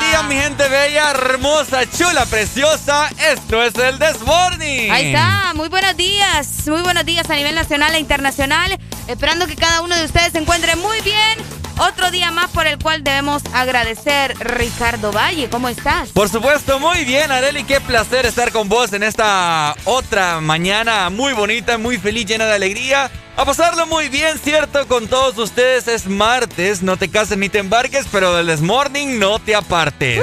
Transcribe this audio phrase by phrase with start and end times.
[0.00, 3.10] Buenos días, mi gente bella, hermosa, chula, preciosa.
[3.18, 4.90] Esto es el Desmorning.
[4.90, 6.66] Ahí está, muy buenos días.
[6.68, 8.78] Muy buenos días a nivel nacional e internacional.
[9.08, 11.38] Esperando que cada uno de ustedes se encuentre muy bien.
[11.78, 14.38] Otro día más por el cual debemos agradecer.
[14.38, 16.08] Ricardo Valle, ¿cómo estás?
[16.10, 17.64] Por supuesto, muy bien, Areli.
[17.64, 22.54] Qué placer estar con vos en esta otra mañana muy bonita, muy feliz, llena de
[22.54, 23.10] alegría.
[23.40, 24.86] A pasarlo muy bien, ¿cierto?
[24.86, 26.82] Con todos ustedes es martes.
[26.82, 30.22] No te cases ni te embarques, pero del Morning no te apartes.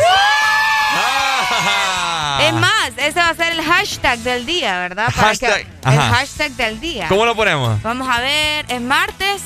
[2.40, 5.12] Es más, ese va a ser el hashtag del día, ¿verdad?
[5.12, 7.08] Hashtag, el hashtag del día.
[7.08, 7.82] ¿Cómo lo ponemos?
[7.82, 9.42] Vamos a ver, es martes.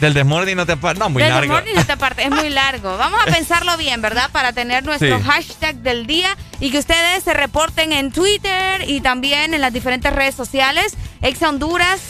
[0.00, 0.98] Del Desmorning no te apartes.
[0.98, 1.54] No, muy del largo.
[1.54, 2.96] Desmorning no te apartes, es muy largo.
[2.98, 4.28] Vamos a pensarlo bien, ¿verdad?
[4.32, 9.54] Para tener nuestro hashtag del día y que ustedes se reporten en Twitter y también
[9.54, 10.96] en las diferentes redes sociales.
[11.22, 12.00] Ex Honduras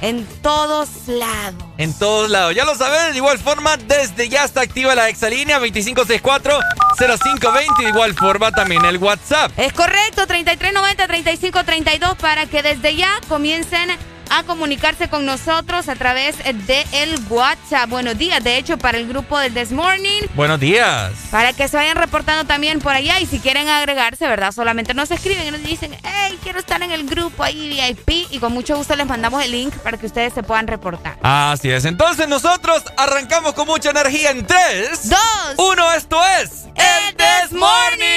[0.00, 1.62] en todos lados.
[1.78, 2.54] En todos lados.
[2.54, 7.82] Ya lo saben, de igual forma, desde ya está activa la exalínea 2564-0520.
[7.82, 9.50] De igual forma también el WhatsApp.
[9.56, 13.90] Es correcto, 3390-3532 para que desde ya comiencen
[14.30, 17.88] a comunicarse con nosotros a través de el WhatsApp.
[17.88, 20.22] Buenos días, de hecho, para el grupo del This Morning.
[20.34, 21.12] Buenos días.
[21.30, 24.52] Para que se vayan reportando también por allá y si quieren agregarse, ¿verdad?
[24.52, 28.38] Solamente nos escriben y nos dicen, hey, quiero estar en el grupo ahí VIP y
[28.38, 31.18] con mucho gusto les mandamos el link para que ustedes se puedan reportar.
[31.22, 35.18] Así es, entonces nosotros arrancamos con mucha energía en 3, 2,
[35.56, 38.08] 1, esto es el This Morning.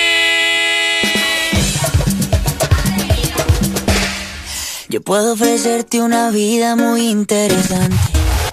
[4.91, 7.95] Yo puedo ofrecerte una vida muy interesante.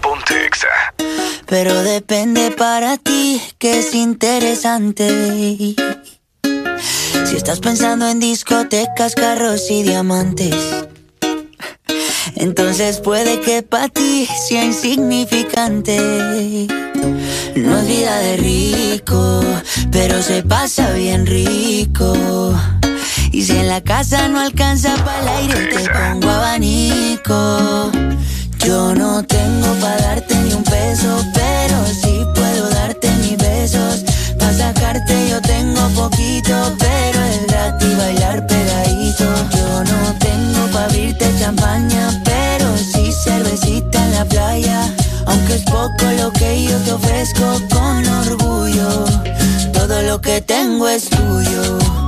[0.00, 0.68] Ponte Exa.
[1.46, 5.74] Pero depende para ti que es interesante.
[7.26, 10.54] Si estás pensando en discotecas, carros y diamantes.
[12.36, 15.98] Entonces puede que para ti sea insignificante.
[17.56, 19.40] No es vida de rico,
[19.90, 22.14] pero se pasa bien rico.
[23.32, 27.90] Y si en la casa no alcanza para el aire, te pongo abanico.
[28.64, 34.04] Yo no tengo para darte ni un peso, pero sí puedo darte mis besos.
[34.38, 39.24] Para sacarte yo tengo poquito, pero es gratis bailar pegadito.
[39.56, 44.94] Yo no tengo para abrirte champaña, pero sí cervecita en la playa.
[45.28, 49.04] Aunque es poco lo que yo te ofrezco con orgullo,
[49.72, 52.07] todo lo que tengo es tuyo.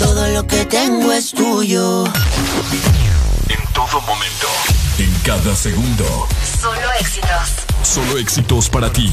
[0.00, 2.04] todo lo que tengo es tuyo.
[3.48, 4.48] En todo momento,
[4.98, 6.26] en cada segundo.
[6.60, 7.50] Solo éxitos.
[7.82, 9.12] Solo éxitos para ti.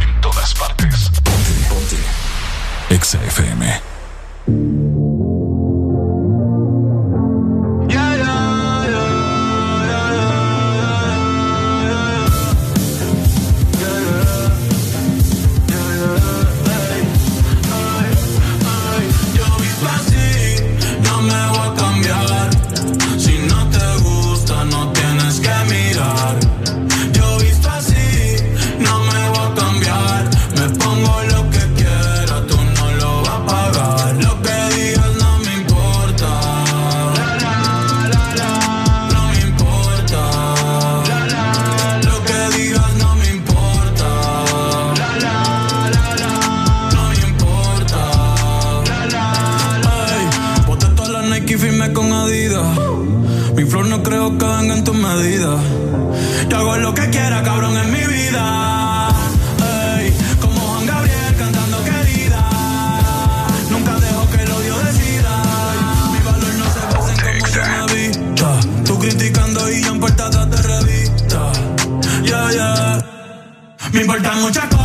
[0.00, 1.10] En todas partes.
[1.24, 1.96] Ponte, ponte.
[2.90, 3.18] Exa
[73.92, 74.75] Me importan muchas.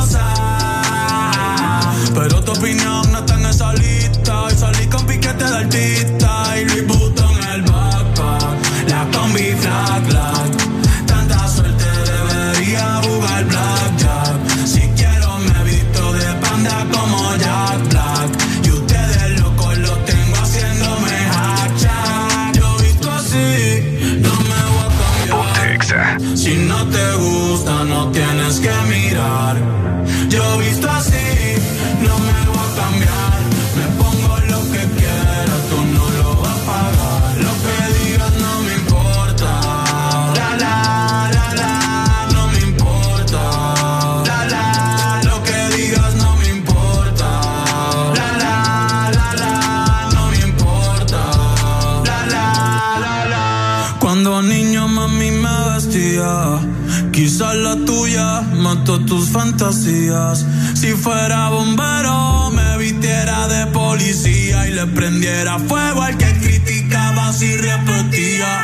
[59.83, 67.57] Si fuera bombero, me vistiera de policía y le prendiera fuego al que criticaba si
[67.57, 68.59] repetía.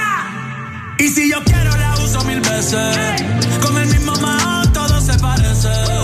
[1.00, 3.24] Y si yo quiero, la uso mil veces.
[3.66, 5.97] Con el mismo mao todo se parece.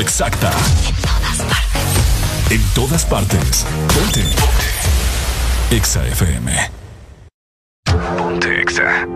[0.00, 0.50] Exacta.
[0.88, 2.50] En todas partes.
[2.50, 3.66] En todas partes.
[3.94, 4.22] Ponte.
[4.40, 5.76] Ponte.
[5.76, 6.52] Exa FM.
[8.16, 9.06] Ponte Exa.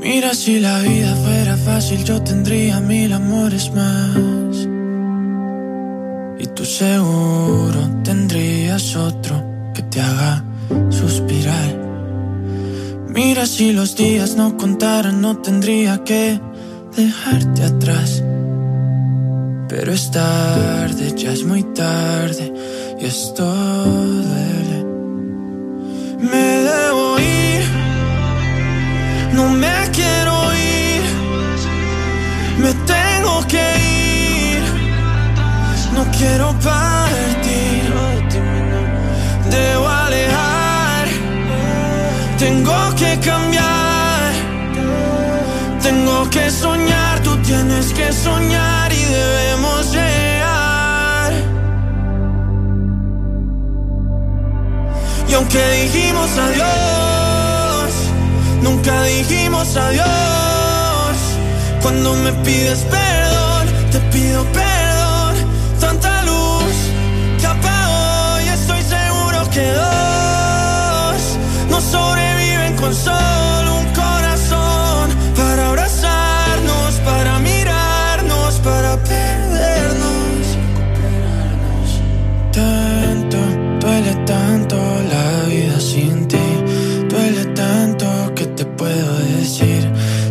[0.00, 4.68] Mira, si la vida fuera fácil, yo tendría mil amores más.
[6.38, 9.42] Y tú seguro tendrías otro
[9.74, 10.44] que te haga
[10.90, 11.86] suspirar.
[13.08, 16.38] Mira, si los días no contaran, no tendría que
[16.96, 18.22] dejarte atrás.
[19.68, 22.52] Pero es tarde, ya es muy tarde
[22.98, 24.78] y esto duele.
[26.30, 27.62] Me debo ir,
[29.34, 31.02] no me quiero ir,
[32.58, 33.66] me tengo que
[34.54, 34.62] ir,
[35.94, 37.84] no quiero partir,
[39.50, 41.06] debo alejar,
[42.38, 43.55] tengo que cambiar,
[46.50, 51.32] soñar, tú tienes que soñar y debemos llegar.
[55.28, 57.90] Y aunque dijimos adiós,
[58.62, 61.16] nunca dijimos adiós.
[61.82, 65.34] Cuando me pides perdón, te pido perdón.
[65.80, 66.74] Tanta luz
[67.40, 71.22] que apago y estoy seguro que dos
[71.70, 73.35] no sobreviven con solo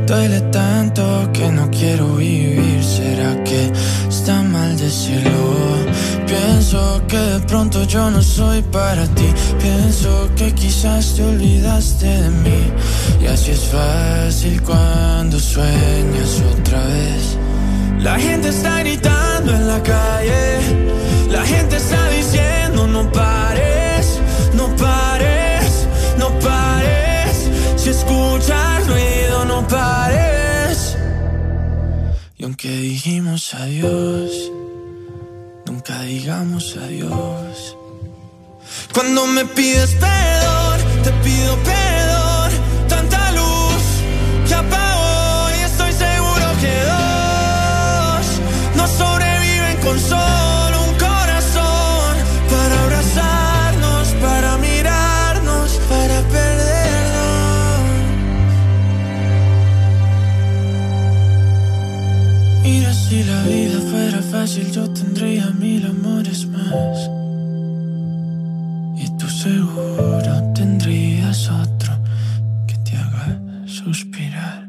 [0.06, 2.84] Duele tanto que no quiero vivir.
[2.84, 3.72] ¿Será que
[4.08, 5.56] está mal decirlo?
[6.28, 9.28] Pienso que de pronto yo no soy para ti.
[9.60, 12.72] Pienso que quizás te olvidaste de mí.
[13.20, 17.38] Y así es fácil cuando sueñas otra vez.
[18.00, 20.60] La gente está gritando en la calle.
[21.32, 24.20] La gente está diciendo no pares,
[24.54, 25.88] no pares,
[26.20, 27.50] no pares.
[27.76, 28.75] Si escuchas
[32.38, 34.52] Y aunque dijimos adiós,
[35.66, 37.78] nunca digamos adiós.
[38.94, 42.52] Cuando me pides perdón, te pido perdón.
[42.88, 43.84] Tanta luz
[44.48, 44.95] que apago
[64.56, 67.10] fácil yo tendría mil amores más.
[68.98, 71.94] Y tú seguro tendrías otro
[72.68, 74.68] que te haga suspirar.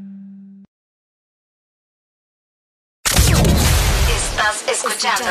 [4.16, 5.30] Estás escuchando.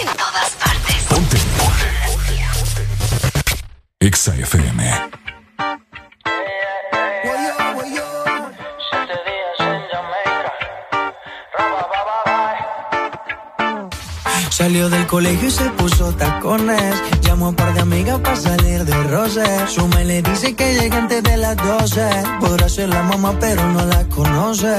[0.00, 1.02] En todas partes.
[1.08, 1.38] Ponte.
[4.00, 5.25] Exa FM.
[14.56, 16.94] Salió del colegio y se puso tacones.
[17.20, 19.44] Llamó a un par de amigas para salir de roce.
[19.68, 22.08] Suma y le dice que llega antes de las 12.
[22.40, 24.74] Podrá ser la mamá, pero no la conoce.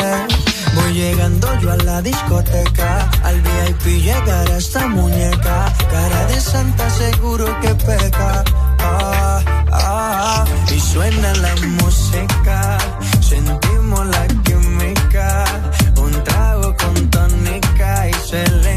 [0.74, 3.08] Voy llegando yo a la discoteca.
[3.22, 5.72] Al VIP llegará esta muñeca.
[5.92, 8.44] Cara de santa, seguro que peca.
[8.80, 9.44] Ah,
[9.74, 12.80] ah, y suena la música.
[13.22, 15.44] Sentimos la química.
[15.98, 18.77] Un trago con tónica y se le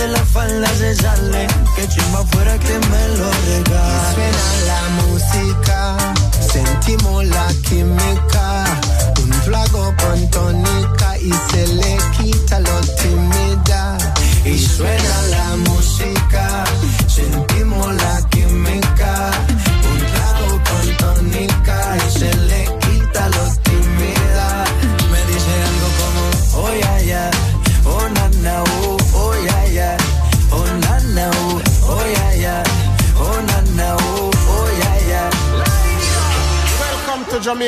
[0.00, 1.46] de la falda se sale.
[1.76, 4.59] Que chimba fuera que me lo regale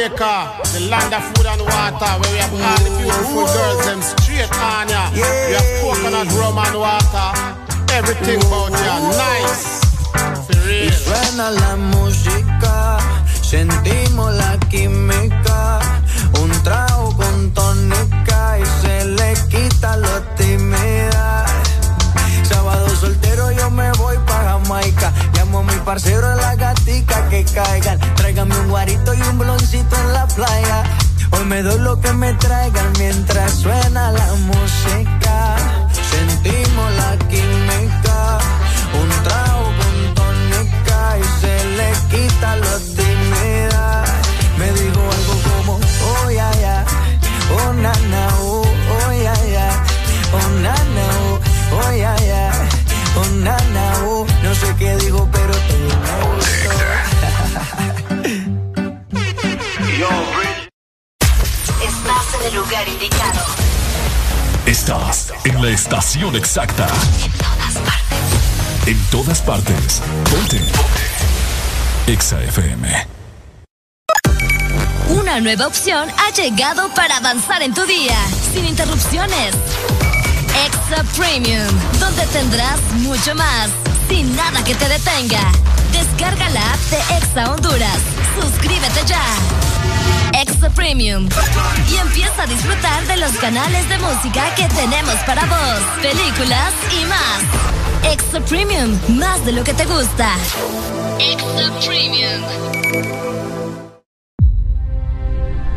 [0.02, 4.02] Jamaica, the land of food and water, where we have all the beautiful girls, them
[4.02, 5.06] straight on ya.
[5.14, 5.46] Yeah.
[5.46, 7.30] We have coconut rum and water,
[7.94, 9.78] everything about ya, nice.
[10.66, 12.98] Y suena la música,
[13.42, 15.78] sentimos la química,
[16.42, 21.46] un trago con tónica y se le quita lo timida.
[22.42, 26.81] Sábado soltero yo me voy para Jamaica, llamo a mi parcero en la gatica
[27.32, 30.84] que caigan, tráigame un guarito y un bloncito en la playa.
[31.30, 35.56] Hoy me doy lo que me traigan mientras suena la música.
[36.10, 38.38] Sentimos la química,
[39.00, 42.91] un trago con tónica y se le quita lo
[63.12, 63.44] indicado.
[64.66, 66.86] Estás en la estación exacta.
[67.24, 68.86] En todas partes.
[68.86, 70.02] En todas partes.
[70.30, 70.60] Ponte.
[72.06, 73.06] Exa FM.
[75.08, 78.16] Una nueva opción ha llegado para avanzar en tu día,
[78.52, 79.54] sin interrupciones.
[80.66, 81.68] Extra Premium,
[82.00, 83.70] donde tendrás mucho más,
[84.08, 85.52] sin nada que te detenga.
[85.92, 88.21] Descarga la app de Exa Honduras.
[88.40, 89.22] Suscríbete ya.
[90.40, 91.28] Extra Premium.
[91.90, 97.04] Y empieza a disfrutar de los canales de música que tenemos para vos, películas y
[97.04, 98.12] más.
[98.12, 100.34] Extra Premium, más de lo que te gusta.
[101.18, 102.42] Extra Premium.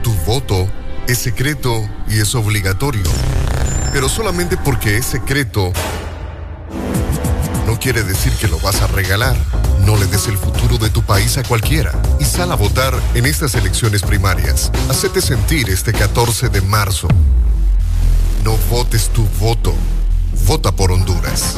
[0.02, 0.68] Tu voto
[1.08, 3.12] es secreto y es obligatorio.
[3.92, 5.72] Pero solamente porque es secreto
[7.76, 9.36] no quiere decir que lo vas a regalar.
[9.86, 13.26] No le des el futuro de tu país a cualquiera y sal a votar en
[13.26, 14.72] estas elecciones primarias.
[14.90, 17.10] Hacete sentir este 14 de marzo.
[18.46, 19.74] No votes tu voto.
[20.46, 21.58] Vota por Honduras.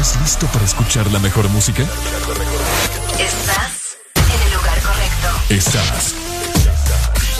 [0.00, 1.82] ¿Estás listo para escuchar la mejor música?
[1.82, 5.28] Estás en el lugar correcto.
[5.50, 6.14] Estás.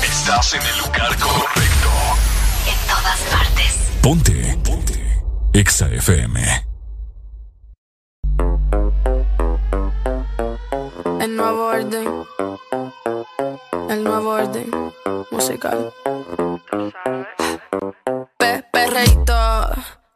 [0.03, 1.89] Estás en el lugar correcto.
[2.67, 3.79] En todas partes.
[4.03, 4.59] Ponte.
[4.63, 5.23] Ponte.
[5.55, 6.67] Exa FM.
[11.19, 12.27] El nuevo orden.
[13.89, 14.71] El nuevo orden
[15.31, 15.95] musical.
[16.71, 16.99] Perreíto,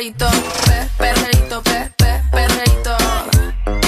[0.00, 0.26] pe, perreíto,
[0.64, 2.96] pe, perreíto, pe, pe, perreíto.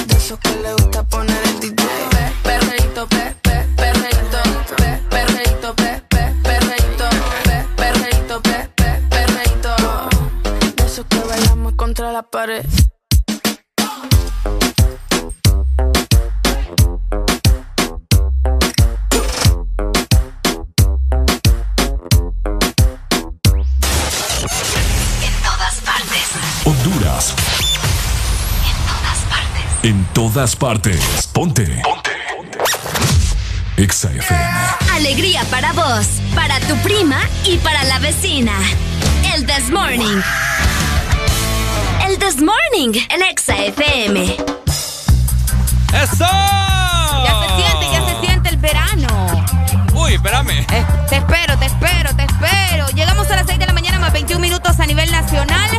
[0.06, 1.84] De esos que le gusta poner el DJ.
[2.10, 4.42] Pe, perreíto, pe, pe, perreíto,
[4.76, 7.08] pe, perreíto, pe, pe, perreíto,
[7.44, 9.74] pe, perreíto, pe, pe, perreíto.
[10.76, 12.66] De esos que bailamos contra la pared.
[29.82, 31.28] En todas partes.
[31.32, 31.82] Ponte.
[31.82, 32.10] Ponte.
[33.76, 34.44] Exa FM.
[34.92, 38.52] Alegría para vos, para tu prima y para la vecina.
[39.34, 40.20] El This Morning.
[42.06, 44.36] El This Morning, el Exa FM.
[46.00, 46.26] ¡Eso!
[47.24, 49.44] Ya se siente, ya se siente el verano.
[49.94, 50.60] Uy, espérame.
[50.60, 52.86] Eh, te espero, te espero, te espero.
[52.94, 53.71] Llegamos a las 6 de la
[54.02, 55.70] más 21 minutos a nivel nacional.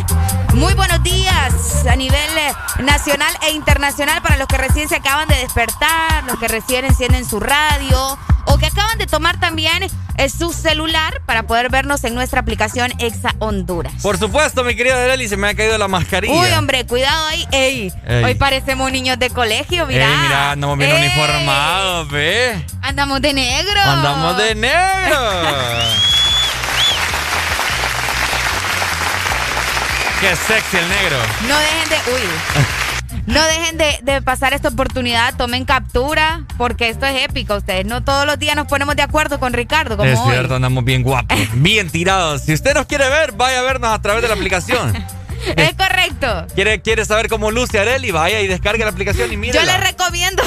[0.54, 5.28] Muy buenos días a nivel eh, nacional e internacional para los que recién se acaban
[5.28, 9.84] de despertar, los que recién encienden su radio o que acaban de tomar también
[10.16, 13.92] eh, su celular para poder vernos en nuestra aplicación Exa Honduras.
[14.02, 16.34] Por supuesto, mi querida Arely, se me ha caído la mascarilla.
[16.34, 17.46] Uy, hombre, cuidado ahí.
[17.52, 18.24] Ey, Ey.
[18.24, 20.08] hoy parecemos niños de colegio, mira.
[20.08, 22.66] Ey, mira, andamos bien uniformados, ve.
[22.82, 23.82] Andamos de negro.
[23.82, 25.20] Andamos de negro.
[30.24, 31.18] Qué sexy el negro.
[31.50, 31.96] No dejen de.
[32.14, 33.22] Uy.
[33.26, 37.58] No dejen de, de pasar esta oportunidad, tomen captura, porque esto es épico.
[37.58, 40.32] Ustedes no todos los días nos ponemos de acuerdo con Ricardo, como es hoy.
[40.32, 42.44] cierto, andamos bien guapos, bien tirados.
[42.44, 44.96] Si usted nos quiere ver, vaya a vernos a través de la aplicación.
[45.58, 46.48] Es correcto.
[46.56, 48.12] ¿Quiere, quiere saber cómo luce Areli?
[48.12, 49.60] Vaya y descargue la aplicación y mire.
[49.60, 50.42] Yo les recomiendo.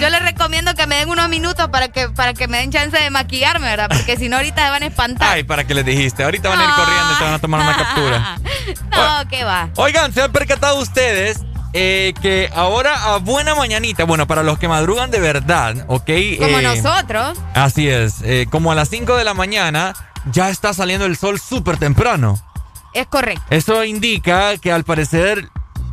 [0.00, 2.96] Yo les recomiendo que me den unos minutos para que, para que me den chance
[2.98, 3.88] de maquillarme, ¿verdad?
[3.88, 5.28] Porque si no, ahorita se van a espantar.
[5.32, 6.22] Ay, ¿para qué les dijiste?
[6.24, 8.38] Ahorita van a ir corriendo y te van a tomar una captura.
[8.90, 9.68] No, ¿qué va?
[9.76, 11.40] Oigan, ¿se han percatado ustedes
[11.72, 16.10] eh, que ahora a buena mañanita, bueno, para los que madrugan de verdad, ¿ok?
[16.38, 17.38] Como Eh, nosotros.
[17.54, 19.94] Así es, eh, como a las 5 de la mañana
[20.32, 22.38] ya está saliendo el sol súper temprano.
[22.92, 23.42] Es correcto.
[23.50, 25.48] Eso indica que al parecer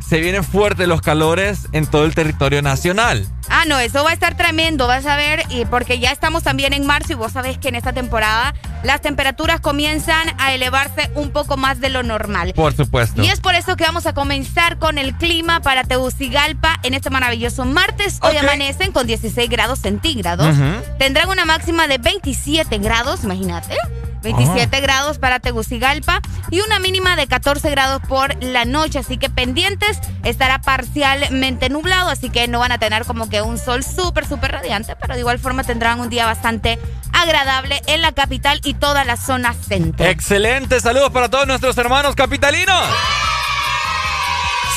[0.08, 3.26] se vienen fuertes los calores en todo el territorio nacional.
[3.50, 6.72] Ah, no, eso va a estar tremendo, vas a ver, y porque ya estamos también
[6.72, 11.30] en marzo y vos sabés que en esta temporada las temperaturas comienzan a elevarse un
[11.30, 12.52] poco más de lo normal.
[12.54, 13.22] Por supuesto.
[13.22, 17.10] Y es por eso que vamos a comenzar con el clima para Tegucigalpa en este
[17.10, 18.18] maravilloso martes.
[18.22, 20.56] Hoy amanecen con 16 grados centígrados.
[20.98, 23.76] Tendrán una máxima de 27 grados, imagínate.
[24.22, 29.30] 27 grados para Tegucigalpa y una mínima de 14 grados por la noche, así que
[29.30, 34.26] pendientes, estará parcialmente nublado, así que no van a tener como que un sol súper,
[34.26, 36.78] súper radiante, pero de igual forma tendrán un día bastante
[37.12, 40.06] agradable en la capital y toda la zona centro.
[40.06, 42.82] Excelente, saludos para todos nuestros hermanos capitalinos.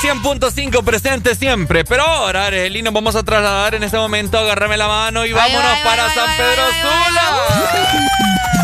[0.02, 4.40] 100.5 presente siempre, pero ahora, Arely, nos vamos a trasladar en este momento.
[4.40, 8.61] Agárrame la mano y vámonos ay, para ay, San Pedro Sula.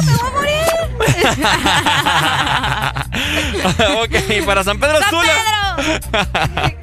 [4.03, 5.33] ok, para San Pedro ¡San Sula.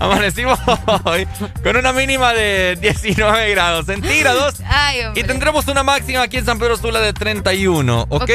[0.00, 0.58] Amanecimos
[1.04, 1.26] hoy
[1.62, 4.54] con una mínima de 19 grados centígrados.
[4.66, 5.02] Ay.
[5.14, 8.22] Y tendremos una máxima aquí en San Pedro Sula de 31, ¿ok?
[8.22, 8.30] Ok.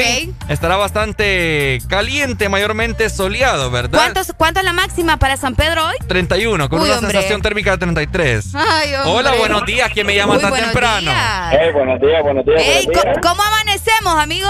[0.50, 3.98] Estará bastante caliente, mayormente soleado, ¿verdad?
[3.98, 5.96] ¿Cuántos, ¿Cuánto es la máxima para San Pedro hoy?
[6.08, 7.12] 31, con Uy, una hombre.
[7.14, 8.54] sensación térmica de 33.
[8.56, 8.94] Ay.
[9.06, 9.90] Hola, buenos días.
[9.94, 11.02] ¿Quién me llama tan buenos temprano?
[11.12, 11.50] días.
[11.52, 12.64] Hey, buenos días, buenos días.
[12.64, 13.18] Buenos ¿cómo, días.
[13.22, 14.50] cómo amanecemos, amigo?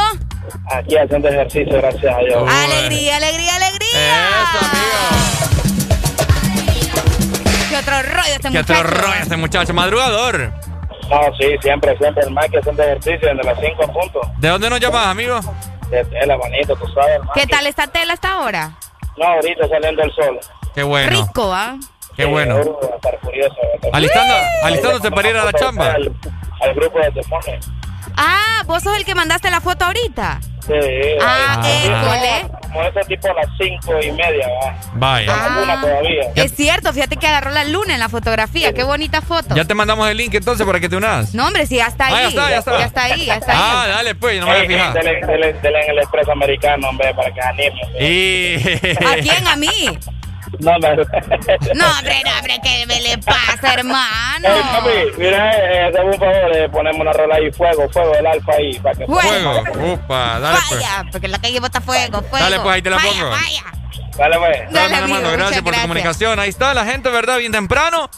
[0.71, 2.49] Aquí haciendo ejercicio, gracias a Dios.
[2.49, 4.41] Alegría, alegría, alegría.
[4.43, 6.15] Eso, amigo.
[7.69, 9.01] ¿Qué otro rollo este ¿Qué otro muchacho?
[9.01, 9.73] rollo este muchacho?
[9.73, 10.53] Madrugador.
[11.10, 14.27] No, sí, siempre, siempre el más que haciendo ejercicio desde las 5 puntos.
[14.39, 15.39] ¿De dónde nos llamas, amigo?
[15.89, 17.31] Desde el bonito, tú sabes, hermano.
[17.36, 18.71] ¿Qué tal esta tela hasta ahora?
[19.17, 20.39] No, ahorita saliendo el sol.
[20.73, 21.10] Qué bueno.
[21.10, 21.75] Rico, ¿ah?
[22.15, 22.60] Qué bueno.
[22.60, 25.91] Estar estar- Alistando, alistándose para ir a la chamba.
[25.91, 26.12] Al,
[26.62, 27.12] al grupo de.
[28.18, 30.39] Ah, vos sos el que mandaste la foto ahorita.
[30.65, 30.74] Sí.
[31.22, 32.58] Ah, école.
[32.63, 34.76] Como ese tipo a las 5 y media, va.
[34.96, 35.32] Vaya.
[35.32, 35.60] Ah.
[35.63, 36.24] Una todavía.
[36.36, 38.74] Es cierto, fíjate que agarró la luna en la fotografía.
[38.74, 39.56] Qué bonita foto.
[39.56, 41.34] Ya te mandamos el link entonces para que te unas.
[41.36, 42.13] No, hombre, sí, ya está ahí.
[42.15, 42.80] Ah, ya está, ya está.
[42.80, 43.60] Ya está ahí, ya está ahí.
[43.62, 44.94] Ah, dale pues, no me voy a Ey, fijar.
[44.94, 47.82] Dele, dele, dele en el expreso americano, hombre, para que anime.
[48.00, 48.56] Y...
[49.06, 49.48] ¿A quién?
[49.48, 50.00] ¿A mí?
[50.60, 50.95] No, me...
[50.95, 54.47] No, hombre, no, hombre, ¿qué me le pasa, hermano?
[54.47, 58.27] Ey, papi, mira, eh, hazme un favor, eh, ponemos una rola ahí, fuego, fuego del
[58.27, 59.05] alfa ahí, para que...
[59.05, 59.63] Fuego.
[59.93, 60.81] Upa, dale pues.
[60.81, 62.38] Vaya, porque la calle bota fuego, fuego.
[62.45, 63.29] Dale, pues, ahí te la Vaya, pongo.
[63.29, 63.63] Vaya.
[64.17, 64.71] Dale, pues.
[64.71, 65.81] Dale, hermano, gracias por tu gracias.
[65.81, 66.39] comunicación.
[66.39, 67.38] Ahí está la gente, ¿verdad?
[67.38, 68.10] Bien temprano.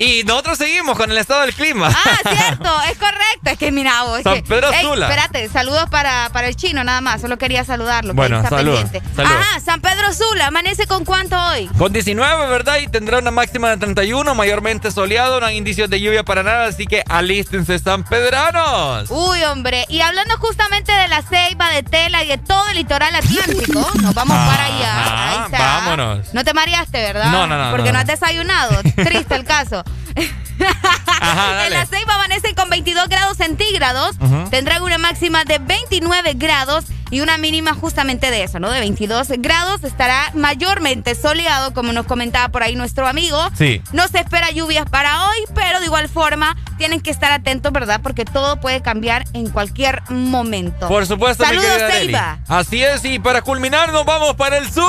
[0.00, 1.88] Y nosotros seguimos con el estado del clima.
[1.92, 3.50] Ah, cierto, es correcto.
[3.50, 4.22] Es que mira vos.
[4.22, 5.08] San que- Pedro Ey, Sula.
[5.08, 7.20] Espérate, saludos para, para el chino nada más.
[7.20, 8.12] Solo quería saludarlo.
[8.12, 8.84] que Bueno, saludos,
[9.16, 9.36] saludos.
[9.36, 11.66] Ajá, San Pedro Sula, ¿amanece con cuánto hoy?
[11.76, 12.78] Con 19, ¿verdad?
[12.78, 16.66] Y tendrá una máxima de 31, mayormente soleado, no hay indicios de lluvia para nada,
[16.66, 19.10] así que alístense, San Pedranos.
[19.10, 19.84] Uy, hombre.
[19.88, 24.14] Y hablando justamente de la ceiba, de tela y de todo el litoral atlántico, nos
[24.14, 25.30] vamos para allá.
[25.32, 25.58] Ahí está.
[25.58, 26.32] vámonos.
[26.34, 27.32] No te mareaste, ¿verdad?
[27.32, 27.98] No, no, no, Porque no.
[27.98, 28.80] has desayunado.
[28.94, 29.82] Triste el caso.
[30.16, 34.16] en la Ceiba amanece con 22 grados centígrados.
[34.50, 38.70] Tendrán una máxima de 29 grados y una mínima justamente de eso, ¿no?
[38.70, 39.84] De 22 grados.
[39.84, 43.40] Estará mayormente soleado, como nos comentaba por ahí nuestro amigo.
[43.56, 43.82] Sí.
[43.92, 48.00] No se espera lluvias para hoy, pero de igual forma tienen que estar atentos, ¿verdad?
[48.02, 50.88] Porque todo puede cambiar en cualquier momento.
[50.88, 52.38] Por supuesto, Saludos, mi Ceiba.
[52.48, 54.86] Así es, y para culminar nos vamos para el sur.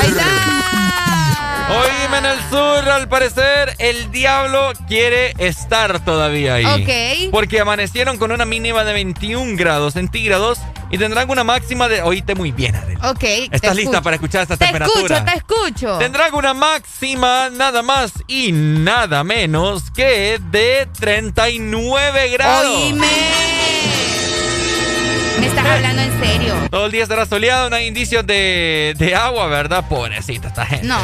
[0.00, 1.07] Ahí está.
[1.70, 6.64] Oíme, en el sur, al parecer, el diablo quiere estar todavía ahí.
[6.64, 7.30] Ok.
[7.30, 12.00] Porque amanecieron con una mínima de 21 grados centígrados y tendrán una máxima de.
[12.00, 12.96] Oíste muy bien, Adel.
[13.04, 13.22] Ok.
[13.52, 15.24] ¿Estás lista para escuchar esta te temperatura?
[15.24, 15.98] Te escucho, te escucho.
[15.98, 22.66] Tendrán una máxima nada más y nada menos que de 39 grados.
[22.66, 23.06] Oíme.
[25.38, 26.54] Me estás hablando en serio.
[26.70, 29.86] Todo el día estará soleado, no hay indicios de, de agua, ¿verdad?
[29.86, 30.86] Pobrecita esta gente.
[30.86, 30.98] No.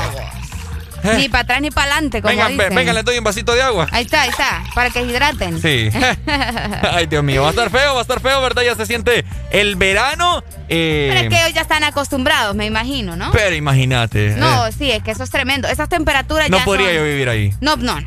[1.17, 2.75] Ni para atrás ni para adelante, como venga, dicen.
[2.75, 3.87] venga, les doy un vasito de agua.
[3.93, 5.61] Ahí está, ahí está, para que hidraten.
[5.61, 5.91] Sí.
[6.93, 8.63] Ay, Dios mío, va a estar feo, va a estar feo, ¿verdad?
[8.63, 10.43] Ya se siente el verano.
[10.69, 13.31] Eh, Pero es que ellos ya están acostumbrados, me imagino, ¿no?
[13.33, 14.35] Pero imagínate.
[14.37, 15.69] No, eh, sí, es que eso es tremendo.
[15.69, 17.53] Esas temperaturas no ya podría son- yo vivir ahí.
[17.61, 17.99] No, no,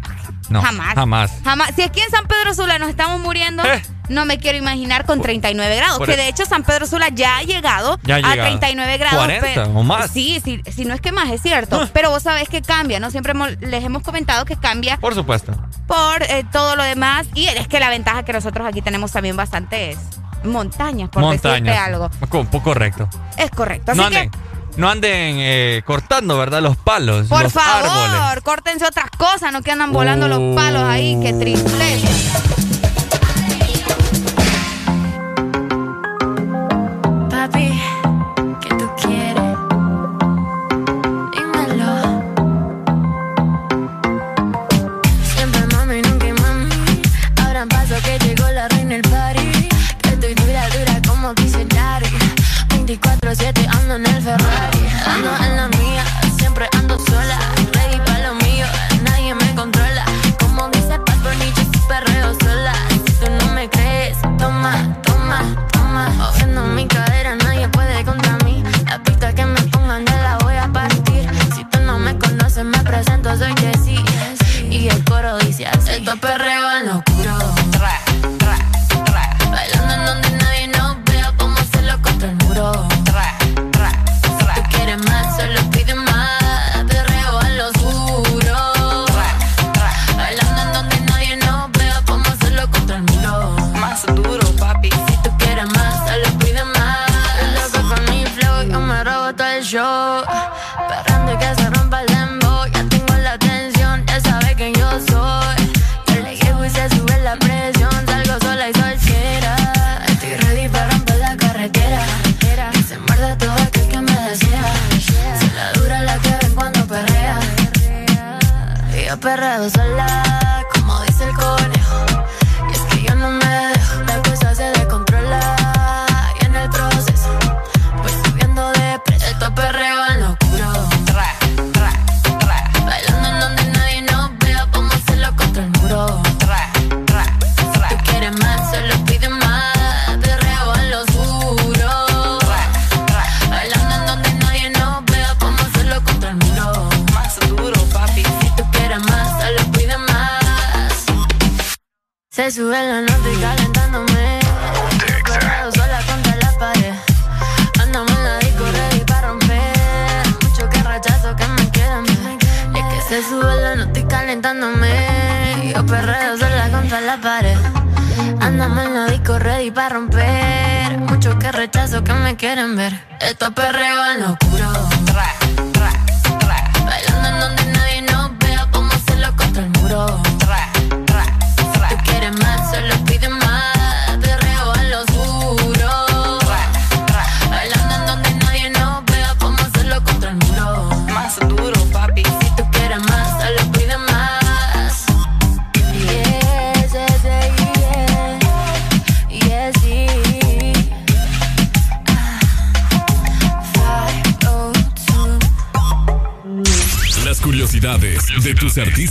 [0.49, 0.95] No, jamás.
[0.95, 1.31] Jamás.
[1.43, 1.71] Jamás.
[1.75, 3.81] Si aquí en San Pedro Sula nos estamos muriendo, Eh.
[4.09, 5.99] No me quiero imaginar con 39 grados.
[6.05, 8.41] Que e- de hecho San Pedro Sula ya ha llegado Ya a llegado.
[8.59, 9.19] 39 grados.
[9.19, 10.11] 40 pe- o más.
[10.11, 11.87] Sí, sí, si no es que más, es cierto.
[11.93, 13.11] Pero vos sabés que cambia, ¿no?
[13.11, 15.53] Siempre hemos- les hemos comentado que cambia Por supuesto.
[15.87, 17.27] por eh, todo lo demás.
[17.35, 19.97] Y es que la ventaja que nosotros aquí tenemos también bastante es
[20.43, 21.77] montañas, por decirte Montañas.
[21.87, 22.09] algo.
[22.29, 23.09] Co- po- Correcto.
[23.37, 23.91] Es correcto.
[23.91, 24.31] Así No que, anden,
[24.77, 26.61] no anden eh, cortando, ¿verdad?
[26.61, 27.27] Los palos.
[27.27, 28.43] por los favor, árboles.
[28.43, 32.07] córtense otras cosas, no que andan volando los palos ahí, qué tristeza.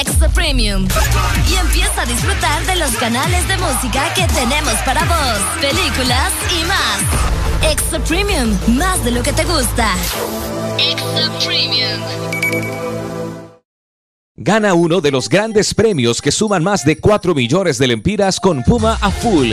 [0.00, 0.88] Extra Premium.
[1.48, 6.64] Y empieza a disfrutar de los canales de música que tenemos para vos, películas y
[6.64, 7.72] más.
[7.72, 9.94] Extra Premium, más de lo que te gusta.
[10.78, 12.00] Extra Premium.
[14.36, 18.64] Gana uno de los grandes premios que suman más de 4 millones de lempiras con
[18.64, 19.52] Puma a full.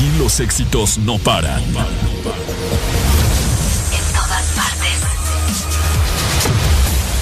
[0.00, 1.62] Aquí los éxitos no paran.
[1.62, 1.74] En
[4.14, 4.96] todas partes.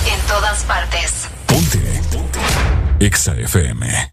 [0.06, 1.12] En todas partes.
[1.46, 2.00] Ponte.
[3.00, 4.12] Exa FM.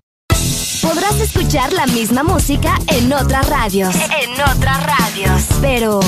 [0.82, 3.94] Podrás escuchar la misma música en otras radios.
[3.94, 5.44] En otras radios.
[5.62, 6.00] Pero,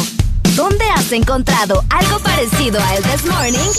[0.56, 3.72] ¿dónde has encontrado algo parecido a El This Morning?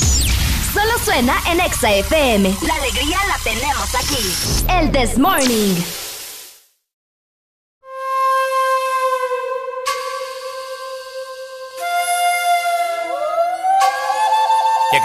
[0.72, 2.56] Solo suena en Exa FM.
[2.64, 4.22] La alegría la tenemos aquí.
[4.68, 5.74] El This Morning.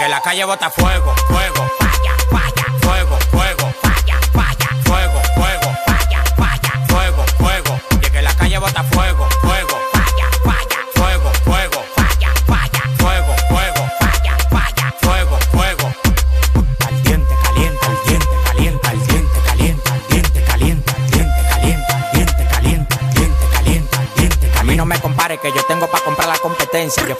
[0.04, 3.03] Que la calle bota fuego, fuego, falla, falla, fuego, fuego,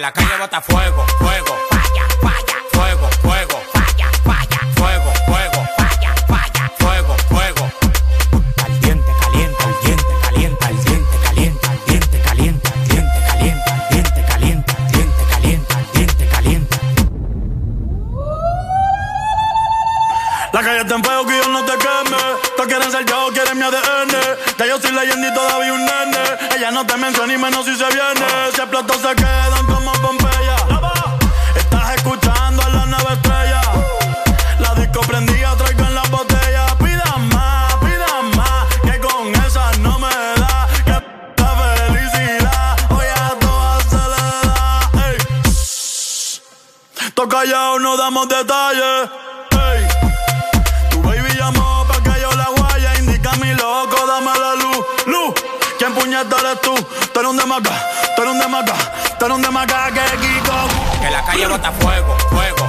[0.00, 1.49] La calle bota fuego, fuego.
[48.10, 49.08] Damos detalles.
[49.52, 49.86] Ey.
[50.90, 52.98] Tu baby llamó pa' que yo la guaya.
[52.98, 54.78] Indica mi loco, dame la luz.
[55.06, 55.34] Luz.
[55.78, 56.74] ¿Quién puñeta eres tú?
[56.74, 57.70] Tú eres un demaca,
[58.16, 58.74] tú eres un demaca,
[59.18, 60.58] tú eres un que Kiko.
[61.00, 62.59] Que la calle bota fuego, fuego,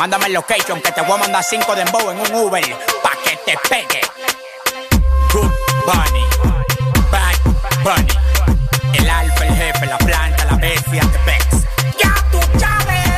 [0.00, 2.64] Mándame el location que te voy a mandar cinco de en un Uber
[3.02, 4.00] pa' que te pegue.
[5.30, 5.52] Good
[5.84, 6.24] Bunny,
[7.12, 7.36] Bad
[7.84, 8.94] Bunny.
[8.94, 11.66] El alfa, el jefe, la planta, la bestia, the Bex.
[12.02, 13.08] ¡Ya tú sabes!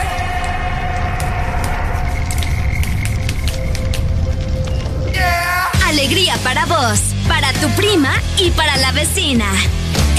[5.87, 9.47] Alegría para vos, para tu prima y para la vecina.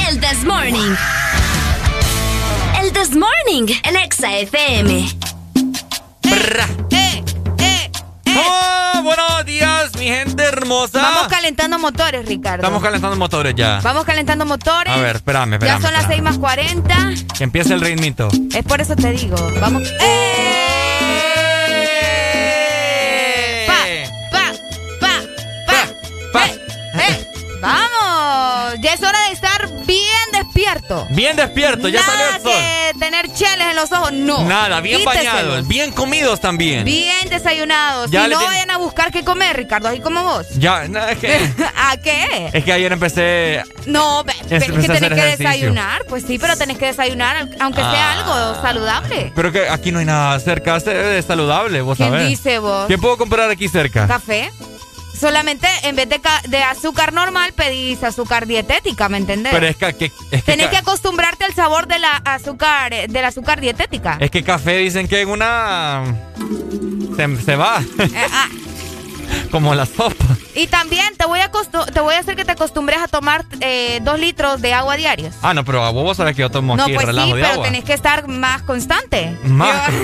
[0.08, 0.96] El This Morning.
[2.82, 5.23] El This Morning, el Exa FM.
[11.44, 12.64] Calentando motores, Ricardo.
[12.64, 13.82] Estamos calentando motores ya.
[13.84, 14.94] Vamos calentando motores.
[14.94, 15.82] A ver, espérame, espérame.
[15.82, 16.96] Ya son las 6 más 40.
[17.38, 18.30] Que empiece el ritmito.
[18.56, 19.36] Es por eso te digo.
[19.60, 19.84] Vamos.
[20.00, 20.46] ¡Eh!
[23.68, 23.84] Pa,
[24.32, 24.54] pa,
[25.02, 25.20] pa,
[25.68, 25.86] pa,
[26.32, 26.46] pa.
[26.48, 27.28] Eh,
[27.60, 28.80] Vamos.
[28.82, 31.06] Ya es hora de estar bien despierto.
[31.10, 32.52] Bien despierto, ya Nada salió el sol.
[32.54, 33.23] que tener
[33.62, 34.44] en los ojos, no.
[34.46, 35.34] Nada, bien Quíteselos.
[35.34, 36.84] bañados, bien comidos también.
[36.86, 38.12] Bien desayunados.
[38.12, 40.48] Ya y no vayan a buscar qué comer, Ricardo, así como vos.
[40.58, 41.34] Ya, no, es que,
[41.76, 42.50] ¿A qué?
[42.54, 43.64] es que ayer empecé.
[43.86, 45.38] No, pero es que tenés que ejercicio.
[45.38, 46.06] desayunar.
[46.08, 48.20] Pues sí, pero tenés que desayunar, aunque sea Ah.
[48.52, 49.32] algo saludable.
[49.36, 52.28] Pero que aquí no hay nada cerca de saludable, vos ¿Quién sabés.
[52.30, 52.88] dice vos?
[52.88, 54.08] ¿Qué puedo comprar aquí cerca?
[54.08, 54.52] Café.
[55.20, 59.54] Solamente en vez de, de azúcar normal pedís azúcar dietética, ¿me entendés?
[59.54, 63.08] Pero es que, que- es que, Tenés que acostumbrarte al sabor de la azúcar, eh,
[63.08, 64.18] del azúcar dietética.
[64.20, 66.04] es que café dicen que en una
[67.16, 68.48] se, se va Eh, ah,
[69.52, 70.26] como la sopa.
[70.56, 71.52] y también te voy a
[71.94, 75.36] te voy a hacer que te acostumbres a tomar eh, dos litros de agua diarios.
[75.42, 77.42] Ah, no, pero a vos sabés que yo tomo No, aquí pues relajo sí, de
[77.42, 77.66] pero agua.
[77.66, 79.38] tenés que estar más constante.
[79.44, 79.90] Más.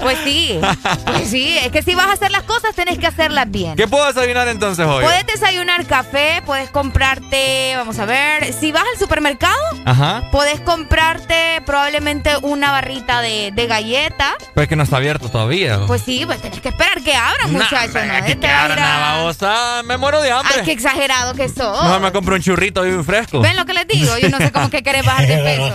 [0.00, 0.58] Pues sí,
[1.06, 3.76] pues sí, es que si vas a hacer las cosas tenés que hacerlas bien.
[3.76, 5.02] ¿Qué puedo desayunar entonces hoy?
[5.04, 10.24] Puedes desayunar café, puedes comprarte, vamos a ver, si vas al supermercado, Ajá.
[10.32, 14.34] puedes comprarte probablemente una barrita de, de galleta.
[14.54, 15.80] Pero es que no está abierto todavía.
[15.86, 17.94] Pues sí, pues tenés que esperar que abran, Nah, muchachos.
[17.94, 18.00] ¿no?
[18.46, 19.82] Te vas a ir abran, a- nada, babosa.
[19.84, 20.54] Me muero de hambre.
[20.58, 21.82] Ay, qué exagerado que sos.
[21.82, 23.40] Mejor me compro un churrito bien fresco.
[23.40, 24.16] ¿Ven lo que les digo?
[24.18, 25.74] Yo no sé cómo que querés bajar de peso.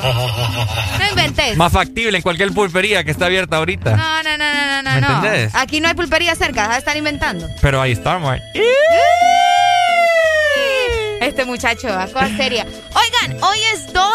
[0.99, 1.57] No inventes.
[1.57, 3.95] Más factible en cualquier pulpería que está abierta ahorita.
[3.95, 5.15] No, no, no, no, no, ¿Me no.
[5.17, 5.55] entendés?
[5.55, 7.47] Aquí no hay pulpería cerca, vas a estar inventando.
[7.61, 8.39] Pero ahí está, man.
[11.21, 12.65] Este muchacho, a cosa seria.
[12.65, 14.13] Oigan, hoy es 2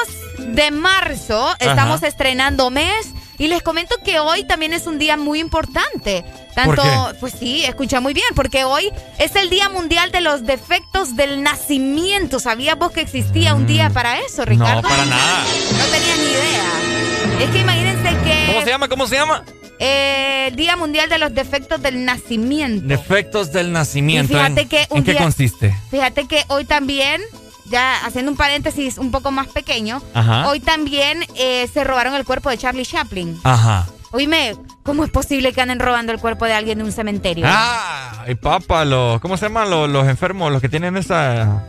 [0.54, 2.06] de marzo, estamos Ajá.
[2.08, 3.06] estrenando mes
[3.38, 6.24] y les comento que hoy también es un día muy importante.
[6.54, 7.18] Tanto, ¿Por qué?
[7.20, 11.42] pues sí, escucha muy bien, porque hoy es el Día Mundial de los Defectos del
[11.42, 12.38] Nacimiento.
[12.40, 14.82] ¿Sabías vos que existía un día para eso, Ricardo?
[14.82, 15.44] No, para nada.
[15.78, 17.44] No tenía ni idea.
[17.44, 18.46] Es que imagínense que...
[18.46, 18.88] ¿Cómo se llama?
[18.88, 19.44] ¿Cómo se llama?
[19.80, 22.86] Eh, Día Mundial de los Defectos del Nacimiento.
[22.86, 24.32] Defectos del nacimiento.
[24.32, 25.76] Y fíjate ¿En, que un ¿en qué consiste?
[25.90, 27.20] Fíjate que hoy también,
[27.66, 30.48] ya haciendo un paréntesis un poco más pequeño, Ajá.
[30.48, 33.38] hoy también eh, se robaron el cuerpo de Charlie Chaplin.
[33.44, 33.86] Ajá.
[34.12, 34.54] Oíme,
[34.84, 37.46] ¿cómo es posible que anden robando el cuerpo de alguien de un cementerio?
[37.48, 41.64] Ah, y papá, los, ¿cómo se llaman los, los enfermos, los que tienen esa,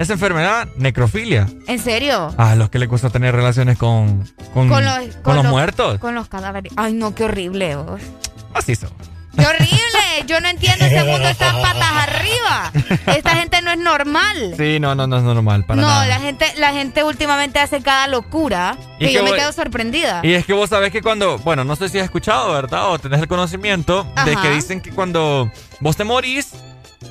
[0.00, 0.66] esa enfermedad?
[0.76, 1.46] Necrofilia.
[1.68, 2.34] ¿En serio?
[2.36, 6.00] Ah, los que les gusta tener relaciones con, con, Con los, con los muertos.
[6.00, 6.72] Con los cadáveres.
[6.76, 7.76] Ay, no, qué horrible.
[7.76, 7.96] oh.
[8.54, 8.90] Así son.
[9.36, 10.26] ¡Qué horrible!
[10.26, 12.72] Yo no entiendo ese mundo está patas arriba.
[13.06, 14.54] Esta gente no es normal.
[14.56, 16.06] Sí, no, no, no es normal para no, nada.
[16.06, 20.20] la gente, la gente últimamente hace cada locura Y que yo me quedo sorprendida.
[20.22, 22.90] Y es que vos sabés que cuando, bueno, no sé si has escuchado, ¿verdad?
[22.90, 26.52] O tenés el conocimiento de que dicen que cuando vos te morís,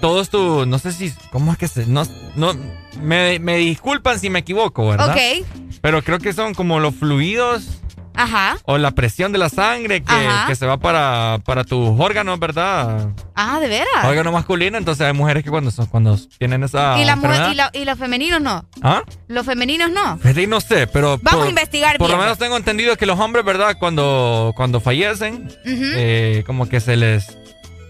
[0.01, 2.03] todos tu, no sé si, ¿cómo es que se, no,
[2.35, 2.53] no,
[2.99, 5.15] me, me disculpan si me equivoco, ¿verdad?
[5.15, 5.45] Ok.
[5.81, 7.81] Pero creo que son como los fluidos.
[8.15, 8.57] Ajá.
[8.65, 13.09] O la presión de la sangre que, se va para, para tus órganos, ¿verdad?
[13.35, 14.05] Ah, ¿de veras?
[14.05, 17.97] Órgano masculino, entonces hay mujeres que cuando, son, cuando tienen esa ¿Y, la, y, los
[17.97, 18.65] femeninos no?
[18.81, 19.03] ¿Ah?
[19.27, 20.19] Los femeninos no.
[20.33, 21.19] Sí, no sé, pero...
[21.21, 23.77] Vamos a investigar Por lo menos tengo entendido que los hombres, ¿verdad?
[23.79, 27.37] Cuando, cuando fallecen, eh, como que se les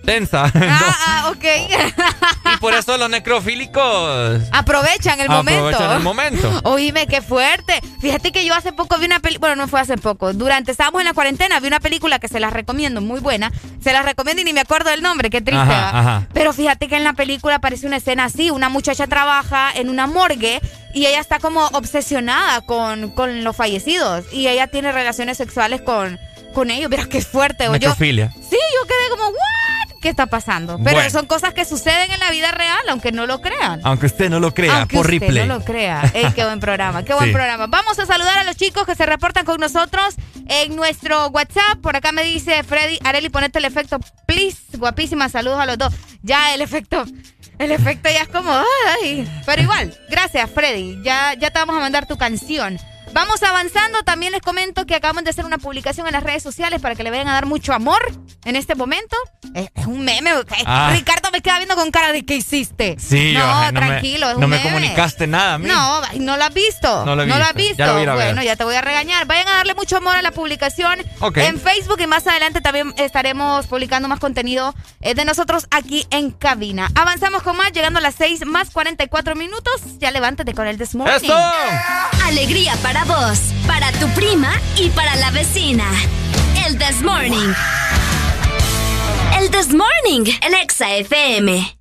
[0.04, 0.52] tensa.
[0.54, 1.44] Ah, ah, ok.
[2.54, 5.68] y por eso los necrofílicos aprovechan el momento.
[5.68, 6.62] Aprovechan el momento.
[6.64, 7.82] Oíme, qué fuerte.
[8.00, 11.02] Fíjate que yo hace poco vi una película, bueno, no fue hace poco, durante estábamos
[11.02, 13.52] en la cuarentena, vi una película que se las recomiendo, muy buena.
[13.82, 15.74] Se las recomiendo y ni me acuerdo del nombre, qué triste.
[16.34, 20.08] Pero fíjate que en la película aparece una escena así, una muchacha trabaja en una
[20.08, 20.62] morgue
[20.94, 26.20] y ella está como obsesionada con, con los fallecidos y ella tiene relaciones sexuales con
[26.54, 26.90] con ellos.
[26.90, 27.68] Mira qué fuerte.
[27.68, 28.32] Necrofilia.
[28.34, 29.83] Yo, sí, yo quedé como, ¿what?
[30.04, 30.78] ¿Qué está pasando?
[30.84, 33.80] Pero son cosas que suceden en la vida real, aunque no lo crean.
[33.86, 35.48] Aunque usted no lo crea, aunque por usted replay.
[35.48, 36.12] no lo crea.
[36.14, 37.68] Ey, qué buen programa, qué buen programa.
[37.68, 40.16] Vamos a saludar a los chicos que se reportan con nosotros
[40.50, 41.80] en nuestro WhatsApp.
[41.82, 44.78] Por acá me dice Freddy, Areli, ponete el efecto, please.
[44.78, 45.94] Guapísima, saludos a los dos.
[46.22, 47.06] Ya el efecto.
[47.58, 48.52] El efecto ya es como,
[49.02, 49.26] ay.
[49.46, 51.02] Pero igual, gracias Freddy.
[51.02, 52.78] Ya, ya te vamos a mandar tu canción.
[53.14, 54.04] Vamos avanzando.
[54.04, 57.04] También les comento que acabamos de hacer una publicación en las redes sociales para que
[57.04, 58.02] le vayan a dar mucho amor
[58.46, 59.16] en este momento.
[59.54, 60.32] Es, un meme.
[60.66, 60.92] Ah.
[60.94, 62.96] Ricardo me queda viendo con cara de ¿qué hiciste?
[63.00, 64.34] Sí, no, tranquilo.
[64.40, 65.68] no me comunicaste nada a mí.
[65.68, 67.06] No, no lo has visto.
[67.06, 67.94] No lo, has visto.
[67.94, 69.26] bueno, ya te voy a regañar.
[69.28, 71.00] Vayan a darle mucho amor a la publicación
[71.36, 76.32] en Facebook y más adelante también estaremos publicando más contenido eh, de nosotros aquí en
[76.32, 76.90] cabina.
[76.96, 80.00] Avanzamos con más, llegando a las 6 más 44 minutos.
[80.00, 81.36] Ya levántate con el This ¡Eso!
[82.26, 85.86] Alegría para vos, para tu prima y para la vecina.
[86.66, 87.54] El This Morning.
[89.40, 91.78] El This Morning, el Exa FM.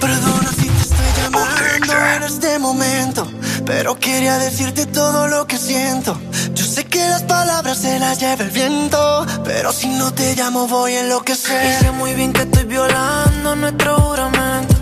[0.00, 3.30] Perdona si te estoy llamando en este momento,
[3.64, 6.18] pero quería decirte todo lo que siento.
[6.54, 10.66] Yo sé que las palabras se las lleva el viento, pero si no te llamo
[10.66, 11.80] voy a enloquecer.
[11.80, 14.75] Y sé muy bien que estoy violando nuestro juramento.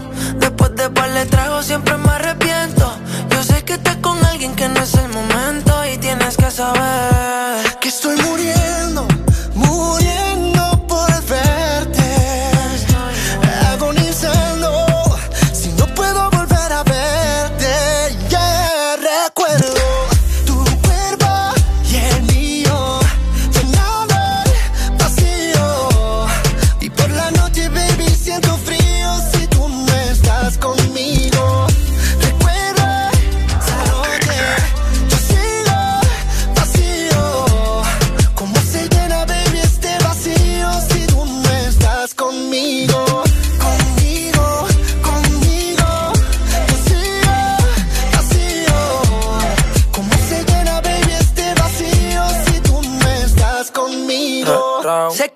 [0.45, 2.93] Después de par le trago siempre me arrepiento.
[3.65, 8.15] Que estás con alguien que no es el momento y tienes que saber que estoy
[8.17, 9.14] muriendo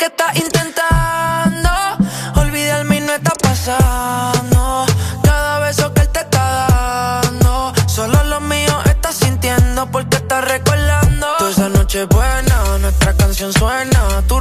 [0.08, 1.70] estás intentando
[2.36, 4.86] olvidarme y no está pasando.
[5.22, 11.26] Cada beso que él te está dando, solo lo mío estás sintiendo porque estás recordando.
[11.38, 14.22] Toda esa noche buena, nuestra canción suena.
[14.26, 14.40] Tu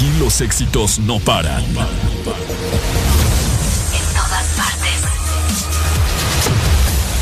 [0.00, 1.62] Aquí los éxitos no paran.
[1.62, 1.74] En
[4.16, 5.04] todas partes.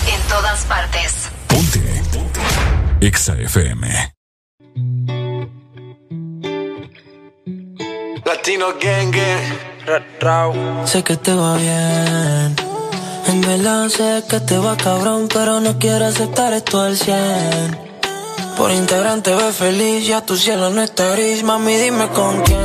[0.06, 1.28] En todas partes.
[1.48, 1.82] Ponte.
[3.00, 4.14] Exa FM.
[8.24, 10.86] Latino Gang Gang.
[10.86, 12.54] Sé que te va bien.
[13.26, 17.87] En verdad sé que te va cabrón, pero no quiero aceptar esto al 100.
[18.58, 21.44] Por integrante ve feliz, ya tu cielo no está gris.
[21.44, 22.58] Mami, dime con quién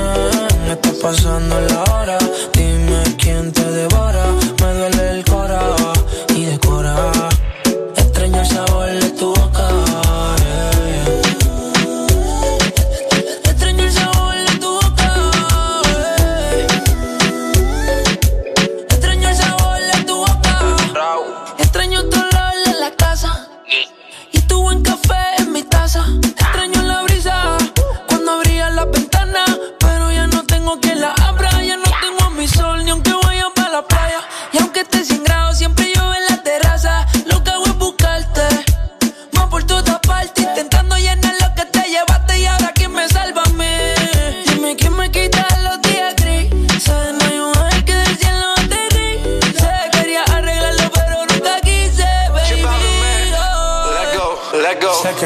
[0.71, 2.17] está pasando la hora.
[2.51, 4.42] Dime quién te devora.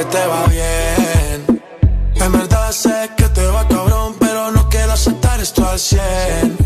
[0.09, 1.63] Te va bien.
[2.15, 6.57] En verdad sé que te va cabrón, pero no quiero aceptar esto al 100.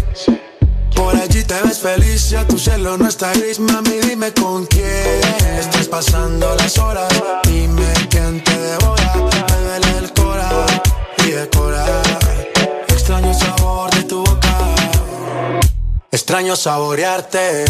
[0.96, 5.22] Por allí te ves feliz, ya tu cielo no está gris, mami, dime con quién
[5.60, 7.12] estás pasando las horas.
[7.44, 10.50] Dime quién te devora, me duele el cora
[11.26, 11.86] y decora.
[12.88, 14.58] Extraño el sabor de tu boca.
[16.12, 17.66] Extraño saborearte,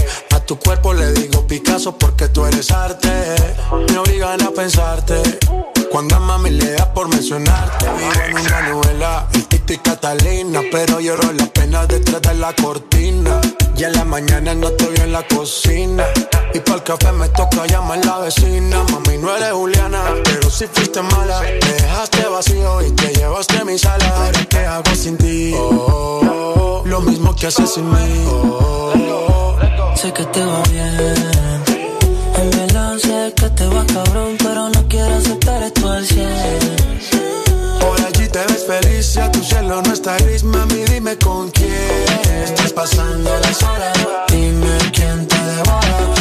[0.52, 3.10] tu cuerpo le digo Picasso porque tú eres arte.
[3.90, 5.22] Me obligan a pensarte,
[5.92, 7.86] cuando a mami le da por mencionarte.
[7.98, 13.42] Vivo en una novela, el Tito Catalina, pero lloro las penas detrás de la cortina.
[13.76, 16.06] Y en la mañana no estoy en la cocina.
[16.54, 18.84] Y para el café me toca llamar a la vecina.
[18.92, 21.42] Mami, no eres Juliana, pero si fuiste mala.
[21.42, 24.08] Me dejaste vacío y te llevaste mi sala.
[24.08, 25.54] Ahora, ¿qué hago sin ti?
[25.58, 28.26] Oh, lo mismo que haces sin mí.
[29.96, 31.81] Sé que te va bien.
[33.00, 36.30] Sé que te va cabrón, pero no quiero aceptar esto al 100.
[37.80, 41.72] Por allí te ves feliz, ya tu cielo no está gris, mami, dime con quién
[42.44, 43.98] estás pasando las horas.
[44.28, 46.14] Dime quién te devora,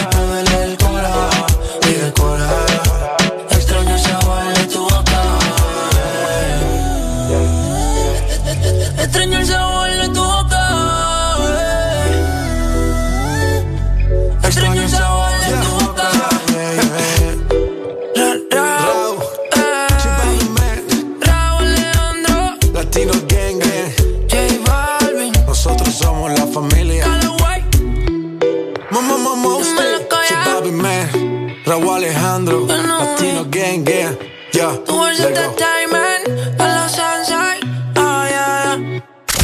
[31.71, 34.19] Raúl Alejandro, Latino Gang Gang,
[34.53, 35.41] ya, Tú eres let go.
[35.41, 37.93] entertainment, a la sunshine.
[37.97, 38.77] Oh, yeah,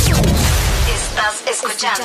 [0.09, 0.18] yeah.
[0.93, 2.03] Estás escuchando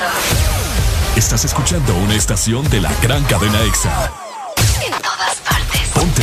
[1.15, 4.11] Estás escuchando una estación de la gran cadena EXA.
[4.85, 5.89] en todas partes.
[5.95, 6.21] Ponte.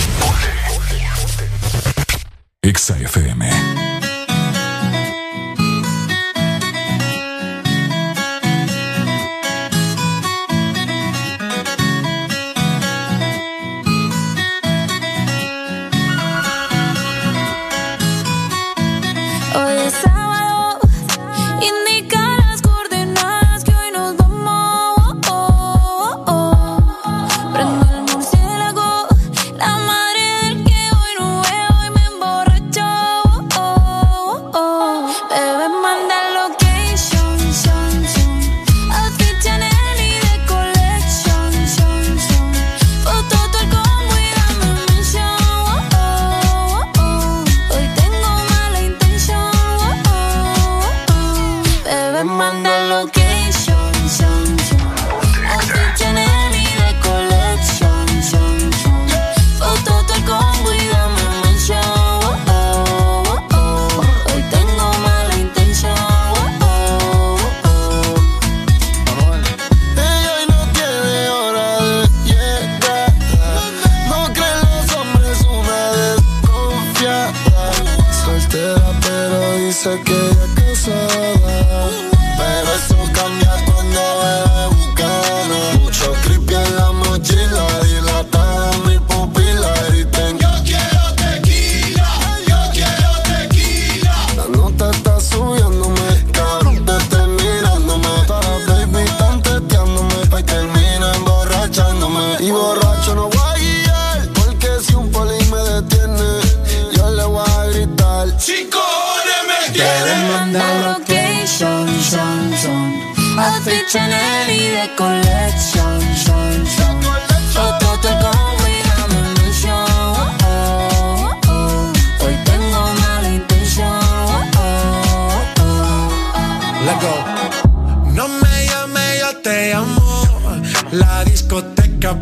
[2.62, 3.97] EXA FM.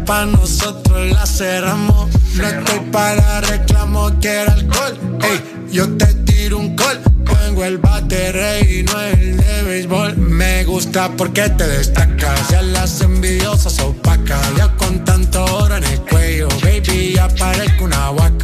[0.06, 2.08] pa' nosotros la cerramos.
[2.34, 4.98] No estoy para reclamo, quiero alcohol.
[5.22, 7.00] Ey, yo te tiro un call.
[7.24, 10.16] Pongo el bate y no el de béisbol.
[10.16, 12.48] Me gusta porque te destacas.
[12.50, 14.40] Ya las envidiosas opacas.
[14.56, 18.35] Ya con tanto oro en el cuello, baby, ya parezco una vaca.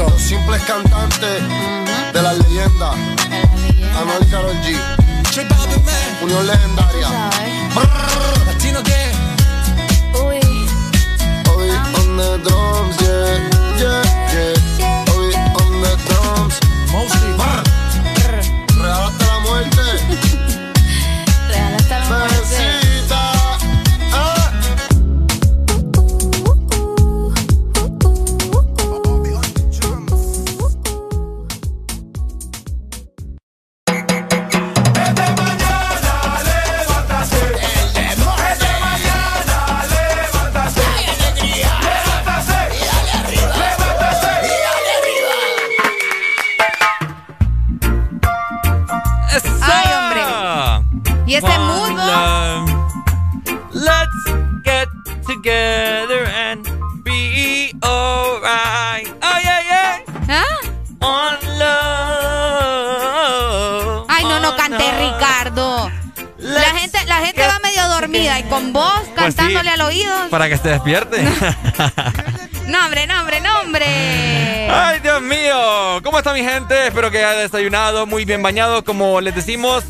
[0.00, 1.42] Rico, simples cantantes
[2.12, 2.94] de las leyendas.
[3.98, 4.74] Anuel Carol G.
[6.22, 7.08] Unión legendaria.
[8.46, 9.12] Latino que.
[10.18, 10.40] Uy.
[11.50, 12.99] Hoy on the drums.
[70.30, 71.24] Pues para que se despierte.
[72.68, 73.84] Nombre, nombre, nombre.
[74.70, 76.00] Ay, Dios mío.
[76.04, 76.86] ¿Cómo está mi gente?
[76.86, 79.82] Espero que haya desayunado muy bien bañado, como les decimos.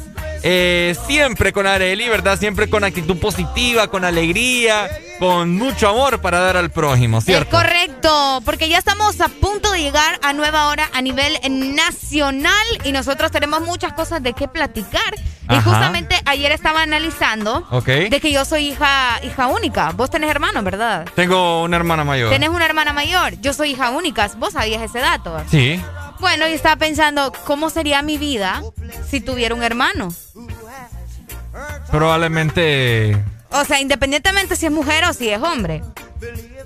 [0.42, 2.38] Eh, siempre con Areli, ¿verdad?
[2.38, 4.88] Siempre con actitud positiva, con alegría,
[5.18, 7.58] con mucho amor para dar al prójimo, ¿cierto?
[7.58, 7.89] Es correcto
[8.44, 11.38] porque ya estamos a punto de llegar a nueva hora a nivel
[11.74, 15.14] nacional y nosotros tenemos muchas cosas de qué platicar.
[15.48, 19.90] Y justamente ayer estaba analizando de que yo soy hija, hija única.
[19.92, 21.06] Vos tenés hermanos, ¿verdad?
[21.14, 22.30] Tengo una hermana mayor.
[22.30, 23.40] Tenés una hermana mayor.
[23.40, 24.30] Yo soy hija única.
[24.36, 25.36] Vos sabías ese dato.
[25.50, 25.80] Sí.
[26.20, 28.62] Bueno, y estaba pensando, ¿cómo sería mi vida
[29.08, 30.12] si tuviera un hermano?
[31.90, 33.22] Probablemente...
[33.52, 35.82] O sea, independientemente si es mujer o si es hombre.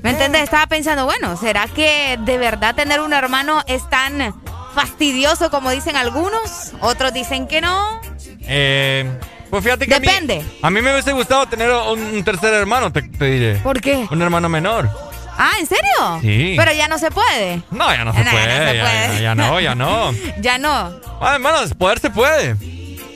[0.02, 0.42] ¿Me entendés?
[0.42, 4.34] Estaba pensando, bueno, ¿será que de verdad tener un hermano es tan
[4.74, 6.72] fastidioso como dicen algunos?
[6.80, 8.00] Otros dicen que no.
[8.42, 9.10] Eh,
[9.50, 9.98] pues fíjate que.
[9.98, 10.44] Depende.
[10.62, 13.56] A mí, me hubiese gustado tener un, tercer hermano, te, diré.
[13.56, 14.06] ¿Por qué?
[14.10, 14.90] Un hermano menor.
[15.36, 16.20] Ah, ¿en serio?
[16.20, 16.54] Sí.
[16.56, 17.62] Pero ya no se puede.
[17.70, 20.92] No, ya no se, puede, ya no ya, no, ya no.
[20.92, 20.98] ya.
[21.20, 22.56] Ah, hermanos, poder se puede.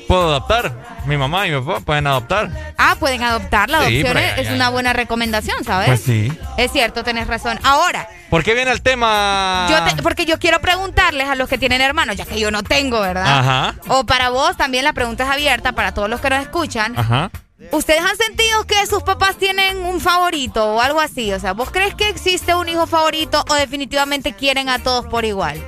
[0.09, 0.98] Puedo adaptar.
[1.09, 2.51] Mi mamá y mi papá pueden adoptar.
[2.77, 3.71] Ah, pueden adoptar.
[3.71, 5.89] La adopción es, una buena recomendación, ¿sabes?
[5.89, 6.31] Pues sí.
[6.59, 7.59] Es cierto, tenés razón.
[7.63, 9.67] Ahora, ¿Por qué viene el tema?
[9.71, 12.63] yo te- porque yo quiero preguntarles a los que tienen hermanos, ya que yo no
[12.63, 13.39] tengo, ¿verdad?
[13.39, 13.75] Ajá.
[13.89, 16.93] O para vos también la pregunta es abierta para todos los que nos escuchan.
[16.99, 17.31] Ajá.
[17.73, 21.33] ¿Ustedes han sentido que sus papás tienen un favorito o algo así?
[21.33, 25.25] O sea, ¿vos crees que existe un hijo favorito o definitivamente quieren a todos por
[25.25, 25.59] igual?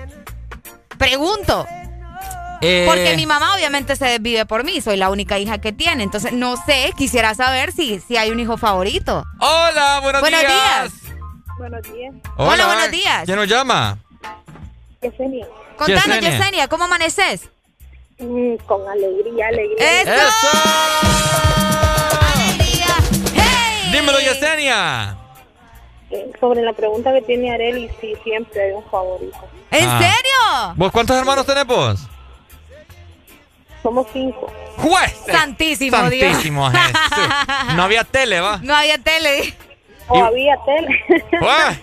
[0.98, 1.66] Pregunto.
[2.62, 6.02] Eh, Porque mi mamá obviamente se desvive por mí, soy la única hija que tiene.
[6.02, 9.24] Entonces, no sé, quisiera saber si, si hay un hijo favorito.
[9.40, 10.52] Hola, buenos, Buenos días.
[10.52, 11.16] días.
[11.58, 12.14] Buenos días.
[12.36, 13.22] Hola, buenos días.
[13.24, 13.98] ¿Quién nos llama?
[15.02, 15.46] Yesenia.
[15.76, 16.30] Contanos, Yesenia.
[16.38, 17.48] Yesenia, ¿cómo amaneces?
[18.18, 20.02] Mm, con alegría, alegría.
[20.02, 20.48] ¡Eso!
[23.92, 25.16] Dímelo, Yesenia.
[26.10, 29.38] Eh, Sobre la pregunta que tiene Areli, sí, siempre hay un favorito.
[29.70, 29.98] ¿En Ah.
[29.98, 30.74] serio?
[30.76, 32.00] ¿Vos cuántos hermanos tenés vos?
[33.82, 34.52] Somos cinco.
[34.76, 35.14] ¡Juez!
[35.26, 36.82] Santísimo, Santísimo Dios.
[36.86, 37.28] Jesús.
[37.76, 38.58] No había tele, ¿va?
[38.62, 39.54] No había tele.
[40.08, 41.04] O había tele.
[41.38, 41.80] Juez.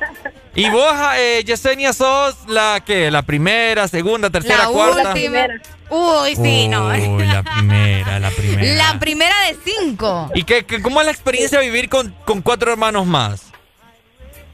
[0.56, 3.10] ¿Y vos, eh, Yesenia, sos la que?
[3.12, 5.14] ¿La primera, segunda, tercera, La cuarta?
[5.14, 5.48] última.
[5.90, 6.88] Uy, sí, no.
[6.88, 8.74] Uy, la primera, la primera.
[8.94, 10.30] La primera de cinco.
[10.34, 13.52] ¿Y qué, qué- cómo es la experiencia de vivir con, con cuatro hermanos más?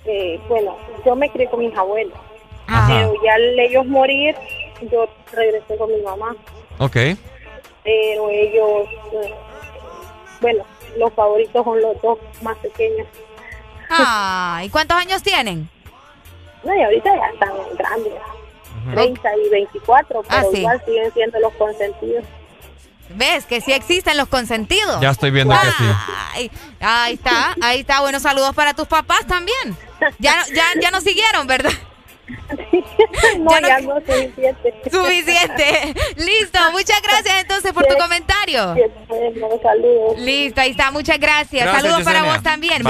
[0.06, 2.18] Eh, bueno, yo me crié con mis abuelos.
[2.68, 2.88] Ajá.
[2.88, 4.36] Pero ya al ellos morir,
[4.92, 6.36] yo regresé con mi mamá.
[6.80, 6.98] Ok.
[7.84, 8.88] Pero ellos,
[10.42, 10.64] bueno,
[10.98, 13.08] los favoritos son los dos más pequeños.
[13.90, 15.70] Ah, ¿y cuántos años tienen?
[16.64, 18.14] No, y ahorita ya están grandes.
[18.94, 20.60] 30 y 24, pero Ah, sí.
[20.60, 22.26] igual siguen siendo los consentidos.
[23.10, 23.46] ¿Ves?
[23.46, 25.00] Que sí existen los consentidos.
[25.00, 25.84] Ya estoy viendo que sí.
[26.34, 28.02] Ay, ahí está, ahí está.
[28.02, 29.78] Buenos saludos para tus papás también.
[30.20, 31.72] Ya, no- ya, ya no siguieron, ¿verdad?
[33.40, 34.74] No, ya no suficiente.
[34.90, 35.94] Suficiente.
[36.18, 38.76] Listo, muchas gracias entonces por tu comentario.
[39.62, 40.20] saludos.
[40.20, 41.64] Listo, ahí está, muchas gracias.
[41.64, 42.84] Gracias, Saludos para vos también.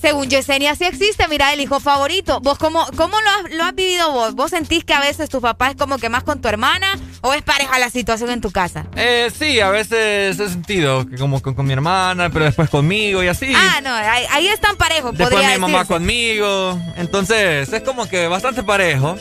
[0.00, 2.40] Según Yesenia sí existe, mira, el hijo favorito.
[2.40, 4.34] ¿Vos cómo, cómo lo, has, lo has vivido vos?
[4.34, 7.34] ¿Vos sentís que a veces tu papá es como que más con tu hermana o
[7.34, 8.86] es pareja la situación en tu casa?
[8.96, 13.22] Eh, sí, a veces he sentido que como con, con mi hermana, pero después conmigo
[13.22, 13.52] y así.
[13.54, 15.94] Ah, no, ahí, ahí están parejos, después podría mi mamá decirse.
[15.94, 16.78] conmigo.
[16.96, 19.16] Entonces, es como que bastante parejo.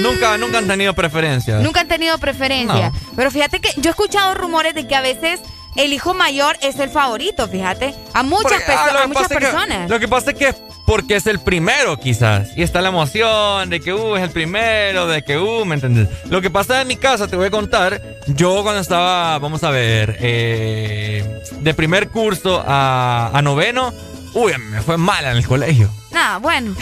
[0.00, 1.60] Nunca, nunca han tenido preferencias.
[1.60, 1.64] Mm.
[1.64, 2.90] Nunca han tenido preferencia.
[2.90, 2.98] No.
[3.16, 5.40] Pero fíjate que yo he escuchado rumores de que a veces
[5.76, 7.94] el hijo mayor es el favorito, fíjate.
[8.14, 9.88] A muchas, Porque, ah, a muchas que- personas.
[9.90, 10.56] lo que pasa es que es
[10.86, 12.48] porque es el primero, quizás.
[12.56, 16.08] Y está la emoción de que, uh, es el primero, de que, uh, ¿me entiendes?
[16.28, 18.02] Lo que pasa en mi casa, te voy a contar.
[18.26, 23.94] Yo cuando estaba, vamos a ver, eh, de primer curso a, a noveno,
[24.34, 25.88] uy, me fue mal en el colegio.
[26.10, 26.74] Nah, bueno.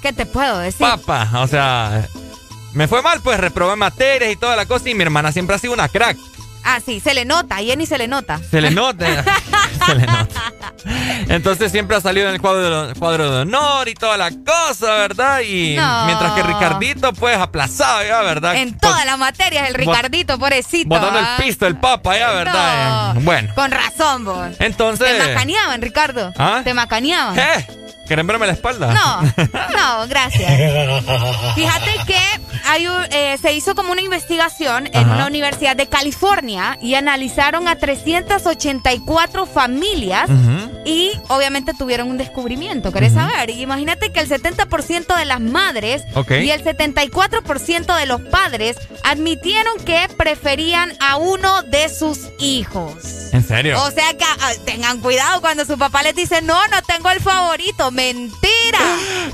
[0.00, 0.86] ¿Qué te puedo decir?
[0.86, 2.06] Papa, o sea,
[2.72, 4.88] me fue mal, pues reprobé materias y toda la cosa.
[4.88, 6.16] Y mi hermana siempre ha sido una crack.
[6.70, 8.38] Ah, sí, se le nota, a Jenny se le nota.
[8.50, 9.06] Se le nota.
[9.86, 10.52] se le nota.
[11.28, 15.40] Entonces siempre ha salido en el cuadro, cuadro de honor y toda la cosa, ¿verdad?
[15.40, 16.04] Y No.
[16.04, 18.56] mientras que Ricardito, pues, aplazado ya, ¿verdad?
[18.56, 20.90] En todas las materias, el Ricardito, pobrecito.
[20.90, 21.36] Botando ¿ah?
[21.38, 23.14] el pisto, el papa, ya, ¿verdad?
[23.14, 23.20] No.
[23.22, 24.48] Bueno, Con razón, vos.
[24.58, 25.08] entonces...
[25.18, 26.32] Te macaneaban, Ricardo.
[26.36, 26.60] ¿Ah?
[26.64, 27.38] Te macaneaban.
[27.38, 27.66] ¿Eh?
[28.08, 28.92] ¿Quieren verme la espalda?
[28.94, 30.50] No, no, gracias.
[31.54, 32.18] Fíjate que
[32.66, 37.68] hay un- eh, se hizo como una investigación en una universidad de California y analizaron
[37.68, 40.80] a 384 familias Ujú.
[40.84, 42.92] y obviamente tuvieron un descubrimiento.
[42.92, 43.20] ¿Querés Ujú.
[43.20, 43.50] saber?
[43.50, 46.30] Y imagínate que el 70% de las madres Ok.
[46.42, 52.94] y el 74% de los padres admitieron que preferían a uno de sus hijos.
[53.32, 53.80] ¿En serio?
[53.82, 57.20] O sea que ah, tengan cuidado cuando su papá les dice, no, no tengo el
[57.20, 57.90] favorito.
[57.98, 58.78] Mentira.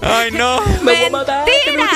[0.01, 0.59] Ay, no.
[0.83, 1.91] Mentira.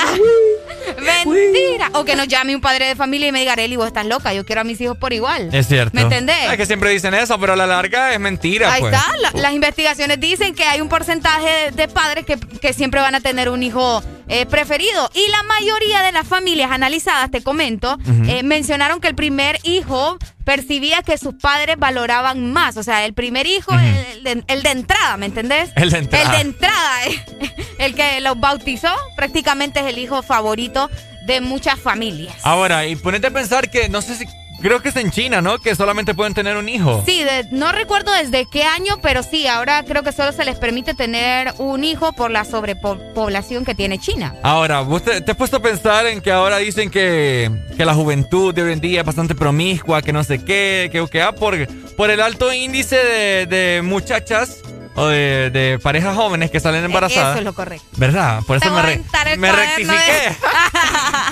[1.01, 1.89] Mentira.
[1.93, 4.33] O que nos llame un padre de familia y me diga, Arely, vos estás loca,
[4.33, 5.49] yo quiero a mis hijos por igual.
[5.53, 5.95] Es cierto.
[5.95, 6.35] ¿Me entendés?
[6.51, 8.93] Es que siempre dicen eso, pero a la larga es mentira, Ahí pues.
[8.93, 12.99] está, la- las investigaciones dicen que hay un porcentaje de, de padres que, que siempre
[13.01, 15.09] van a tener un hijo eh, preferido.
[15.13, 17.97] Y la mayoría de las familias analizadas, te comento,
[18.27, 20.17] eh, mencionaron que el primer hijo
[20.49, 22.75] percibía que sus padres valoraban más.
[22.75, 25.69] O sea, el primer hijo, el, de, el de entrada, ¿me entendés?
[25.75, 26.25] El de entrada.
[26.25, 30.89] El de entrada, eh, el que los bautizó, prácticamente es el hijo favorito
[31.27, 32.35] de muchas familias.
[32.41, 34.25] Ahora, y ponete a pensar que no sé si
[34.61, 35.59] creo que es en China, ¿no?
[35.59, 37.03] Que solamente pueden tener un hijo.
[37.05, 40.57] Sí, de- no recuerdo desde qué año, pero sí, ahora creo que solo se les
[40.57, 44.35] permite tener un hijo por la sobrepoblación que tiene China.
[44.43, 47.93] Ahora, ¿vos te, te has puesto a pensar en que ahora dicen que, que la
[47.93, 51.31] juventud de hoy en día es bastante promiscua, que no sé qué, que, que ah,
[51.33, 51.55] por,
[51.95, 54.57] por el alto índice de, de muchachas
[54.99, 57.31] o de, de parejas jóvenes que salen embarazadas?
[57.31, 57.85] Eso es lo correcto.
[57.97, 58.41] ¿Verdad?
[58.45, 60.35] Por eso me, re- de- rectifiqué.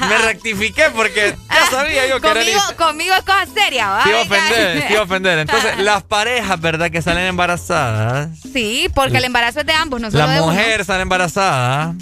[0.10, 4.04] me rectifiqué porque ya sabía yo que era Conmigo, conmigo es cosa seria, ¿va?
[4.04, 5.40] Te iba a ofender, te iba a ofender.
[5.40, 6.90] Entonces, las parejas, ¿verdad?
[6.92, 8.30] Que salen embarazadas.
[8.54, 10.52] Sí, porque el embarazo es de ambos, no solo La de uno.
[10.52, 11.94] mujer sale embarazada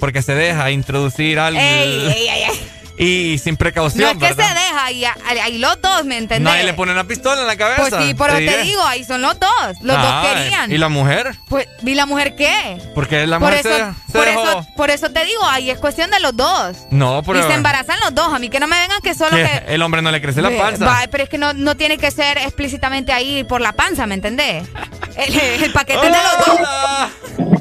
[0.00, 1.60] porque se deja introducir algo.
[1.60, 2.70] Ey, ey, ey.
[3.02, 4.48] Y sin No precaución, es que ¿verdad?
[4.48, 5.04] se deja, ahí,
[5.42, 6.42] ahí los dos, ¿me entendés?
[6.52, 7.80] Nadie le pone una pistola en la cabeza.
[7.88, 8.62] Pues sí, pero te diré.
[8.62, 9.50] digo, ahí son los dos.
[9.80, 10.70] Los Ah, dos querían.
[10.70, 11.34] ¿Y la mujer?
[11.48, 12.78] Pues, ¿y la mujer qué?
[12.94, 13.76] Porque la por mujer eso,
[14.06, 14.42] se, se por, dejó.
[14.42, 16.76] eso, por eso te digo, ahí es cuestión de los dos.
[16.90, 17.40] No, pero.
[17.40, 18.34] Y se embarazan los dos.
[18.34, 19.74] A mí que no me vengan que solo que que.
[19.74, 20.84] el hombre no le crece la panza.
[20.84, 24.14] va, pero es que no, no tiene que ser explícitamente ahí por la panza, ¿me
[24.16, 24.68] entendés?
[25.16, 25.34] El,
[25.64, 27.60] el paquete es de los dos.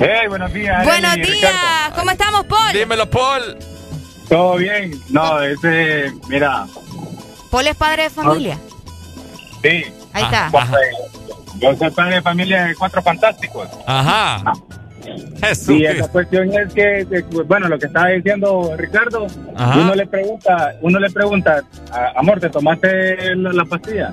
[0.00, 0.84] Hey, buenos días.
[0.84, 1.94] Buenos y días, Ricardo.
[1.96, 2.72] ¿cómo estamos, Paul?
[2.74, 3.56] Dímelo, Paul.
[4.28, 5.00] ¿Todo bien?
[5.10, 6.66] No, ese, mira,
[7.50, 8.58] Paul es padre de familia.
[9.62, 9.84] sí.
[10.12, 10.48] Ahí está.
[10.50, 13.68] Pues, eh, Yo soy padre de familia de cuatro fantásticos.
[13.86, 14.52] Ajá.
[15.42, 15.68] Jesús.
[15.76, 17.06] Y esa cuestión es que,
[17.46, 19.78] bueno, lo que estaba diciendo Ricardo, Ajá.
[19.78, 21.62] uno le pregunta, uno le pregunta,
[21.92, 24.12] "A- amor, ¿te tomaste la, la pastilla?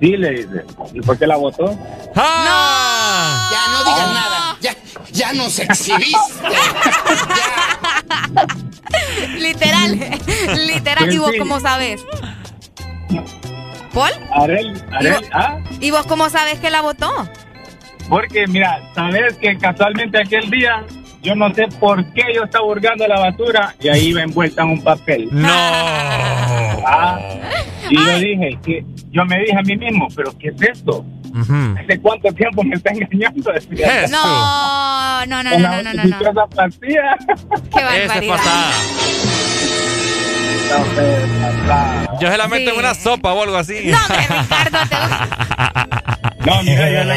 [0.00, 0.64] Sí, le dice.
[0.92, 1.76] ¿Y por qué la botó?
[2.14, 3.48] ¡Ah!
[3.50, 4.56] Ya no digas nada.
[4.60, 4.74] Ya,
[5.12, 6.16] ya nos exhibiste.
[9.38, 9.98] Literal,
[10.66, 11.12] literal.
[11.12, 11.38] ¿Y vos Sí.
[11.38, 12.04] cómo sabes?
[13.92, 14.10] ¿Paul?
[14.32, 17.10] Arel, Arel, ah, ¿Y vos cómo sabes que la votó?
[18.08, 20.82] porque mira, sabes que casualmente aquel día,
[21.22, 24.68] yo no sé por qué yo estaba hurgando la basura y ahí iba envuelta en
[24.70, 25.28] un papel.
[25.30, 25.48] No.
[26.86, 27.18] Ah,
[27.90, 31.04] y yo dije, que yo me dije a mí mismo, pero ¿qué es esto?
[31.78, 33.52] ¿Hace cuánto tiempo me está engañando?
[34.10, 36.02] No, no, no, no, no, no, no, no.
[36.02, 37.16] deliciosa pastilla.
[37.72, 38.38] Qué Esa barbaridad.
[42.20, 42.74] Yo se la meto Sí.
[42.74, 43.90] en una sopa o algo así.
[43.90, 44.96] No, hombre, Ricardo, te...
[46.46, 47.12] No, mira, yo,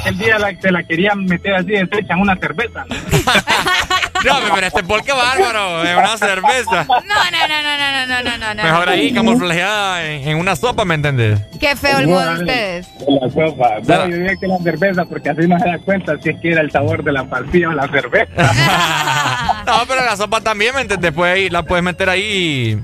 [0.00, 2.84] aquel día, la, se la quería meter así estrecha en una cerveza.
[4.24, 6.84] No, pero este porque bárbaro, es una cerveza.
[6.84, 8.54] No, no, no, no, no, no, no, no.
[8.54, 8.62] no.
[8.62, 11.40] Mejor ahí, camuflajeada en, una sopa, ¿me entendés?
[11.60, 12.88] Qué feo el modo de ustedes.
[13.08, 13.70] La sopa.
[13.82, 16.52] Bueno, yo diría que la cerveza, porque así no se da cuenta si es que
[16.52, 18.32] era el sabor de la pasilla o la cerveza.
[19.66, 21.06] no, pero la sopa también, ¿me entendés?
[21.06, 22.78] Después la puedes meter ahí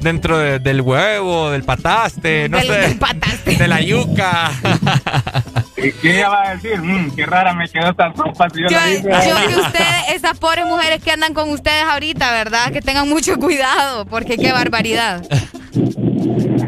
[0.00, 2.80] dentro de, del huevo, del pataste, no del, sé.
[2.80, 3.56] Del pataste.
[3.56, 4.50] De la yuca.
[5.76, 6.80] ¿Y qué ella va a decir?
[6.80, 9.02] Mm, qué rara me quedó esta sopa si yo, Yo, la hice.
[9.28, 12.72] yo que ustedes, esas pobres mujeres que andan con ustedes ahorita, ¿verdad?
[12.72, 15.22] Que tengan mucho cuidado, porque qué barbaridad.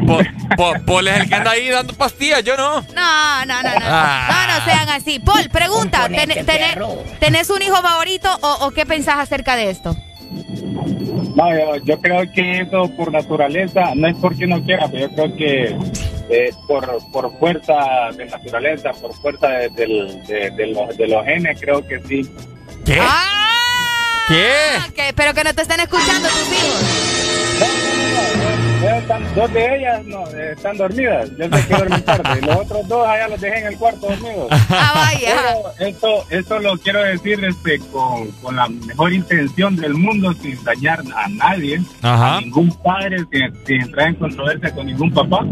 [0.05, 0.19] Po-
[0.57, 2.81] po- Paul es el que anda ahí dando pastillas, yo no.
[2.81, 3.85] No, no, no, no.
[3.85, 4.27] Ah.
[4.47, 5.19] No, no sean así.
[5.19, 7.03] Paul, pregunta, ¿ten- ten- perro.
[7.19, 9.95] ¿tenés un hijo favorito o, o qué pensás acerca de esto?
[11.35, 15.15] No, yo, yo creo que eso por naturaleza, no es porque no quiera, pero yo
[15.15, 15.77] creo que
[16.29, 17.75] eh, por, por fuerza
[18.15, 22.21] de naturaleza, por fuerza de, del- de- de los, de los genes, creo que sí.
[22.85, 22.97] ¿Qué?
[23.01, 23.25] ¡Ah!
[24.27, 24.77] ¿Qué?
[24.95, 26.83] Que- pero que no te estén escuchando tus hijos.
[28.81, 31.29] Están- dos de ellas no, eh, están dormidas.
[31.37, 32.41] Yo sé que duermen tarde.
[32.41, 34.47] Los otros dos allá los dejé en el cuarto dormidos.
[34.71, 35.35] Ah, vaya.
[35.77, 40.61] Pero esto, esto lo quiero decir este, con, con la mejor intención del mundo, sin
[40.63, 42.37] dañar a nadie, Ajá.
[42.37, 45.45] a ningún padre, sin, sin entrar en controversia con ningún papá.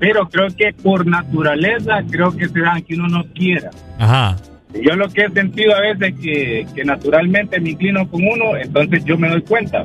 [0.00, 3.70] Pero creo que por naturaleza, creo que se dan que uno no quiera.
[3.98, 4.36] Ajá.
[4.82, 9.04] Yo lo que he sentido a veces que, que naturalmente me inclino con uno, entonces
[9.04, 9.84] yo me doy cuenta.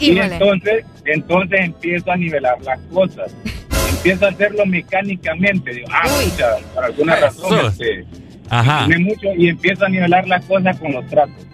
[0.00, 0.32] Y Híjole.
[0.34, 3.32] entonces, entonces empiezo a nivelar las cosas.
[3.90, 5.74] empiezo a hacerlo mecánicamente.
[5.74, 8.04] Digo, ah, pucha, por alguna razón, este,
[8.48, 8.88] Ajá.
[8.98, 11.46] mucho y empiezo a nivelar las cosas con los tratos.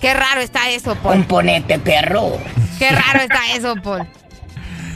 [0.00, 1.14] Qué raro está eso, Paul.
[1.16, 2.32] Componente, perro.
[2.78, 4.06] Qué raro está eso, Paul.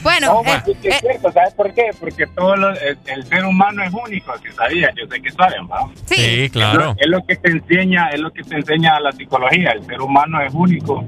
[0.03, 1.91] Bueno, No, eh, pues, es que es cierto, ¿sabes por qué?
[1.99, 5.67] Porque todo lo- el, el ser humano es único, si sabías, yo sé que saben,
[5.71, 5.89] ¿va?
[6.05, 6.85] Sí, Es claro.
[6.85, 9.71] lo, es lo que te enseña, es lo que te enseña la psicología.
[9.71, 11.03] El ser humano es único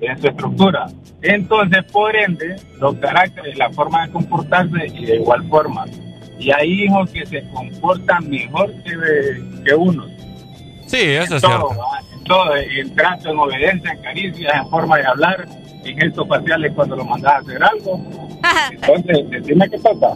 [0.00, 0.86] en su estructura.
[1.22, 5.84] Entonces, por ende, los caracteres, la forma de comportarse y de igual forma.
[6.38, 8.92] Y hay hijos que se comportan mejor que,
[9.64, 10.06] que uno.
[10.86, 11.84] Sí, eso es todo, cierto.
[12.14, 15.48] en todo, en trato, en obediencia, en caricias, en forma de hablar,
[15.84, 18.00] en gestos faciales cuando lo mandas a hacer algo.
[18.70, 20.14] Entonces, decime qué pasa.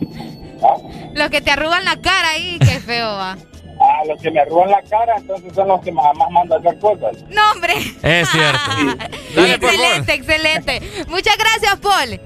[0.64, 0.76] ¿Ah?
[1.14, 3.36] los que te arrugan la cara ahí, qué feo va.
[3.82, 6.78] Ah, los que me arrugan la cara, entonces son los que más, mandan a hacer
[6.78, 7.16] cosas.
[7.28, 7.74] No, hombre.
[8.02, 8.70] Es cierto.
[9.34, 10.82] Dale, excelente, excelente.
[11.08, 12.20] Muchas gracias, Paul.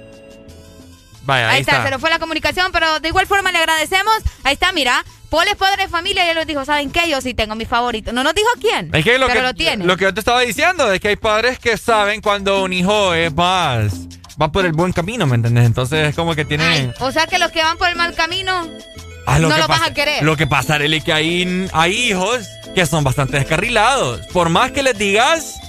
[1.23, 1.83] Vaya, ahí, está.
[1.83, 4.17] se nos fue la comunicación, pero de igual forma le agradecemos.
[4.45, 5.05] Ahí está, mira.
[5.31, 7.09] Paul es padre de familia y él nos dijo, ¿saben qué?
[7.09, 8.13] Yo sí tengo mi favorito.
[8.13, 9.85] No nos dijo quién, es que lo pero que, lo tiene.
[9.85, 13.13] Lo que yo te estaba diciendo es que hay padres que saben cuando un hijo
[13.13, 13.93] es más...
[14.41, 15.65] Va por el buen camino, ¿me entiendes?
[15.65, 16.95] Entonces es como que tienen...
[17.01, 18.69] o sea que los que van por el mal camino
[19.27, 20.23] Ah, no que lo vas a querer.
[20.23, 24.27] Lo que pasa, Arely, que hay, hay hijos que son bastante descarrilados.
[24.29, 25.61] Por más que les digas,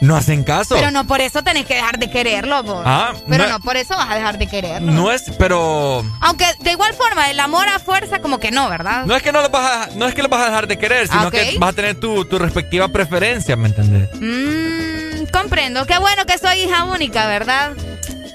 [0.00, 0.74] no hacen caso.
[0.74, 2.82] Pero no por eso tenés que dejar de quererlo, vos.
[2.84, 4.92] Ah, Pero no- no por eso vas a dejar de quererlo.
[4.92, 6.04] No es, pero...
[6.20, 9.04] Aunque de igual forma, el amor a fuerza como que no, ¿verdad?
[9.06, 10.78] No es que no los vas a, no es que los vas a dejar de
[10.78, 14.08] querer, sino Ah, que vas a tener tu, tu respectiva preferencia, ¿me entiendes?
[14.20, 15.86] Mmm, comprendo.
[15.86, 17.72] Qué bueno que soy hija única, ¿verdad?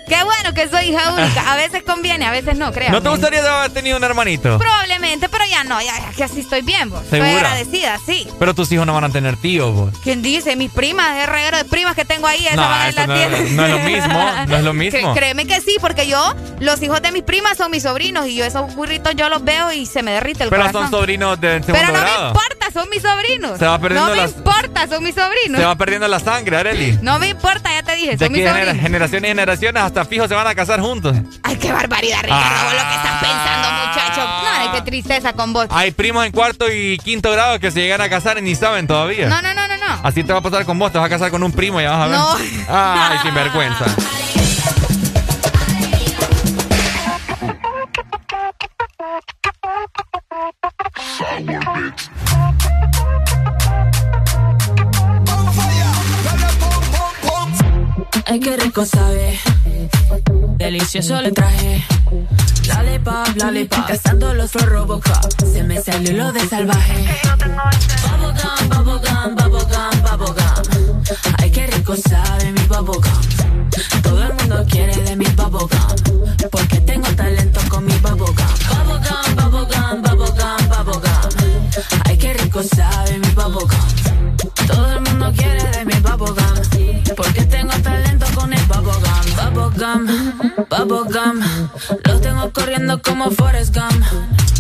[0.08, 1.52] Qué bueno que soy hija única.
[1.52, 2.98] A veces conviene, a veces no, créanme.
[2.98, 4.58] ¿No te gustaría haber tenido un hermanito?
[4.60, 7.02] Probablemente, pero ya no, ya, ya que así estoy bien, vos.
[7.04, 8.28] Estoy agradecida, sí.
[8.40, 9.94] Pero tus hijos no van a tener tíos, vos.
[10.04, 10.56] ¿Quién dice?
[10.56, 13.66] Mis primas, el reguero de primas que tengo ahí, esas No, van a no no
[13.66, 15.00] es lo mismo, no es lo mismo.
[15.00, 18.36] Cre- créeme que sí, porque yo, los hijos de mis primas son mis sobrinos y
[18.36, 20.84] yo esos burritos yo los veo y se me derrite el Pero corazón.
[20.84, 22.22] son sobrinos de segundo Pero no grado.
[22.22, 23.60] me importa, son mis sobrinos.
[23.60, 25.60] Se va perdiendo no me importa, son mis sobrinos.
[25.60, 27.00] Se va perdiendo la sangre, Areli.
[27.02, 28.76] No me importa, ya te dije, son mis sobrinos.
[28.78, 31.16] generaciones y generaciones hasta fijos se van a casar juntos.
[31.44, 34.22] Ay, qué barbaridad, Ricardo, vos lo que estás pensando, muchacho.
[34.22, 35.68] No, ay, qué tristeza con vos.
[35.70, 38.88] Hay primos en cuarto y quinto grado que se llegan a casar y ni saben
[38.88, 39.30] todavía.
[39.30, 40.00] No, no, no, no, no.
[40.04, 41.86] Así te va a pasar con vos, te vas a casar con un primo y
[41.86, 42.18] vas a ver.
[42.18, 42.38] No.
[42.70, 43.86] Ay, sin vergüenza.
[58.26, 59.40] Ay, qué rico sabe.
[60.58, 61.86] Delicioso le traje.
[62.68, 63.86] Lollipop, lollipop.
[63.88, 65.32] Cazando los flor Robocop.
[65.52, 67.06] Se me salió lo de salvaje.
[67.38, 71.04] Bubblegum, bubblegum, bubblegum, bubblegum.
[71.40, 73.70] Ay, qué rico sabe mi bubblegum.
[74.02, 75.70] Todo el mundo quiere de mi bubblegum.
[76.52, 78.36] Porque tengo talento con mi bubblegum.
[78.70, 81.62] Bubblegum, bubblegum, bubblegum, bubblegum.
[82.06, 84.38] Ay, qué rico sabe mi bubblegum.
[84.68, 86.55] Todo el mundo quiere de mi bubblegum.
[89.56, 90.06] Bubblegum.
[90.70, 91.40] Bubblegum.
[92.04, 94.06] Los tengo corriendo como Forrest Gump.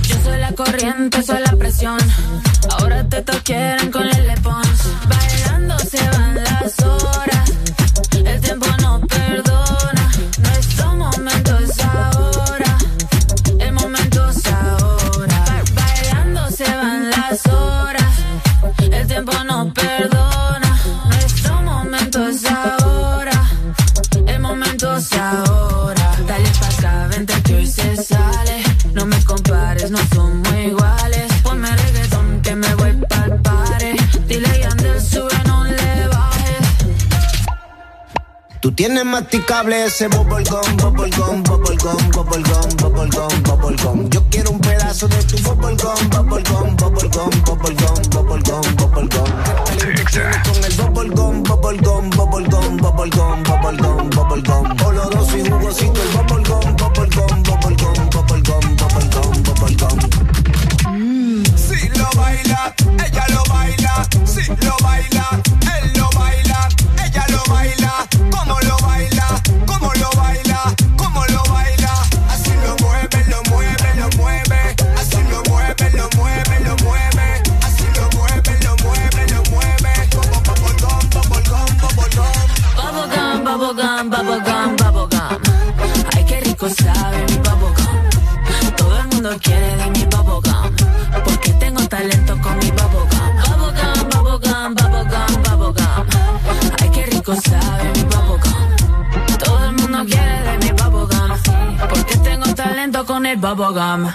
[0.04, 1.98] Yo soy la corriente, soy la presión.
[2.80, 4.65] Ahora te quieren con el Pons.
[38.76, 44.10] Tienes masticable ese bubblegum, bubblegum, bubblegum, bubblegum, bubblegum, bubblegum.
[44.10, 49.30] Yo quiero un pedazo de tu bubblegum, bubblegum, bubblegum, bubblegum, bubblegum, bubblegum.
[50.44, 54.86] Con el bubblegum, bubblegum, bubblegum, bubblegum, bubblegum, bubblegum.
[54.86, 60.00] Oloroso y jugosito el bubblegum, bubblegum, bubblegum, bubblegum, bubblegum, bubblegum.
[61.56, 62.74] Si lo baila,
[63.06, 63.94] ella lo baila.
[64.26, 65.15] Si lo baila,
[83.86, 85.42] Bubblegum, bubblegum, bubblegum.
[86.16, 88.76] Ay, qué rico sabe mi bubblegum.
[88.78, 90.76] Todo el mundo quiere de mi bubblegum.
[91.24, 93.30] Porque tengo talento con mi bubblegum.
[93.46, 96.06] Bubblegum, bubblegum, bubblegum, bubblegum.
[96.82, 99.38] Ay, qué rico sabe mi bubblegum.
[99.38, 101.88] Todo el mundo quiere de mi bubblegum.
[101.88, 104.10] Porque tengo talento con el bubblegum.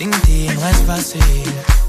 [0.00, 1.79] Sin ti no es fácil.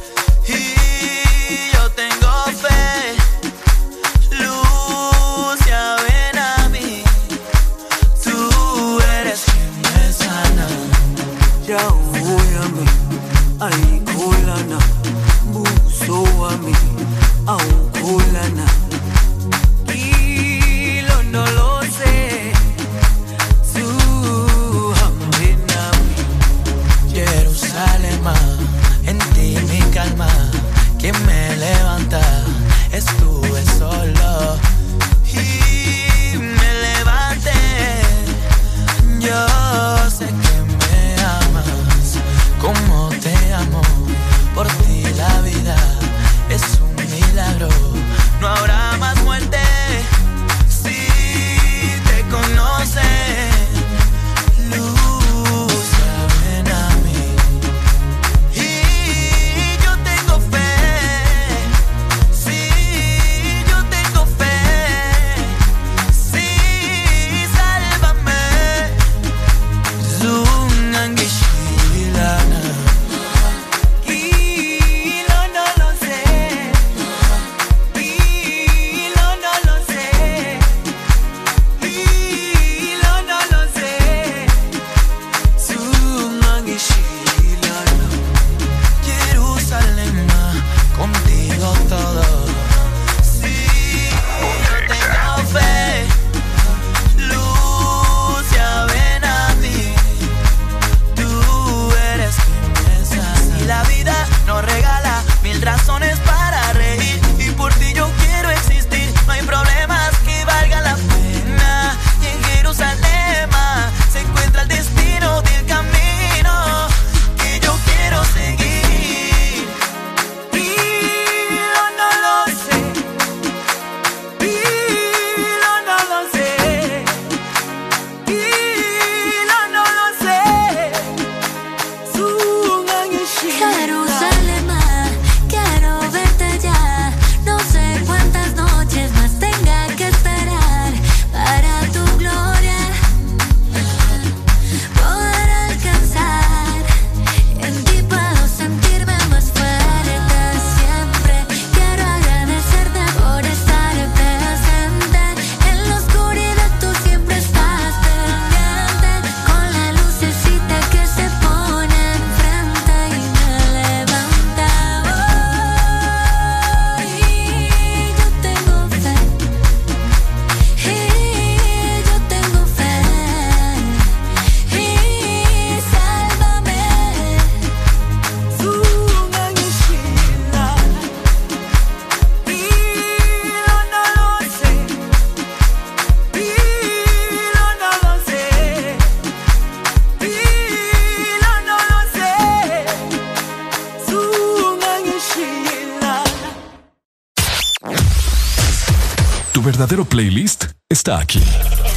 [201.02, 201.44] Está aquí.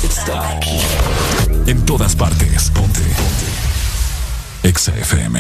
[0.03, 0.81] Está aquí.
[1.67, 2.71] En todas partes.
[2.71, 3.01] Ponte.
[3.21, 3.49] Ponte.
[4.63, 5.39] Exa FM.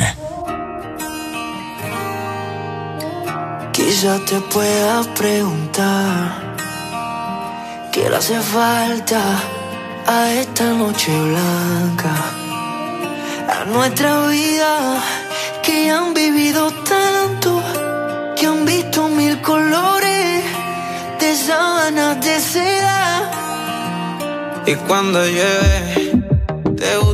[3.72, 6.56] Quizá te pueda preguntar
[7.90, 9.22] qué le hace falta
[10.06, 12.14] a esta noche blanca,
[13.48, 14.72] a nuestra vida
[15.62, 17.62] que han vivido tanto,
[18.36, 20.44] que han visto mil colores
[21.18, 23.33] de sábanas de seda.
[24.66, 26.12] Y cuando llueve,
[26.76, 27.13] te gusta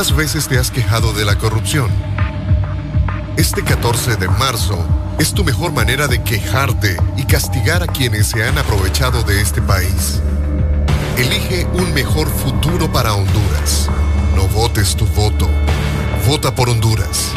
[0.00, 1.90] ¿Cuántas veces te has quejado de la corrupción?
[3.36, 4.82] Este 14 de marzo
[5.18, 9.60] es tu mejor manera de quejarte y castigar a quienes se han aprovechado de este
[9.60, 10.22] país.
[11.18, 13.90] Elige un mejor futuro para Honduras.
[14.34, 15.46] No votes tu voto.
[16.26, 17.32] Vota por Honduras.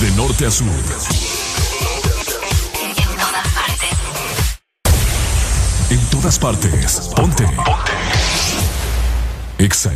[0.00, 0.66] De norte a sur.
[5.90, 7.12] En todas partes.
[7.14, 7.44] Ponte.
[7.44, 8.09] Ponte.
[9.60, 9.92] Exa.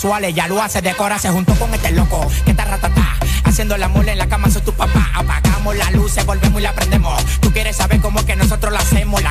[0.00, 3.76] Atleta sexual, ella lo hace, decora, se juntó con este loco, que está ratatá, haciendo
[3.76, 7.22] la mole en la cama, soy tu papá, apagamos la luz, volvemos y la prendemos,
[7.40, 9.29] tú quieres saber cómo que nosotros lo hacemos, la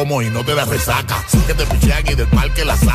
[0.00, 2.89] y no te das resaca, que te pichean y del parque la saca.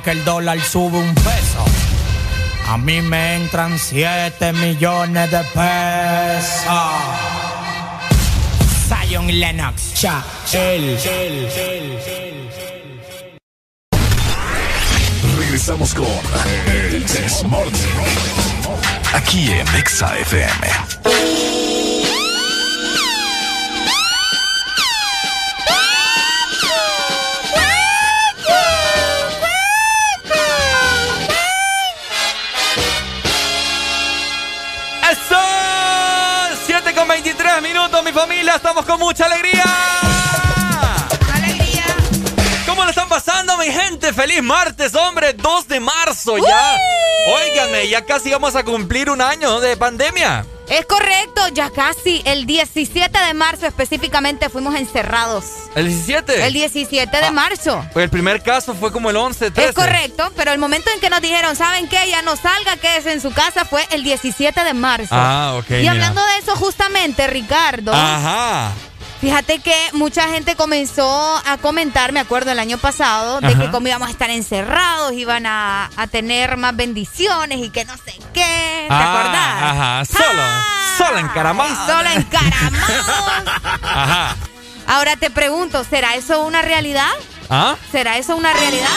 [0.00, 1.64] Que el dólar sube un peso,
[2.68, 6.72] a mí me entran 7 millones de pesos.
[8.88, 10.98] Zion Lennox, ya, él.
[15.38, 16.06] Regresamos con
[16.66, 17.72] El Desmorning.
[19.14, 20.87] Aquí en Exa FM.
[44.18, 45.32] ¡Feliz martes, hombre!
[45.32, 46.76] 2 de marzo ya.
[47.36, 50.44] Óiganme, ya casi vamos a cumplir un año de pandemia.
[50.68, 52.20] Es correcto, ya casi.
[52.24, 55.44] El 17 de marzo específicamente fuimos encerrados.
[55.76, 56.46] ¿El 17?
[56.48, 57.30] El 17 de Ah.
[57.30, 57.86] marzo.
[57.92, 59.68] Pues el primer caso fue como el 11, 13.
[59.70, 62.10] Es correcto, pero el momento en que nos dijeron, ¿saben qué?
[62.10, 65.10] Ya no salga, quédese en su casa, fue el 17 de marzo.
[65.12, 65.70] Ah, ok.
[65.70, 65.92] y mira.
[65.92, 68.72] hablando de eso, justamente, Ricardo, Ajá.
[69.20, 73.58] Fíjate que mucha gente comenzó a comentar, me acuerdo el año pasado, de Ajá.
[73.60, 77.96] que como íbamos a estar encerrados, iban a, a tener más bendiciones y que no
[77.96, 78.86] sé qué.
[78.88, 79.62] ¿Te Ah, acordás?
[79.62, 80.04] Ajá.
[80.04, 80.42] Solo.
[80.98, 81.86] Solo encaramado.
[81.86, 83.44] Solo encaramados.
[83.82, 84.36] Ajá.
[84.86, 87.10] Ahora te pregunto, ¿será eso una realidad?
[87.50, 87.76] ¿Ah?
[87.92, 88.88] ¿Será eso una realidad?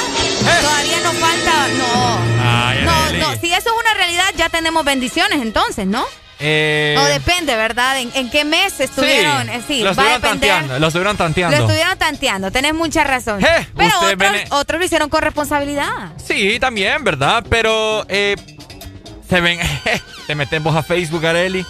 [0.62, 1.68] Todavía nos falta.
[1.78, 2.18] No.
[2.44, 3.40] Ay, No, no.
[3.42, 6.06] Si eso es una realidad, ya tenemos bendiciones entonces, ¿no?
[6.42, 8.00] Eh, O depende, ¿verdad?
[8.00, 9.48] ¿En, en qué mes estuvieron?
[9.50, 10.80] Eh, Sí, lo va a estuvieron tanteando.
[10.80, 11.58] Lo estuvieron tanteando.
[11.58, 13.44] Lo estuvieron tanteando, tenés mucha razón.
[13.44, 16.14] Eh, Pero otros, otros lo hicieron con responsabilidad.
[16.24, 17.44] Sí, también, ¿verdad?
[17.50, 18.36] Pero eh,
[19.30, 19.60] se ven,
[20.28, 21.66] te metemos a Facebook, Areli,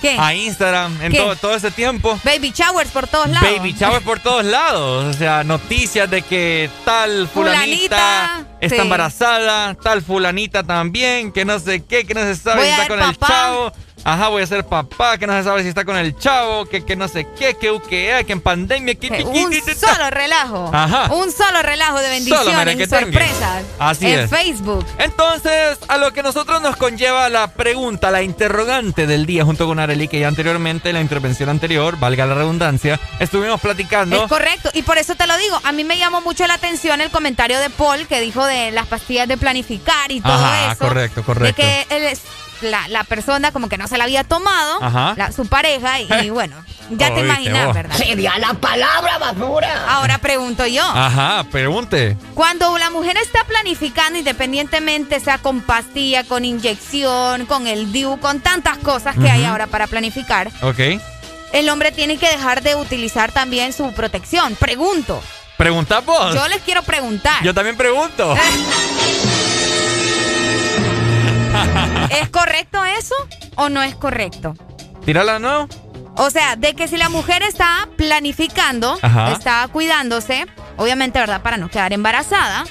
[0.00, 0.16] ¿Qué?
[0.18, 2.18] a Instagram, en todo, todo ese tiempo.
[2.24, 3.48] Baby showers por todos lados.
[3.56, 5.14] Baby shower por todos lados.
[5.14, 7.64] O sea, noticias de que tal fulanita,
[8.38, 8.82] Fulanita, está sí.
[8.82, 13.02] embarazada, tal fulanita también, que no sé qué, que no se sabe Voy está con
[13.02, 13.72] el chavo.
[14.04, 16.84] Ajá, voy a ser papá, que no se sabe si está con el chavo, que,
[16.84, 19.08] que no sé qué, que uquea, que en pandemia, que...
[19.08, 20.70] Que un solo relajo.
[20.74, 21.12] Ajá.
[21.14, 23.64] Un solo relajo de bendiciones y sorpresas.
[23.78, 24.30] Así en es.
[24.30, 24.84] Facebook.
[24.98, 29.78] Entonces, a lo que nosotros nos conlleva la pregunta, la interrogante del día junto con
[29.78, 34.22] Arely, que ya anteriormente, en la intervención anterior, valga la redundancia, estuvimos platicando.
[34.24, 34.70] Es correcto.
[34.74, 35.58] Y por eso te lo digo.
[35.64, 38.86] A mí me llamó mucho la atención el comentario de Paul que dijo de las
[38.86, 40.78] pastillas de planificar y todo Ajá, eso.
[40.84, 41.62] correcto, correcto.
[41.62, 42.20] De que él es-
[42.60, 44.80] la, la persona como que no se la había tomado,
[45.16, 46.56] la- su pareja, y, y bueno,
[46.90, 47.74] ya te imaginas, vos.
[47.74, 47.96] ¿verdad?
[47.96, 49.84] Sería la palabra basura.
[49.88, 50.82] Ahora pregunto yo.
[50.84, 52.16] Ajá, pregunte.
[52.34, 58.40] Cuando la mujer está planificando, independientemente sea con pastilla, con inyección, con el DIU, con
[58.40, 61.00] tantas cosas que hay ahora para planificar, Ok.
[61.52, 64.54] el hombre tiene que dejar de utilizar también su protección.
[64.56, 65.22] Pregunto.
[65.56, 66.34] Pregunta vos.
[66.34, 67.42] Yo les quiero preguntar.
[67.44, 68.34] Yo también pregunto.
[72.10, 73.14] ¿Es correcto eso
[73.56, 74.54] o no es correcto?
[75.04, 75.68] Tírala, ¿no?
[76.16, 79.32] O sea, de que si la mujer está planificando, Ajá.
[79.32, 81.42] está cuidándose, obviamente, ¿verdad?
[81.42, 82.64] Para no quedar embarazada,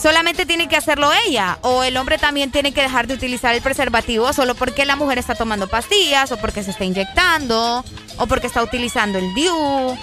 [0.00, 1.58] solamente tiene que hacerlo ella.
[1.62, 5.18] O el hombre también tiene que dejar de utilizar el preservativo solo porque la mujer
[5.18, 7.84] está tomando pastillas, o porque se está inyectando,
[8.18, 9.96] o porque está utilizando el DIU.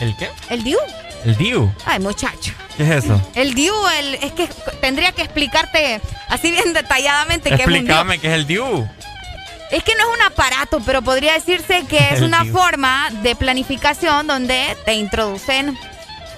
[0.00, 0.30] ¿El qué?
[0.48, 0.78] ¿El DIU?
[1.24, 1.70] El DIU.
[1.84, 2.52] Ay, muchacho.
[2.78, 3.20] ¿Qué es eso?
[3.34, 4.48] El DIU, el, es que
[4.80, 7.80] tendría que explicarte así bien detalladamente qué es un DIU.
[7.82, 8.88] Explícame qué es el DIU.
[9.72, 12.52] Es que no es un aparato, pero podría decirse que es El una DIU.
[12.56, 15.76] forma de planificación donde te introducen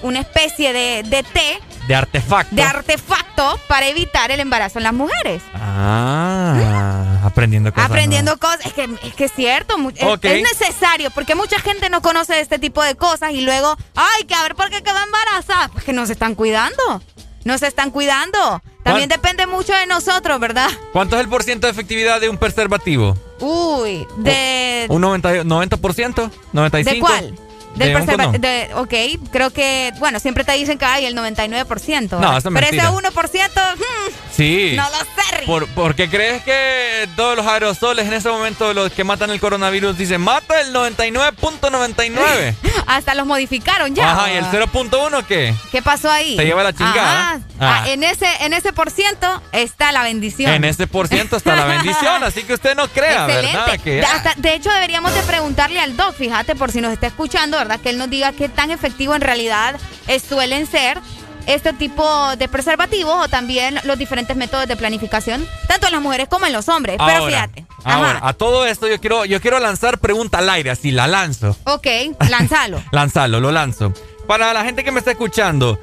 [0.01, 2.55] una especie de, de té, De artefacto.
[2.55, 5.41] de artefacto para evitar el embarazo en las mujeres.
[5.53, 7.89] Ah, aprendiendo cosas.
[7.89, 9.75] Aprendiendo cosas, es que, es que es cierto,
[10.21, 14.35] es, necesario, porque mucha gente no conoce este tipo de cosas y luego, ay, que
[14.35, 17.01] a ver por qué quedó embarazada, pues que nos están cuidando,
[17.43, 18.61] nos están cuidando.
[18.83, 20.69] También depende mucho de nosotros, ¿verdad?
[20.91, 23.15] ¿Cuánto es el porciento de efectividad de un preservativo?
[23.39, 24.87] Uy, de...
[24.89, 26.31] ¿Un 90, 90%?
[26.53, 26.83] ¿95%?
[26.83, 27.35] ¿De cuál?
[27.75, 28.41] Del ¿De un preserva- condón?
[28.41, 32.19] de, ok, creo que, bueno, siempre te dicen que hay el 99%.
[32.19, 32.91] No, eso es Pero ese mentira.
[32.91, 34.73] 1%, hmm, Sí.
[34.75, 35.45] no lo sé.
[35.45, 39.39] ¿Por, ¿Por qué crees que todos los aerosoles en ese momento, los que matan el
[39.39, 42.55] coronavirus, dicen mata el 99.99?
[42.87, 44.11] Hasta los modificaron ya.
[44.11, 45.53] Ajá, ¿y el 0.1 qué?
[45.71, 46.35] ¿Qué pasó ahí?
[46.35, 47.29] Se lleva la chingada.
[47.31, 47.39] Ajá.
[47.59, 47.81] Ah.
[47.83, 50.51] Ah, en ese en ese por ciento está la bendición.
[50.51, 53.57] En ese por ciento está la bendición, así que usted no crea, Excelente.
[53.57, 53.79] ¿verdad?
[53.83, 57.07] Que, De, hasta- de hecho, deberíamos de preguntarle al doc, fíjate, por si nos está
[57.07, 57.79] escuchando, ¿verdad?
[57.79, 59.79] Que él nos diga qué tan efectivo en realidad
[60.27, 60.99] suelen ser
[61.45, 66.27] este tipo de preservativos o también los diferentes métodos de planificación, tanto en las mujeres
[66.27, 66.97] como en los hombres.
[66.97, 67.65] Pero ahora, fíjate.
[67.83, 67.97] Ajá.
[67.97, 71.55] ahora, a todo esto yo quiero, yo quiero lanzar pregunta al aire, así la lanzo.
[71.65, 71.87] Ok,
[72.29, 72.81] lánzalo.
[72.91, 73.93] Lanzalo, lo lanzo.
[74.27, 75.79] Para la gente que me está escuchando,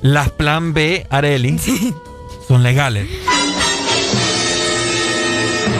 [0.00, 1.58] las plan B, Areli,
[2.48, 3.06] son legales.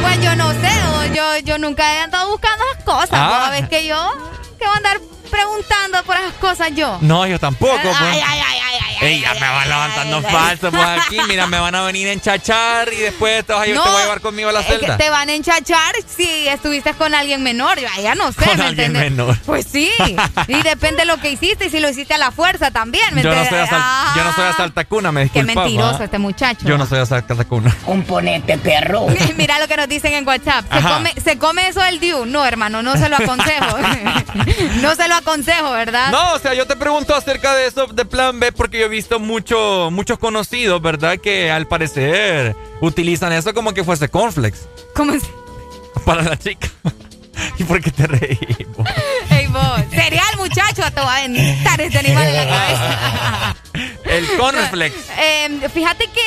[0.03, 0.71] pues yo no sé,
[1.15, 3.11] yo, yo nunca he andado buscando esas cosas.
[3.12, 3.47] Ah.
[3.47, 3.61] ¿no?
[3.61, 4.12] ¿Ves que yo?
[4.59, 5.01] ¿Qué voy a andar
[5.35, 6.98] preguntando por esas cosas yo?
[7.01, 7.77] No, yo tampoco.
[7.82, 7.97] pues.
[7.98, 8.74] Ay, ay, ay, ay, ay,
[9.05, 11.18] Ey, ya me van levantando falso pues aquí.
[11.28, 13.98] Mira, me van a venir a enchachar y después te, vas a- No, te voy
[13.98, 14.97] a llevar conmigo a la Es que celda.
[14.97, 17.78] te van a enchachar si estuviste con alguien menor.
[18.02, 19.10] Ya no sé, Con ¿me alguien entiendes?
[19.10, 19.39] menor.
[19.47, 19.90] Pues sí.
[20.48, 23.14] Y depende de lo que hiciste y si lo hiciste a la fuerza también.
[23.14, 23.70] ¿me Yo no, soy entiendes?
[23.72, 26.66] asal- yo no soy Ah, asaltacuna, me Qué mentiroso este muchacho.
[26.66, 27.74] Yo no soy asaltacuna.
[27.85, 29.06] Componente perro.
[29.36, 30.64] Mira lo que nos dicen en WhatsApp.
[30.72, 32.24] ¿Se come, ¿Se come eso el Diu?
[32.26, 33.78] No, hermano, no se lo aconsejo.
[34.82, 36.10] no se lo aconsejo, ¿verdad?
[36.10, 38.89] No, o sea, yo te pregunto acerca de eso de plan B porque yo he
[38.95, 41.19] visto mucho, muchos conocidos, ¿verdad?
[41.19, 44.61] Que al parecer utilizan eso como que fuese cornflakes
[44.95, 45.25] ¿Cómo es?
[46.05, 46.69] para la chica.
[47.59, 48.39] ¿Y por qué te reí?
[48.77, 48.89] vos?
[49.31, 49.81] Ey, vos.
[49.91, 53.57] Cereal, muchacho, te va a aventar este animal en la cabeza.
[54.05, 55.01] El cornflakes.
[55.19, 56.21] Eh, fíjate que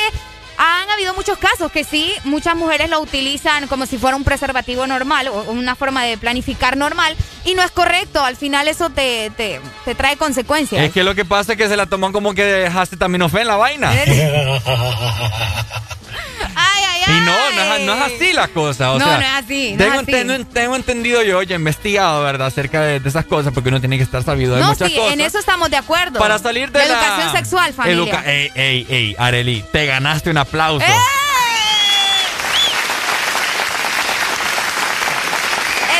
[0.57, 4.87] han habido muchos casos que sí, muchas mujeres lo utilizan como si fuera un preservativo
[4.87, 7.15] normal o una forma de planificar normal
[7.45, 8.23] y no es correcto.
[8.23, 10.83] Al final eso te, te, te trae consecuencias.
[10.83, 13.47] Es que lo que pasa es que se la toman como que dejaste también en
[13.47, 13.93] la vaina.
[16.97, 17.17] Ay, ay, ay.
[17.17, 18.91] Y no, no es, no es así la cosa.
[18.93, 20.11] O No, sea, no es así, no tengo, es así.
[20.11, 22.47] enten- tengo entendido yo, yo he investigado, ¿verdad?
[22.47, 24.95] Acerca de, de esas cosas, porque uno tiene que estar sabido de No, muchas sí,
[24.97, 25.13] cosas.
[25.13, 26.19] en eso estamos de acuerdo.
[26.19, 26.85] Para salir de la...
[26.85, 28.03] educación sexual, familia.
[28.03, 30.85] Educa- ey, ey, ey, Areli, te ganaste un aplauso.
[30.85, 30.93] ¡Eh!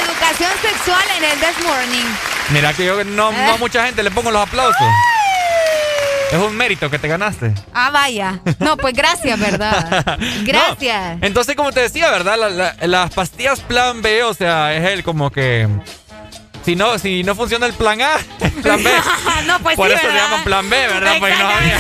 [0.04, 2.06] Educación sexual en el This Morning.
[2.50, 3.52] Mira que yo no, no Eh.
[3.54, 4.88] a mucha gente le pongo los aplausos.
[6.32, 7.54] Es un mérito que te ganaste.
[7.74, 8.40] Ah, vaya.
[8.60, 10.18] No, pues gracias, ¿verdad?
[10.44, 11.18] Gracias.
[11.22, 12.38] Entonces, como te decía, ¿verdad?
[12.38, 15.68] La- la- las pastillas plan B, o sea, es el como que...
[16.66, 18.90] Si no, si no funciona el plan A, el plan B.
[19.48, 20.22] no, pues Por sí, eso ¿verdad?
[20.24, 21.16] llaman plan B, ¿verdad?
[21.20, 21.80] Pues no había.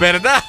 [0.00, 0.42] ¿Verdad?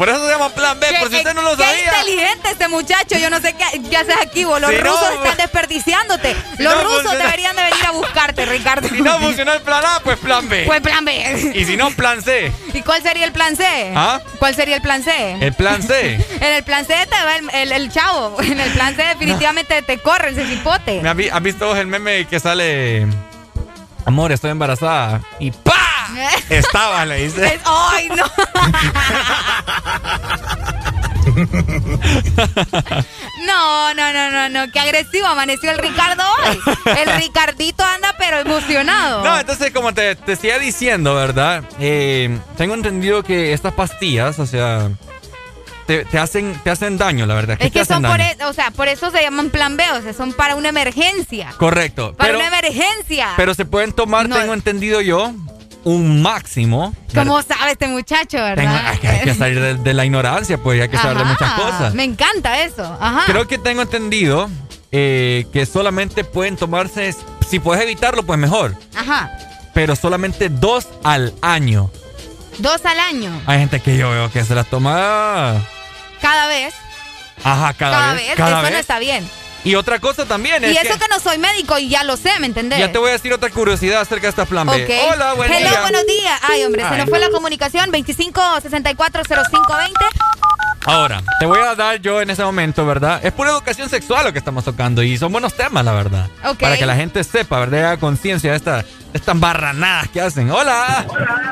[0.00, 1.84] Por eso se llama plan B, Qué- por si usted no lo qué sabía.
[1.84, 3.18] inteligente este muchacho.
[3.18, 4.58] Yo no sé qué, qué haces aquí vos.
[4.58, 6.36] Los Si rusos pues- están desperdiciándote.
[6.56, 8.88] Si Los no rusos funciona- deberían de venir a buscarte, Ricardo.
[8.88, 10.62] Si no funcionó el plan A, pues plan B.
[10.64, 11.52] Pues plan B.
[11.54, 12.50] Y si no, plan C.
[12.72, 13.92] ¿Y cuál sería el plan C?
[13.94, 14.22] ¿Ah?
[14.38, 15.36] ¿Cuál sería el plan C?
[15.38, 16.14] El plan C.
[16.40, 18.40] En el plan C te va el, el- el chavo.
[18.42, 21.02] En el plan C definitivamente te corre ese cipote.
[21.02, 23.06] ¿Me has, vi- has visto vos el meme que sale...
[24.06, 25.20] Amor, estoy embarazada.
[25.38, 25.74] Y ¡pa!
[26.50, 27.60] Estaba, le dice.
[27.64, 28.24] ¡Ay, no!
[33.46, 34.72] No, no, no, no, no.
[34.72, 36.58] Qué agresivo amaneció el Ricardo hoy.
[36.86, 39.24] El Ricardito anda pero emocionado.
[39.24, 41.64] No, entonces como te, te decía diciendo, ¿verdad?
[41.80, 44.90] Eh, tengo entendido que estas pastillas, o sea,
[45.86, 47.56] te, te hacen, te hacen daño, la verdad.
[47.60, 50.12] es que son por, e- o sea, por eso se llaman plan B, o sea,
[50.12, 51.52] son para una emergencia.
[51.56, 52.14] Correcto.
[52.16, 53.28] Para Pero, una emergencia.
[53.36, 54.36] pero se pueden tomar, No.
[54.36, 55.32] tengo entendido yo,
[55.84, 56.94] un máximo.
[57.14, 58.86] ¿Cómo sabe este muchacho, Tengo- verdad?
[58.88, 61.52] hay, que, hay que salir de, de la ignorancia, pues hay que saber de muchas
[61.54, 61.94] cosas.
[61.94, 62.84] Me encanta eso.
[63.00, 63.22] Ajá.
[63.26, 64.48] Creo que tengo entendido
[64.92, 67.14] eh, que solamente pueden tomarse,
[67.48, 68.74] si puedes evitarlo, pues mejor.
[68.96, 69.30] Ajá.
[69.74, 71.90] Pero solamente dos al año.
[72.58, 73.30] Dos al año.
[73.46, 75.54] Hay gente que yo veo que se las toma.
[76.20, 76.74] Cada vez.
[77.42, 78.34] Ajá, cada, vez.
[78.36, 78.72] Cada eso vez.
[78.72, 79.26] no está bien.
[79.62, 81.08] Y otra cosa también Y es eso que, que...
[81.08, 82.78] no soy médico y ya lo sé, ¿me entendés?
[82.78, 85.00] ya te voy a decir otra curiosidad acerca de esta plan B.
[85.12, 85.80] Hola, buen Hello, día.
[85.82, 86.40] buenos días.
[86.48, 87.90] Ay, hombre, se nos fue la comunicación.
[87.90, 89.94] 25 64 0520.
[90.86, 93.20] Ahora, te voy a dar yo en ese momento, ¿verdad?
[93.22, 96.26] Es pura educación sexual lo que estamos tocando y son buenos temas, la verdad.
[96.46, 96.58] Ok.
[96.60, 97.78] Para que la gente sepa, ¿verdad?
[97.78, 100.50] Y haga conciencia de, esta- de estas barranadas que hacen.
[100.50, 101.04] Hola.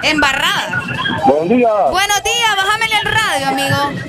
[0.03, 0.83] Embarrada.
[1.27, 1.69] Buen día.
[1.91, 4.03] Buenos días, bájamele el radio, amigo.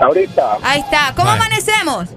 [0.00, 1.12] Ahorita, Ahí está.
[1.14, 1.42] ¿Cómo Vale.
[1.44, 2.08] amanecemos?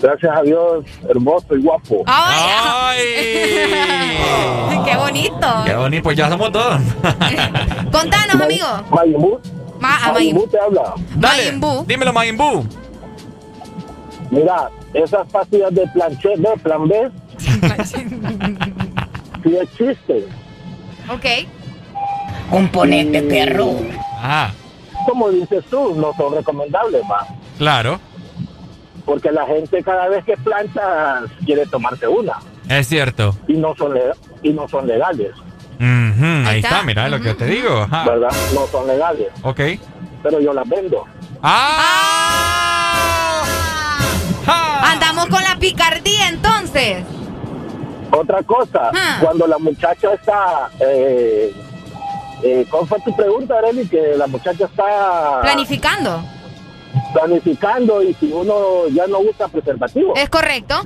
[0.00, 2.02] Gracias a Dios, hermoso y guapo.
[2.06, 2.98] ¡Ay!
[4.84, 5.46] ¡Qué bonito!
[5.64, 6.80] Qué bonito, pues ya somos todos.
[7.92, 8.66] Contanos, amigo.
[8.90, 9.40] Mayimbu,
[9.80, 10.94] Ma Mayimbu te habla.
[11.16, 12.66] Dale, dímelo, Mayimbu.
[14.30, 17.10] Mira, esas pastillas de planche B, plan B,
[19.42, 20.24] sí existen.
[21.10, 21.24] Ok.
[22.50, 23.70] Componente, perro.
[24.18, 24.52] Ajá,
[25.06, 27.26] Como dices tú, no son recomendables, va.
[27.56, 28.00] claro.
[29.08, 32.34] Porque la gente cada vez que plancha quiere tomarse una
[32.68, 33.34] Es cierto.
[33.48, 34.12] y no son, le-
[34.42, 35.32] y no son legales,
[35.80, 36.82] ahí, está, está.
[36.82, 37.86] mira es lo que te digo.
[37.90, 38.04] Ajá.
[38.04, 38.28] ¿verdad?
[38.54, 39.60] No son legales, Ok.
[40.22, 41.04] pero yo las vendo.
[44.46, 44.82] ¡Ah!
[44.84, 47.02] Andamos con la picardía entonces.
[48.10, 49.18] Otra cosa, Ah.
[49.22, 50.68] cuando la muchacha está...
[50.80, 51.52] Eh,
[52.42, 53.86] eh, ¿Cuál fue tu pregunta, Arely?
[53.88, 56.22] Que la muchacha está Planificando.
[57.12, 60.14] Planificando y si uno ya no usa preservativo.
[60.16, 60.82] ¿Es correcto?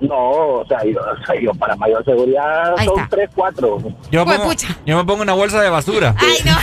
[0.00, 0.14] No,
[0.60, 3.16] o sea, yo, o sea, yo para mayor seguridad Ahí son está.
[3.16, 3.78] tres, cuatro.
[4.10, 4.68] Yo me, Pues, pongo, pucha.
[4.84, 6.14] yo me pongo una bolsa de basura.
[6.18, 6.58] Ay, no.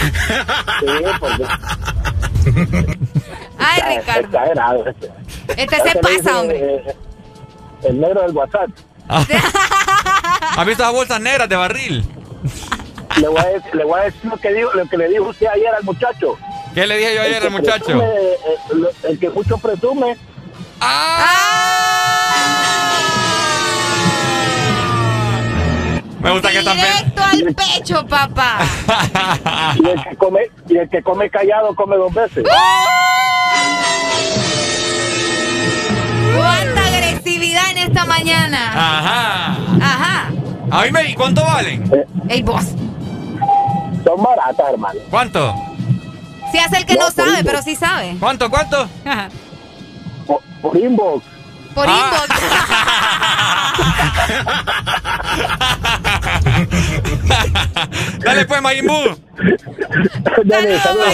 [0.79, 1.45] Sí, porque
[3.57, 4.27] Ay, está Ricardo.
[4.27, 4.85] exagerado.
[4.87, 5.11] Este,
[5.57, 6.75] Este se le pasa, dice, hombre.
[6.75, 6.95] eh,
[7.83, 8.69] el negro del WhatsApp.
[9.09, 12.05] ¿Has visto las bolsas negras de barril?
[13.19, 15.23] Le voy a decir, le voy a decir lo, que dijo, lo que le dijo
[15.25, 16.35] usted ayer al muchacho.
[16.73, 17.85] ¿Qué le dije yo ayer que al muchacho?
[17.85, 18.37] presume, eh,
[18.73, 20.17] lo- el que mucho presume,
[26.21, 28.59] Me gusta que están pen- Directo al pecho, papá.
[29.75, 30.39] y el que come,
[30.69, 32.45] y el que come callado come dos veces.
[36.35, 38.71] ¡Cuánta agresividad en esta mañana!
[38.71, 39.57] Ajá.
[39.81, 40.31] Ajá.
[40.71, 41.91] A mí me ¿y cuánto valen?
[42.29, 42.63] Ey, vos.
[44.05, 44.99] Son baratas, hermano.
[45.09, 45.53] ¿Cuánto?
[46.53, 47.45] Se hace el que No, sabe, inbox.
[47.45, 48.15] pero sí sabe.
[48.19, 48.87] ¿Cuánto, cuánto?
[49.03, 49.27] Ajá.
[50.27, 51.25] Por, por inbox.
[51.73, 52.23] Por Ah.
[58.19, 58.93] Dale pues, Mayimbu.
[60.45, 61.07] Dale, saludos.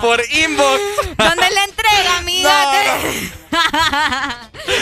[0.00, 0.80] Por inbox.
[1.16, 2.52] ¿Dónde le entrega, amiga?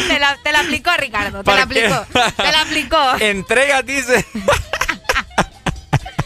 [0.08, 1.44] Te, la, te la aplicó, Ricardo.
[1.44, 2.06] Te la aplicó.
[2.36, 2.98] Te la aplicó.
[3.20, 4.24] Entrega, dice.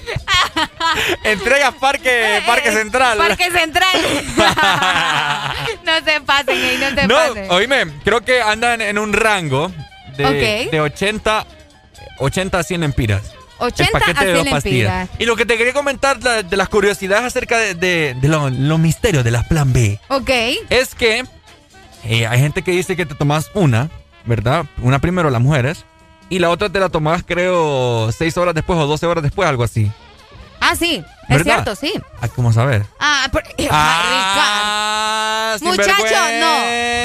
[1.25, 3.19] Entrega Parque, Parque Central.
[3.19, 3.97] Parque Central.
[5.85, 7.51] no se pasen, ey, no se No, pasen.
[7.51, 9.71] oíme, creo que andan en un rango
[10.17, 11.47] de, de 80,
[12.19, 13.23] 80 a 100 empiras.
[13.59, 15.09] 80 el paquete a de dos 100 pastillas.
[15.19, 18.51] Y lo que te quería comentar la- de las curiosidades acerca de, de- de lo-
[18.51, 20.31] los misterios de las plan B Ok.
[20.69, 21.25] es que
[22.05, 23.89] eh, hay gente que dice que te tomas una,
[24.27, 24.67] ¿verdad?
[24.83, 25.85] Una primero las mujeres
[26.29, 29.65] y la otra te la tomas creo 6 horas después o 12 horas después, algo
[29.65, 29.91] así.
[30.61, 31.03] Ah, sí.
[31.29, 31.93] Es cierto, sí.
[32.21, 32.87] Ah, ¿Cómo saber?
[32.99, 35.93] Ah, por- Ah, Muchacho,
[36.41, 36.59] no.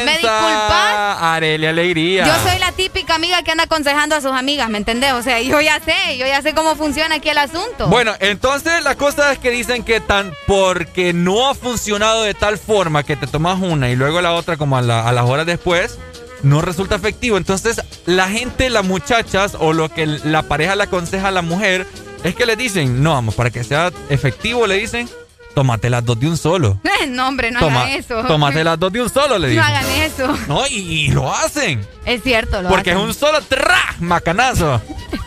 [0.06, 1.18] ¿Me disculpas?
[1.22, 2.26] Arely Alegría.
[2.26, 5.14] Yo soy la típica amiga que anda aconsejando a sus amigas, ¿me entendés?
[5.14, 7.88] O sea, yo ya sé, yo ya sé cómo funciona aquí el asunto.
[7.88, 12.58] Bueno, entonces la cosa es que dicen que tan porque no ha funcionado de tal
[12.58, 15.46] forma que te tomas una y luego la otra como a, la- a las horas
[15.46, 15.98] después,
[16.44, 17.38] no resulta efectivo.
[17.38, 21.88] Entonces la gente, las muchachas o lo que la pareja le aconseja a la mujer
[22.24, 25.10] es que le dicen, no, vamos, para que sea efectivo le dicen,
[25.56, 26.80] tómate las dos de un solo.
[27.10, 28.24] no, hombre, no Toma- hagan eso.
[28.24, 29.64] Tómate las dos de un solo, le No dicen.
[29.64, 30.38] hagan eso.
[30.48, 31.86] No, y, y lo hacen.
[32.06, 34.82] Es cierto, lo Porque es un solo tra, macanazo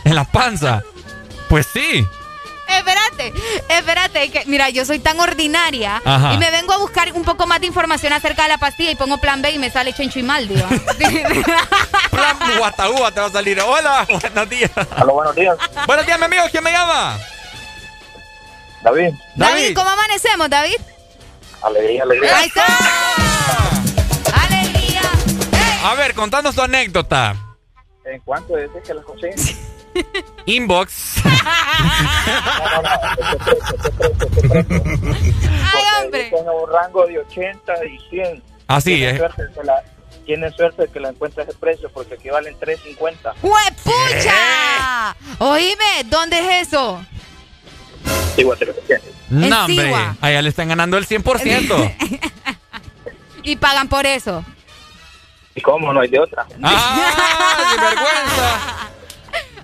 [0.04, 0.82] en la panza.
[1.48, 2.06] Pues sí.
[2.78, 3.32] Espérate,
[3.68, 6.34] espérate, que mira, yo soy tan ordinaria Ajá.
[6.34, 8.94] y me vengo a buscar un poco más de información acerca de la pastilla y
[8.96, 10.54] pongo plan B y me sale Chencho y Maldi.
[10.56, 10.68] ¿va?
[12.10, 13.60] Plan Guataúba te va a salir.
[13.60, 14.70] Hola, buenos días.
[14.96, 15.56] Aló, buenos días.
[15.86, 16.44] Buenos días, mi amigo.
[16.50, 17.18] ¿Quién me llama?
[18.82, 19.14] David.
[19.34, 20.76] David, ¿cómo amanecemos, David?
[21.62, 22.36] Alegría, alegría.
[22.36, 22.66] Ahí está.
[24.44, 25.00] Alegría.
[25.84, 27.34] A ver, contanos tu anécdota.
[28.04, 29.34] ¿En cuánto dices que las consiguen?
[30.46, 31.22] Inbox.
[35.72, 36.30] Ay, hombre.
[36.32, 38.42] Un rango de 80 y 100.
[38.68, 39.18] Así es.
[39.18, 39.82] Suerte que la,
[40.24, 43.34] tienen suerte de que la encuentres ese precio porque aquí valen 3.50.
[43.42, 45.16] ¡Huepucha!
[45.38, 47.04] Oíme, ¿dónde es eso?
[49.30, 49.94] No, hombre.
[50.20, 51.96] Allá le están ganando el 100%.
[53.46, 54.42] Y pagan por eso.
[55.54, 55.92] ¿Y cómo?
[55.92, 56.46] No hay de otra.
[56.62, 58.90] ¡Ah, qué vergüenza!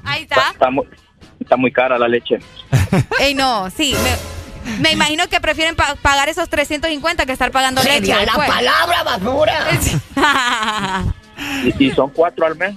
[0.05, 0.51] Ahí está.
[0.53, 0.87] Está muy,
[1.41, 2.39] está muy cara la leche.
[3.21, 3.95] Ey, no, sí.
[4.03, 7.97] Me, me imagino que prefieren pa- pagar esos 350 que estar pagando leche.
[8.07, 9.69] Sería la palabra basura.
[11.65, 12.75] Y, y son cuatro al mes.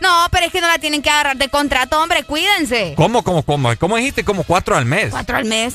[0.00, 2.22] no, pero es que no la tienen que agarrar de contrato, hombre.
[2.22, 2.94] Cuídense.
[2.96, 3.76] ¿Cómo, cómo, cómo?
[3.76, 4.24] ¿Cómo dijiste?
[4.24, 5.10] Como cuatro al mes.
[5.10, 5.74] Cuatro al mes.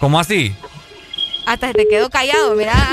[0.00, 0.52] ¿Cómo así?
[1.46, 2.72] Hasta te quedó callado, mira.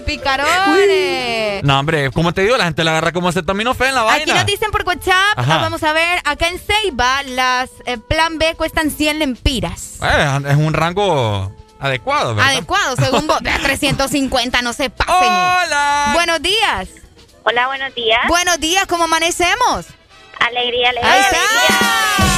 [0.06, 1.62] picarones.
[1.64, 4.34] No, hombre, como te digo, la gente la agarra como acetaminofén en la Aquí vaina.
[4.34, 5.54] nos dicen por WhatsApp, Ajá.
[5.56, 9.96] ah, vamos a ver, acá en Ceiba las eh, plan B cuestan 100 lempiras.
[10.02, 12.52] Eh, es un rango adecuado, ¿verdad?
[12.52, 13.38] Adecuado, según vos.
[13.42, 15.14] Vea, 350, no se pasen.
[15.14, 16.10] Hola.
[16.14, 16.88] Buenos días.
[17.44, 18.20] Hola, buenos días.
[18.28, 19.86] Buenos días, ¿cómo amanecemos?
[20.38, 21.12] Alegría, alegría.
[21.12, 22.37] Ahí ¿Quién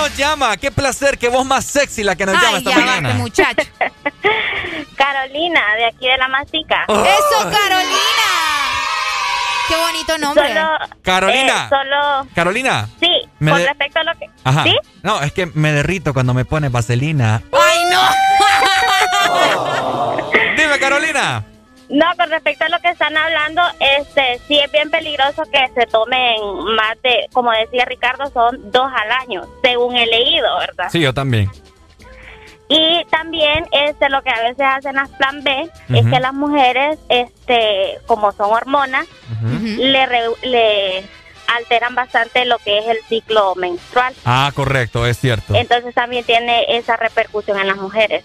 [0.00, 0.56] nos llama?
[0.56, 3.14] Qué placer, qué voz más sexy la que nos llama esta ya mañana.
[3.14, 3.62] muchacho.
[4.96, 6.84] Carolina, de aquí de la Mastica.
[6.88, 7.02] Oh.
[7.04, 8.30] ¡Eso, Carolina!
[9.68, 10.48] ¡Qué bonito nombre!
[10.48, 10.68] Solo,
[11.02, 11.64] Carolina.
[11.66, 12.88] eh, solo, Carolina.
[12.98, 13.08] sí,
[13.38, 14.26] Me con de- respecto a lo que...
[14.44, 14.62] Ajá.
[14.64, 14.76] ¿Sí?
[15.02, 17.42] No, es que me derrito cuando me pones vaselina.
[17.52, 18.00] ¡Ay, no!
[20.56, 21.44] Dime, Carolina.
[21.90, 25.86] No, con respecto a lo que están hablando, este, sí es bien peligroso que se
[25.86, 26.36] tomen
[26.76, 30.88] más de, como decía Ricardo, son dos al año, según he leído, ¿verdad?
[30.90, 31.50] Sí, yo también.
[32.68, 36.98] Y también este lo que a veces hacen las plan B es que las mujeres,
[37.08, 39.06] este, como son hormonas,
[39.76, 41.02] le, re- le
[41.56, 44.14] alteran bastante lo que es el ciclo menstrual.
[44.24, 45.56] Ah, correcto, es cierto.
[45.56, 48.22] Entonces también tiene esa repercusión en las mujeres.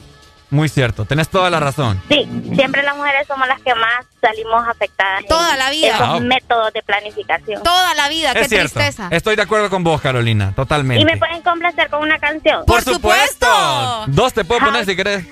[0.52, 2.02] Muy cierto, tenés toda la razón.
[2.08, 5.22] Sí, siempre las mujeres somos las que más salimos afectadas.
[5.22, 5.88] en Toda la vida.
[5.96, 6.20] Esos Ah.
[6.20, 7.64] métodos de planificación.
[7.64, 8.74] Toda la vida, qué es cierto.
[8.80, 9.08] tristeza.
[9.12, 11.02] Estoy de acuerdo con vos, Carolina, totalmente.
[11.02, 12.64] Y me pueden complacer con una canción.
[12.66, 13.48] Por supuesto.
[14.08, 15.26] Dos te puedo poner si querés.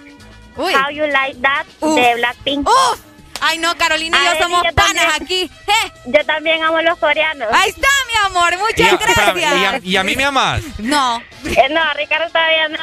[0.57, 0.73] Uy.
[0.73, 1.95] How You Like That Uf.
[1.95, 2.67] de Blackpink.
[2.67, 2.99] ¡Uf!
[3.45, 5.21] Ay, no, Carolina y yo somos yo panas también.
[5.21, 5.51] aquí.
[5.67, 5.91] ¡Eh!
[6.05, 7.47] Yo también amo los coreanos.
[7.53, 8.53] Ahí está, mi amor.
[8.53, 9.83] Y Muchas a, espérame, y a- gracias.
[9.83, 10.61] y a mí me amas.
[10.79, 11.21] No.
[11.45, 12.79] Eh, no, Ricardo todavía no.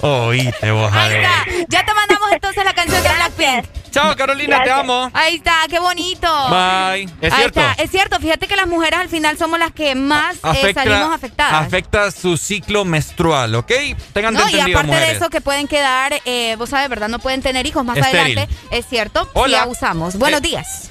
[0.28, 1.22] Oíste vos, a Ahí ver.
[1.22, 1.44] está.
[1.68, 3.64] Ya te mandamos entonces la canción de Blackpink.
[3.90, 5.10] Chao, Carolina, te amo.
[5.12, 6.28] Ahí está, qué bonito.
[6.48, 7.04] Bye.
[7.20, 7.60] Es Ahí cierto.
[7.60, 8.18] está, es cierto.
[8.20, 11.66] Fíjate que las mujeres al final somos las que más eh, salimos afectadas.
[11.66, 13.72] afecta su ciclo menstrual, ¿ok?
[14.12, 17.08] Tengan No, y entendido, aparte de eso que pueden quedar, eh, vos sabes, ¿verdad?
[17.08, 18.38] No pueden tener hijos más Estéril.
[18.38, 18.54] adelante.
[18.70, 19.28] Es cierto.
[19.34, 19.58] Hola.
[19.58, 20.16] Si abusamos.
[20.16, 20.44] Buenos Eh.
[20.44, 20.90] días.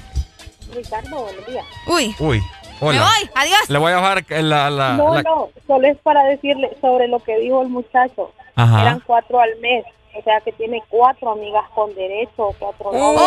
[0.74, 1.64] Ricardo, buenos días.
[1.86, 2.14] Uy.
[2.18, 2.42] Uy,
[2.80, 2.98] hola.
[3.00, 3.30] Me voy.
[3.34, 3.60] Adiós.
[3.68, 4.70] Le voy a bajar la...
[4.70, 8.32] la- no, la- no, solo es para decirle sobre lo que dijo el muchacho.
[8.56, 8.82] Ajá.
[8.82, 9.84] Eran cuatro al mes.
[10.18, 13.22] O sea que tiene cuatro amigas con derecho, cuatro novios,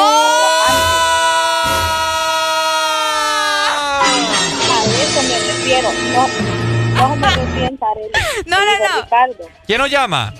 [3.96, 5.90] A eso me refiero.
[6.14, 8.12] No, no me Arely.
[8.46, 9.02] No, no, no.
[9.04, 10.34] Ricardo, ¿Quién nos llama?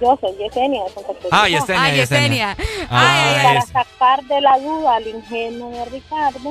[0.00, 1.28] yo soy Yesenia de Santa Cruz.
[1.30, 2.56] Ah, Yesenia, Ay, Yesenia.
[2.56, 2.86] Yesenia.
[2.90, 6.50] Ah, Para es- sacar de la duda al ingenuo de Ricardo,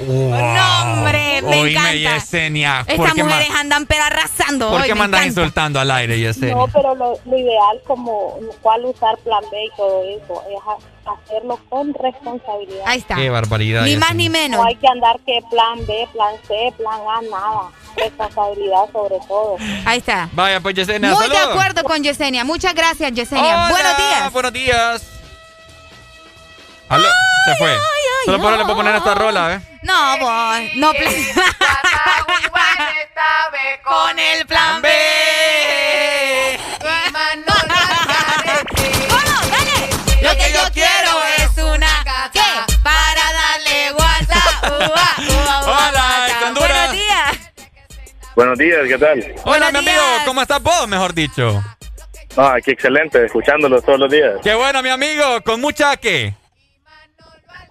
[0.00, 1.92] eso No, hombre, me Oíme, encanta.
[2.14, 2.84] Yesenia.
[2.86, 4.70] ¿por Estas mujeres andan pero arrasando.
[4.70, 5.26] ¿por hoy, qué me encanta.
[5.26, 6.54] insultando al aire, Yesenia?
[6.54, 11.12] No, pero lo, lo ideal como cuál usar plan B y todo eso es ha-
[11.12, 12.84] hacerlo con responsabilidad.
[12.86, 13.16] Ahí está.
[13.16, 13.82] Qué barbaridad.
[13.84, 14.60] Ni más ni menos.
[14.60, 17.70] No hay que andar que plan B, plan C, plan A, nada.
[17.96, 19.56] Responsabilidad sobre todo.
[19.84, 20.28] Ahí está.
[20.32, 21.54] Vaya, pues Yesenia, Muy de saludos.
[21.56, 22.44] acuerdo con Yesenia.
[22.44, 23.42] Muchas gracias, Yesenia.
[23.66, 24.32] Hola, Buenos días.
[24.32, 25.19] Buenos días.
[26.90, 27.08] Aló,
[27.44, 27.78] se fue.
[28.24, 29.60] Solo por ahora le puedo poner esta rola, ¿eh?
[29.82, 30.58] No, vos.
[30.74, 31.14] No, plan.
[33.84, 34.88] con el plan B.
[39.08, 39.50] ¿Cómo?
[39.50, 39.88] Dale.
[40.20, 42.40] Lo que yo quiero es una ¿qué?
[42.82, 44.64] para darle WhatsApp.
[45.68, 46.26] Hola.
[46.48, 46.88] Honduras.
[46.88, 47.52] Buenos días.
[48.34, 49.34] Buenos días, ¿qué tal?
[49.44, 50.02] Hola, mi amigo.
[50.24, 51.62] ¿Cómo estás vos, mejor dicho?
[52.36, 54.40] Ah, qué excelente, escuchándolos todos los días.
[54.42, 55.40] Qué bueno, mi amigo.
[55.44, 56.39] ¿Con mucha qué?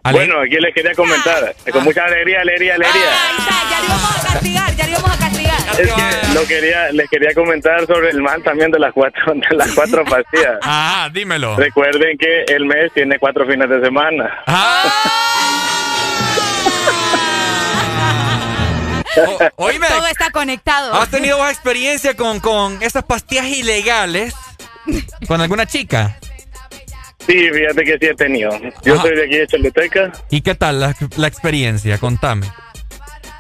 [0.04, 3.04] Ale- Bueno, aquí les quería comentar, con mucha alegría, alegría, alegría.
[3.04, 5.60] Ahí está, ya le íbamos a castigar, ya le íbamos a castigar.
[5.80, 9.56] Es que lo quería, les quería comentar sobre el man también de las cuatro, de
[9.56, 10.58] las cuatro pastillas.
[10.64, 11.56] Ah, dímelo.
[11.58, 14.44] Recuerden que el mes tiene cuatro fines de semana.
[19.18, 20.94] O- oíme, Todo está conectado.
[20.94, 24.34] ¿has tenido experiencia con, con esas pastillas ilegales?
[25.28, 26.18] ¿Con alguna chica?
[27.30, 28.50] Sí, fíjate que sí he tenido.
[28.84, 29.04] Yo Ajá.
[29.04, 30.12] soy de aquí de Choluteca.
[30.32, 31.98] ¿Y qué tal la, la experiencia?
[32.00, 32.48] Contame.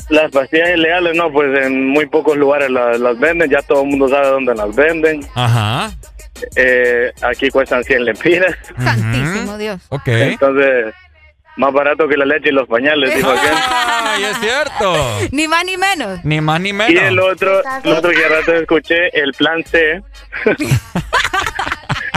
[0.09, 3.89] Las pastillas ilegales, no, pues en muy pocos lugares las, las venden, ya todo el
[3.89, 5.21] mundo sabe dónde las venden.
[5.35, 5.91] Ajá.
[6.55, 8.55] Eh, aquí cuestan 100 lempiras.
[8.77, 9.81] Santísimo Dios.
[9.89, 10.07] Ok.
[10.07, 10.93] Entonces,
[11.57, 13.51] más barato que la leche y los pañales, dijo aquel.
[13.53, 15.19] Ay, es cierto.
[15.31, 16.23] Ni más ni menos.
[16.23, 17.03] Ni más ni Y menos.
[17.03, 20.01] el otro, el otro que rato escuché, el plan C,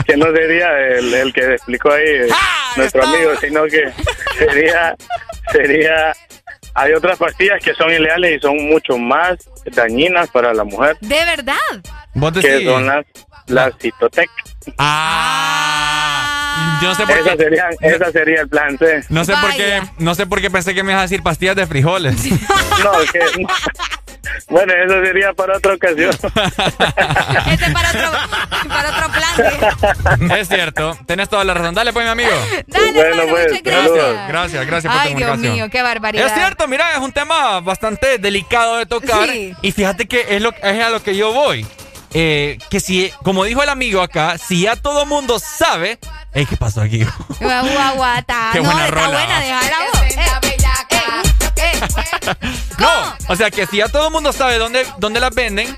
[0.05, 2.27] que no sería el, el que explicó ahí eh,
[2.75, 3.91] nuestro amigo, sino que
[4.37, 4.95] sería,
[5.51, 6.13] sería,
[6.73, 11.25] hay otras pastillas que son ilegales y son mucho más dañinas para la mujer, ¿De
[11.25, 11.55] verdad?
[12.13, 13.05] Vos que son las,
[13.47, 14.29] las Citotec.
[14.77, 16.79] Ah.
[16.81, 17.37] Yo no sé por Esa qué.
[17.43, 19.03] sería, esa sería el plan C.
[19.09, 21.55] No sé por qué, no sé por qué pensé que me ibas a decir pastillas
[21.55, 22.15] de frijoles.
[22.83, 23.19] No, que,
[24.49, 26.11] bueno, eso sería para otra ocasión.
[27.51, 28.11] Este para otro,
[28.67, 30.31] para otro plan.
[30.39, 31.75] es cierto, tenés toda la razón.
[31.75, 32.31] Dale pues, mi amigo.
[32.67, 33.87] Dale, Bueno, pues, muchas gracias.
[33.87, 34.17] saludos.
[34.27, 36.27] Gracias, gracias por Ay, tu Dios mío, qué barbaridad.
[36.27, 39.29] Es cierto, mira, es un tema bastante delicado de tocar.
[39.29, 39.53] Sí.
[39.61, 41.65] Y fíjate que es, lo, es a lo que yo voy.
[42.15, 45.97] Eh, que si, como dijo el amigo acá, si ya todo mundo sabe.
[46.33, 47.03] Ey, ¿Qué pasó aquí?
[47.39, 48.49] Guau, guau, guata.
[48.53, 49.09] Qué no, buena está rola.
[49.17, 50.01] buena, déjala vos.
[52.79, 55.77] No, o sea que si ya todo el mundo sabe dónde, dónde las venden,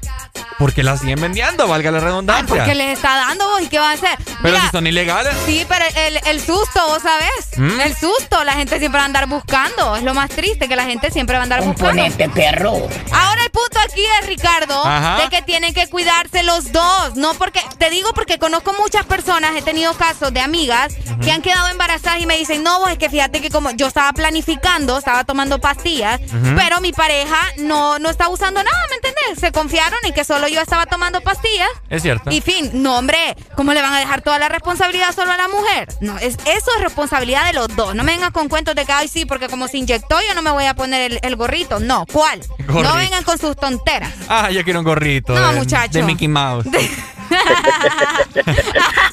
[0.58, 1.68] ¿por qué las siguen vendiendo?
[1.68, 2.46] Valga la redundancia.
[2.48, 4.18] Porque les está dando vos y qué van a hacer.
[4.42, 5.34] Pero Mira, si son ilegales.
[5.46, 7.58] Sí, pero el, el susto, vos sabés.
[7.58, 7.80] ¿Mm?
[7.82, 9.96] El susto, la gente siempre va a andar buscando.
[9.96, 11.90] Es lo más triste, que la gente siempre va a andar buscando.
[11.90, 12.74] Componente perro.
[13.12, 15.24] Ahora el punto aquí es, Ricardo, Ajá.
[15.24, 17.16] de que tienen que cuidarse los dos.
[17.16, 21.42] No porque, te digo porque conozco muchas personas, he tenido casos de amigas que han
[21.42, 24.98] quedado embarazadas y me dicen, no, vos es que fíjate que como yo estaba planificando,
[24.98, 26.20] estaba tomando pastillas,
[26.56, 29.40] pero mi pareja no, no está usando nada, ¿me entendés?
[29.40, 31.70] Se confiaron en que solo yo estaba tomando pastillas.
[31.90, 32.32] Es cierto.
[32.32, 35.48] Y fin, no hombre, ¿cómo le van a dejar toda la responsabilidad solo a la
[35.48, 35.88] mujer?
[36.02, 37.96] No, es, eso es responsabilidad de los dos.
[37.96, 40.42] No me vengan con cuentos de que, ay, sí, porque como se inyectó yo no
[40.42, 41.80] me voy a poner el, el gorrito.
[41.80, 42.42] No, ¿cuál?
[42.68, 42.84] Gorrito.
[42.84, 44.12] No vengan con sus tonteras.
[44.30, 45.34] Ah, yo quiero un gorrito.
[45.34, 46.00] No, de, muchacho.
[46.00, 46.66] De Mickey Mouse.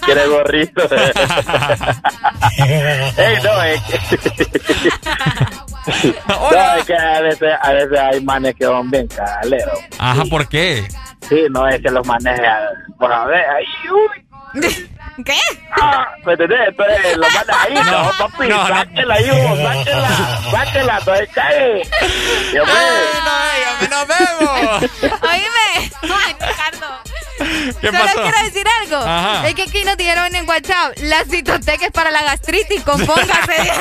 [0.04, 0.82] Quiere gorrito.
[3.16, 3.98] Ey, no, es que...
[6.28, 9.78] no, es que a veces, a veces hay manes que son bien caleros.
[9.98, 10.86] Ajá, ¿por qué?
[11.28, 12.40] Sí, no es que los manes,
[12.98, 14.26] por a ver, ahí, uy.
[15.24, 15.38] ¿Qué?
[15.80, 16.58] Ah, ¿Me entendés?
[16.68, 18.74] Entonces, los manes ahí, no, papi, no, no.
[18.76, 20.08] sáquela, hijo, sáquela,
[20.50, 21.82] sáquela, entonces cae.
[22.54, 24.82] Yo, pues, ¡Nos vemos!
[25.22, 25.90] Oíme.
[26.02, 26.98] Ay, Ricardo.
[27.80, 28.22] ¿Qué Solo pasó?
[28.22, 28.96] quiero decir algo.
[28.96, 29.48] Ajá.
[29.48, 33.72] Es que aquí nos dijeron en WhatsApp, la citoteca es para la gastritis, compóngase.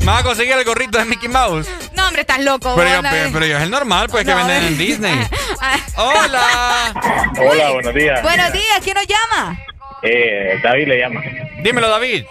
[0.00, 1.68] ¿Me vas a conseguir el gorrito de Mickey Mouse?
[1.94, 2.74] no, hombre, estás loco.
[2.76, 5.14] Pero, yo, pero, pero yo es el normal, pues, que venden en Disney.
[5.60, 7.32] Ah, ¡Hola!
[7.38, 8.22] Hola, buenos días.
[8.22, 9.58] Buenos días, ¿quién nos llama?
[10.02, 11.22] Eh, David le llama.
[11.62, 12.24] Dímelo, David.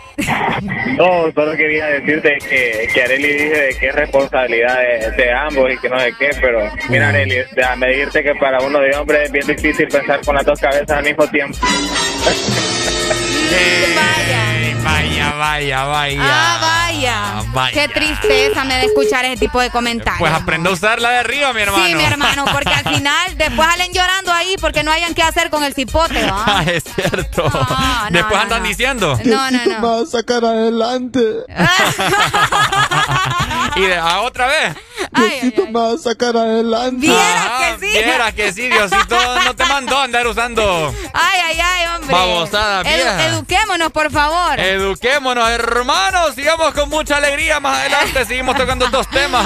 [0.97, 5.71] No, solo quería decirte que, que Areli dice de que es responsabilidad de, de ambos
[5.73, 9.23] y que no sé qué, pero mira Areli, déjame decirte que para uno de hombre
[9.23, 11.57] es bien difícil pensar con las dos cabezas al mismo tiempo.
[13.51, 16.21] Eh, vaya, vaya, vaya.
[16.21, 17.43] Ah, vaya.
[17.53, 17.73] Vaya.
[17.73, 20.19] Qué tristeza me de escuchar ese tipo de comentarios.
[20.19, 21.85] Pues aprende a usar la de arriba, mi hermano.
[21.85, 25.49] Sí, mi hermano, porque al final después salen llorando ahí porque no hayan qué hacer
[25.49, 26.43] con el cipote, ¿va?
[26.45, 27.49] Ah, es cierto.
[28.09, 29.19] después andan diciendo.
[29.23, 29.65] No, no, no.
[29.81, 31.21] me vas a sacar adelante.
[33.75, 34.75] y de, a otra vez.
[35.11, 37.07] Diosito me vas a sacar adelante.
[37.07, 37.93] Viera que sí.
[37.93, 42.13] Viera que sí, Diosito no te mandó a andar usando Ay, ay, ay, hombre.
[42.15, 44.59] babosada Edu- eduquémonos, por favor.
[44.73, 46.33] Eduquémonos, hermanos.
[46.33, 48.25] Sigamos con mucha alegría más adelante.
[48.25, 49.45] Seguimos tocando estos temas.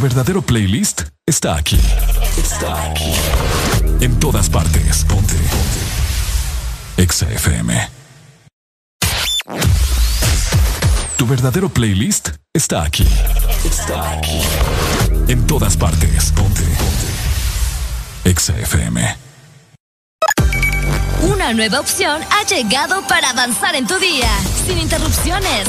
[0.00, 1.78] verdadero playlist está aquí.
[2.38, 3.12] Está aquí.
[4.00, 5.04] En todas partes.
[5.04, 5.34] Ponte.
[5.34, 7.02] Ponte.
[7.02, 7.90] Exa FM.
[11.18, 13.06] Tu verdadero playlist está aquí.
[13.62, 14.40] Está aquí.
[15.28, 16.32] En todas partes.
[16.32, 16.62] Ponte.
[16.62, 18.30] Ponte.
[18.30, 19.18] Exa FM.
[21.24, 24.30] Una nueva opción ha llegado para avanzar en tu día,
[24.66, 25.68] sin interrupciones.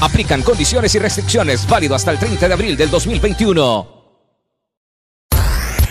[0.00, 4.00] Aplican condiciones y restricciones válido hasta el 30 de abril del 2021.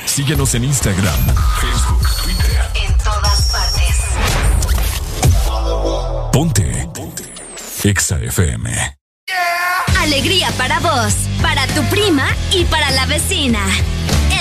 [0.06, 2.62] Síguenos en Instagram, Facebook, Twitter.
[2.86, 3.98] En todas partes.
[6.34, 6.90] Ponte.
[6.94, 7.24] Ponte.
[7.84, 8.98] Exa FM.
[10.00, 13.60] Alegría para vos, para tu prima y para la vecina.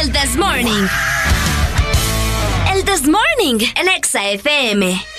[0.00, 0.86] El This Morning.
[2.74, 5.17] El This Morning, el Exa FM.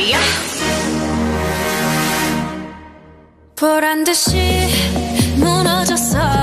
[0.00, 0.18] Korea.
[3.54, 4.38] 보란 듯이
[5.36, 6.39] 무너졌어.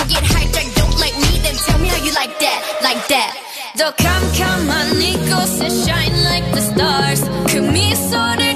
[0.00, 3.02] and get hyped like don't like me, then tell me how you like that, like
[3.08, 3.32] that.
[3.76, 7.20] They'll come, come on, Nico, and shine like the stars.
[7.50, 8.47] Come me, sort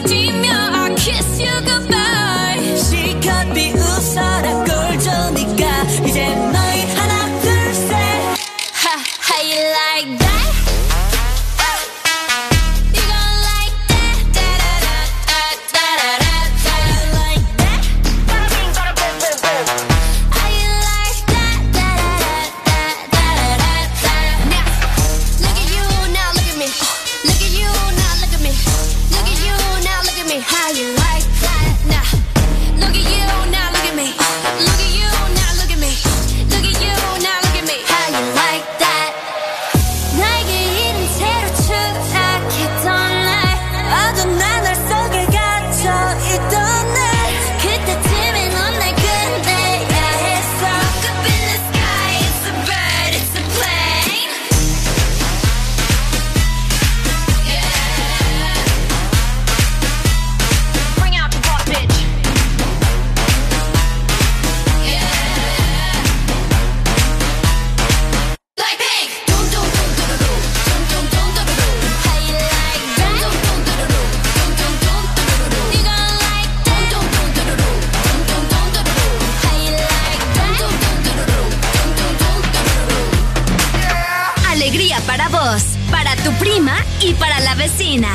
[86.24, 88.08] tu prima y para la vecina.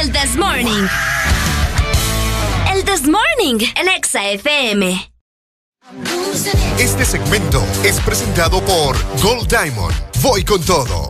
[0.00, 0.86] El This Morning.
[2.72, 5.12] El This Morning, el Exa FM.
[6.78, 9.94] Este segmento es presentado por Gold Diamond.
[10.20, 11.08] Voy con todo.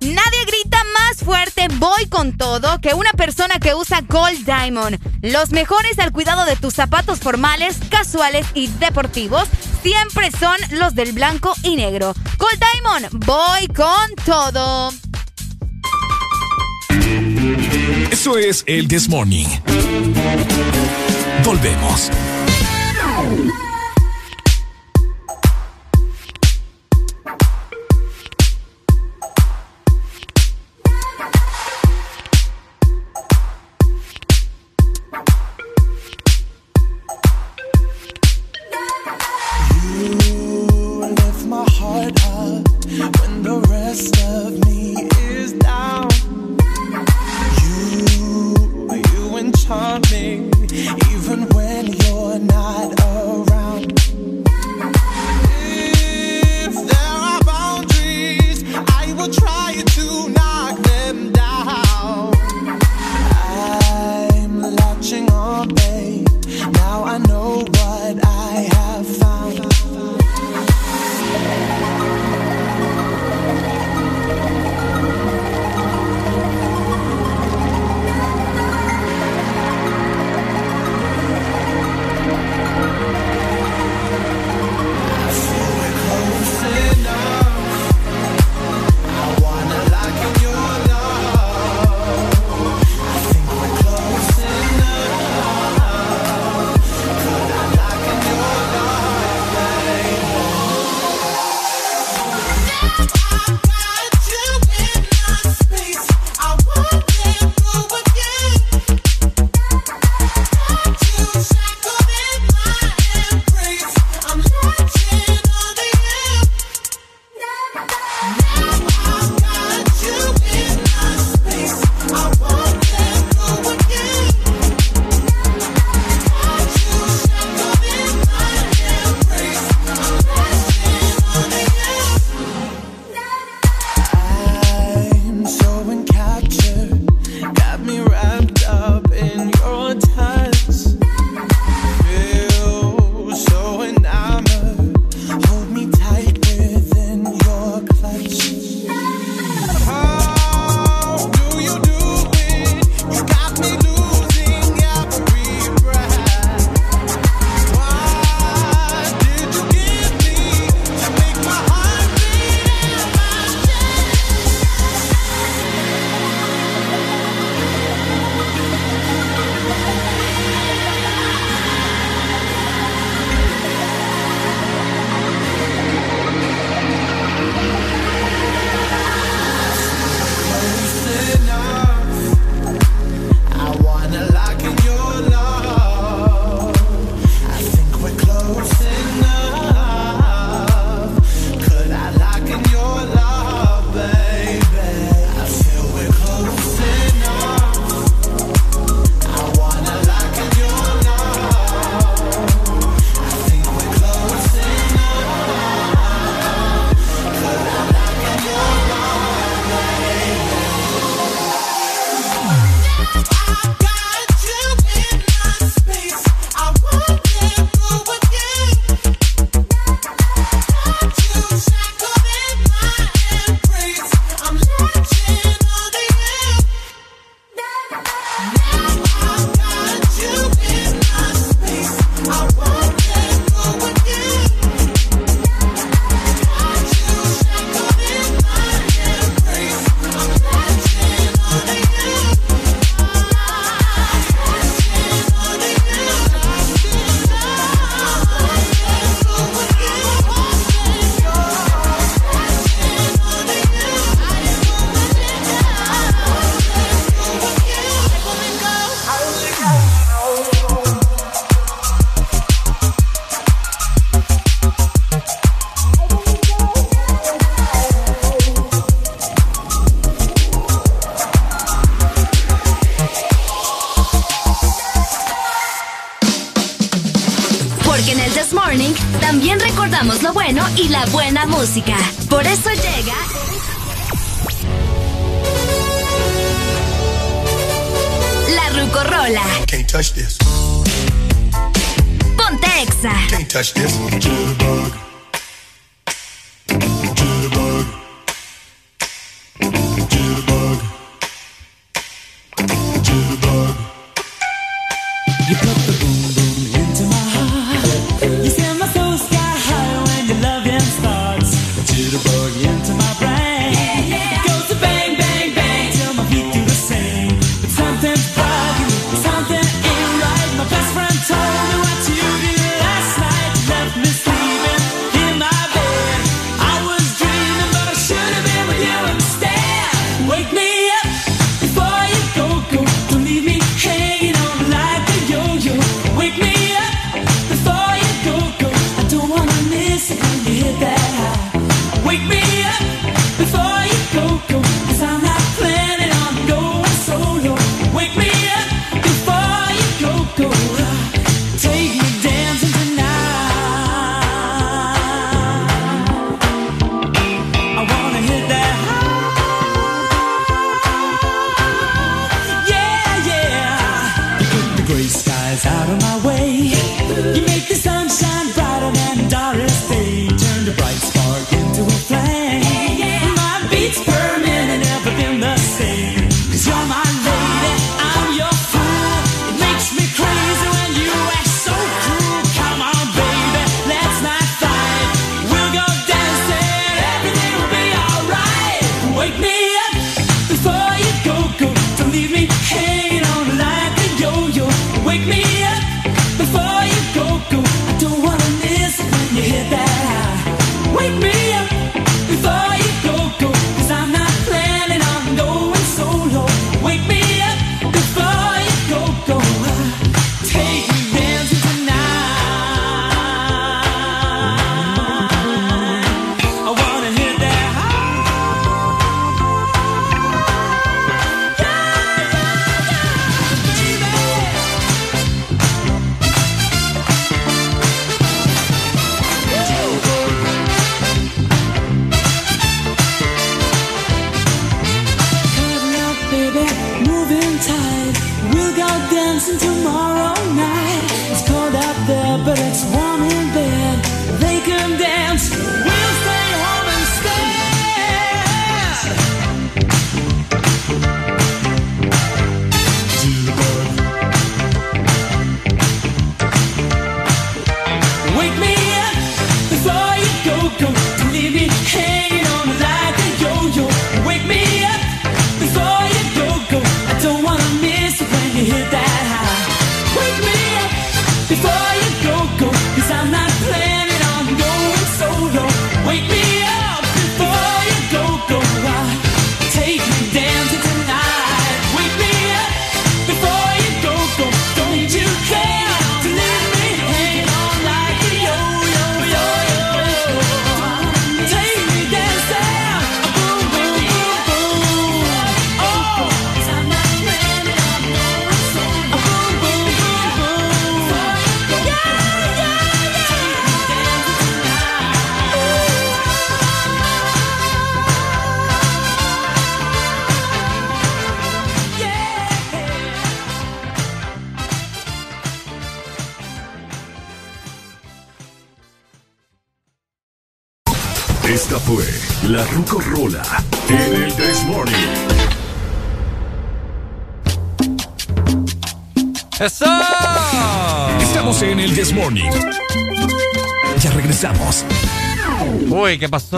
[0.00, 4.98] Nadie grita más fuerte, voy con todo, que una persona que usa Gold Diamond.
[5.22, 9.48] Los mejores al cuidado de tus zapatos formales, casuales y deportivos
[9.82, 12.14] siempre son los del blanco y negro.
[12.38, 14.92] Gold Diamond, voy con todo.
[18.10, 19.46] Eso es el This Morning.
[21.44, 22.10] Volvemos.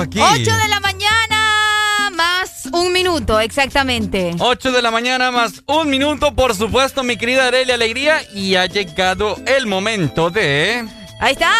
[0.03, 4.35] 8 de la mañana más un minuto, exactamente.
[4.39, 8.23] 8 de la mañana más un minuto, por supuesto, mi querida Aurelia Alegría.
[8.35, 10.87] Y ha llegado el momento de.
[11.21, 11.53] ¡Ahí está!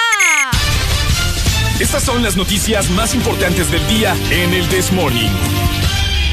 [1.79, 5.31] Estas son las noticias más importantes del día en el This Morning.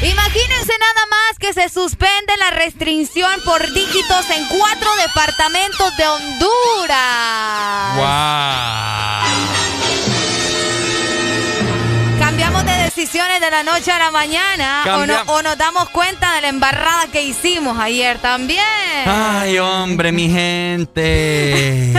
[0.02, 7.96] Imagínense nada más que se suspende la restricción por dígitos en cuatro departamentos de Honduras.
[7.96, 9.07] ¡Wow!
[13.12, 17.06] de la noche a la mañana o, no, o, nos damos cuenta de la embarrada
[17.10, 18.60] que hicimos ayer también.
[19.06, 21.94] Ay, hombre, mi gente.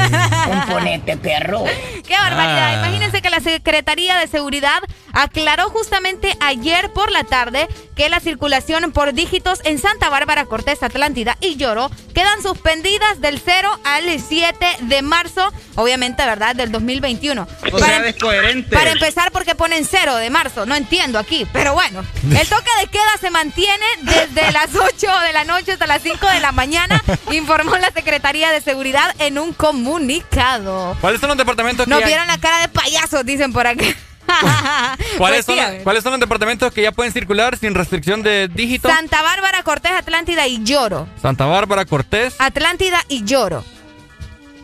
[0.45, 1.64] Componente, perro.
[2.07, 2.76] Qué barbaridad.
[2.76, 2.86] Ah.
[2.86, 4.80] Imagínense que la Secretaría de Seguridad
[5.14, 10.84] aclaró justamente ayer por la tarde que la circulación por dígitos en Santa Bárbara, Cortés,
[10.84, 16.56] Atlántida y Lloro quedan suspendidas del 0 al 7 de marzo, obviamente, ¿verdad?
[16.56, 17.48] Del 2021.
[17.72, 18.76] O sea, descoherente.
[18.76, 20.65] Para empezar, porque ponen 0 de marzo?
[20.65, 22.03] No entiendo aquí, pero bueno.
[22.23, 26.27] El toque de queda se mantiene desde las 8 de la noche hasta las 5
[26.27, 30.98] de la mañana, informó la Secretaría de Seguridad en un comunicado.
[31.02, 33.94] ¿Cuáles son los departamentos que Nos vieron la cara de payasos, dicen por aquí.
[35.18, 35.80] ¿Cuáles, Pues son.
[35.84, 38.91] ¿Cuáles son los departamentos que ya pueden circular sin restricción de dígitos?
[38.91, 41.07] Santa Bárbara, Cortés, Atlántida y Lloro.
[41.22, 42.35] Santa Bárbara, Cortés.
[42.39, 43.64] Atlántida y Lloro.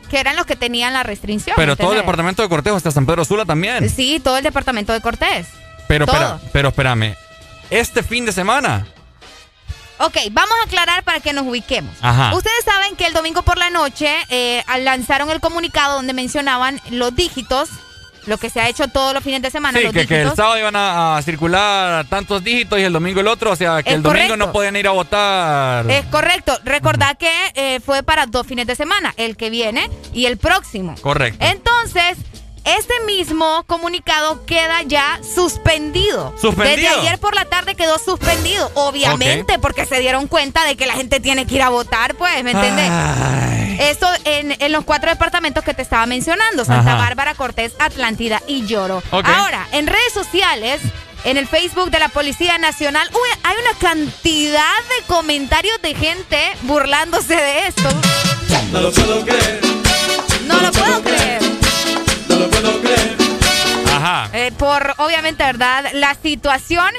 [0.10, 1.56] Que eran los que tenían la restricción.
[1.56, 3.90] Pero todo el departamento de Cortés hasta San Pedro Sula también.
[3.90, 5.48] Sí, todo el departamento de Cortés.
[5.88, 7.16] Pero, espera, pero espérame.
[7.70, 8.88] Este fin de semana.
[9.98, 11.96] Ok, vamos a aclarar para que nos ubiquemos.
[12.02, 12.36] Ajá.
[12.36, 17.16] Ustedes saben que el domingo por la noche eh, lanzaron el comunicado donde mencionaban los
[17.16, 17.70] dígitos,
[18.26, 19.78] lo que se ha hecho todos los fines de semana.
[19.78, 23.20] Sí, los que, que el sábado iban a, a circular tantos dígitos y el domingo
[23.22, 23.52] el otro.
[23.52, 24.46] O sea, que Es el domingo correcto.
[24.48, 25.90] no podían ir a votar.
[25.90, 26.58] Es correcto.
[26.64, 30.96] Recordad que eh, fue para dos fines de semana, el que viene y el próximo.
[31.02, 31.46] Correcto.
[31.46, 32.18] Entonces,
[32.66, 36.34] este mismo comunicado queda ya suspendido.
[36.40, 36.76] ¿Suspendido?
[36.76, 38.72] Desde ayer por la tarde quedó suspendido.
[38.74, 42.44] Obviamente, porque se dieron cuenta de que la gente tiene que ir a votar, pues,
[42.44, 42.90] ¿me entiendes?
[43.80, 47.04] Esto en, en los cuatro departamentos que te estaba mencionando: Santa Ajá.
[47.04, 49.02] Bárbara, Cortés, Atlántida y Lloro.
[49.12, 50.82] Ahora, en redes sociales.
[51.24, 56.52] En el Facebook de la Policía Nacional, uy, hay una cantidad de comentarios de gente
[56.62, 57.90] burlándose de esto.
[58.72, 59.60] No lo puedo creer.
[60.46, 61.45] No lo puedo creer.
[64.06, 64.30] Ajá.
[64.34, 65.86] Eh, por, obviamente, ¿verdad?
[65.94, 66.90] La situación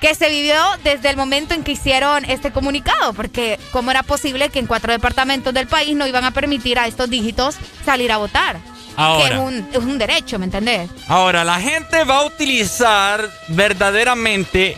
[0.00, 4.48] que se vivió desde el momento en que hicieron este comunicado, porque cómo era posible
[4.48, 8.16] que en cuatro departamentos del país no iban a permitir a estos dígitos salir a
[8.16, 8.56] votar.
[8.96, 9.28] Ahora.
[9.28, 10.90] Que es un, es un derecho, ¿me entendés?
[11.08, 14.76] Ahora, la gente va a utilizar verdaderamente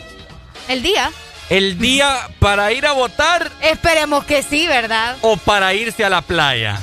[0.68, 1.10] El día.
[1.50, 5.16] el día para ir a votar Esperemos que sí, ¿verdad?
[5.22, 6.78] o para irse a la playa.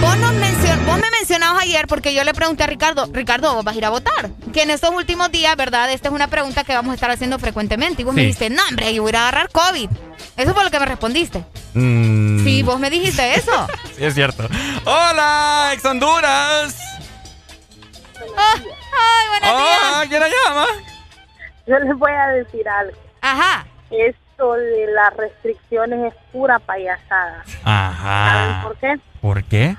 [0.00, 0.16] Vos
[1.02, 3.90] me mencionabas ayer porque yo le pregunté a Ricardo, Ricardo, ¿vos vas a ir a
[3.90, 4.30] votar?
[4.54, 5.90] Que en estos últimos días, ¿verdad?
[5.92, 8.02] Esta es una pregunta que vamos a estar haciendo frecuentemente.
[8.02, 9.90] Y vos me dijiste, no, hombre, yo voy a ir a agarrar COVID.
[10.36, 11.44] Eso fue lo que me respondiste.
[11.74, 13.66] Mm, Sí, vos me dijiste eso.
[13.96, 14.48] sí, es cierto.
[14.84, 16.76] Hola, ex Honduras.
[18.36, 20.08] Ah, ay, buenos días.
[20.08, 20.66] ¿quién la llama?
[21.66, 22.96] Yo les voy a decir algo.
[23.20, 23.66] Ajá.
[23.90, 27.44] Esto de las restricciones es pura payasada.
[27.44, 28.60] ¿Saben Ajá.
[28.64, 28.94] por qué?
[29.20, 29.76] ¿Por qué?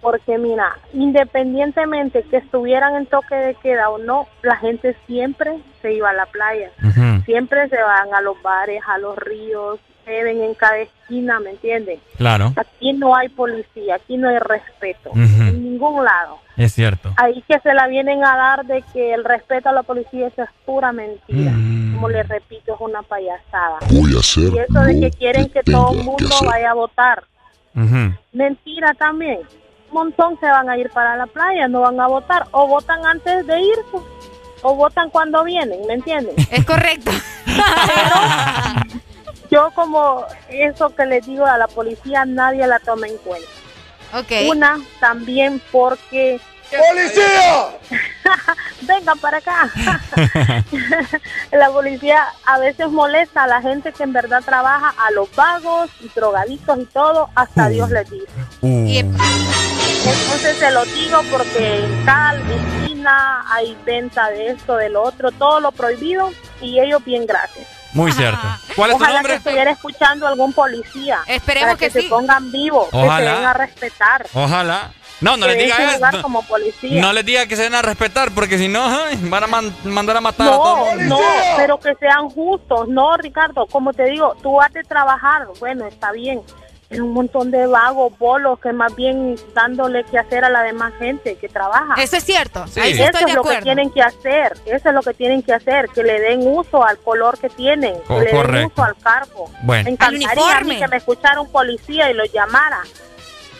[0.00, 5.92] Porque mira, independientemente que estuvieran en toque de queda o no, la gente siempre se
[5.92, 6.70] iba a la playa.
[7.24, 11.98] Siempre se van a los bares, a los ríos, beben en cada esquina, ¿me entienden?
[12.16, 16.38] Claro, Aquí no hay policía, aquí no hay respeto, en ningún lado.
[16.56, 17.12] es cierto.
[17.16, 20.42] Ahí que se la vienen a dar de que el respeto a la policía eso
[20.42, 21.52] es pura mentira.
[21.52, 23.78] Como les repito, es una payasada.
[23.90, 27.24] Voy a hacer Y eso de que quieren que todo el mundo vaya a votar.
[28.32, 29.40] Mentira también.
[29.92, 32.46] Montón se van a ir para la playa, no van a votar.
[32.52, 33.98] O votan antes de irse,
[34.62, 36.34] o votan cuando vienen, ¿me entienden?
[36.50, 37.10] Es correcto.
[39.50, 43.48] Yo como eso que les digo a la policía, nadie la toma en cuenta.
[44.48, 46.40] Una, también porque...
[46.76, 47.68] ¡Policía!
[48.82, 49.70] Venga para acá.
[51.52, 55.90] la policía a veces molesta a la gente que en verdad trabaja, a los vagos
[56.00, 58.26] y drogadictos y todo, hasta Dios les dice.
[58.62, 65.30] Entonces se lo digo porque en cada esquina hay venta de esto, de lo otro,
[65.32, 66.30] todo lo prohibido
[66.60, 67.66] y ellos bien gracias.
[67.92, 68.40] Muy cierto.
[68.76, 69.32] ¿Cuál es tu Ojalá nombre?
[69.32, 71.20] que estuviera escuchando algún policía.
[71.26, 74.26] Esperemos para que, que se pongan vivos, que se den a respetar.
[74.34, 74.92] Ojalá.
[75.20, 76.06] No, no que les diga eso.
[76.12, 77.00] No, como policía.
[77.02, 78.88] no les diga que se den a respetar porque si no,
[79.22, 81.16] van a man- mandar a matar a todo No, el mundo.
[81.18, 82.88] no, pero que sean justos.
[82.88, 85.46] No, Ricardo, como te digo, tú has de trabajar.
[85.58, 86.42] Bueno, está bien.
[86.90, 90.94] Pero un montón de vagos, bolos, que más bien dándole que hacer a la demás
[90.98, 91.94] gente que trabaja.
[92.00, 92.66] Eso es cierto.
[92.66, 92.80] Sí.
[92.80, 94.54] Ahí sí Eso estoy es de lo que tienen que hacer.
[94.64, 95.90] Eso es lo que tienen que hacer.
[95.90, 97.94] Que le den uso al color que tienen.
[97.94, 99.50] Que Co- le den uso al cargo.
[99.64, 99.82] Bueno.
[99.84, 100.78] Me Al encantaría a mí uniforme.
[100.78, 102.80] que me escuchara un policía y los llamara.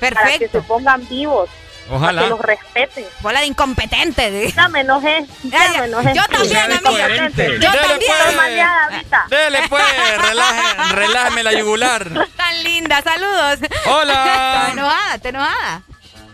[0.01, 0.61] Para que Perfecto.
[0.61, 1.49] se pongan vivos.
[1.91, 2.23] Ojalá.
[2.23, 3.07] Que los respeten.
[3.20, 4.53] Bola de incompetente.
[4.55, 5.25] Ya me enojé.
[5.45, 6.12] Ya Ay, me enojé.
[6.15, 6.81] yo también, amiga.
[6.83, 7.47] coherente.
[7.61, 8.12] Yo Dele, también.
[8.37, 9.31] pues.
[9.31, 9.85] Dele pues,
[10.19, 12.07] relaje- relájeme la yugular.
[12.37, 13.61] Tan linda, saludos.
[13.87, 14.65] Hola.
[14.66, 15.83] Te enojada, te enojada.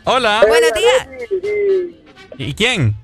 [0.05, 0.45] Hola.
[0.49, 1.09] Buenos días.
[2.37, 2.97] ¿Y quién?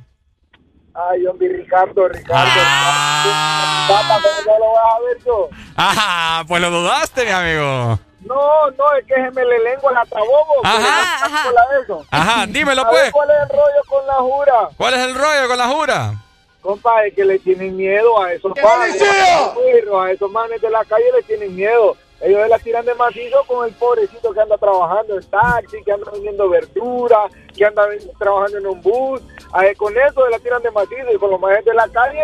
[0.92, 2.50] Ay, hombre, Ricardo, Ricardo.
[2.64, 3.86] Ah.
[3.88, 5.48] Papá, ¿cómo no lo vas a ver yo?
[5.76, 7.98] Ajá, pues lo dudaste, mi amigo.
[8.22, 10.60] No, no, es que se me le lengua la tabobo.
[10.62, 11.50] Ajá, ajá.
[11.82, 12.04] Eso.
[12.10, 13.10] Ajá, dímelo, pues.
[13.12, 14.68] ¿Cuál es el rollo con la jura?
[14.76, 16.14] ¿Cuál es el rollo con la jura?
[16.60, 20.60] Compa, es que le tienen miedo a esos manes, a esos perros, a esos manes
[20.60, 21.96] de la calle le tienen miedo.
[22.20, 25.90] Ellos se la tiran de macizo con el pobrecito que anda trabajando en taxi, que
[25.92, 27.20] anda vendiendo verdura,
[27.56, 27.84] que anda
[28.18, 29.22] trabajando en un bus.
[29.54, 31.88] A él con eso se la tiran de macizo y con los manes de la
[31.88, 32.22] calle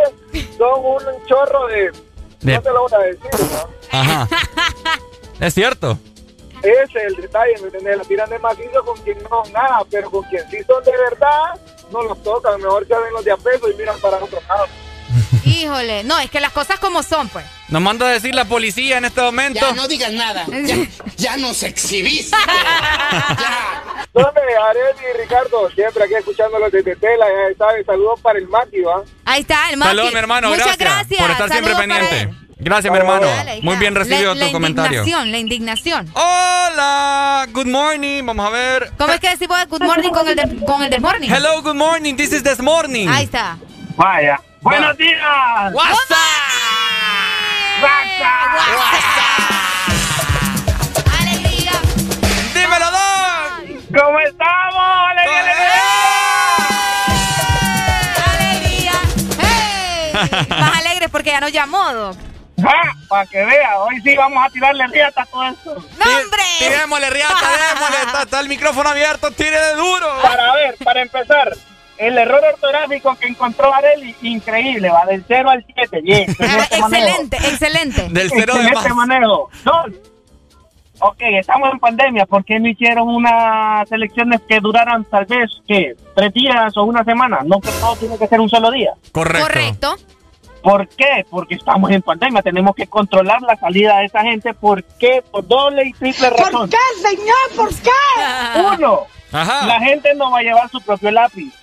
[0.59, 1.91] son un chorro de...
[2.41, 3.99] De- No te lo voy a decir, ¿no?
[3.99, 4.29] Ajá.
[5.41, 5.99] es cierto.
[6.63, 7.99] Ese es el detalle, ¿me entiendes?
[7.99, 11.61] La tiran de macizo con quien no nada, pero con quien sí son de verdad,
[11.93, 12.61] no los tocan.
[12.61, 14.67] Mejor que ven los de a peso y miran para otro lado.
[15.45, 17.45] Híjole, no, es que las cosas como son, pues.
[17.69, 19.61] Nos manda a decir la policía en este momento.
[19.61, 20.47] Ya no digas nada.
[20.49, 20.77] Ya,
[21.17, 22.37] ya nos exhibiste.
[24.13, 25.71] ¿Dónde, Areli y Ricardo?
[25.71, 27.85] Siempre aquí escuchándolos desde Tela, ya sabes.
[27.85, 29.03] Saludos para el Maki, ¿va?
[29.25, 29.91] Ahí está, el Maki.
[29.91, 30.49] Saludos, mi hermano.
[30.49, 31.21] Muchas gracias, gracias.
[31.21, 32.46] por estar siempre pendiente.
[32.59, 33.27] Gracias, mi hermano.
[33.27, 35.03] Dale, Muy bien recibido La- tu comentario.
[35.03, 36.11] La indignación, la indignación.
[36.15, 38.25] Hola, good morning.
[38.25, 38.93] Vamos a ver.
[38.97, 41.29] ¿Cómo es que decimos good morning con el, de, con el del morning?
[41.31, 42.15] Hello, good morning.
[42.17, 43.09] This is this morning.
[43.09, 43.59] Ahí está.
[43.97, 44.41] Vaya.
[44.63, 45.21] Buenos días.
[45.75, 46.17] WhatsApp.
[51.21, 51.73] ¡Alegría!
[52.55, 54.01] ¡Dímelo, Don!
[54.01, 54.83] ¿Cómo estamos?
[55.11, 55.55] ¡Alegría,
[58.41, 58.93] ¡Alegría!
[59.41, 60.47] ¡Hey!
[60.49, 62.17] Más alegres porque ya no llamó, Doc.
[63.09, 65.75] Para que vea, hoy sí vamos a tirarle riata a todo esto.
[65.75, 66.43] ¡No, hombre!
[66.59, 67.35] Tirémosle, riata,
[67.75, 67.97] démosle.
[68.07, 70.07] Está, está el micrófono abierto, tire de duro.
[70.23, 71.53] Para ver, para empezar,
[71.99, 76.01] el error ortográfico que encontró Areli, increíble, va del 0 al 7.
[76.03, 77.07] Bien, excelente manejo.
[77.07, 78.09] Excelente, excelente.
[78.11, 79.07] Del cero de Excelente más.
[79.07, 79.51] manejo.
[79.65, 79.87] Dos.
[80.99, 82.25] Ok, estamos en pandemia.
[82.25, 85.95] ¿Por qué no hicieron unas elecciones que duraran tal vez, ¿qué?
[86.15, 87.41] ¿Tres días o una semana?
[87.45, 88.93] No que todo tiene que ser un solo día.
[89.13, 89.47] Correcto.
[89.47, 89.97] Correcto.
[90.67, 91.25] ¿Por qué?
[91.31, 92.43] Porque estamos en pandemia.
[92.43, 94.53] Tenemos que controlar la salida de esa gente.
[94.53, 95.23] ¿Por qué?
[95.31, 96.69] Por doble y triple razón.
[96.69, 96.77] qué,
[97.09, 97.37] señor?
[97.55, 97.91] ¿Por qué?
[98.75, 99.65] Uno, Ajá.
[99.65, 101.55] la gente no va a llevar su propio lápiz.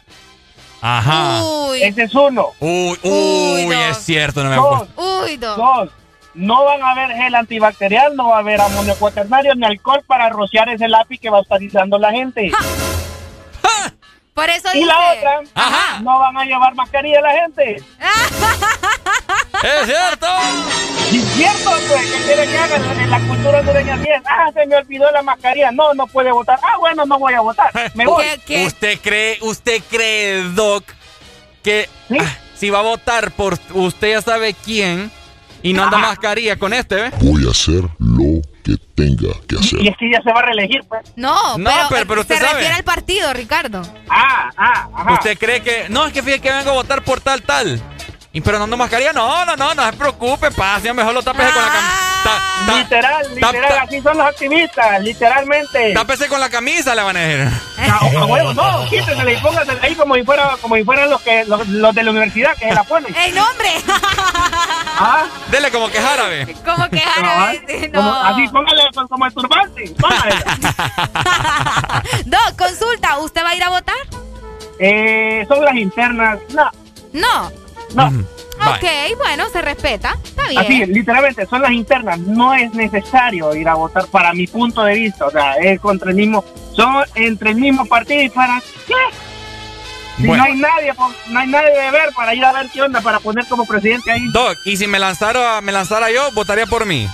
[0.80, 1.44] Ajá.
[1.44, 2.52] Uy, Ese es uno.
[2.62, 5.58] Uy, Uy, es cierto, no me Dos, uy, Doc.
[5.58, 5.90] dos.
[6.34, 10.30] No van a haber gel antibacterial, no va a haber amonio cuaternario ni alcohol para
[10.30, 12.52] rociar ese lápiz que va a estar usando la gente.
[14.34, 14.88] Por eso Y dice.
[14.88, 16.00] la otra, Ajá.
[16.02, 17.76] no van a llevar mascarilla la gente.
[19.64, 20.28] Es cierto.
[21.12, 23.94] Y es cierto, pues, ¿qué quiere que haga en la cultura hondureña?
[23.94, 24.22] así es?
[24.26, 25.72] Ah, se me olvidó la mascarilla.
[25.72, 26.60] No, no puede votar.
[26.64, 27.72] Ah, bueno, no voy a votar.
[27.94, 28.24] Me voy.
[28.26, 28.66] ¿Qué, qué?
[28.66, 30.84] ¿Usted cree, usted cree, Doc,
[31.62, 32.18] que ¿Sí?
[32.20, 35.12] ah, si va a votar por usted ya sabe quién
[35.62, 37.12] y no anda mascarilla con este, ¿ve?
[37.22, 38.33] Voy a hacer lo
[38.64, 39.82] que tenga que hacer.
[39.82, 41.02] Y es que ya se va a reelegir, pues.
[41.16, 42.54] No, No, pero, pero- pero usted se sabe.
[42.54, 43.82] refiere al partido, Ricardo.
[44.10, 45.14] Ah, ah, ajá.
[45.14, 45.88] ¿Usted cree que.?
[45.90, 47.82] No, es que fíjate que vengo a votar por tal, tal.
[48.36, 49.14] Y pero no ando mascarilla.
[49.14, 50.92] No, no, no, no se preocupe, pase.
[50.92, 52.78] Mejor lo tápese con la camisa.
[52.78, 55.94] Literal, literal, así son los activistas, literalmente.
[55.94, 57.48] Tápese con la camisa, le van a decir.
[57.78, 61.22] Ah, ah, bueno, no, quítesela y póngasela ahí como si fuera, como si fueran los
[61.22, 63.14] que los, los de la universidad que se la ponen.
[63.16, 63.70] ¡Ey, nombre!
[64.96, 66.56] Ah, Dele como que es árabe.
[66.66, 67.92] Como que árabe.
[67.94, 68.24] como- No.
[68.24, 69.96] así póngale como, como el turbante.
[70.00, 70.36] póngale.
[72.26, 73.96] Doc, consulta, ¿usted va a ir a votar?
[74.80, 76.40] eh, son las internas.
[76.50, 76.72] No,
[77.12, 77.63] No.
[77.94, 78.08] No.
[78.66, 80.16] Ok, bueno, se respeta.
[80.24, 80.62] Está bien.
[80.62, 82.20] Así, literalmente, son las internas.
[82.20, 85.26] No es necesario ir a votar para mi punto de vista.
[85.26, 86.46] O sea, es contra el mismo,
[86.76, 88.94] son entre el mismo partido y para qué.
[90.18, 90.44] Si Bueno.
[90.44, 90.94] no hay nadie,
[91.30, 94.12] no hay nadie de ver para ir a ver qué onda, para poner como presidente
[94.12, 94.22] ahí.
[94.32, 97.10] Doc, y si me lanzara, me lanzara yo, votaría por mí.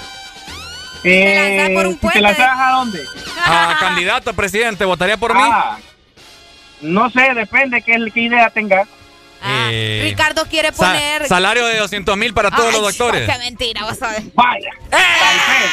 [1.06, 2.20] Eh, lanzas por un si puente.
[2.20, 3.06] ¿Te lanzas a dónde?
[3.46, 5.42] A candidato a presidente, votaría por mí.
[5.44, 5.78] Ah,
[6.82, 8.88] no sé, depende qué, qué idea tengas.
[9.42, 11.28] Ah, Eh, Ricardo quiere Sa- poner.
[11.28, 13.30] salario de 200 mil para todos Ay, los doctores.
[13.32, 14.24] Qué mentira, vos sabés.
[14.34, 15.72] Vaya, vez.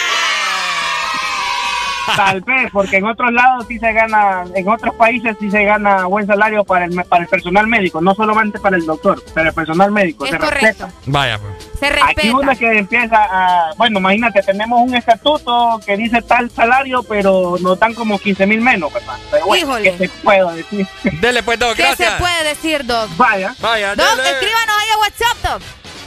[2.14, 6.04] Tal vez, porque en otros lados sí se gana, en otros países sí se gana
[6.06, 9.54] buen salario para el, para el personal médico, no solamente para el doctor, pero el
[9.54, 10.24] personal médico.
[10.24, 10.66] Es se correcto.
[10.86, 10.92] respeta.
[11.06, 11.52] Vaya, pues.
[11.80, 12.36] Se Aquí respeta.
[12.36, 17.78] uno que empieza a, bueno, imagínate, tenemos un estatuto que dice tal salario, pero nos
[17.78, 19.14] dan como 15 mil menos, ¿verdad?
[19.30, 19.82] Pero bueno, Híjole.
[19.96, 20.86] ¿qué te puedo decir?
[21.20, 22.12] Dele pues, Doc, ¿Qué gracias.
[22.12, 23.08] se puede decir, Doc?
[23.16, 24.30] Vaya, Vaya, Doc, dele.
[24.30, 25.62] escríbanos ahí a WhatsApp, Doc.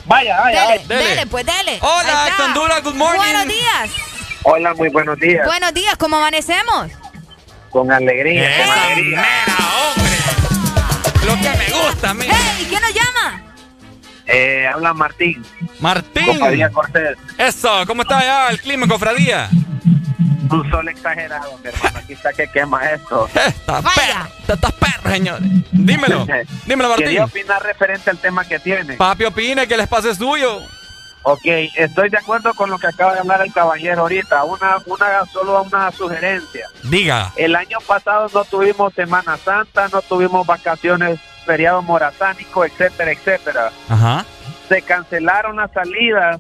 [0.06, 0.62] vaya, vaya.
[0.62, 0.88] Dele, vaya.
[0.88, 1.10] dele.
[1.10, 1.80] dele, pues dele.
[1.82, 3.18] Hola, Honduras, good morning.
[3.20, 4.09] Buenos días.
[4.44, 5.46] Hola, muy buenos días.
[5.46, 6.92] Buenos días, ¿cómo amanecemos?
[7.70, 9.18] Con alegría, con alegría.
[9.18, 11.26] mera, hombre.
[11.26, 12.26] Lo que me gusta a mí.
[12.28, 13.42] Hey, ¿quién nos llama?
[14.26, 15.44] Eh, habla Martín,
[15.80, 16.26] Martín.
[16.26, 17.18] Cofradía Cortés.
[17.38, 19.50] Eso, ¿cómo está allá el clima Cofradía?
[20.52, 22.00] Un sol exagerado, mi hermano.
[22.00, 23.28] Aquí está que quema esto.
[23.36, 25.48] Esta perra, esta perra, señores.
[25.72, 26.26] Dímelo,
[26.66, 27.06] dímelo, Martín.
[27.06, 28.94] Quería opinar referente al tema que tiene.
[28.96, 30.60] Papi, opine que el espacio es suyo.
[31.24, 31.42] Ok,
[31.76, 34.44] estoy de acuerdo con lo que acaba de hablar el caballero ahorita.
[34.46, 36.68] Una, una, solo una sugerencia.
[36.84, 37.34] Diga.
[37.36, 43.72] El año pasado no tuvimos Semana Santa, no tuvimos vacaciones, feriado morazánico, etcétera, etcétera.
[43.90, 44.26] Ajá.
[44.70, 46.40] Se cancelaron las salidas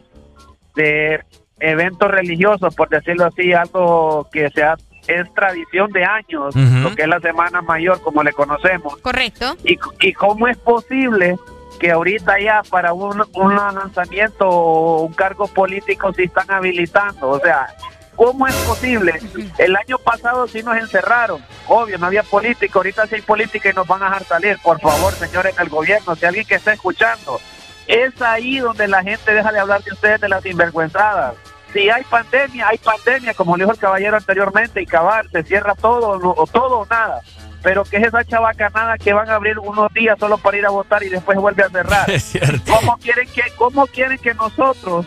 [0.75, 1.23] de
[1.59, 4.75] eventos religiosos, por decirlo así, algo que sea
[5.07, 6.89] es tradición de años, Ujú.
[6.89, 8.95] lo que es la Semana Mayor, como le conocemos.
[8.97, 9.55] Correcto.
[9.63, 11.35] ¿Y, y cómo es posible
[11.79, 17.29] que ahorita ya para un, un lanzamiento o un cargo político se están habilitando?
[17.29, 17.67] O sea,
[18.15, 19.19] ¿cómo es posible?
[19.57, 21.43] El año pasado sí nos encerraron.
[21.67, 22.73] Obvio, no había política.
[22.75, 24.57] Ahorita sí hay política y nos van a dejar salir.
[24.61, 27.39] Por favor, señores del gobierno, si alguien que está escuchando,
[27.87, 31.35] es ahí donde la gente deja de hablar de ustedes de las sinvergüenzadas.
[31.73, 36.19] Si hay pandemia, hay pandemia, como dijo el caballero anteriormente, y cabal, se cierra todo
[36.35, 37.21] o todo o nada.
[37.61, 40.69] Pero que es esa chavacanada que van a abrir unos días solo para ir a
[40.69, 42.09] votar y después vuelve a cerrar.
[42.11, 42.71] Es cierto.
[42.73, 45.05] ¿Cómo quieren que, cómo quieren que nosotros,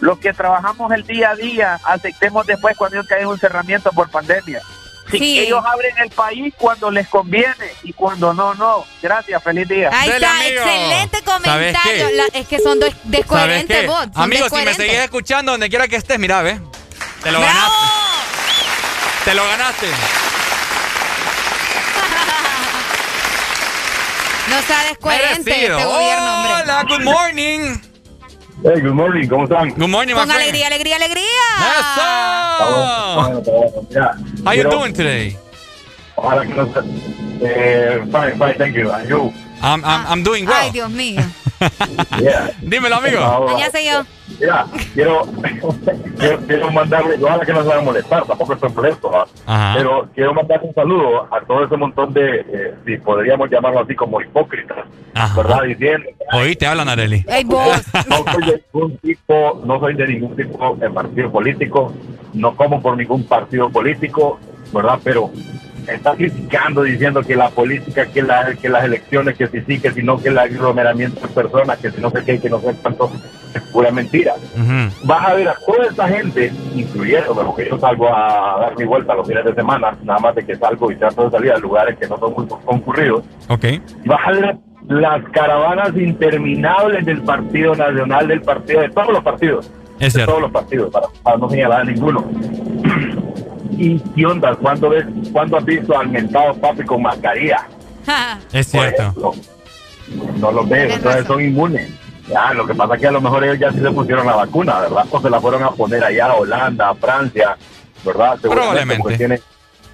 [0.00, 4.60] los que trabajamos el día a día, aceptemos después cuando hay un cerramiento por pandemia?
[5.10, 5.38] Si Sí.
[5.40, 8.84] ellos abren el país cuando les conviene y cuando no, no.
[9.02, 9.90] Gracias, feliz día.
[9.92, 12.08] Ahí está, excelente comentario.
[12.14, 13.86] La- es que son dos ¿Sabes descoherentes qué?
[13.88, 14.14] bots.
[14.14, 16.60] son Amigo, si me seguís escuchando donde quiera que estés, mira, ve.
[17.24, 17.86] Te lo ganaste.
[19.24, 19.86] Te lo ganaste.
[24.50, 26.52] No sea descoherente este gobierno, hombre.
[26.62, 27.60] Hola, good morning.
[28.62, 29.70] Hey, good morning, ¿cómo están?
[29.70, 30.42] Good morning, my Con friend.
[30.42, 31.24] alegría, alegría, alegría.
[33.88, 35.36] Mira, How you doing today?
[37.42, 38.90] Eh, fine, fine, thank you.
[38.90, 39.32] And you?
[39.62, 40.56] I'm, I'm, I'm doing well.
[40.56, 41.20] Ay, Dios mío.
[42.18, 42.50] Yeah.
[42.62, 43.58] Dímelo, amigo.
[43.58, 44.02] Ya sé yo.
[44.38, 45.26] Mira, quiero,
[46.18, 49.10] quiero, quiero mandarle, ojalá que no se van a molestar, tampoco estoy molesto.
[49.44, 49.74] Ajá.
[49.76, 53.94] pero quiero mandar un saludo a todo ese montón de, eh, si podríamos llamarlo así,
[53.94, 54.78] como hipócritas,
[55.36, 55.62] ¿verdad?
[55.64, 57.24] Diciendo, Oí, te hablan, Areli.
[57.28, 57.82] Ey, vos.
[58.08, 61.92] no soy de ningún tipo, no soy de ningún tipo de partido político,
[62.32, 64.38] no como por ningún partido político,
[64.72, 64.98] ¿verdad?
[65.04, 65.30] Pero
[65.86, 69.90] está criticando diciendo que la política, que, la, que las elecciones, que si sí, que
[69.92, 72.74] si no, que el aglomeramiento de personas, que si no sé qué, que no sé
[72.82, 73.10] cuánto,
[73.54, 74.34] es pura mentira.
[75.04, 79.14] Vas a ver a toda esa gente, incluyéndome, porque yo salgo a dar mi vuelta
[79.14, 81.98] los fines de semana, nada más de que salgo y trato de salir a lugares
[81.98, 83.64] que no son muy concurridos, Ok.
[84.04, 84.56] vas a ver
[84.88, 89.70] las caravanas interminables del Partido Nacional, del partido, de todos los partidos.
[89.98, 92.24] Es de todos los partidos, para, para no señalar a ninguno.
[93.82, 94.54] ¿Y qué onda?
[94.56, 97.66] ¿Cuándo, ves, ¿Cuándo has visto al mentado papi con mascarilla?
[98.52, 99.00] Es cierto.
[99.02, 99.32] Ejemplo,
[100.38, 101.90] no los ves, entonces son inmunes.
[102.28, 104.36] Ya, lo que pasa es que a lo mejor ellos ya sí se pusieron la
[104.36, 105.06] vacuna, ¿verdad?
[105.10, 107.56] O se la fueron a poner allá a Holanda, a Francia,
[108.04, 108.38] ¿verdad?
[108.40, 109.02] Seguramente, Probablemente.
[109.02, 109.40] Porque, tiene-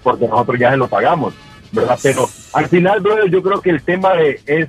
[0.03, 1.33] porque nosotros ya se lo pagamos,
[1.71, 1.97] ¿verdad?
[2.03, 4.69] Pero al final, brother, yo creo que el tema de es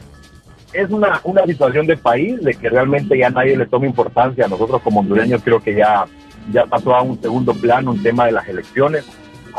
[0.74, 4.46] es una, una situación de país de que realmente ya nadie le toma importancia.
[4.46, 6.06] A nosotros como hondureños creo que ya,
[6.52, 9.06] ya pasó a un segundo plano un tema de las elecciones.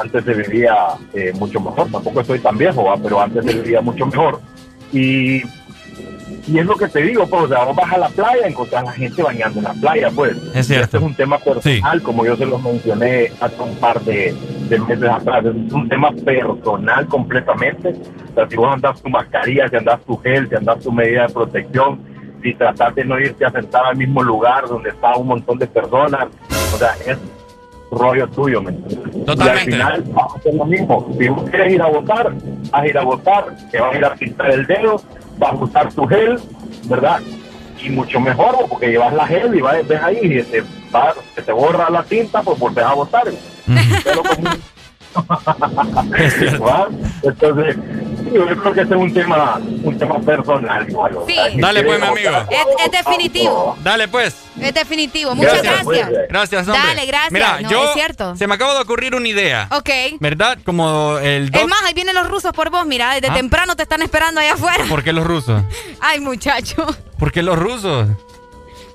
[0.01, 0.75] Antes se vivía
[1.13, 2.97] eh, mucho mejor, tampoco estoy tan viejo, ¿va?
[2.97, 4.41] pero antes se vivía mucho mejor.
[4.93, 5.43] Y,
[6.47, 8.83] y es lo que te digo, pues, o sea, vos vas a la playa, encontrás
[8.83, 10.37] a la gente bañando en la playa, pues.
[10.55, 10.85] Es cierto.
[10.85, 14.35] Este es un tema personal, como yo se lo mencioné hace un par de,
[14.69, 17.95] de meses atrás, es un tema personal completamente.
[18.31, 21.27] O sea, si vos andas tu mascarilla, si andas tu gel, si andas tu medida
[21.27, 22.01] de protección,
[22.43, 25.67] si tratas de no irte a sentar al mismo lugar donde está un montón de
[25.67, 26.29] personas,
[26.75, 27.19] o sea, es
[27.91, 28.73] rollo tuyo, ¿me?
[29.25, 29.71] Totalmente.
[29.77, 31.15] Y al final vamos a hacer lo mismo.
[31.19, 32.33] Si vos quieres ir a votar,
[32.71, 35.01] vas a ir a votar, te vas a ir a pintar el dedo,
[35.39, 36.39] vas a usar tu gel,
[36.85, 37.21] ¿verdad?
[37.83, 40.63] Y mucho mejor, porque llevas la gel y vas, ves ahí y te,
[40.95, 41.15] va-
[41.45, 43.25] te borra la tinta, pues volvés a votar.
[44.05, 44.51] Pero como-.
[47.23, 47.77] Entonces,
[48.33, 50.89] yo creo que ese es un tema, un tema personal.
[50.89, 51.19] igual,
[51.57, 52.31] Dale, pues, mi amigo.
[52.51, 53.77] Es, es definitivo.
[53.83, 54.37] Dale, pues.
[54.61, 55.35] Es definitivo.
[55.35, 56.11] Muchas gracias.
[56.29, 56.83] Gracias, hombre.
[56.87, 57.33] Dale, gracias.
[57.33, 58.37] Mira, No, yo es cierto.
[58.37, 59.69] se me acaba de ocurrir una idea.
[59.71, 59.91] Ok.
[60.21, 60.59] ¿Verdad?
[60.65, 61.63] Como el doc...
[61.63, 63.35] Es más, ahí vienen los rusos por vos, mira, desde Ah.
[63.35, 64.85] temprano te están esperando allá afuera.
[64.89, 65.63] ¿Por qué los rusos?
[66.01, 66.87] Ay, muchacho.
[67.19, 68.09] ¿Por qué los rusos?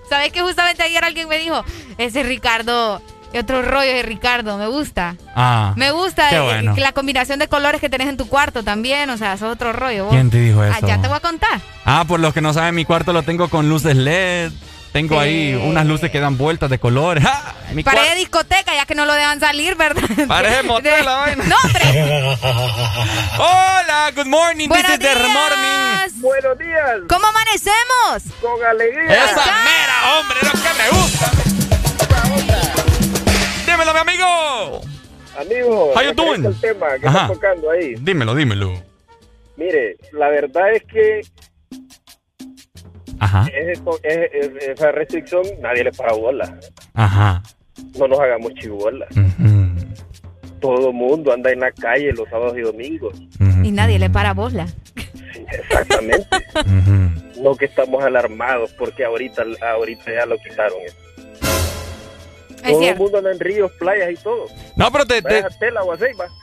[0.09, 1.63] ¿Sabes que justamente ayer alguien me dijo,
[1.97, 3.01] ese Ricardo,
[3.39, 5.15] otro rollo de Ricardo, me gusta.
[5.35, 5.73] Ah.
[5.75, 6.75] Me gusta Qué bueno.
[6.77, 10.05] la combinación de colores que tenés en tu cuarto también, o sea, es otro rollo.
[10.05, 10.13] vos.
[10.13, 10.87] ¿Quién te dijo Ah, eso?
[10.87, 11.59] ya te voy a contar.
[11.85, 14.51] Ah, por los que no saben, mi cuarto lo tengo con luces LED.
[14.91, 17.23] Tengo ahí unas luces que dan vueltas de colores.
[17.27, 17.53] ¡Ah!
[17.73, 20.03] Mi Parece discoteca, ya que no lo dejan salir, ¿verdad?
[20.27, 21.43] Parece motel la vaina.
[21.45, 22.35] No, hombre.
[23.39, 24.67] Hola, good morning.
[24.67, 26.21] Buenos this is the morning.
[26.21, 26.99] Buenos días.
[27.09, 28.39] ¿Cómo amanecemos?
[28.39, 29.25] Con alegría.
[29.25, 32.82] Esa mera, hombre, lo que me gusta.
[33.73, 34.81] Dímelo, mi amigo.
[35.39, 36.45] Amigo, How you doing?
[36.45, 37.21] al tema que Ajá.
[37.23, 37.95] está tocando ahí.
[37.99, 38.73] Dímelo, dímelo.
[39.57, 41.21] Mire, la verdad es que
[43.19, 43.47] Ajá.
[43.47, 46.59] es- es- esa restricción nadie le para bola.
[46.93, 47.41] Ajá.
[47.97, 49.09] No nos hagamos chibolas.
[50.61, 53.19] Todo mundo anda en la calle los sábados y domingos.
[53.63, 54.67] Y nadie le para bola.
[55.51, 56.27] Exactamente.
[57.41, 60.77] No que estamos alarmados porque ahorita, ahorita ya lo quitaron.
[60.85, 60.95] eso.
[62.71, 64.45] Todo el mundo anda en ríos, playas y todo.
[64.75, 65.95] No, pero te, te, Tela o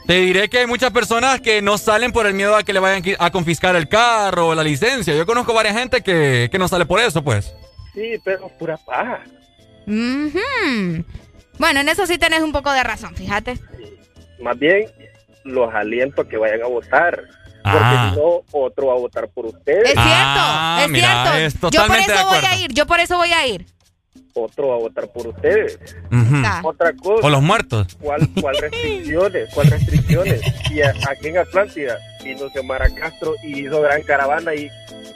[0.07, 3.03] diré que hay muchas personas que no salen por el miedo a que le vayan
[3.19, 5.15] a confiscar el carro o la licencia.
[5.15, 7.55] Yo conozco varias gente que, que no sale por eso, pues.
[7.95, 9.23] Sí, pero pura paja.
[9.87, 11.05] Ujú.
[11.59, 13.59] Bueno, en eso sí tenés un poco de razón, fíjate.
[14.41, 14.87] Más bien,
[15.45, 17.21] los aliento a que vayan a votar.
[17.63, 18.11] Porque Ah.
[18.15, 19.85] si no, otro va a votar por ustedes.
[19.89, 21.69] Es cierto, Ah, es mira, cierto.
[21.69, 23.67] es yo por eso voy a ir, yo por eso voy a ir.
[24.35, 25.79] Otro va a votar por ustedes.
[26.63, 27.27] Otra cosa.
[27.27, 27.97] O los muertos.
[28.01, 29.49] ¿Cuál, cuál restricciones?
[29.55, 30.41] ¿Cuál restricciones?
[30.71, 34.69] Y a- aquí en Atlántida vino Xiomara Castro y hizo gran caravana y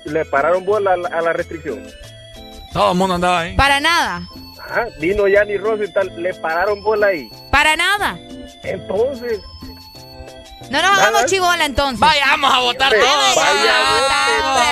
[0.07, 1.83] le pararon bola a la, a la restricción.
[2.73, 3.57] Todo el mundo andaba ahí.
[3.57, 4.27] Para nada,
[4.59, 7.29] Ajá, vino Yanni Rosenthal, le pararon bola ahí.
[7.51, 8.19] para nada.
[8.63, 9.41] Entonces,
[10.71, 12.01] No nos hagamos chivola entonces.
[12.01, 13.37] Vayamos a votar todos.
[13.37, 14.65] vaya a votar, hombre.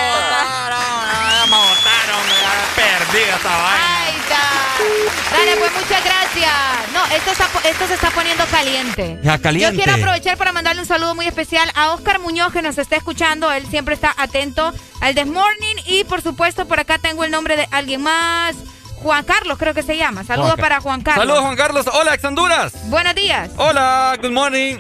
[3.31, 4.07] esa vaina.
[4.07, 5.37] Ahí está.
[5.37, 6.53] Dale, pues muchas gracias.
[6.93, 9.19] No, esto, está, po- esto se está poniendo caliente.
[9.23, 9.77] Ya, caliente.
[9.77, 12.97] Yo quiero aprovechar para mandarle un saludo muy especial a Oscar Muñoz que nos está
[12.97, 13.51] escuchando.
[13.53, 15.77] Él siempre está atento al This Morning.
[15.87, 18.57] Y por supuesto, por acá tengo el nombre de alguien más.
[18.97, 20.23] Juan Carlos, creo que se llama.
[20.25, 21.23] Saludos Juan para Juan Carlos.
[21.27, 21.87] Saludos, Juan Carlos.
[21.93, 22.73] Hola, ex Honduras.
[22.89, 23.51] Buenos días.
[23.57, 24.79] Hola, good morning.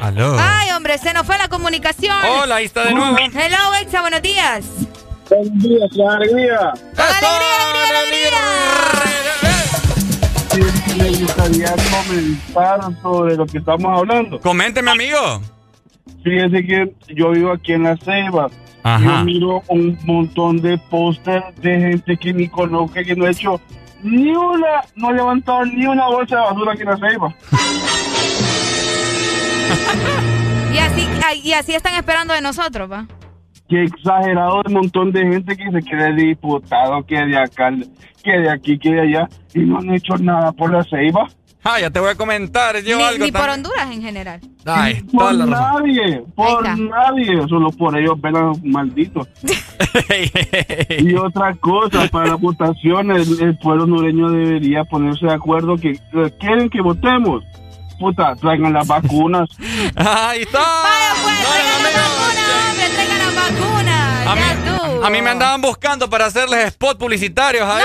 [0.00, 0.36] Aló.
[0.38, 2.16] Ay, hombre, se nos fue la comunicación.
[2.40, 3.16] Hola, ahí está de nuevo.
[3.18, 4.64] Hello, Exa, buenos días.
[5.28, 6.72] Buenos días, con alegría.
[10.50, 10.60] Sí,
[10.98, 14.40] me gustaría comentar sobre lo que estamos hablando.
[14.40, 15.18] Coménteme, amigo.
[16.24, 18.48] Fíjese que yo vivo aquí en La Ceiba.
[18.82, 19.04] Ajá.
[19.04, 23.60] Yo miro un montón de póster de gente que ni conozco, que no ha hecho
[24.02, 27.34] ni una, no ha levantado ni una bolsa de basura aquí en La Ceiba.
[30.72, 31.08] Y así,
[31.44, 33.06] y así están esperando de nosotros, va.
[33.68, 37.70] Qué exagerado el montón de gente que se cree diputado, que de acá,
[38.22, 41.26] que de aquí, que de allá, y no han hecho nada por La Ceiba.
[41.64, 42.80] Ah, ya te voy a comentar.
[42.82, 43.48] Yo Ni, algo ni por.
[43.48, 44.40] Honduras en general.
[44.64, 49.28] Ay, Por la nadie, por nadie, solo por ellos los malditos.
[50.98, 55.98] y otra cosa, para las votaciones, el, el pueblo hondureño debería ponerse de acuerdo que
[56.38, 57.42] quieren que votemos.
[57.98, 59.48] Puta, traigan las vacunas.
[59.96, 60.58] Ahí está.
[60.60, 64.20] Vaya, pues, traigan la vacuna, hombre, traigan la vacuna.
[64.20, 65.04] A Ya mí, estuvo.
[65.04, 67.66] a mí me andaban buscando para hacerles spot publicitarios.
[67.68, 67.84] Ay, Le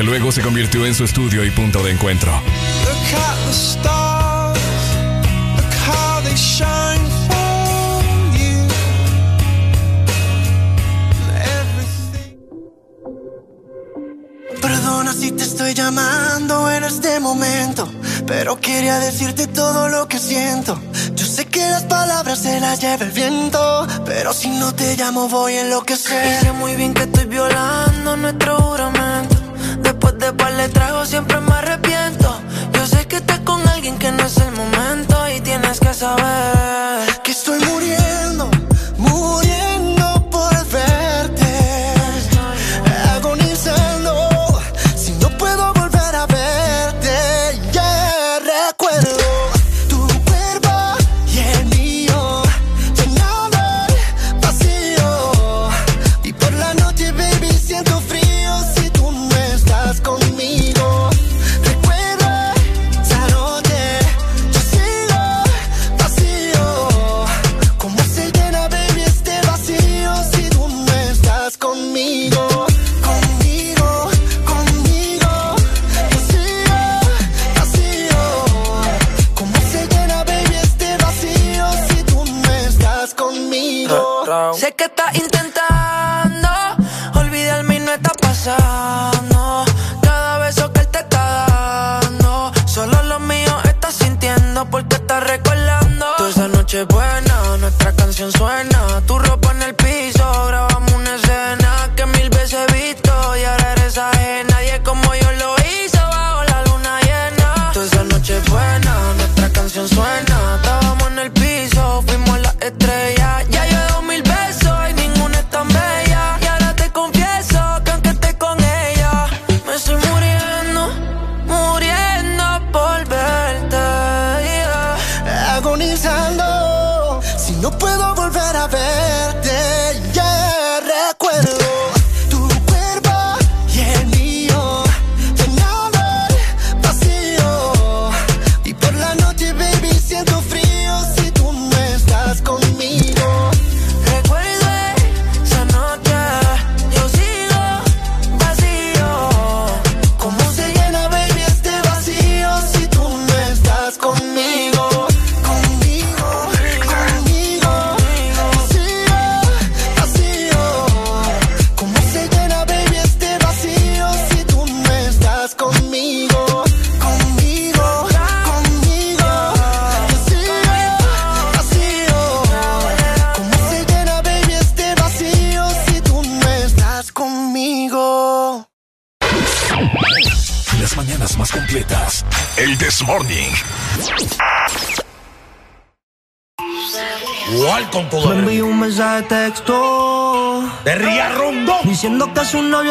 [0.00, 2.32] Que luego se convirtió en su estudio y punto de encuentro.
[2.32, 2.40] Look
[3.20, 4.58] at the stars,
[5.56, 8.66] look how they shine for you.
[14.62, 17.86] Perdona si te estoy llamando en este momento,
[18.26, 20.80] pero quería decirte todo lo que siento.
[21.14, 25.28] Yo sé que las palabras se las lleva el viento, pero si no te llamo
[25.28, 26.38] voy a enloquecer.
[26.40, 27.89] Y sé muy bien que estoy violando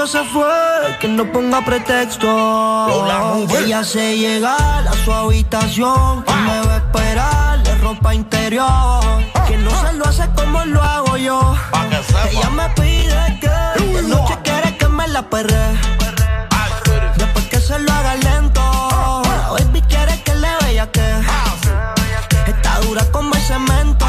[0.09, 0.97] se fue.
[0.99, 2.27] Que no ponga pretexto.
[3.59, 6.23] Ella se llega a su habitación.
[6.23, 9.03] Que me va a esperar de ropa interior.
[9.47, 11.55] Que no se lo hace como lo hago yo.
[12.31, 15.65] Ella me pide que De noche quiere que me la perre.
[17.17, 18.61] Después que se lo haga lento.
[18.61, 21.07] La baby quiere que le vea que
[22.47, 24.05] Está dura como el cemento.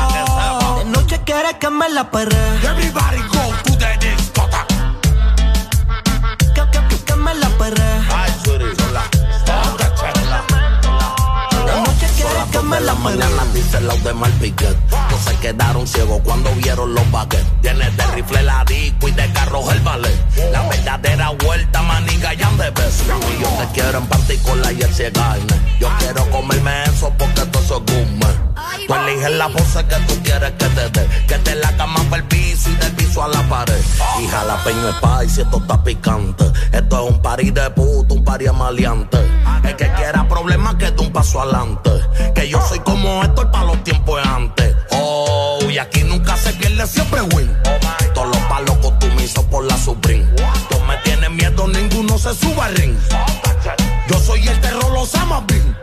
[0.79, 2.39] De noche quiere que me la perre.
[2.65, 3.40] Everybody
[14.21, 14.77] de Malpiquet.
[15.11, 17.47] No se quedaron ciegos cuando vieron los baguettes.
[17.63, 20.15] Tiene de rifle la disco y de carros el ballet.
[20.53, 23.05] La verdadera vuelta, maniga y ande beso.
[23.05, 25.79] Y yo te quiero en panticola y el ciegaine.
[25.81, 28.41] Yo quiero comerme eso porque eso es gourmet.
[28.87, 31.09] Tú eliges la pose que tú quieres que te dé.
[31.27, 33.81] Que te la cama para el piso y del piso a la pared.
[34.21, 36.45] Y jalapeño es spicy, esto está picante.
[36.73, 39.19] Esto es un party de puto, un party maleante.
[39.65, 41.91] El que quiera problemas que dé un paso adelante.
[42.35, 44.75] Que yo soy como esto para los tiempos antes.
[44.91, 47.51] Oh, y aquí nunca se pierde, siempre win.
[48.15, 50.27] Todos los palos costumizo por la Supreme.
[50.69, 52.97] Tú me tienes miedo, ninguno se suba al ring.
[54.09, 55.77] Yo soy el terror, los amas bien.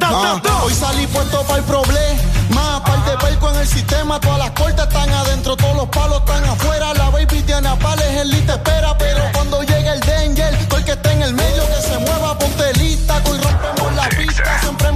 [0.00, 2.82] Ah, hoy salí puesto para el problema.
[2.84, 4.20] Par de perco en el sistema.
[4.20, 6.92] Todas las cortas están adentro, todos los palos están afuera.
[6.94, 8.96] La baby tiene a pales, el te espera.
[8.98, 11.61] Pero cuando llega el danger, todo el que está en el medio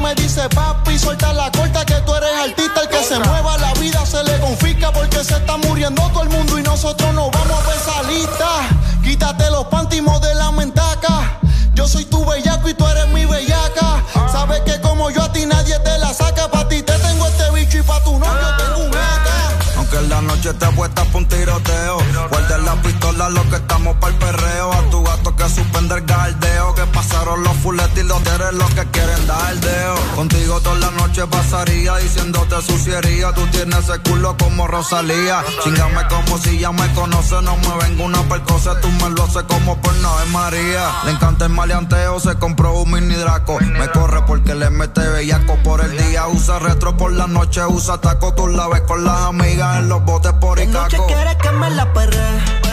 [0.06, 2.82] me dice papi, suelta la corta que tú eres artista.
[2.82, 4.22] El que se mueva, la vida se
[5.10, 7.64] que se está muriendo todo el mundo y nosotros nos vamos
[7.96, 8.16] a ver.
[9.02, 11.38] Quítate los pantimos de la mentaca.
[11.74, 14.02] Yo soy tu bellaco y tú eres mi bellaca.
[14.30, 16.48] Sabes que como yo a ti nadie te la saca.
[16.50, 19.76] Pa' ti te tengo este bicho y pa' tu novio tengo un AK.
[19.76, 21.98] Aunque en la noche te puesta pa' un tiroteo.
[22.30, 24.72] Guarda la pistola, lo que estamos para el perreo.
[24.72, 25.02] A tu
[27.36, 29.94] Que los fuletes y los eres los que quieren dar el deo.
[30.14, 33.32] Contigo toda la noche pasaría diciéndote suciería.
[33.34, 35.44] Tú tienes ese culo como Rosalía.
[35.62, 37.34] Chingame como si ya me conoce.
[37.42, 40.90] No me vengo una percosa, tú me lo haces como por no es María.
[41.04, 43.58] Le encanta el maleanteo, se compró un mini draco.
[43.60, 46.26] Me corre porque le mete bellaco por el día.
[46.28, 48.32] Usa retro por la noche, usa taco.
[48.34, 51.06] Tú la ves con las amigas en los botes por Icaco.
[51.06, 52.65] quiere que me la perre.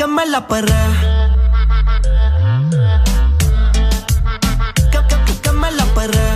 [0.00, 0.82] Que me la perre.
[4.90, 6.28] Que, que, que, que me la perre.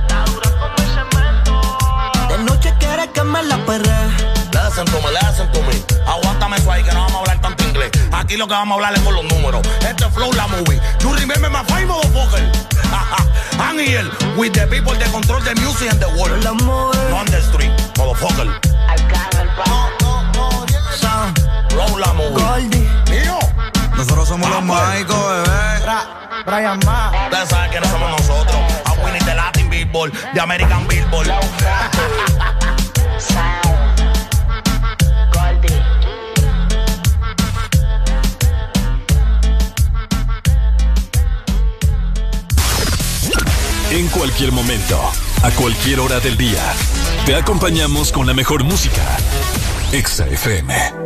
[0.00, 2.26] Está dura como el cemento.
[2.28, 3.94] De noche quiere que me la perre.
[4.50, 6.02] Listen to me, listen to me.
[6.04, 7.92] Aguántame eso ahí que no vamos a hablar tanto inglés.
[8.10, 9.64] Aquí lo que vamos a hablar es con los números.
[9.88, 10.80] Este es Flow la movie.
[10.98, 12.42] You remember my five motherfucker.
[13.60, 16.44] I'm here with the people that control the music and the world.
[16.44, 18.65] On the street, motherfucker.
[21.96, 22.68] Flow la movie.
[23.10, 23.38] Mío.
[23.96, 25.92] Nosotros somos los mágicos, bebé.
[26.44, 27.10] Brian Ma.
[27.24, 28.56] Ustedes saben quiénes somos nosotros.
[28.84, 31.28] A Winnie de Latin Billboard, de American Billboard.
[43.90, 45.00] En cualquier momento,
[45.42, 46.60] a cualquier hora del día,
[47.24, 49.02] te acompañamos con la mejor música.
[49.92, 51.05] Exa FM.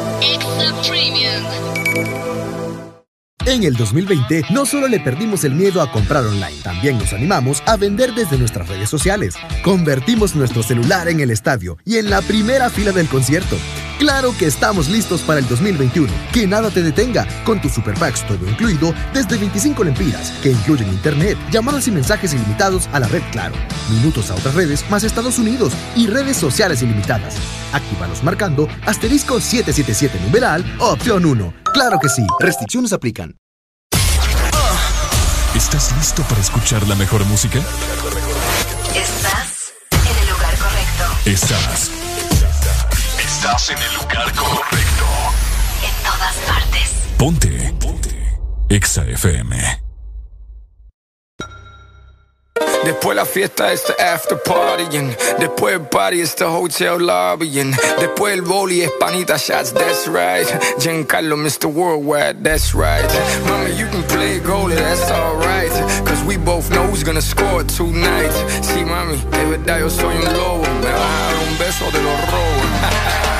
[3.51, 7.61] En el 2020 no solo le perdimos el miedo a comprar online, también nos animamos
[7.65, 9.35] a vender desde nuestras redes sociales.
[9.61, 13.57] Convertimos nuestro celular en el estadio y en la primera fila del concierto.
[13.99, 16.09] Claro que estamos listos para el 2021.
[16.31, 20.87] Que nada te detenga con tus super packs todo incluido desde 25 lempiras, que incluyen
[20.87, 23.55] internet, llamadas y mensajes ilimitados a la red Claro,
[23.89, 27.35] minutos a otras redes más Estados Unidos y redes sociales ilimitadas.
[27.73, 31.53] Actívalos marcando asterisco 777 numeral opción 1.
[31.73, 33.40] Claro que sí, restricciones aplican.
[35.61, 37.59] ¿Estás listo para escuchar la mejor música?
[38.95, 41.03] Estás en el lugar correcto.
[41.23, 41.91] Estás.
[43.19, 45.05] Estás en el lugar correcto.
[45.85, 46.91] En todas partes.
[47.15, 47.73] Ponte.
[47.79, 48.39] Ponte.
[48.69, 49.81] Exa FM.
[52.83, 57.59] Después la fiesta es the after party and después el party es the hotel lobby
[57.59, 60.47] and después el boli es panita shots, that's right.
[60.79, 61.67] Giancarlo, Mr.
[61.67, 63.07] Worldwide, that's right.
[63.45, 65.40] Mami, you can play goalie, that's alright.
[66.05, 68.31] Cause we both know who's gonna score tonight.
[68.61, 70.63] Sí, mami, de verdad yo soy un lobo.
[70.81, 73.30] Me vas a dar un beso de los robos.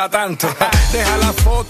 [0.00, 0.48] Pa' tanto.
[0.92, 1.69] Deja la foto,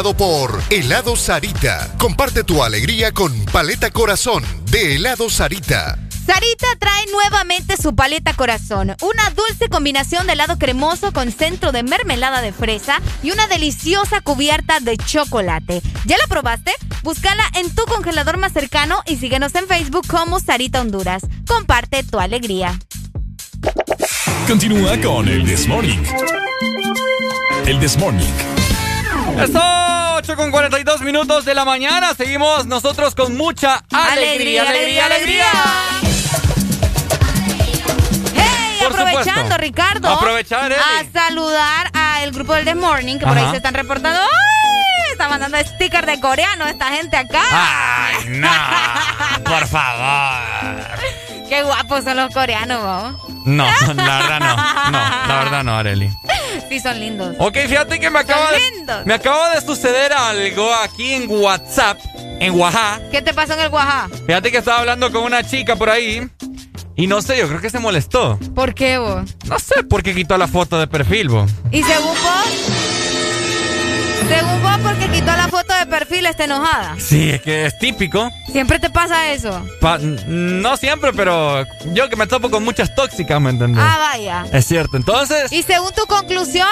[0.00, 1.94] presentado por Helado Sarita.
[1.98, 5.98] Comparte tu alegría con Paleta Corazón de Helado Sarita.
[6.26, 11.82] Sarita trae nuevamente su paleta corazón, una dulce combinación de helado cremoso con centro de
[11.82, 15.82] mermelada de fresa y una deliciosa cubierta de chocolate.
[16.06, 16.72] ¿Ya la probaste?
[17.02, 21.22] Búscala en tu congelador más cercano y síguenos en Facebook como Sarita Honduras.
[21.46, 22.78] Comparte tu alegría.
[24.46, 25.98] Continúa con el This Morning.
[27.66, 28.60] El This Morning.
[29.38, 29.69] Eso, 8
[30.50, 32.12] con 42 minutos de la mañana.
[32.14, 35.44] Seguimos nosotros con mucha alegría, alegría, alegría.
[38.34, 39.56] Hey, Por aprovechando, supuesto.
[39.58, 40.08] Ricardo.
[40.08, 40.80] Aprovechar, Eli.
[40.80, 44.18] A saludar al grupo del The Morning, que por ahí se están reportando.
[44.20, 45.12] ¡Ay!
[45.12, 47.42] Está mandando stickers de coreano esta gente acá.
[47.52, 48.50] Ay, no.
[49.44, 50.98] Por favor.
[51.48, 53.30] Qué guapos son los coreanos, ¿no?
[53.44, 53.64] No,
[53.94, 54.56] la verdad no.
[54.90, 54.98] No,
[55.28, 56.10] la verdad no, Areli.
[56.70, 57.34] Sí, son lindos.
[57.40, 58.50] Ok, fíjate que me acaba,
[58.86, 61.98] Son me acaba de suceder algo aquí en WhatsApp,
[62.38, 63.00] en Oaxaca.
[63.10, 64.08] ¿Qué te pasó en el Oaxaca?
[64.24, 66.30] Fíjate que estaba hablando con una chica por ahí
[66.94, 68.38] y no sé, yo creo que se molestó.
[68.54, 69.28] ¿Por qué vos?
[69.46, 71.50] No sé por qué quitó la foto de perfil, vos.
[71.72, 72.46] ¿Y según vos?
[74.28, 76.94] Según vos, porque quitó la foto de perfil, está enojada.
[76.98, 78.30] Sí, es que es típico.
[78.52, 79.64] Siempre te pasa eso.
[79.80, 83.82] Pa- no siempre, pero yo que me topo con muchas tóxicas, ¿me entendés?
[83.86, 84.46] Ah, vaya.
[84.52, 86.68] Es cierto, entonces, Y según tu conclusión,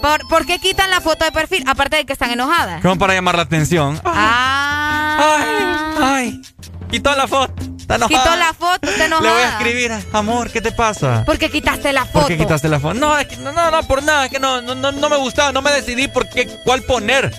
[0.00, 1.64] ¿por, por qué quitan la foto de perfil?
[1.66, 2.80] Aparte de que están enojadas.
[2.82, 4.00] como para llamar la atención.
[4.04, 5.38] Ah.
[5.38, 6.42] Ay, ay.
[6.90, 7.52] Quitó la foto.
[7.78, 8.22] Está enojada.
[8.22, 9.28] Quitó la foto, está enojada.
[9.28, 11.22] Le voy a escribir, amor, ¿qué te pasa?
[11.26, 12.20] ¿Por qué quitaste la foto?
[12.20, 12.94] ¿Por qué quitaste la foto?
[12.94, 15.16] No, es que no, no, no, por nada, es que no, no, no, no me
[15.16, 17.30] gustaba, no me decidí por qué, cuál poner.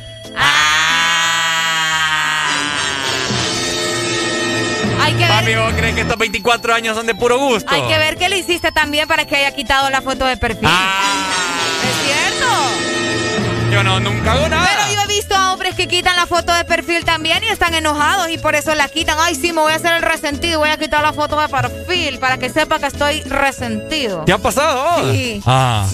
[5.06, 7.69] Hay que ver, Amigo, ¿crees que estos 24 años son de puro gusto?
[7.72, 10.67] hay que ver qué le hiciste también para que haya quitado la foto de perfil.
[10.67, 11.35] Ah.
[11.84, 13.72] Es cierto.
[13.72, 14.67] Yo no, nunca hago nada.
[14.67, 17.75] Pero yo he visto a hombres que quitan la foto de perfil también y están
[17.75, 19.17] enojados y por eso la quitan.
[19.19, 22.17] Ay, sí, me voy a hacer el resentido, voy a quitar la foto de perfil
[22.17, 24.24] para que sepa que estoy resentido.
[24.25, 25.11] ¿Te ha pasado?
[25.11, 25.40] Sí.
[25.45, 25.85] Ah.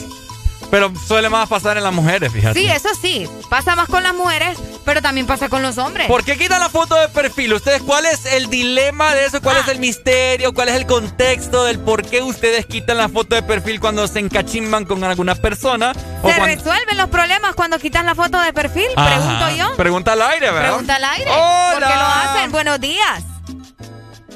[0.71, 2.57] Pero suele más pasar en las mujeres, fíjate.
[2.57, 3.27] Sí, eso sí.
[3.49, 6.07] Pasa más con las mujeres, pero también pasa con los hombres.
[6.07, 7.53] ¿Por qué quitan la foto de perfil?
[7.53, 9.41] ¿Ustedes cuál es el dilema de eso?
[9.41, 9.59] ¿Cuál Ah.
[9.59, 10.53] es el misterio?
[10.53, 14.19] ¿Cuál es el contexto del por qué ustedes quitan la foto de perfil cuando se
[14.19, 15.91] encachimban con alguna persona?
[16.23, 16.45] O ¿Se cuando...
[16.45, 18.87] resuelven los problemas cuando quitas la foto de perfil?
[18.95, 19.09] Ajá.
[19.17, 19.75] Pregunto yo.
[19.75, 20.69] Pregunta al aire, ¿verdad?
[20.69, 21.31] Pregunta al aire.
[21.31, 21.71] Hola.
[21.73, 22.51] ¿Por qué lo hacen?
[22.53, 23.23] Buenos días.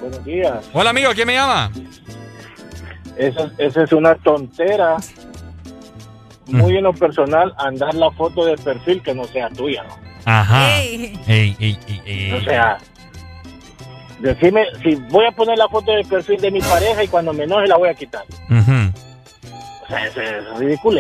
[0.01, 0.65] Buenos días.
[0.73, 1.71] Hola, amigo, ¿quién me llama?
[3.17, 4.97] Esa, esa es una tontera.
[6.47, 9.83] Muy en lo personal, andar la foto de perfil que no sea tuya.
[9.83, 9.97] ¿no?
[10.25, 10.79] Ajá.
[10.79, 11.19] Ey.
[11.27, 12.31] Ey, ey, ey, ey.
[12.33, 12.77] O sea,
[14.19, 17.43] decime, si voy a poner la foto de perfil de mi pareja y cuando me
[17.43, 18.23] enoje la voy a quitar.
[18.49, 18.91] Ujú.
[19.83, 20.99] O sea, eso es ridículo.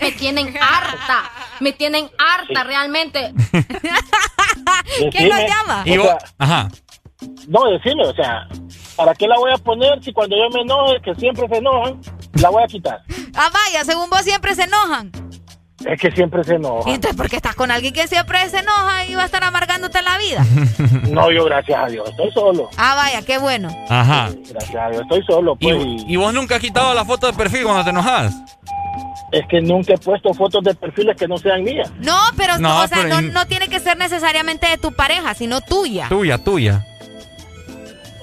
[0.00, 1.30] Me tienen harta.
[1.60, 3.32] Me tienen harta realmente.
[5.12, 5.82] ¿Quién lo llama?
[5.82, 6.68] O sea, Ajá.
[7.46, 8.48] no, decime, o sea,
[8.96, 12.00] ¿para qué la voy a poner si cuando yo me enoje, que siempre se enojan,
[12.34, 13.02] la voy a quitar?
[13.34, 15.10] Ah, vaya, según vos siempre se enojan.
[15.84, 16.92] Es que siempre se ¿Y enojan.
[16.94, 20.00] entonces por qué estás con alguien que siempre se enoja y va a estar amargándote
[20.02, 20.44] la vida?
[21.10, 22.70] No, yo gracias a Dios, estoy solo.
[22.76, 23.68] Ah, vaya, qué bueno.
[23.88, 24.30] Ajá.
[24.48, 25.56] Gracias a Dios, estoy solo.
[25.58, 28.32] ¿Y, Pues, y vos nunca has quitado la foto de perfil cuando te enojas?
[29.32, 31.90] es que nunca he puesto fotos de perfiles que no sean mías.
[32.00, 35.32] No, pero, No, o sea, pero no, no tiene que ser necesariamente de tu pareja,
[35.32, 36.06] sino tuya.
[36.10, 36.84] Tuya, tuya.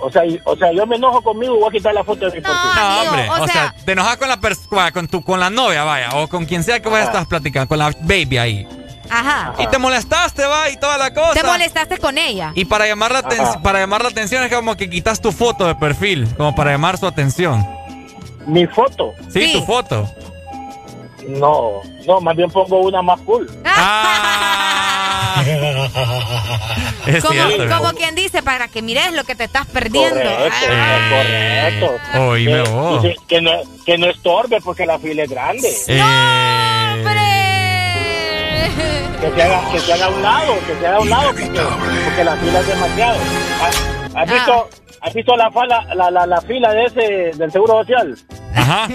[0.02, 2.32] O sea, o sea, yo me enojo conmigo y voy a quitar la foto de
[2.38, 2.52] mi perfil.
[2.76, 3.30] No, amigo, hombre.
[3.30, 6.10] o O, sea, sea- te enojas con la pers- con tu con la novia, vaya,
[6.16, 8.68] o con quien sea que estás platicando, con la baby ahí.
[9.12, 9.56] Ajá.
[9.58, 11.34] Y te molestaste, va, y toda la cosa.
[11.34, 12.52] Te molestaste con ella.
[12.56, 13.60] Y para llamar la Ajá.
[13.62, 16.98] para llamar la atención es como que quitas tu foto de perfil, como para llamar
[16.98, 17.66] su atención.
[18.46, 19.54] Mi foto, Sí, Sí.
[19.60, 20.08] tu foto.
[21.28, 23.50] no, no, más bien pongo una más cool.
[23.66, 24.79] Ah.
[27.08, 27.78] es como, cierto.
[27.78, 30.16] como quien dice, para que mires lo que te estás perdiendo.
[30.20, 31.10] Correcto, Ah.
[31.10, 32.20] correcto.
[32.30, 33.04] Oíme Que- vos.
[33.04, 33.52] dice Que no,
[33.86, 35.70] que no estorbe porque la fila es grande.
[35.88, 36.02] Eh,
[36.94, 37.22] ¡Hombre!
[39.22, 41.28] Que se haga, que se haga a un lado, que se haga a un lado
[41.32, 41.46] porque,
[42.06, 43.20] porque la fila es demasiado.
[43.62, 43.76] ¿Has,
[44.16, 44.22] Ah.
[44.22, 44.70] has visto,
[45.02, 48.18] has visto la, fala- la, la, la fila de ese, del Seguro Social?
[48.56, 48.88] Ajá.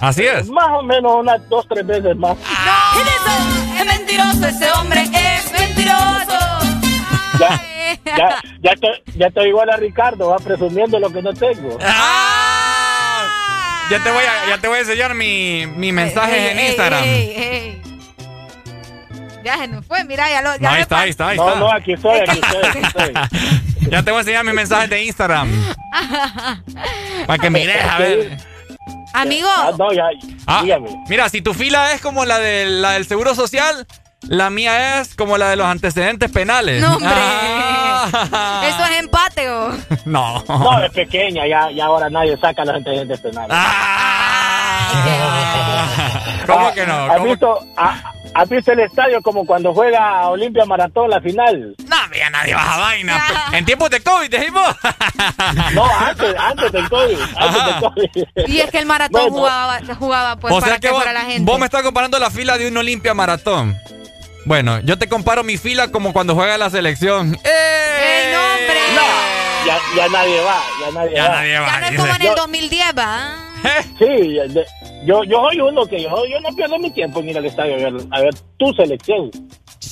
[0.00, 0.48] Así es.
[0.48, 2.36] Más o menos unas dos, tres veces más.
[2.38, 3.80] ¡No!
[3.80, 4.46] ¡Es mentiroso!
[4.46, 5.04] ¡Ese hombre!
[7.38, 7.60] Ya,
[8.16, 11.78] ya, ya, estoy, ya estoy igual a Ricardo, va presumiendo lo que no tengo.
[11.82, 13.26] Ah.
[13.90, 16.66] Ya te voy a, ya te voy a enseñar mi, mi mensaje Ey, en ey,
[16.68, 17.04] Instagram.
[17.04, 17.82] ey, ey.
[19.42, 20.52] Ya se nos fue, mira, ya lo.
[20.56, 21.60] Ya No, ahí está, ahí está, ahí No, está.
[21.60, 23.12] no, aquí estoy, aquí estoy, aquí estoy.
[23.90, 25.50] Ya te voy a enseñar mi mensaje de Instagram.
[27.26, 28.36] Para que mires, a ver.
[29.14, 30.04] Amigo, Ah, no, ya,
[30.46, 30.62] Ah,
[31.08, 33.86] mira, si tu fila es como la, de, la del Seguro Social,
[34.28, 36.80] la mía es como la de los antecedentes penales.
[36.82, 37.10] No, hombre.
[37.12, 38.62] Ah.
[38.66, 39.70] eso es empate, ¿o?
[40.04, 40.42] No.
[40.48, 43.50] No, es pequeña, ya, ya ahora nadie saca los antecedentes penales.
[43.50, 44.86] Ah.
[46.46, 46.94] ¿Cómo que no?
[46.94, 51.74] ¿Has ¿Cómo- visto, ha- has visto el estadio como cuando juega Olimpia Maratón la final?
[51.86, 53.22] No, ya nadie baja vaina.
[53.52, 54.66] En tiempos de COVID, dijimos.
[55.74, 57.18] No, antes, antes del COVID.
[57.36, 58.48] Antes del COVID.
[58.48, 59.36] Y es que el maratón Bueno.
[59.36, 61.50] jugaba, jugaba pues o para sea que que vos, fuera la gente.
[61.50, 63.76] vos me estás comparando la fila de un Olimpia Maratón.
[64.50, 67.38] Bueno, yo te comparo mi fila como cuando juega la selección.
[67.44, 68.24] ¡Eh!
[68.26, 68.80] ¡El nombre!
[68.96, 71.34] No, ya, ya nadie va, ya nadie Ya va.
[71.36, 71.66] nadie va.
[71.66, 72.02] Ya no es dice.
[72.02, 73.36] como en el 2010, ¿va?
[73.96, 74.66] Sí, ya- de-
[75.06, 77.74] yo, yo soy uno que yo, yo no pierdo mi tiempo en ir al estadio
[77.74, 79.30] a ver, a ver tu selección.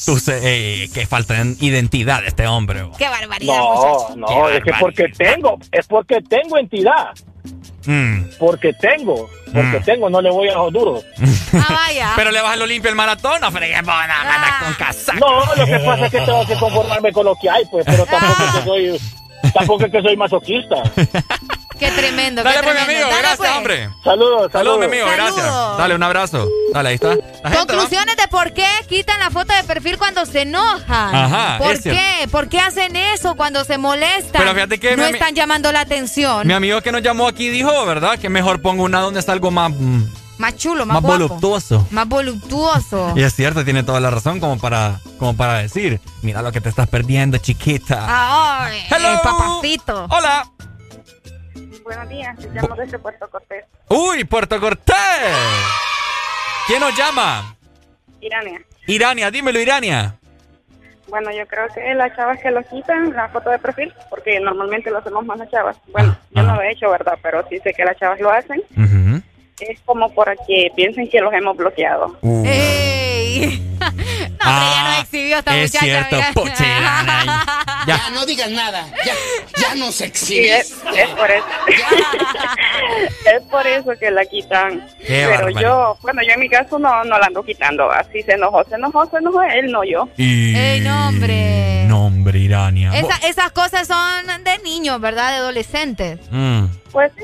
[0.04, 0.40] Tú se-
[0.84, 2.82] eh, que falta de identidad de este hombre.
[2.82, 2.96] bo.
[2.96, 4.16] ¡Qué barbaridad, No, muchacho!
[4.16, 7.08] no, Qué es que porque tengo, es porque tengo entidad,
[7.86, 8.24] Mm.
[8.38, 9.84] porque tengo, porque Mm.
[9.84, 11.04] tengo, no le voy a los duros.
[11.54, 12.12] Ah, vaya.
[12.16, 15.18] Pero le vas al Olimpia el maratón, no fregues, anda con casaca.
[15.18, 18.04] No, lo que pasa es que tengo que conformarme con lo que hay, pues, pero
[18.04, 19.00] tampoco es que soy,
[19.54, 20.82] tampoco es que soy masoquista.
[21.78, 23.50] ¡Qué tremendo, Dale qué pues, mi amigo, Dale, gracias, pues.
[23.56, 23.90] hombre.
[24.02, 24.78] Saludos, Saludos, saludos.
[24.80, 25.34] mi amigo, Saludos.
[25.36, 25.78] gracias.
[25.78, 26.48] Dale, un abrazo.
[26.74, 27.08] Dale, ahí está.
[27.08, 27.56] La gente, ¿va?
[27.56, 31.14] Conclusiones de por qué quitan la foto de perfil cuando se enojan.
[31.14, 32.00] Ajá, ¿Por es cierto.
[32.00, 32.28] qué?
[32.28, 34.32] ¿Por qué hacen eso cuando se molestan?
[34.42, 36.46] Pero fíjate que no están llamando la atención.
[36.46, 38.18] Mi amigo que nos llamó aquí dijo, ¿verdad?
[38.18, 40.02] Que mejor pongo una donde está algo más, mm,
[40.38, 41.18] Más chulo, más, más guapo.
[41.18, 41.86] voluptuoso.
[41.90, 43.12] Más voluptuoso.
[43.16, 46.60] Y es cierto, tiene toda la razón como para, como para decir, mira lo que
[46.60, 48.04] te estás perdiendo, chiquita.
[48.08, 49.12] Ay, Hello.
[49.12, 50.06] el papacito.
[50.10, 50.46] Hola.
[51.88, 53.64] Buenos días, llamo desde Puerto Cortés.
[53.88, 54.94] Uy, Puerto Cortés.
[56.66, 57.56] ¿Quién nos llama?
[58.20, 58.60] Irania.
[58.86, 60.14] Irania, dímelo, Irania.
[61.08, 64.90] Bueno, yo creo que las chavas que lo quitan, la foto de perfil, porque normalmente
[64.90, 65.78] lo hacemos más las chavas.
[65.90, 67.18] Bueno, yo no lo he hecho, ¿verdad?
[67.22, 68.62] Pero sí sé que las chavas lo hacen.
[68.76, 69.17] Ujú.
[69.60, 72.16] Es como para que piensen que los hemos bloqueado.
[72.20, 72.44] Uh.
[72.46, 73.62] ¡Ey!
[73.80, 75.84] no, hombre, ya nos exhibió esta Ah, es muchacha.
[75.84, 76.44] cierto,
[77.86, 78.10] Ya.
[78.12, 78.86] no digas nada.
[79.04, 79.14] Ya,
[79.56, 80.70] ya nos Sí, exhibes.
[80.70, 81.44] es, es por eso.
[83.36, 84.86] es por eso que la quitan.
[85.00, 85.60] Qué Pero barbaridad.
[85.60, 87.90] yo, bueno, yo en mi caso no, no la ando quitando.
[87.90, 89.42] Así se enojó, se enojó, se enojó.
[89.42, 90.08] Él no yo.
[90.16, 90.54] Y...
[90.56, 91.84] Ey, no, hombre.
[91.86, 92.92] Nombre, Irania.
[92.94, 95.30] Esa- esas cosas son de niños, ¿verdad?
[95.32, 96.18] De adolescentes.
[96.30, 96.64] Mm.
[96.92, 97.22] Pues sí.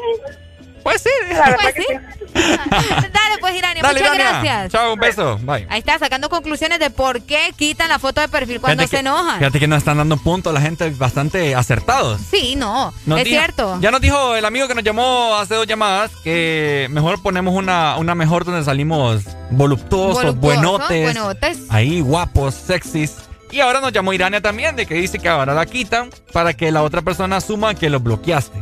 [0.84, 1.10] Pues sí.
[1.32, 1.86] La Pues que sí.
[2.34, 4.40] Dale, pues, Irania, Dale, muchas Irania.
[4.42, 4.72] gracias.
[4.72, 5.38] Chao, un beso.
[5.38, 5.66] Bye.
[5.70, 9.02] Ahí está, sacando conclusiones de por qué quitan la foto de perfil cuando Fíjate se
[9.02, 9.38] que- enojan.
[9.38, 12.20] Fíjate que nos están dando puntos la gente bastante acertados.
[12.30, 13.78] Sí, no, Nos es dijo- cierto.
[13.80, 17.96] Ya nos dijo el amigo que nos llamó hace dos llamadas que mejor ponemos una,
[17.96, 21.58] una mejor donde salimos voluptuosos, Voluptuosos, buenotes, buenotes.
[21.70, 23.14] ahí guapos, sexys.
[23.50, 26.72] Y ahora nos llamó Irania también de que dice que ahora la quitan para que
[26.72, 28.58] la otra persona asuma que lo bloqueaste.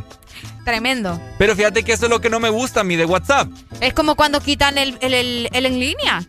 [0.65, 1.21] Tremendo.
[1.39, 3.49] Pero fíjate que eso es lo que no me gusta a mí de WhatsApp.
[3.81, 6.23] Es como cuando quitan el, el, el- el en línea.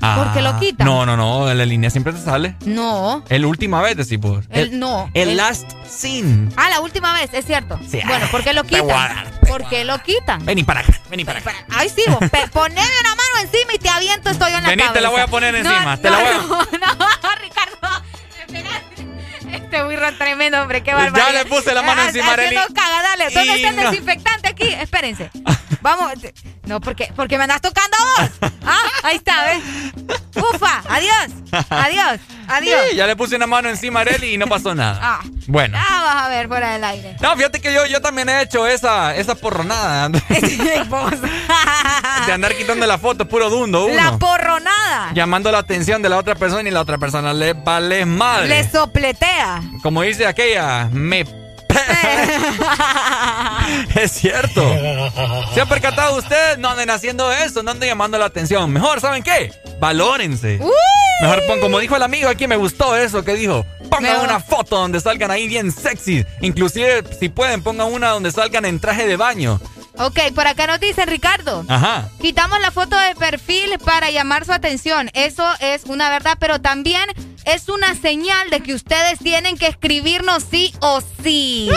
[0.00, 0.86] ¿Por qué lo Ah, quitan?
[0.86, 2.56] No, no, no, en la línea siempre te sale.
[2.64, 4.46] No, El última vez, decís vos.
[4.50, 5.10] el, no.
[5.12, 6.48] El last scene.
[6.56, 7.78] Ah, la última vez, es cierto.
[7.86, 9.24] Sí, bueno, ¿por qué lo te voy a quitan?
[9.24, 10.42] dar, ¿Por qué lo quitan?
[10.46, 11.52] Vení para acá, vení para acá.
[11.68, 12.18] Ay, sí, vos,
[12.52, 14.94] poneme una mano encima y te aviento estoy en la Vení, cabeza.
[14.94, 16.48] te la voy a poner No, encima, te no, la voy a- No,
[16.96, 18.04] no, Ricardo.
[18.46, 18.89] espérate.
[19.52, 21.32] Este burro tremendo, hombre, qué Ya barbaridad.
[21.32, 22.54] le puse la mano Ah, encima, Arely.
[22.74, 23.24] caga, dale.
[23.30, 23.90] ¿Dónde Y está el no.
[23.90, 24.68] desinfectante aquí?
[24.68, 25.30] Espérense.
[25.80, 26.12] Vamos.
[26.64, 28.50] No, porque, porque me andas tocando vos.
[28.64, 29.62] Ah, ahí está, ¿ves?
[30.36, 31.66] Ufa, adiós.
[31.70, 32.20] Adiós,
[32.50, 32.80] adiós.
[32.90, 34.98] Sí, ya le puse una mano encima a Arely y no pasó nada.
[35.02, 35.76] Ah, Bueno.
[35.78, 37.16] ya vas a ver fuera del aire.
[37.20, 40.08] No, fíjate que yo, yo también he hecho esa, esa porronada
[42.26, 43.94] de andar quitando la foto, puro dundo uno.
[43.94, 45.12] La porronada.
[45.14, 48.48] Llamando la atención de la otra persona y la otra persona le vale madre.
[48.48, 49.62] Le sopletea.
[49.82, 51.39] Como dice aquella, me...
[53.94, 54.62] es cierto.
[55.54, 56.58] ¿Se han percatado ustedes?
[56.58, 58.70] No anden haciendo eso, no anden llamando la atención.
[58.72, 59.52] Mejor, ¿saben qué?
[59.78, 60.58] Valórense.
[60.60, 60.70] Uy.
[61.22, 63.66] Mejor pon, como dijo el amigo aquí, me gustó eso que dijo.
[63.90, 64.24] Pongan Mejor.
[64.24, 66.24] una foto donde salgan ahí bien sexy.
[66.40, 69.60] Inclusive, si pueden, pongan una donde salgan en traje de baño.
[70.00, 71.64] Ok, por acá nos dice Ricardo.
[71.68, 72.08] Ajá.
[72.22, 75.10] Quitamos la foto de perfil para llamar su atención.
[75.12, 77.04] Eso es una verdad, pero también
[77.44, 81.68] es una señal de que ustedes tienen que escribirnos sí o sí.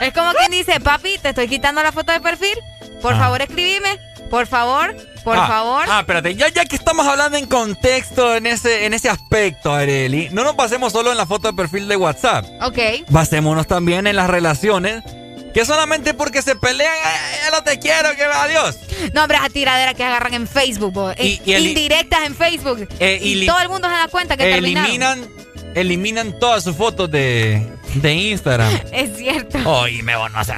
[0.00, 2.56] es como quien dice, papi, te estoy quitando la foto de perfil.
[3.00, 3.18] Por Ah.
[3.18, 3.98] favor, escribime.
[4.30, 5.84] Por favor, por Ah, favor.
[5.88, 10.28] Ah, espérate, ya, ya que estamos hablando en contexto en ese, en ese aspecto, Areli,
[10.32, 12.44] no nos basemos solo en la foto de perfil de WhatsApp.
[12.62, 12.78] Ok.
[13.08, 15.02] Basémonos también en las relaciones.
[15.54, 18.76] Que solamente porque se pelean, "Ay, ya no te quiero, que adiós.
[19.14, 21.12] No, hombre, esa tiradera que agarran en Facebook, bo.
[21.18, 22.86] Y- y el- indirectas en Facebook.
[23.00, 24.84] Eh, y todo el mundo se da cuenta que terminaron.
[24.90, 25.28] Eliminan,
[25.74, 28.70] eliminan todas sus fotos de, de Instagram.
[28.92, 29.58] Es cierto.
[29.64, 30.56] Oye, me van a hacer.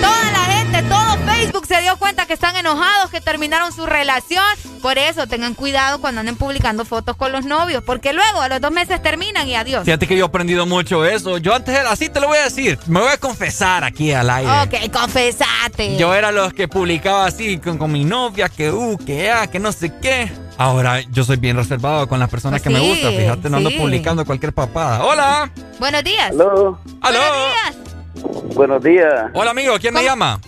[0.00, 0.43] Toda la
[0.82, 4.44] todo Facebook se dio cuenta que están enojados, que terminaron su relación.
[4.82, 8.60] Por eso tengan cuidado cuando anden publicando fotos con los novios, porque luego a los
[8.60, 9.84] dos meses terminan y adiós.
[9.84, 11.38] Fíjate que yo he aprendido mucho eso.
[11.38, 12.78] Yo antes era así, te lo voy a decir.
[12.86, 14.50] Me voy a confesar aquí al aire.
[14.62, 15.96] Ok, confesate.
[15.96, 19.60] Yo era los que publicaba así con, con mi novia, que uh, que ah, que
[19.60, 20.30] no sé qué.
[20.58, 23.14] Ahora yo soy bien reservado con las personas Pues que me gustan.
[23.14, 25.04] Fíjate, no ando publicando cualquier papada.
[25.04, 25.50] Hola.
[25.78, 26.30] Buenos días.
[26.30, 26.78] Aló.
[27.00, 27.20] Aló.
[27.20, 28.54] Buenos días.
[28.54, 29.30] Buenos días.
[29.34, 30.40] Hola amigo, ¿quién me llama?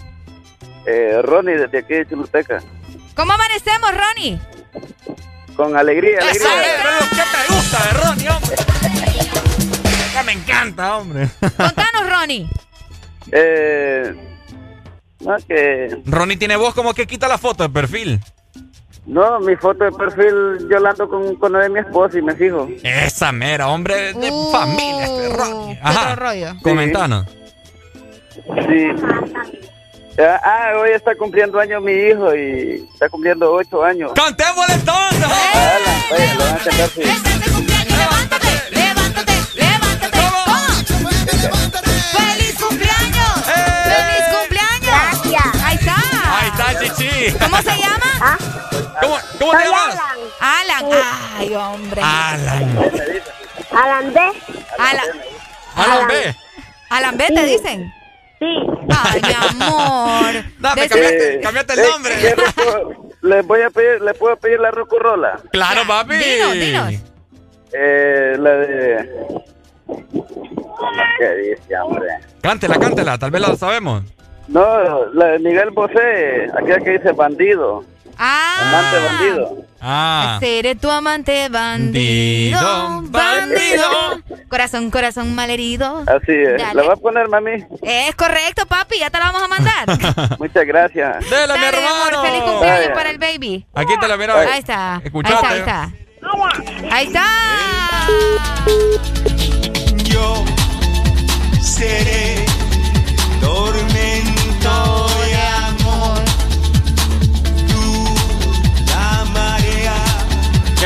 [0.87, 2.63] Eh, Ronnie, desde aquí de Choluteca.
[3.15, 4.39] ¿Cómo amanecemos, Ronnie?
[5.57, 6.61] Con alegría, Eso alegría.
[6.63, 8.57] es, pero ¿qué te gusta de Ronnie, hombre?
[10.15, 11.29] Ya me encanta, hombre.
[11.41, 12.49] Contanos, Ronnie.
[13.33, 14.15] Eh,
[15.21, 16.03] no, que...
[16.07, 18.21] Ronnie tiene voz como que quita la foto de perfil.
[19.07, 22.23] No, mi foto de perfil yo la ando con, con la de mi esposa y
[22.23, 22.69] me fijo.
[22.83, 25.81] Esa mera, hombre de Uh, familia, este Ronnie.
[26.17, 26.55] rollo.
[26.63, 27.27] Comentanos.
[28.69, 28.89] Sí.
[30.19, 34.13] Ah, hoy está cumpliendo años mi hijo y está cumpliendo ocho años.
[34.15, 35.25] ¡Cantémosle entonces!
[35.25, 37.03] Alan, vaya, lo van a cantar, sí.
[37.03, 40.19] Este cumpleaños, levántate, levántate, levántate.
[40.19, 40.45] ¿Cómo?
[42.13, 43.43] ¡Feliz cumpleaños!
[43.45, 44.83] ¡Feliz cumpleaños!
[44.83, 45.65] Gracias.
[45.65, 46.39] Ahí está.
[46.39, 47.33] Ahí está, chichi.
[47.39, 48.39] ¿Cómo se llama?
[49.01, 49.97] ¿Cómo, cómo te llamas?
[50.41, 50.85] Alan.
[50.93, 51.03] Alan.
[51.39, 52.03] Ay, hombre.
[52.03, 52.79] Alan.
[53.73, 54.21] Alan B.
[54.79, 55.05] Alan.
[55.77, 56.37] Alan B.
[56.89, 57.96] Alan B, te dicen.
[58.39, 58.47] Sí.
[59.05, 59.33] Ay, mi
[59.63, 60.35] amor.
[60.59, 62.13] Dame, cambiate, cambiate el Eh, nombre.
[62.21, 65.41] ¿qué roco- le voy a pedir, le puedo pedir la rocorrola.
[65.51, 66.17] Claro, papi.
[66.17, 66.95] Dinos, dinos.
[67.73, 69.11] Eh, la de...
[71.19, 72.09] ¿Qué dice, hombre?
[72.41, 74.03] Cántela, cántela, tal vez la sabemos.
[74.49, 77.85] No, la de Miguel Bosé, aquella que dice bandido.
[78.19, 78.57] Ah.
[78.61, 79.65] Amante bandido.
[79.81, 80.39] Ah.
[80.41, 84.23] Seré tu amante bandido, bandido.
[84.49, 86.03] Corazón, corazón malherido.
[86.07, 86.61] Así es.
[86.61, 86.75] Dale.
[86.75, 87.65] ¿La va a poner, mami?
[87.83, 90.39] Es correcto, papi, ya te la vamos a mandar.
[90.39, 91.29] Muchas gracias.
[91.31, 92.23] Dale, mi Dale, amor, hermano.
[92.23, 92.95] feliz cumpleaños Vaya.
[92.95, 93.67] para el baby.
[93.75, 94.39] Aquí te la mira.
[94.41, 95.01] Ahí está.
[95.05, 95.47] Escuchate.
[95.47, 95.91] Ahí está,
[96.91, 97.27] ahí está.
[100.05, 100.45] Yo
[101.61, 102.45] seré
[103.41, 105.07] tormento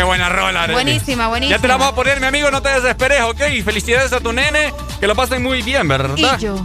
[0.01, 0.73] Qué buena rola, Arely.
[0.73, 1.59] Buenísima, buenísima.
[1.59, 3.43] Ya te la vamos a poner, mi amigo, no te desesperes, ¿ok?
[3.53, 6.17] Y felicidades a tu nene, que lo pasen muy bien, ¿verdad?
[6.17, 6.57] Y yo,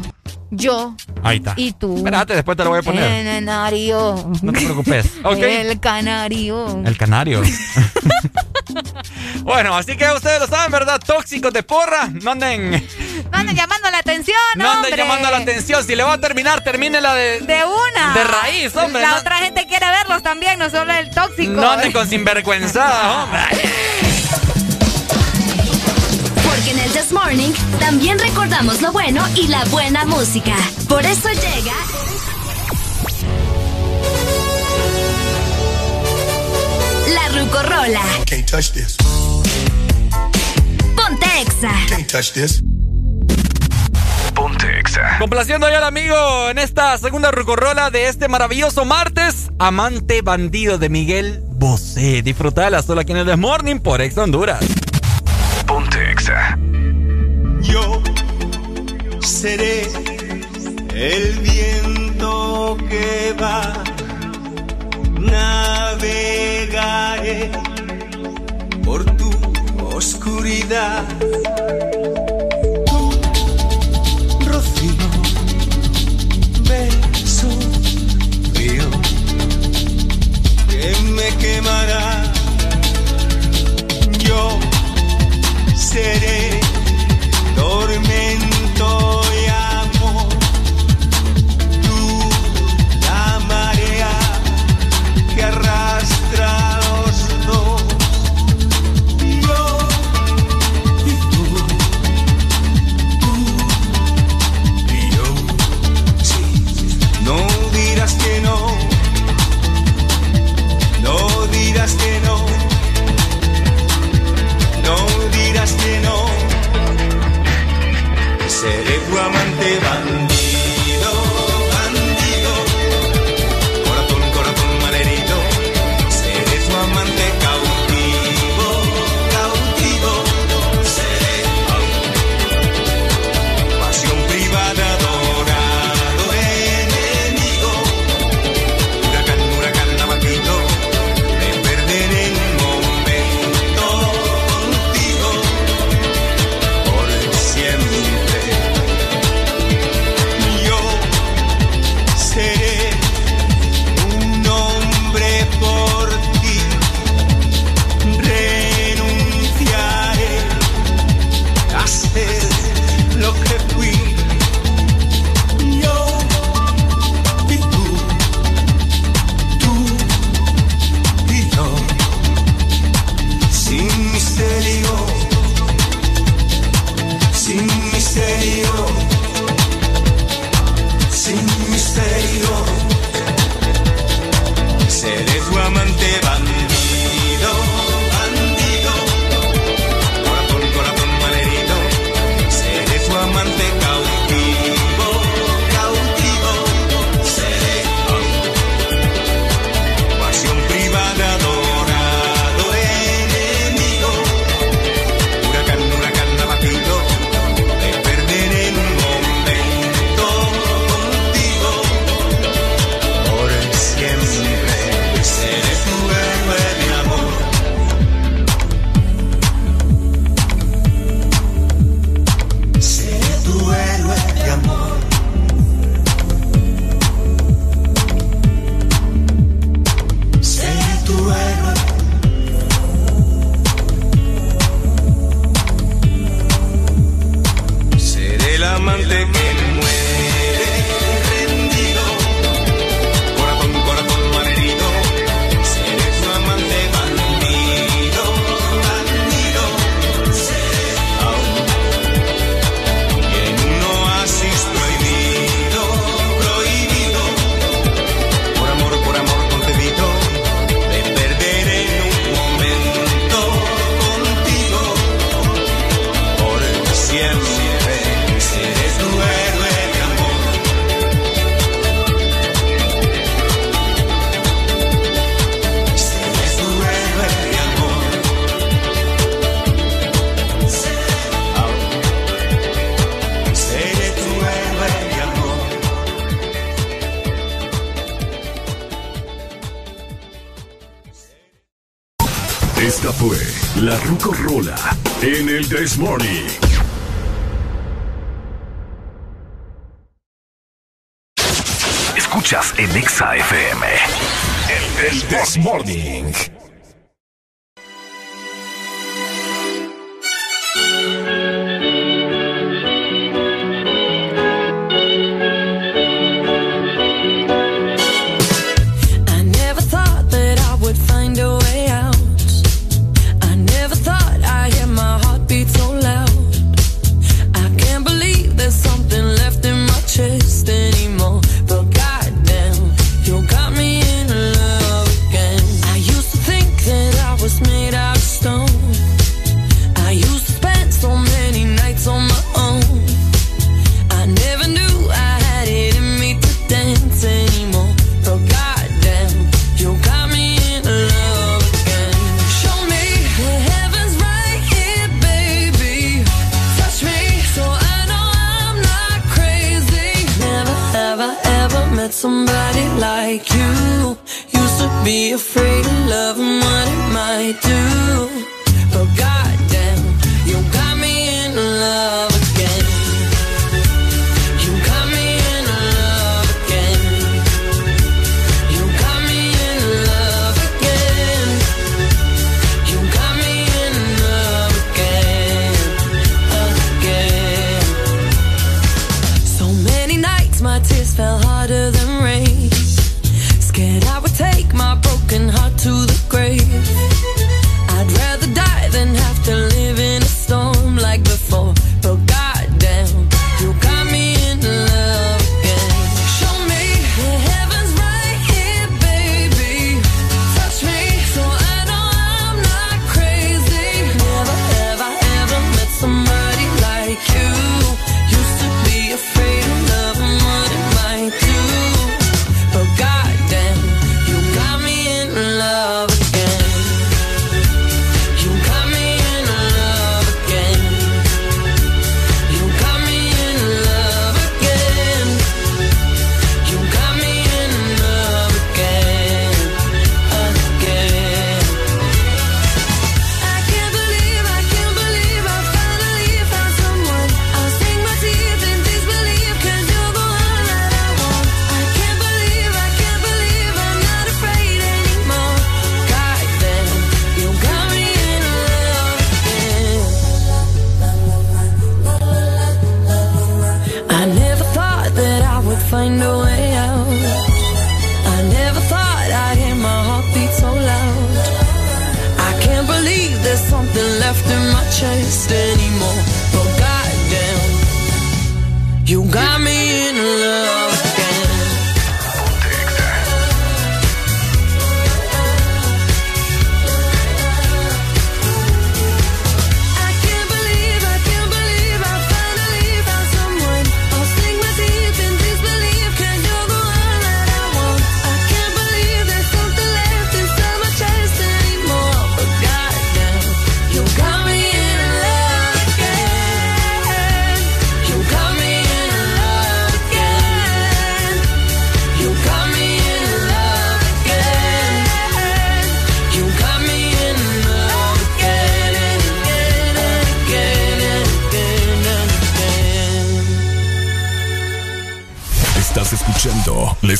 [0.56, 1.54] yo Ahí está.
[1.58, 1.98] y tú.
[1.98, 3.04] Espérate, después te lo voy a poner.
[3.04, 4.32] El canario.
[4.42, 5.06] No te preocupes.
[5.26, 6.82] El canario.
[6.86, 7.42] El canario.
[9.44, 11.00] bueno, así que ustedes lo saben, ¿verdad?
[11.06, 12.72] Tóxicos de porra, no anden,
[13.32, 14.98] No anden llamando la atención, no anden hombre.
[14.98, 15.84] llamando la atención.
[15.84, 17.40] Si le va a terminar, termínela de...
[17.42, 18.14] De una.
[18.14, 21.54] De raíz, hombre, La no- otra gente quiere verlos también, no solo el tóxico.
[21.54, 23.42] No anden con sinvergüenzada, hombre.
[26.66, 30.56] Porque en el This Morning también recordamos lo bueno y la buena música.
[30.90, 31.74] Por eso llega.
[37.14, 38.02] La Rucorola.
[38.26, 38.98] Can't touch this.
[40.96, 41.72] Ponte Exa.
[41.88, 42.64] Can't touch this.
[44.34, 44.82] Ponte
[45.20, 49.52] Complaciendo ya al amigo en esta segunda rucorrola de este maravilloso martes.
[49.60, 52.24] Amante bandido de Miguel Bosé.
[52.24, 54.66] Disfrutala solo aquí en el This Morning por Ex Honduras.
[55.68, 56.15] Ponte
[57.62, 58.02] Yo
[59.22, 59.84] seré
[60.96, 63.74] el viento que va.
[65.20, 66.32] Navegaré
[68.84, 69.30] por tu
[69.96, 71.04] oscuridad.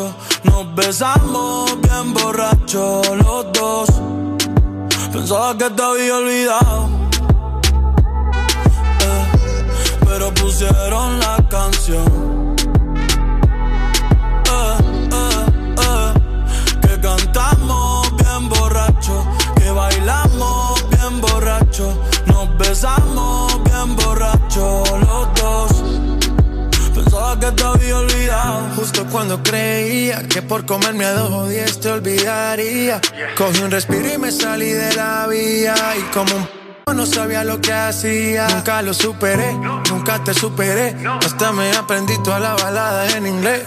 [0.00, 0.29] control
[31.00, 33.00] comerme a dos olvidaría.
[33.36, 35.74] Cogí un respiro y me salí de la vía.
[35.98, 36.44] Y como un
[36.84, 38.46] p- no sabía lo que hacía.
[38.48, 39.52] Nunca lo superé,
[39.88, 40.94] nunca te superé.
[41.24, 43.62] Hasta me aprendí toda la balada en inglés.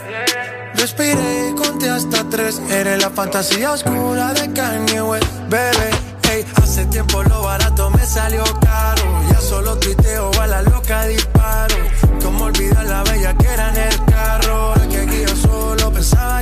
[0.76, 2.62] Respiré y conté hasta tres.
[2.70, 5.90] Eres la fantasía oscura de Kanye West, bebé.
[6.32, 9.04] Ey, hace tiempo lo barato me salió caro.
[9.32, 11.76] Ya solo tuiteo a la loca disparo.
[12.22, 14.00] Como olvidar la bella que era en el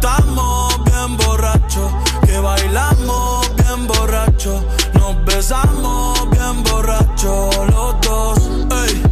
[0.00, 1.90] Que cantamos bien borracho,
[2.24, 4.64] que bailamos bien borracho,
[4.94, 8.38] nos besamos bien borracho los dos.
[8.86, 9.02] Ey,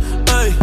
[0.41, 0.57] ey,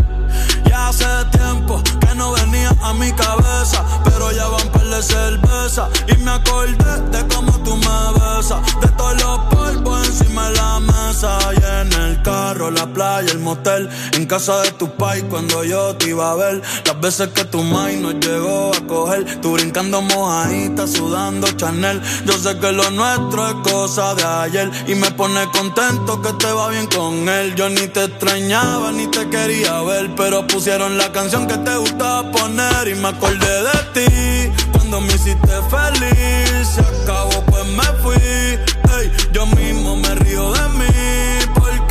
[0.68, 5.90] ya hace tiempo que no venía a mi cabeza, pero ya van par de cerveza
[6.08, 10.80] y me acordé de cómo tú me besas, de todos los polvos encima de la
[10.80, 15.64] mesa y en el carro, la playa, el motel, en casa de tu pai cuando
[15.64, 20.02] yo te iba a ver, las veces que tu mai nos llegó coger, tú brincando
[20.02, 25.46] mojadita, sudando Chanel, yo sé que lo nuestro es cosa de ayer y me pone
[25.52, 30.10] contento que te va bien con él, yo ni te extrañaba ni te quería ver,
[30.16, 35.14] pero pusieron la canción que te gustaba poner y me acordé de ti cuando me
[35.14, 40.86] hiciste feliz, se acabó pues me fui, ey, yo mismo me río de mí
[41.54, 41.86] porque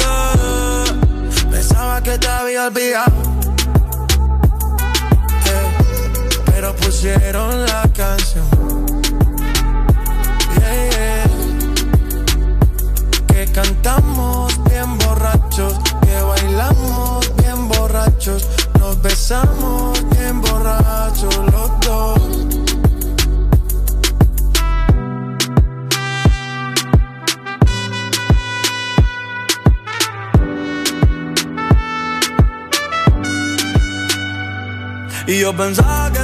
[1.50, 3.23] Pensaba que te había olvidado.
[7.04, 8.46] Pusieron la canción.
[10.58, 11.26] Yeah.
[13.26, 22.34] Que cantamos bien borrachos, que bailamos bien borrachos, nos besamos bien borrachos los dos.
[35.26, 36.23] Y yo pensaba que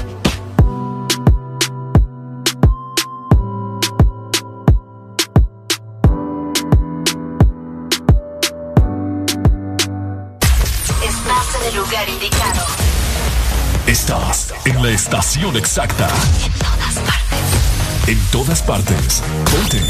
[14.81, 16.07] La estación exacta.
[16.07, 18.01] En todas partes.
[18.07, 19.23] En todas partes.
[19.51, 19.81] Ponte.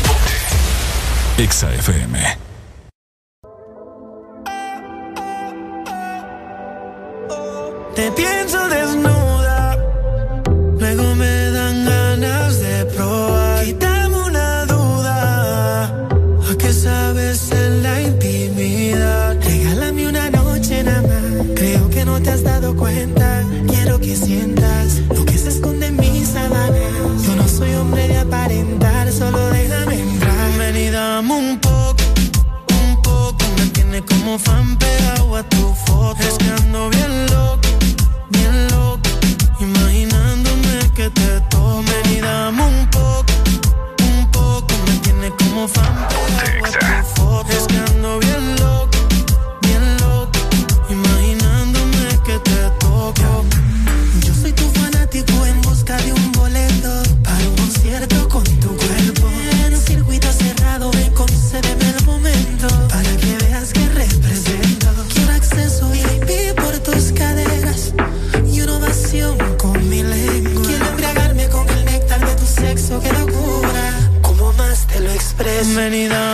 [1.37, 2.37] Exa FM.
[7.95, 9.77] Te pienso desnuda,
[10.79, 11.40] luego me
[34.31, 36.21] como fan pegado a tu foto.
[36.21, 37.30] Es que ando bien
[75.77, 76.30] expreso.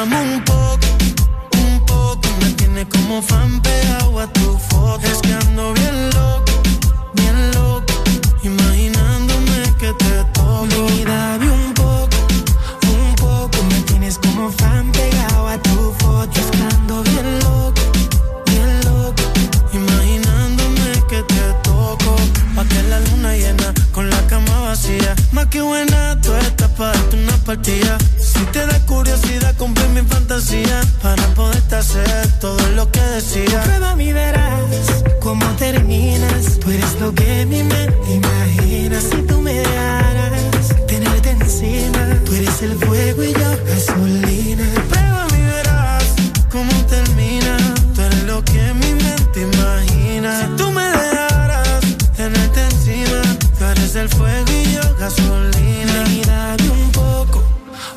[37.07, 42.01] lo que mi mente imagina si tú me dejaras tenerte encima.
[42.25, 44.65] Tú eres el fuego y yo gasolina.
[44.89, 46.05] Prueba mi verás
[46.51, 47.55] cómo termina.
[47.95, 50.29] Tú eres lo que mi mente imagina.
[50.41, 51.79] Si tú me dejaras
[52.17, 53.21] tenerte encima,
[53.57, 55.95] tú eres el fuego y yo gasolina.
[56.09, 57.41] Mírame un poco,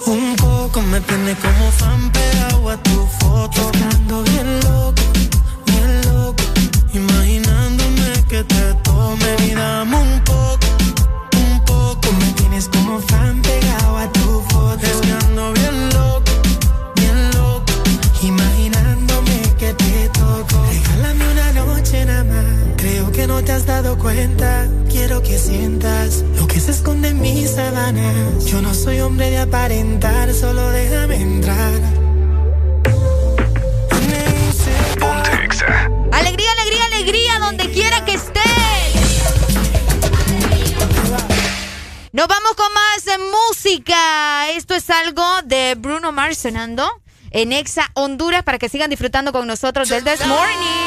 [0.07, 1.90] un poco me tienes como fan
[47.31, 50.80] en Exa Honduras para que sigan disfrutando con nosotros del This Morning.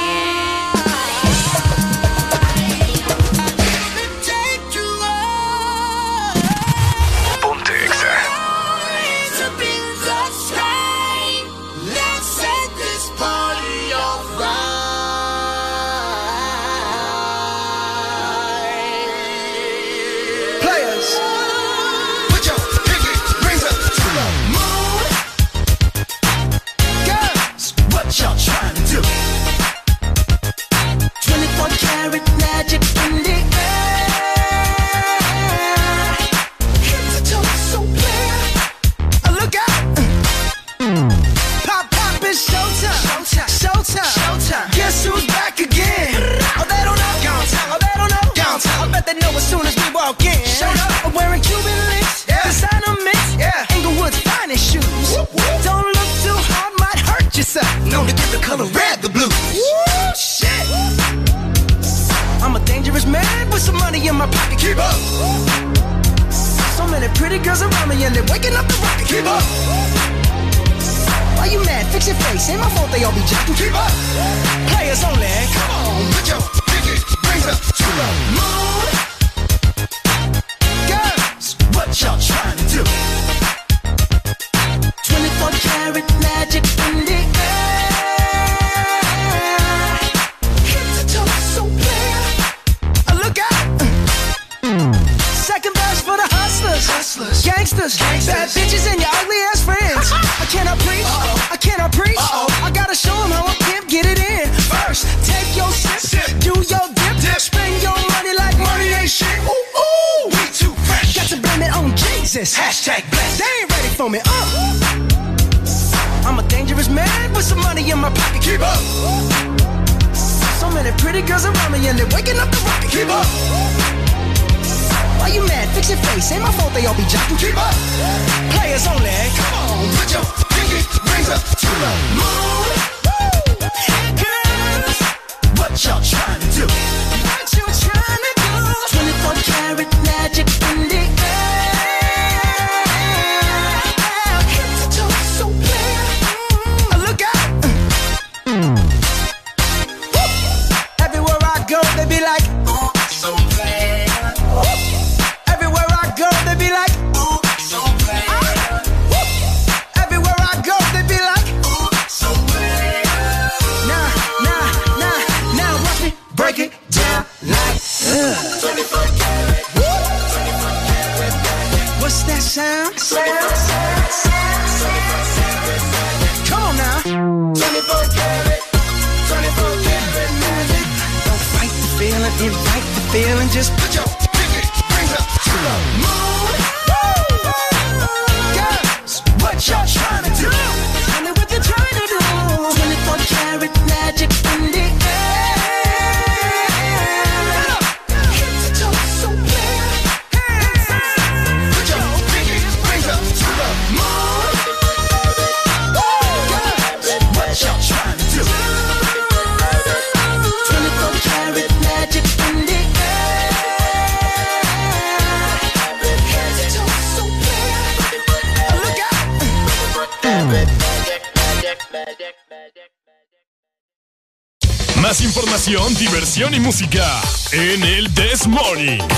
[226.64, 229.12] Música en el This Morning.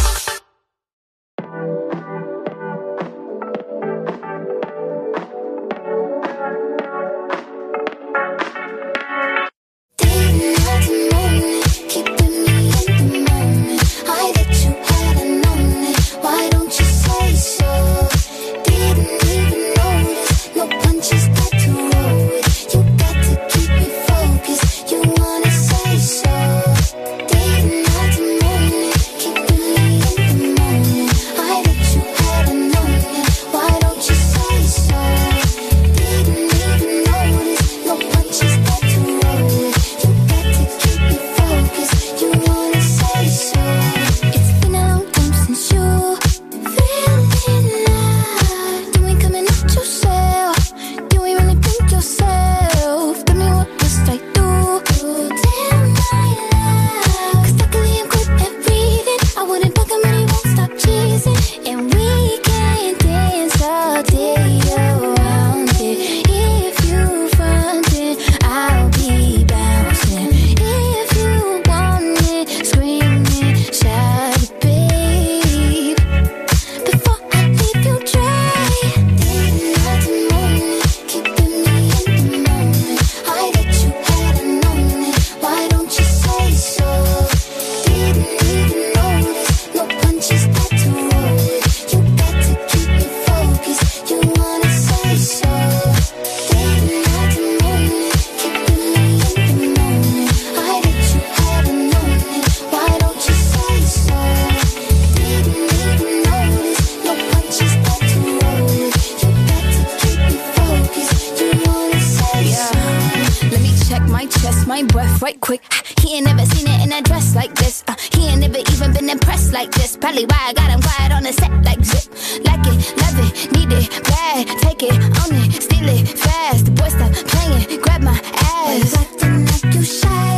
[120.46, 122.06] I got him quiet on the set like zip.
[122.46, 124.46] Like it, love it, need it, bad.
[124.62, 126.66] Take it, own it, steal it, fast.
[126.66, 128.94] The boy stop playing, grab my ass.
[128.94, 130.38] Acting like you shy.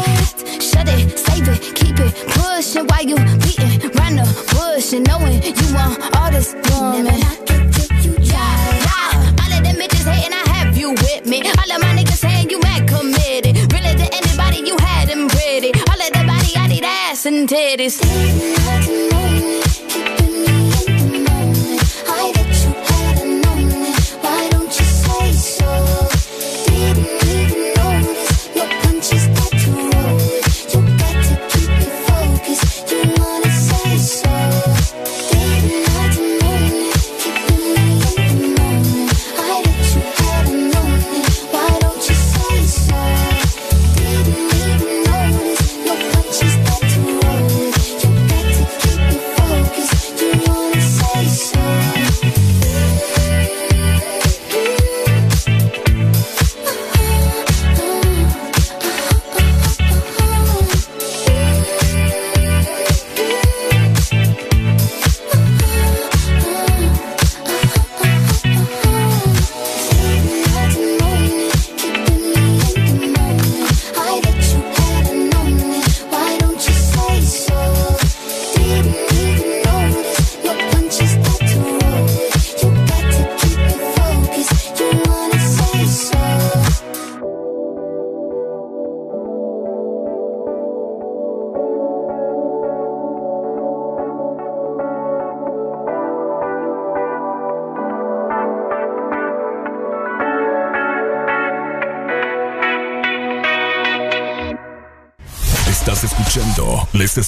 [0.63, 5.43] Shut it, save it, keep it pushing while you beating round the bush and knowing
[5.43, 7.19] you want all this woman.
[8.23, 9.43] Yeah, yeah.
[9.43, 11.43] All of them bitches hating, I have you with me.
[11.43, 13.59] All of my niggas saying you mad committed.
[13.75, 15.75] Really to anybody, you had them pretty.
[15.91, 18.86] All of the body, I need ass and titties.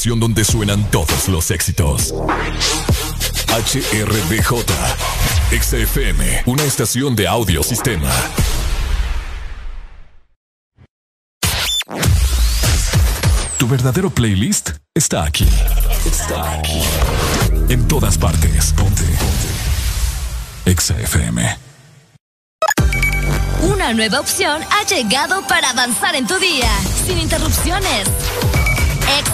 [0.06, 2.14] Donde suenan todos los éxitos.
[3.50, 4.64] HRBJ,
[5.52, 8.10] XFM, una estación de audio sistema.
[13.58, 15.48] Tu verdadero playlist está aquí.
[16.06, 16.82] Está aquí.
[17.68, 18.74] En todas partes.
[18.74, 19.03] Ponte.
[19.03, 20.82] Ponte.
[20.82, 21.58] XFM.
[23.64, 26.69] Una nueva opción ha llegado para avanzar en tu día,
[27.06, 28.08] sin interrupciones.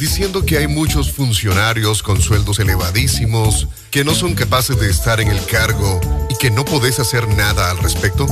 [0.00, 5.28] Diciendo que hay muchos funcionarios con sueldos elevadísimos, que no son capaces de estar en
[5.28, 8.26] el cargo y que no podés hacer nada al respecto.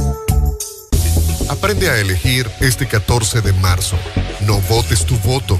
[1.51, 3.99] Aprende a elegir este 14 de marzo.
[4.47, 5.59] No votes tu voto.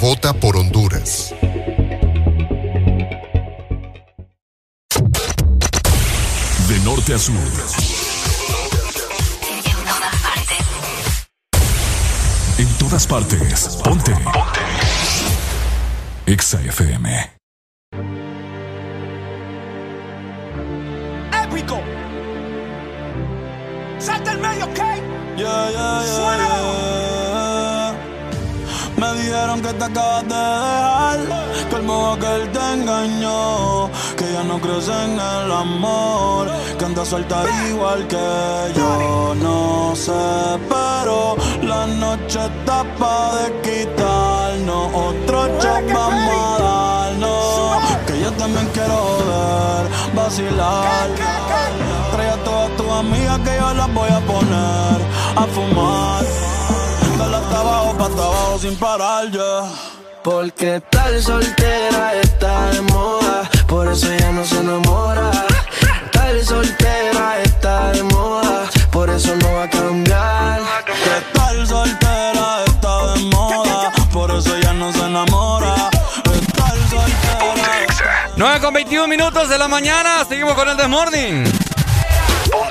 [0.00, 1.34] Vota por Honduras.
[6.68, 7.34] De norte a sur.
[12.58, 13.80] En todas partes.
[13.82, 14.12] Ponte.
[14.12, 14.89] Ponte.
[16.30, 17.08] Exa FM.
[21.42, 21.78] Épico.
[23.98, 24.78] Salta el medio, ¿ok?
[25.36, 27.30] Yeah, yeah, yeah, yeah.
[28.96, 31.18] Me dijeron que te acabas de dejar,
[31.68, 36.84] que el modo que él te engañó, que ya no crees en el amor, que
[36.84, 39.34] anda suelta igual que yo.
[39.34, 40.12] No sé,
[40.68, 48.68] pero la noche está pa' de quitarnos, otro shot vamos a darnos, que yo también
[48.74, 48.98] quiero
[49.28, 51.08] ver, vacilar.
[52.12, 54.98] Trae a todas tus amigas que yo las voy a poner
[55.36, 56.24] a fumar.
[57.18, 59.54] Dale hasta abajo, pa' hasta abajo sin parar ya.
[60.22, 65.30] Porque estar soltera está de moda, por eso ella no se enamora.
[66.04, 70.60] Estar soltera está de moda, por eso no va a cambiar.
[70.84, 72.39] Que estar soltera
[74.46, 75.90] ella no se enamora.
[76.32, 78.28] Estar soltera.
[78.36, 80.24] 9 con 21 minutos de la mañana.
[80.26, 81.44] Seguimos con el Desmorning.
[82.50, 82.68] Con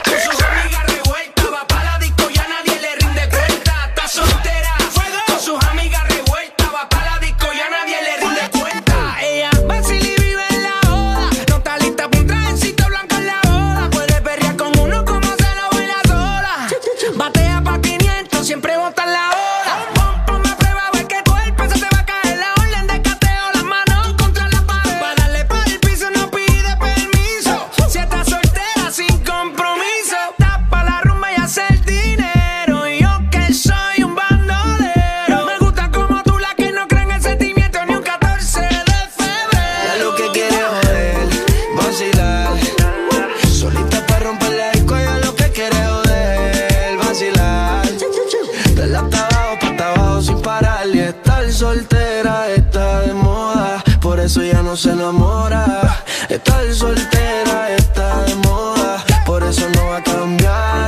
[54.69, 56.03] no se enamora.
[56.29, 60.87] Estar soltera está de moda, por eso no va a cambiar.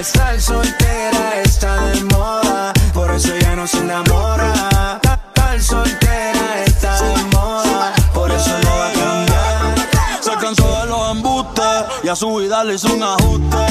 [0.00, 4.52] Estar soltera está de moda, por eso ya no se enamora.
[5.00, 9.74] Estar soltera está de moda, por eso no va a cambiar.
[10.20, 13.64] Se cansó de los embustes y a su vida le hizo un ajuste.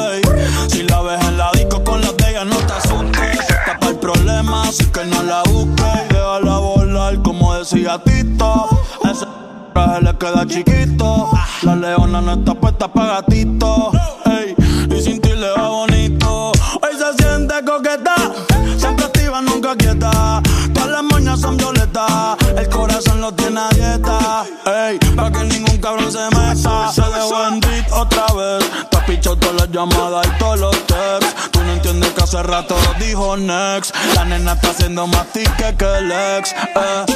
[0.00, 0.22] Ey,
[0.68, 3.46] si la ves en la disco con las de ella, no te asustes.
[3.66, 6.07] Tapa el problema, así que no la busques.
[7.16, 8.68] Como decía Tito.
[9.10, 9.24] Ese
[9.72, 11.30] traje le queda chiquito.
[11.62, 13.90] La leona no está puesta pa' gatito.
[14.26, 14.54] Ey,
[14.94, 16.52] y sin ti le va bonito.
[16.82, 18.14] Hoy se siente coqueta,
[18.76, 20.42] siempre activa, nunca quieta.
[20.74, 24.44] Todas las moñas son violetas, el corazón lo tiene a dieta.
[24.66, 26.92] Ey, pa' que ningún cabrón se meta.
[26.92, 27.60] Se dejó en
[27.92, 28.64] otra vez.
[28.90, 31.50] Te has pichado todas las llamadas y todos los texts.
[31.50, 33.94] Tú no entiendes hace rato dijo next.
[34.14, 36.52] La nena está haciendo más ticket que el ex.
[36.52, 37.06] Eh.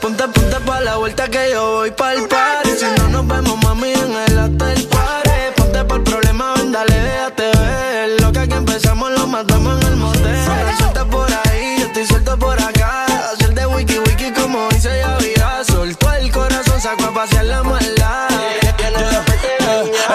[0.00, 2.70] Ponte, ponte pa' la vuelta que yo voy pa'l party.
[2.70, 5.30] Si no nos vemos, mami, en el hotel party.
[5.56, 8.20] Ponte por el problema, ven, dale, déjate ver.
[8.20, 10.76] Lo que aquí empezamos lo matamos en el motel.
[10.76, 13.06] Suelta por ahí, yo estoy suelto por acá.
[13.32, 15.62] Hacer de wiki wiki como dice ya vida.
[15.64, 18.28] Soltó el corazón, sacó a pasear la maldad.
[18.32, 18.74] Eh,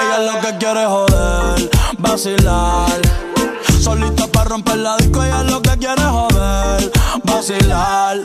[0.01, 3.12] ella lo que quiere es joder, vacilar.
[3.93, 6.91] Solita para romper la disco, ella lo que quiere joder,
[7.25, 8.17] vacilar.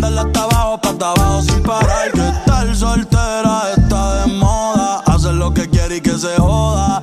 [0.00, 2.10] Dale hasta abajo, pa' hasta abajo sin parar.
[2.12, 5.02] Que estar soltera está de moda.
[5.04, 7.02] Hacer lo que quiere y que se joda.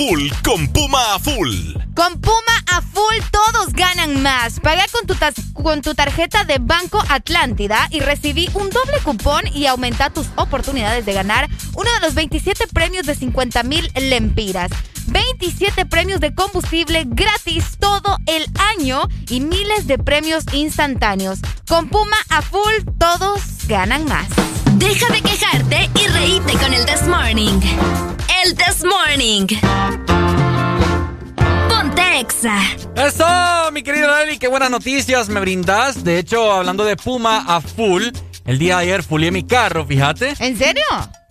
[0.00, 0.30] Full.
[0.42, 1.74] Con Puma a Full.
[1.94, 4.58] Con Puma a full todos ganan más.
[4.58, 5.14] Paga con tu,
[5.52, 11.04] con tu tarjeta de Banco Atlántida y recibí un doble cupón y aumenta tus oportunidades
[11.04, 14.70] de ganar uno de los 27 premios de 50 mil lempiras.
[15.08, 18.46] 27 premios de combustible gratis todo el
[18.78, 21.40] año y miles de premios instantáneos.
[21.68, 24.28] Con Puma a full todos ganan más.
[24.76, 27.60] Deja de quejarte y reíte con el This Morning.
[28.44, 29.46] El This Morning.
[31.68, 32.58] Ponte Exa.
[32.96, 33.26] Eso,
[33.72, 36.04] mi querido Eli, qué buenas noticias me brindas.
[36.04, 38.04] De hecho, hablando de Puma a full,
[38.46, 40.34] el día de ayer fulié mi carro, fíjate.
[40.38, 40.84] ¿En serio?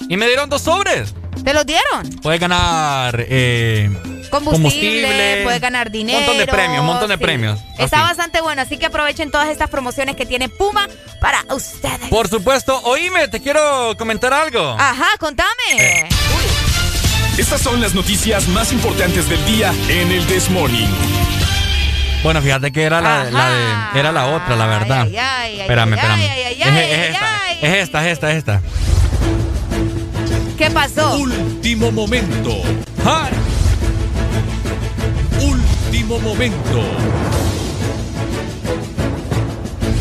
[0.07, 1.15] Y me dieron dos sobres.
[1.43, 2.09] ¿Te los dieron?
[2.21, 3.89] Puedes ganar eh,
[4.29, 6.19] Combustible, puedes ganar dinero.
[6.19, 7.23] Un montón de premios, un montón de sí.
[7.23, 7.59] premios.
[7.77, 8.07] Está Así.
[8.09, 10.87] bastante bueno, así que aprovechen todas estas promociones que tiene Puma
[11.21, 12.09] para ustedes.
[12.09, 14.75] Por supuesto, oíme, te quiero comentar algo.
[14.77, 16.07] Ajá, contame.
[17.39, 20.89] Estas son las noticias más importantes del día en el This Morning.
[22.21, 25.03] Bueno, fíjate que era la, la de, era la otra, la verdad.
[25.03, 26.19] Ay, ay, ay, espérame, ay, espérame.
[26.19, 27.57] ay, ay, es, ay, es ay, esta, ay.
[27.61, 28.61] es esta, es esta, es esta.
[30.57, 31.15] ¿Qué pasó?
[31.15, 32.57] Último momento.
[35.41, 36.83] Último momento.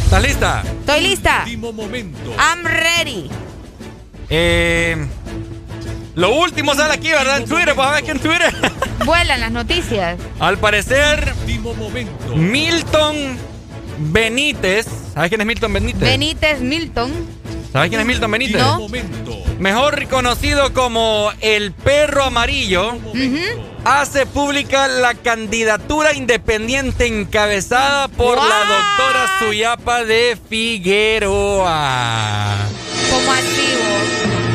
[0.02, 0.62] ¿Estás lista?
[0.80, 1.42] Estoy lista.
[1.44, 2.34] Último momento.
[2.36, 3.30] I'm ready.
[4.28, 5.06] Eh,
[6.18, 7.36] lo último sale aquí, ¿verdad?
[7.38, 8.52] En Twitter, pues a ver aquí en Twitter.
[9.04, 10.18] Vuelan las noticias.
[10.40, 12.34] Al parecer, Último momento.
[12.34, 13.14] Milton
[13.98, 14.86] Benítez.
[15.14, 16.00] ¿Sabes quién es Milton Benítez?
[16.00, 17.12] Benítez Milton.
[17.72, 18.60] ¿Sabes quién es Milton Benítez?
[18.60, 18.80] No.
[18.80, 19.36] Momento.
[19.60, 22.96] Mejor conocido como el perro amarillo,
[23.84, 31.68] hace pública la candidatura independiente encabezada por la doctora Suyapa de Figueroa.
[33.10, 34.47] ¿Cómo así, vos?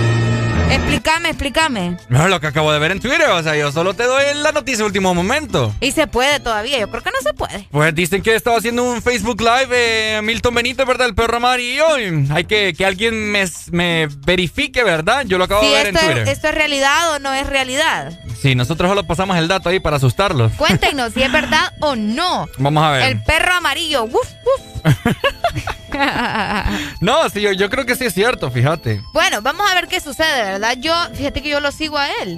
[0.70, 1.98] Explícame, explícame.
[2.10, 4.52] No lo que acabo de ver en Twitter, o sea, yo solo te doy la
[4.52, 5.74] noticia último momento.
[5.82, 6.80] Y se puede todavía.
[6.80, 7.68] Yo creo que no se puede.
[7.72, 11.08] Pues dicen que estaba haciendo un Facebook Live eh, Milton Benítez, ¿verdad?
[11.08, 12.00] El perro amarillo.
[12.00, 15.26] y hay que que alguien me, me verifique, ¿verdad?
[15.26, 16.28] Yo lo acabo de ver esto en es, Twitter.
[16.34, 18.20] esto es realidad o no es realidad.
[18.42, 20.52] Sí, nosotros solo pasamos el dato ahí para asustarlos.
[20.54, 22.48] Cuéntenos si es verdad o no.
[22.58, 23.04] Vamos a ver.
[23.04, 24.04] El perro amarillo.
[24.06, 24.84] Uf, uf.
[27.02, 29.02] No, sí, yo, yo creo que sí es cierto, fíjate.
[29.14, 30.78] bueno, vamos a ver qué sucede, ¿verdad?
[30.80, 32.38] Yo, fíjate que yo lo sigo a él.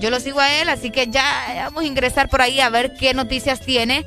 [0.00, 1.24] Yo lo sigo a él, así que ya
[1.64, 4.06] vamos a ingresar por ahí a ver qué noticias tiene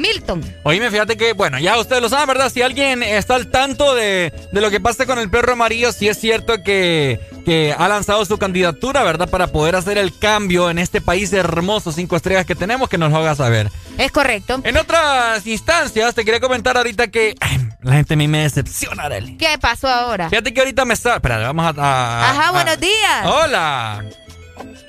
[0.00, 0.42] Milton.
[0.62, 2.50] Oíme, fíjate que, bueno, ya ustedes lo saben, ¿verdad?
[2.52, 6.08] Si alguien está al tanto de, de lo que pasa con el perro amarillo, sí
[6.08, 9.28] es cierto que, que ha lanzado su candidatura, ¿verdad?
[9.28, 13.10] Para poder hacer el cambio en este país hermoso, cinco estrellas que tenemos, que nos
[13.12, 13.70] lo haga saber.
[13.98, 14.60] Es correcto.
[14.64, 19.04] En otras instancias, te quería comentar ahorita que ay, la gente a mí me decepciona,
[19.04, 19.36] Arely.
[19.36, 20.28] ¿Qué pasó ahora?
[20.30, 21.16] Fíjate que ahorita me está...
[21.16, 21.82] Espera, vamos a...
[21.82, 23.24] a- Ajá, a- buenos días.
[23.26, 24.04] Hola.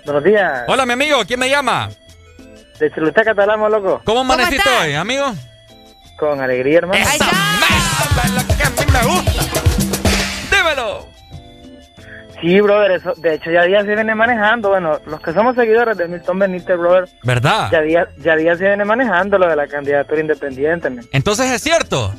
[0.05, 0.63] Buenos días.
[0.67, 1.17] Hola, mi amigo.
[1.27, 1.89] ¿Quién me llama?
[2.79, 4.01] De Choluteca catalamo, loco.
[4.05, 5.25] ¿Cómo amaneciste hoy, amigo?
[6.17, 6.99] Con alegría, hermano.
[7.01, 10.55] ¡Esa mierda es lo que a mí me gusta!
[10.55, 11.07] ¡Dímelo!
[12.41, 15.97] Sí, brother, eso, de hecho ya día se viene manejando, bueno, los que somos seguidores
[15.97, 17.69] de Milton Benítez, brother, ¿Verdad?
[17.69, 20.89] ya día, ya día se viene manejando lo de la candidatura independiente.
[21.11, 22.13] Entonces es cierto.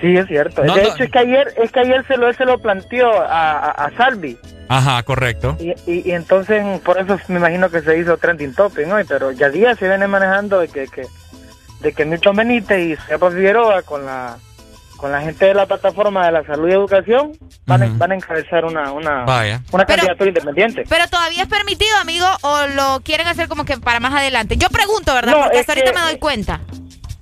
[0.00, 0.64] Sí, es cierto.
[0.64, 0.88] No, de no.
[0.88, 3.90] hecho es que ayer, es que ayer se lo, se lo planteó a, a, a
[3.98, 4.38] Salvi.
[4.68, 5.56] Ajá, correcto.
[5.60, 9.00] Y, y, y entonces por eso me imagino que se hizo trending topic, ¿no?
[9.00, 11.06] Y Pero ya día se viene manejando de que, que
[11.80, 14.38] de que Milton Benítez y Sepa Figueroa con la
[14.96, 17.32] con la gente de la plataforma de la salud y educación
[17.66, 19.60] van, a, van a encabezar una una, Vaya.
[19.70, 20.84] una candidatura independiente.
[20.88, 24.56] Pero todavía es permitido, amigo, o lo quieren hacer como que para más adelante.
[24.56, 25.32] Yo pregunto, ¿verdad?
[25.32, 26.60] No, Porque hasta ahorita que- me doy cuenta.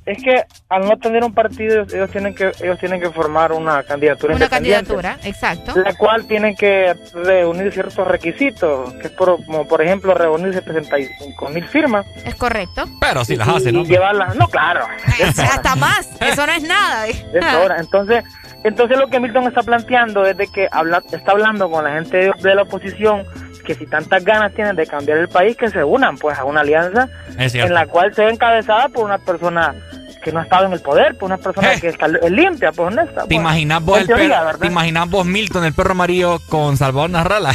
[0.07, 3.53] Es que al no tener un partido ellos- ellos tienen que ellos tienen que formar
[3.53, 4.95] una candidatura Una independiente.
[4.95, 5.81] candidatura, exacto.
[5.81, 11.49] la cual tienen que reunir ciertos requisitos, que es por, como por ejemplo reunir 75
[11.49, 12.05] mil firmas.
[12.25, 12.85] Es correcto.
[13.01, 13.85] Pero si las y- hace, y ¿no?
[13.85, 14.87] llevarlas, no, claro.
[15.19, 16.11] Es hasta más.
[16.21, 17.07] Eso no es nada.
[17.09, 17.25] Es
[17.63, 17.77] hora.
[17.79, 18.25] Entonces,
[18.63, 22.17] entonces lo que Milton está planteando es de que habla, está hablando con la gente
[22.19, 23.25] de, de la oposición
[23.65, 26.61] que si tantas ganas tienen de cambiar el país, que se unan pues a una
[26.61, 29.75] alianza en la cual se ve encabezada por una persona
[30.23, 32.93] que no ha estado en el poder, por una persona que está es limpia, pues
[32.93, 33.23] honesta.
[33.23, 33.39] ¿Te pues.
[33.41, 34.61] imaginas vos En el teoría, perro- ¿verdad?
[34.61, 37.55] ¿Te imaginas vos Milton, el perro amarillo, con Salvador Narrala?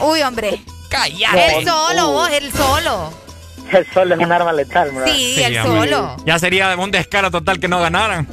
[0.00, 0.60] Uy, hombre.
[0.88, 1.58] Cállate.
[1.58, 2.12] Él solo, Uh.
[2.12, 3.12] vos, él solo.
[3.76, 5.12] El sol es un arma letal, ¿verdad?
[5.14, 5.62] Sí, hombre.
[5.90, 6.16] solo.
[6.26, 8.26] Ya sería un descaro total que no ganaran.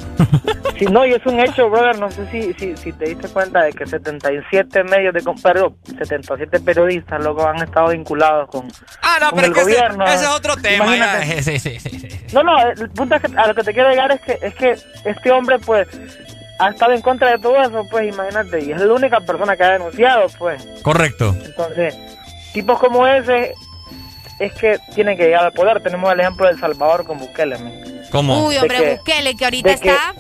[0.78, 1.98] Sí, no, y es un hecho, brother.
[2.00, 5.24] No sé si, si, si te diste cuenta de que 77 medios de.
[5.42, 8.68] Perdón, 77 periodistas, luego han estado vinculados con,
[9.02, 10.06] Ah, no, con pero el es que ese, gobierno.
[10.06, 10.96] ese es otro tema.
[10.96, 11.22] ya.
[11.42, 12.10] Sí, sí, sí.
[12.34, 14.54] No, no, el punto es que a lo que te quiero llegar es que, es
[14.56, 14.76] que
[15.06, 15.88] este hombre, pues,
[16.60, 18.64] ha estado en contra de todo eso, pues, imagínate.
[18.64, 20.68] Y es la única persona que ha denunciado, pues.
[20.82, 21.36] Correcto.
[21.44, 21.96] Entonces,
[22.54, 23.54] tipos como ese
[24.40, 25.82] es que tienen que llegar al poder.
[25.82, 27.58] Tenemos el ejemplo de El Salvador con Bukele.
[28.12, 28.48] ¿Cómo?
[28.48, 30.14] Uy, hombre, que- Bukele, que ahorita que- está.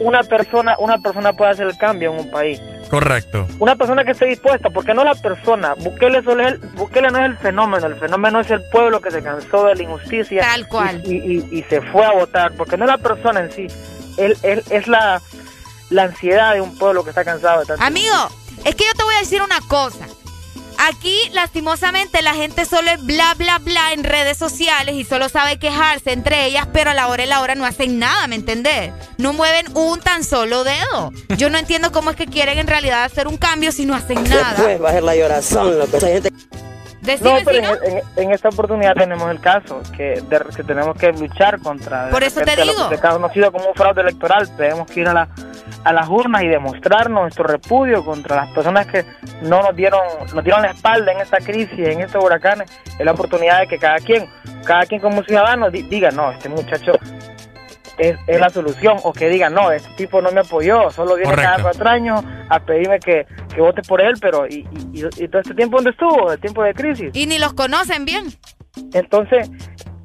[0.00, 2.60] Una persona, una persona puede hacer el cambio en un país.
[2.90, 3.46] Correcto.
[3.60, 5.74] Una persona que esté dispuesta, porque no la persona.
[5.74, 9.10] Bukele, solo es el, Bukele no es el fenómeno, el fenómeno es el pueblo que
[9.12, 10.40] se cansó de la injusticia.
[10.42, 11.00] Tal cual.
[11.04, 13.66] Y, y- y se fue a votar, porque no es la persona en sí,
[14.18, 15.22] él, él es la,
[15.90, 17.84] la ansiedad de un pueblo que está cansado de tanto.
[17.84, 18.14] Amigo,
[18.64, 20.06] es que yo te voy a decir una cosa.
[20.78, 25.58] Aquí, lastimosamente, la gente solo es bla, bla, bla en redes sociales y solo sabe
[25.58, 28.92] quejarse entre ellas, pero a la hora y la hora no hacen nada, ¿me entendés?
[29.18, 31.12] No mueven un tan solo dedo.
[31.36, 34.22] Yo no entiendo cómo es que quieren en realidad hacer un cambio si no hacen
[34.24, 34.54] nada.
[34.54, 36.32] Después va a ser la llorazón, lo que esa gente...
[37.20, 41.12] No, pero en, en- en esta oportunidad tenemos el caso, que, de- que tenemos que
[41.12, 42.72] luchar contra Por eso te digo.
[42.84, 44.48] lo que se ha conocido como un fraude electoral.
[44.56, 45.28] Tenemos que ir a, la,
[45.84, 49.04] a las urnas y demostrar nuestro repudio contra las personas que
[49.42, 50.00] no nos dieron,
[50.34, 52.70] nos dieron la espalda en esta crisis, en estos huracanes.
[52.98, 54.28] Es la oportunidad de que cada quien,
[54.64, 56.92] cada quien como ciudadano di- diga, no, este muchacho
[57.98, 61.34] es, es la solución, o que diga, no, este tipo no me apoyó, solo viene
[61.34, 61.62] cada Correcto.
[61.62, 65.40] cuatro años a pedirme que, que vote por él, pero y, y- y- y todo
[65.42, 67.10] este tiempo donde estuvo, el tiempo de crisis.
[67.12, 68.26] Y ni los conocen bien.
[68.92, 69.50] Entonces,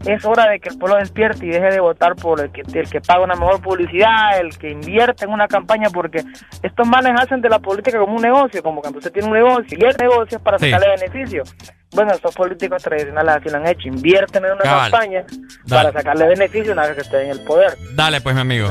[0.05, 2.89] es hora de que el pueblo despierte y deje de votar por el que, el
[2.89, 6.23] que paga una mejor publicidad, el que invierte en una campaña, porque
[6.63, 9.77] estos manes hacen de la política como un negocio, como cuando usted tiene un negocio
[9.79, 10.71] y el negocio es para Sí.
[10.71, 11.43] sacarle beneficio.
[11.91, 14.91] Bueno, estos políticos tradicionales así lo han hecho, invierten en una Cabal.
[14.91, 15.23] campaña
[15.65, 15.89] Dale.
[15.89, 17.75] para sacarle beneficio una vez que esté en el poder.
[17.95, 18.67] Dale, pues, mi amigo.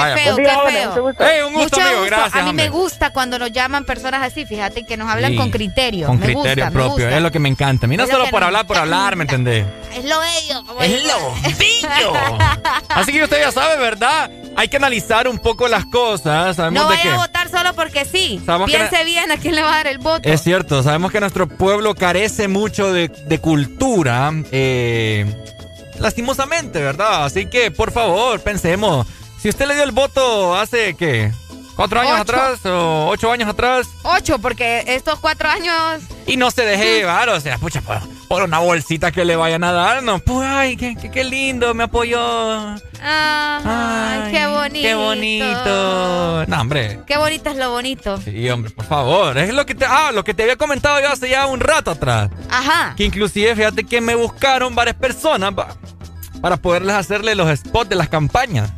[0.00, 0.16] Vaya.
[0.16, 1.14] Feo, día, qué feo.
[1.20, 2.00] Hey, un gusto, Mucho amigo.
[2.00, 2.16] gusto.
[2.16, 2.64] Gracias, A mí hombre.
[2.64, 5.36] me gusta cuando nos llaman personas así, fíjate, que nos hablan Sí.
[5.38, 6.06] con criterio.
[6.06, 6.90] Con me criterio gusta, me propio.
[7.04, 7.16] gusta.
[7.16, 7.86] Es lo que me encanta.
[7.86, 9.64] A mí no Es lo solo por hablar, por hablar, ¿me entendés?
[9.94, 10.64] Es lo bello.
[10.80, 11.34] Es lo
[12.88, 14.30] Así que usted ya sabe, ¿verdad?
[14.56, 16.56] Hay que analizar un poco las cosas.
[16.56, 17.14] Sabemos No de vaya que.
[17.14, 18.40] a votar solo porque sí.
[18.44, 20.28] Sabemos que Piense bien a quién le va a dar el voto.
[20.28, 24.32] Es cierto, sabemos que nuestro pueblo carece mucho de, de cultura.
[24.52, 25.26] eh,
[25.98, 27.24] lastimosamente, ¿verdad?
[27.24, 29.06] Así que, por favor, pensemos.
[29.44, 31.30] Si usted le dio el voto hace, ¿qué?
[31.76, 32.22] ¿Cuatro años Ocho.
[32.22, 33.86] atrás o ocho años atrás?
[34.02, 36.00] Ocho, porque estos cuatro años.
[36.26, 39.62] Y no se deje llevar, o sea, pucha, por, por una bolsita que le vayan
[39.62, 42.18] a dar, no, pues, ay, qué, qué- qué lindo, me apoyó.
[43.02, 44.88] Ay, qué bonito.
[44.88, 46.46] Qué bonito.
[46.46, 47.00] No, hombre.
[47.06, 48.18] Qué bonito es lo bonito.
[48.22, 49.36] Sí, hombre, por favor.
[49.36, 51.90] Es lo que te, ah, lo que te había comentado yo hace ya un rato
[51.90, 52.30] atrás.
[52.48, 52.94] Ajá.
[52.96, 55.76] Que inclusive, fíjate que me buscaron varias personas pa-
[56.40, 58.70] para poderles hacerle los spots de las campañas.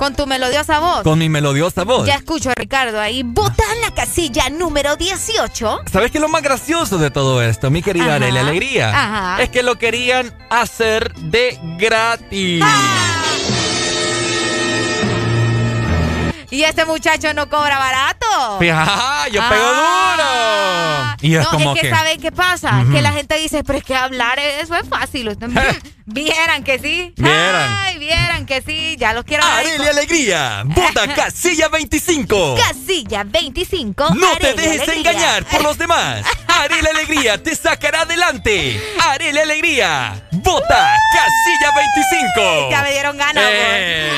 [0.00, 1.02] Con tu melodiosa voz.
[1.02, 2.06] Con mi melodiosa voz.
[2.06, 3.22] Ya escucho a Ricardo ahí.
[3.22, 5.80] Vota en la casilla número 18.
[5.92, 8.14] ¿Sabes qué es lo más gracioso de todo esto, mi querida.
[8.14, 8.88] Arelia Alegría?
[8.88, 9.42] Ajá.
[9.42, 12.64] Es que lo querían hacer de gratis.
[16.50, 18.58] Y este muchacho no cobra barato.
[18.58, 21.16] Fija, yo pego Ah.
[21.16, 21.28] duro.
[21.28, 21.94] Y es no, como es que, que.
[21.94, 22.84] ¿saben qué pasa?
[22.90, 25.36] Que la gente dice, pero es que hablar eso es fácil.
[26.06, 27.14] Vieran que sí.
[27.16, 27.70] Vieran.
[27.84, 28.96] Ay, vieran que sí.
[28.98, 29.54] Ya los quiero ver.
[29.66, 32.56] Arelia Alegría, vota casilla 25.
[32.56, 34.14] Casilla 25.
[34.16, 34.96] No te dejes Alegría.
[35.12, 36.24] engañar por los demás.
[36.48, 38.82] Arelia Alegría te sacará adelante.
[39.08, 41.70] Arelia Alegría, vota casilla
[42.34, 42.70] 25.
[42.70, 44.10] Ya me dieron ganas, Eh.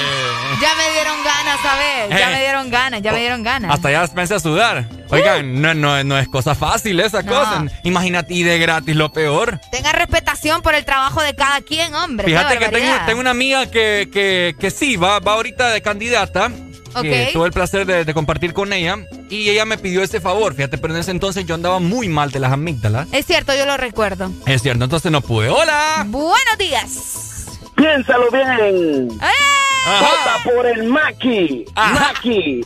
[0.61, 2.11] Ya me dieron ganas, ¿sabes?
[2.11, 2.35] Ya Eh.
[2.35, 3.73] me dieron ganas, ya me dieron ganas.
[3.75, 4.85] Hasta ya pensé a sudar.
[5.11, 7.23] Oigan, no, no, no es cosa fácil esa Uh.
[7.25, 7.33] No.
[7.33, 7.65] cosa.
[7.85, 9.61] Imagínate, y de gratis lo peor.
[9.71, 12.27] Tenga respetación por el trabajo de cada quien, hombre.
[12.29, 16.51] Fíjate que tengo, tengo una amiga que, que, que sí, va, va ahorita de candidata.
[16.95, 17.03] Ok.
[17.03, 18.99] Que tuve el placer de, de compartir con ella.
[19.31, 22.31] Y ella me pidió ese favor, fíjate, pero en ese entonces yo andaba muy mal
[22.31, 23.09] de las amígdalas.
[23.13, 24.31] Es cierto, yo lo recuerdo.
[24.47, 25.49] Es cierto, entonces no pude.
[25.49, 26.05] ¡Hola!
[26.07, 27.49] Buenos días.
[27.75, 29.09] Piénsalo bien.
[29.21, 30.01] Ajá.
[30.01, 31.65] Vota por el Maki.
[31.75, 32.61] Maki.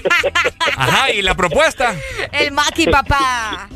[0.76, 1.94] Ajá, ¿y la propuesta?
[2.32, 3.68] El Maki, papá.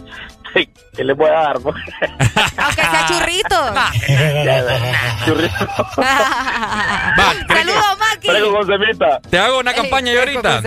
[0.96, 1.60] ¿Qué le voy a dar?
[1.60, 1.76] pues?
[2.56, 3.56] Aunque sea churrito.
[5.26, 5.68] Churrito.
[7.48, 8.15] Saludos, Maki.
[8.26, 9.20] Traigo con semita.
[9.30, 10.60] Te hago una campaña yo ahorita.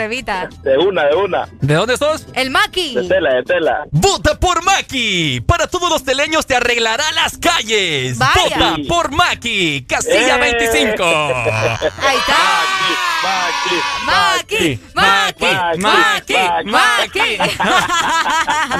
[0.63, 1.47] De una, de una.
[1.61, 2.25] ¿De dónde sos?
[2.33, 2.95] El Maki.
[2.95, 3.83] De tela, de tela.
[3.91, 5.41] ¡Vota por Maki!
[5.41, 8.17] Para todos los teleños te arreglará las calles.
[8.17, 8.33] Vaya.
[8.57, 9.85] ¡Vota por Maki!
[9.87, 10.39] ¡Casilla Eh.
[10.39, 11.03] 25!
[11.03, 12.35] Ahí está.
[14.05, 14.79] Maki.
[14.93, 15.45] Maki.
[15.77, 16.33] Maki,
[16.65, 17.37] Maki.
[17.37, 17.37] Maki.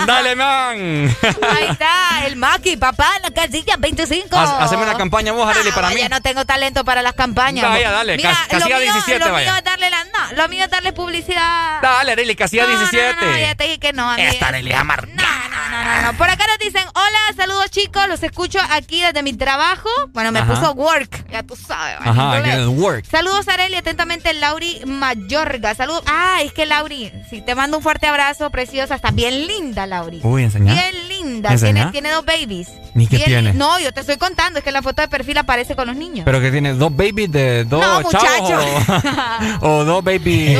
[0.07, 1.15] ¡Dale, man!
[1.21, 4.35] Ahí está, el Maki, papá, en la casilla 25.
[4.35, 5.99] Haz- Haceme una campaña vos, Arely, para Ah, mí.
[5.99, 7.67] Ya no tengo talento para las campañas.
[7.69, 8.37] Vaya, dale, Mira,
[8.69, 9.51] cas- casilla lo mío, 17, lo vaya.
[9.51, 11.81] Mío es darle la, no, lo mío es darle publicidad.
[11.81, 13.15] Dale, Arely, casilla No, no, 17.
[13.25, 14.15] No, no, ya te dije que no.
[14.15, 15.07] Esta Arely Amar.
[15.07, 16.17] No, no, no, no, no.
[16.17, 19.89] Por acá nos dicen, hola, saludos chicos, los escucho aquí desde mi trabajo.
[20.09, 20.53] Bueno, me Ajá.
[20.55, 21.97] puso work, ya tú sabes.
[22.01, 23.05] Ajá, que es work.
[23.09, 25.75] Saludos, Areli, atentamente, Lauri Mayorga.
[25.75, 26.03] Saludos.
[26.07, 28.95] Ah, es que Lauri, sí, te mando un fuerte abrazo, preciosa.
[28.95, 30.19] Está bien linda, Lauri.
[30.23, 30.73] Uy, enseñá.
[30.73, 31.55] Bien linda.
[31.55, 32.69] Tiene, tiene dos babies.
[32.95, 33.53] ¿Ni qué Bien tiene?
[33.53, 36.25] No, yo te estoy contando, es que la foto de perfil aparece con los niños.
[36.25, 38.48] Pero que tiene dos babies de dos No, chavos.
[39.61, 40.57] O, o dos babies.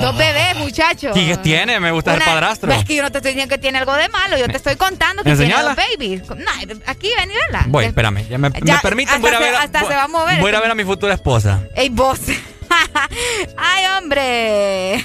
[0.00, 1.16] Dos bebés, muchachos.
[1.16, 1.80] ¿Y qué tiene?
[1.80, 2.72] Me gusta el Una- padrastro.
[2.72, 4.76] Es que yo no te estoy diciendo que tiene algo de malo, yo te estoy
[4.76, 6.22] contando que tiene dos babies.
[6.28, 6.36] No,
[6.86, 7.64] aquí ven y verla.
[7.68, 8.26] Voy, espérame.
[8.28, 9.54] Ya me, Ya, me permiten, voy a ver.
[9.56, 10.40] hasta voy- se va a mover.
[10.40, 11.60] Voy a ver a mi futura esposa.
[11.74, 12.18] Ey, vos.
[13.56, 15.04] Ay, hombre.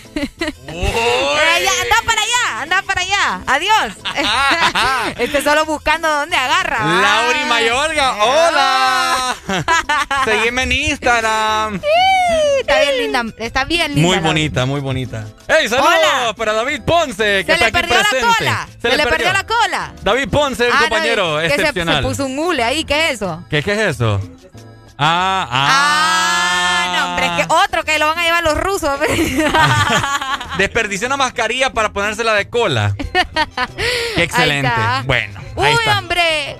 [0.67, 3.41] Ya, anda para allá, anda para allá.
[3.47, 3.93] Adiós.
[5.17, 6.85] este solo buscando dónde agarra.
[6.85, 9.35] Lauri Mayorga, hola.
[10.25, 11.79] Seguime en Instagram.
[11.81, 11.87] Sí,
[12.61, 14.07] Está bien linda, está bien linda.
[14.07, 14.27] Muy Lauri.
[14.27, 15.25] bonita, muy bonita.
[15.47, 16.33] ¡Ey, saludos Hola.
[16.35, 18.35] para David Ponce, que Se está le aquí perdió la presente!
[18.37, 18.67] cola.
[18.81, 19.33] Se, le perdió.
[19.33, 19.93] la cola.
[20.03, 22.03] David Ponce, un Ah, no, compañero se- excepcional.
[22.03, 23.43] Se, puso un mule ahí, ¿qué es eso?
[23.49, 24.21] ¿Qué, ¿Qué es eso?
[25.01, 25.67] Ah, ah.
[25.71, 28.99] Ah, no, hombre, es que otro que lo van a llevar los rusos.
[30.57, 32.93] Desperdició una mascarilla para ponérsela de cola.
[34.15, 34.67] Qué excelente.
[34.67, 35.03] está.
[35.05, 35.99] Bueno, Uy, ahí está.
[35.99, 36.57] hombre.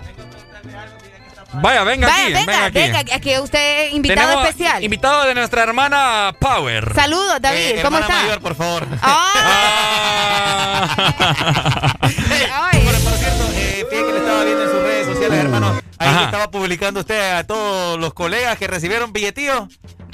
[1.52, 2.78] Vaya, venga Vaya, aquí, venga, aquí.
[2.80, 4.84] venga, aquí usted es invitado Tenemos especial.
[4.84, 6.94] Invitado de nuestra hermana Power.
[6.94, 8.26] Saludos, David, Eh, ¿cómo hermana está?
[8.28, 8.88] mayor, por favor.
[9.02, 9.40] Ay.
[12.84, 12.99] Bueno,
[16.00, 16.26] Ahí Ajá.
[16.26, 19.68] estaba publicando usted a todos los colegas que recibieron billetío.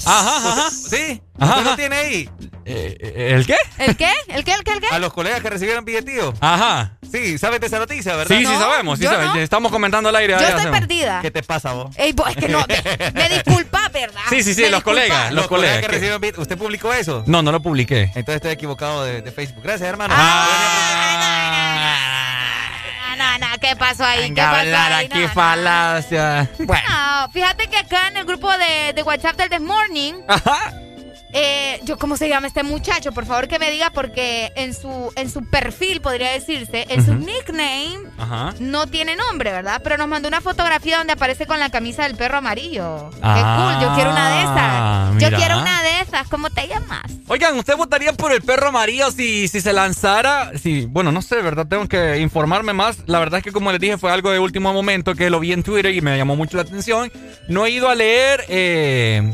[0.04, 0.70] Ajá, ajá.
[0.70, 1.22] Sí.
[1.38, 1.76] Ajá, ¿Usted lo ajá.
[1.76, 2.30] tiene ahí?
[2.64, 3.56] Eh, ¿El qué?
[3.78, 4.10] ¿El qué?
[4.28, 4.52] ¿El qué?
[4.52, 4.72] ¿El qué?
[4.72, 4.86] ¿El qué?
[4.90, 6.34] A los colegas que recibieron billetío.
[6.40, 6.98] Ajá.
[7.10, 8.36] Sí, ¿sabes de esa noticia, verdad?
[8.36, 9.36] Sí, sí sabemos, sí sabemos.
[9.36, 9.40] no.
[9.40, 10.32] Estamos comentando al aire.
[10.34, 10.78] Yo estoy hacemos.
[10.80, 11.20] perdida.
[11.22, 11.94] ¿Qué te pasa vos?
[11.96, 14.20] Ey, vos, es que no, me, me disculpa, ¿verdad?
[14.28, 15.00] Sí, sí, sí, Me los disculpa.
[15.02, 15.78] colegas, los colegas.
[15.80, 16.20] que recibieron.
[16.36, 17.22] ¿Usted publicó eso?
[17.26, 18.04] No, no lo publiqué.
[18.16, 19.62] Entonces estoy equivocado de, de Facebook.
[19.62, 20.14] Gracias, hermano.
[20.16, 21.45] No, no, no, ¿qué
[23.76, 24.18] pasó ahí?
[24.18, 25.06] ¿Qué Venga a pasó hablar ahí?
[25.06, 25.32] aquí No, no.
[25.34, 26.50] falacia.
[26.58, 26.88] Bueno.
[26.88, 30.14] No, fíjate que acá en el grupo de, de WhatsApp del This Morning,
[31.38, 33.12] eh, yo, ¿cómo se llama este muchacho?
[33.12, 37.14] Por favor que me diga porque en su, en su perfil, podría decirse, en su
[37.14, 38.54] nickname, Ajá.
[38.58, 39.80] no tiene nombre, ¿verdad?
[39.84, 43.10] Pero nos mandó una fotografía donde aparece con la camisa del perro amarillo.
[43.10, 45.14] Qué Ah, cool, yo quiero una de esas.
[45.14, 45.28] mira.
[45.30, 46.28] Yo quiero una de esas.
[46.28, 47.02] ¿Cómo te llamas?
[47.28, 50.52] Oigan, ¿usted votaría por el perro amarillo si, si se lanzara?
[50.58, 51.66] Si, bueno, no sé, ¿verdad?
[51.68, 52.98] Tengo que informarme más.
[53.06, 55.52] La verdad es que, como les dije, fue algo de último momento que lo vi
[55.52, 57.12] en Twitter y me llamó mucho la atención.
[57.48, 59.32] No he ido a leer eh,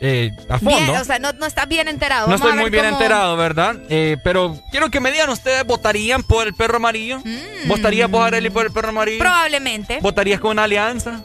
[0.00, 0.76] eh, a fondo.
[0.76, 2.26] Bien, o sea, no, no estás bien enterado.
[2.26, 3.76] no Vamos estoy muy bien cómo- enterado, ¿verdad?
[3.88, 7.20] Eh, pero quiero que me digan, ¿ustedes votarían por el perro amarillo?
[7.24, 7.68] Mm.
[7.68, 9.18] ¿Votarías vos, Arely, por el perro amarillo?
[9.18, 9.98] Probablemente.
[10.00, 11.20] ¿Votarías con una alianza?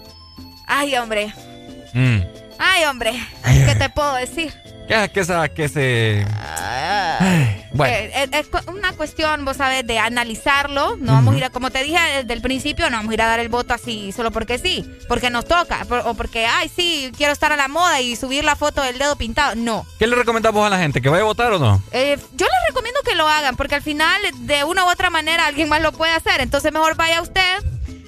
[0.67, 1.33] Ay, hombre.
[1.93, 2.19] Mm.
[2.59, 3.13] Ay, hombre.
[3.43, 4.53] ¿Qué te puedo decir?
[4.87, 6.25] ¿Qué es que, esa, que se...
[7.19, 7.93] Ay, bueno.
[7.95, 10.97] Eh, es, es una cuestión, vos sabes, de analizarlo.
[10.97, 13.21] No vamos a ir a, como te dije desde el principio, no vamos a ir
[13.21, 16.69] a dar el voto así solo porque sí, porque nos toca, por- o porque, ay,
[16.73, 19.55] sí, quiero estar a la moda y subir la foto del dedo pintado.
[19.55, 19.85] No.
[19.99, 21.01] ¿Qué le recomendamos a la gente?
[21.01, 21.81] ¿Que vaya a votar o no?
[21.91, 25.45] Eh, yo les recomiendo que lo hagan, porque al final, de una u otra manera,
[25.45, 26.41] alguien más lo puede hacer.
[26.41, 27.41] Entonces, mejor vaya usted.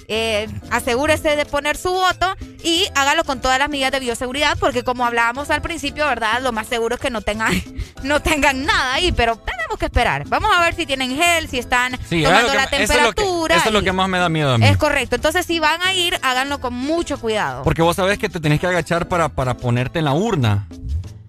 [0.08, 4.84] Eh, asegúrese de poner su voto y hágalo con todas las medidas de bioseguridad porque
[4.84, 6.42] como hablábamos al principio, ¿verdad?
[6.42, 7.54] Lo más seguro es que no tengan,
[8.04, 10.26] no tengan nada ahí, pero tenemos que esperar.
[10.28, 13.02] Vamos a ver si tienen gel, si están Sí, es tomando la que- eso es
[13.02, 13.56] lo que- temperatura.
[13.58, 14.66] Eso es lo que más me da miedo a mí.
[14.66, 15.16] es correcto.
[15.16, 17.64] Entonces, si van a ir, háganlo con mucho cuidado.
[17.64, 20.68] Porque vos sabés que te tenés que agachar para, para ponerte en la urna.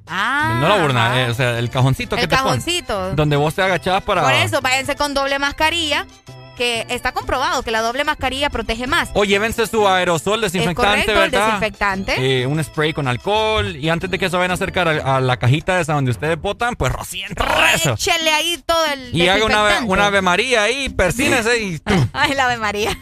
[0.06, 2.44] Ah, no la urna, eh, o sea, el cajoncito que el te ponen.
[2.60, 3.14] cajoncito.
[3.14, 4.22] Donde vos te agachás para...
[4.22, 6.06] Por eso, váyanse con doble mascarilla,
[6.54, 9.10] que está comprobado que la doble mascarilla protege más.
[9.14, 11.46] O llévense su aerosol desinfectante, es correcto, el ¿verdad?
[11.46, 12.40] desinfectante.
[12.42, 13.76] Eh, un spray con alcohol.
[13.76, 16.40] Y antes de que se vayan a acercar a, a la cajita esa donde ustedes
[16.40, 17.92] botan, pues rocien todo eso.
[17.94, 21.80] Échele ahí todo el Y haga una, una ave María ahí, persínese y,
[22.12, 22.96] Ay, la Ave María.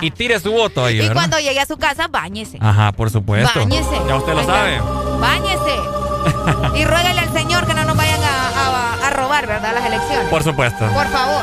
[0.00, 1.14] y tire su voto ahí, Y ¿verdad?
[1.14, 2.58] cuando llegue a su casa, báñese.
[2.60, 3.58] Ajá, por supuesto.
[3.58, 3.90] Báñese.
[4.06, 4.80] Ya usted lo sabe.
[5.20, 5.74] Báñese.
[6.76, 9.74] y ruégale al Señor que no nos vayan a, a- a robar, ¿verdad?
[9.74, 10.28] Las elecciones.
[10.28, 10.86] Por supuesto.
[10.92, 11.42] Por favor.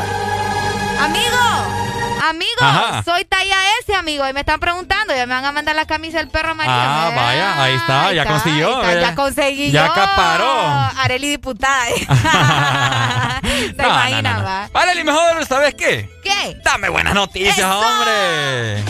[1.03, 3.03] Amigo, amigo, Ajá.
[3.03, 4.27] soy talla S, amigo.
[4.27, 6.75] Y me están preguntando, ya me van a mandar la camisa del perro amarillo.
[6.77, 8.81] Ah, vaya, ahí está, ahí ya está, consiguió.
[8.81, 9.01] está, eh.
[9.01, 9.91] ya conseguí Ya yo.
[9.91, 10.51] acaparó.
[10.99, 11.85] Areli diputada.
[13.41, 14.45] Se No, no, imagina, no, no.
[14.45, 14.69] va.
[14.71, 16.09] Vale, mejor, ¿sabes qué?
[16.23, 16.57] ¿Qué?
[16.63, 17.79] Dame buenas noticias, ¡Eso!
[17.79, 18.83] hombre.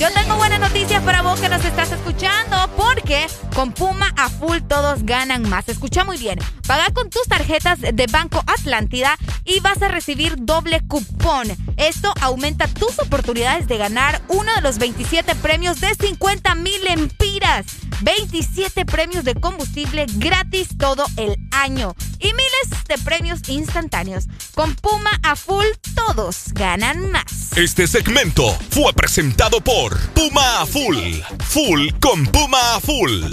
[0.00, 4.60] Yo tengo buenas noticias para vos que nos estás escuchando porque con Puma a full
[4.66, 5.68] todos ganan más.
[5.68, 6.38] Escucha muy bien.
[6.66, 11.48] Paga con tus tarjetas de Banco Atlántida y vas a recibir doble cupón.
[11.76, 17.66] Esto aumenta tus oportunidades de ganar uno de los 27 premios de 50 mil empiras.
[18.00, 24.24] 27 premios de combustible gratis todo el año y miles de premios instantáneos.
[24.54, 27.52] Con Puma a full todos ganan más.
[27.56, 31.00] Este segmento fue presentado por Puma Full.
[31.42, 33.30] Full con Puma Full.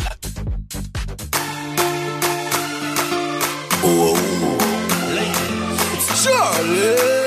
[3.83, 4.57] Oh, oh, oh.
[6.23, 7.17] Charlie.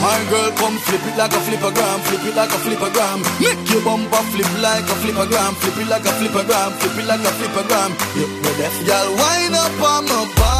[0.00, 3.20] My girl, come flip it like a flippergram, flip it like a flippergram.
[3.40, 7.20] Make your bumper flip like a flippergram, flip it like a flippergram, flip it like
[7.20, 7.90] a flippergram.
[8.56, 10.59] Deaf, girl, wind up on my body,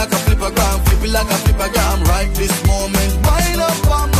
[0.00, 2.04] like a flipper gram, flip it like a flipper gram.
[2.04, 4.19] Right this moment, wind up on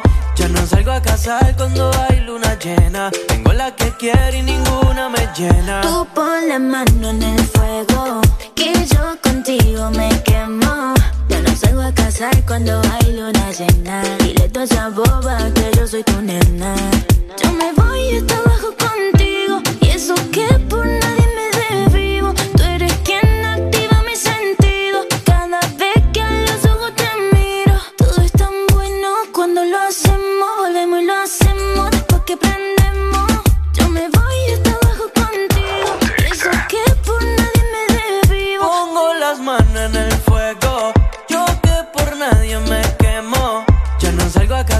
[0.53, 3.11] No salgo a casar cuando hay luna llena.
[3.27, 5.81] Tengo la que quiero y ninguna me llena.
[5.81, 8.21] Tú pon la mano en el fuego,
[8.55, 10.93] que yo contigo me quemo.
[11.29, 14.03] Ya no salgo a casar cuando hay luna llena.
[14.19, 16.75] Dile toda esa boba que yo soy tu nena.
[17.41, 20.85] Yo me voy hasta abajo contigo, y eso que por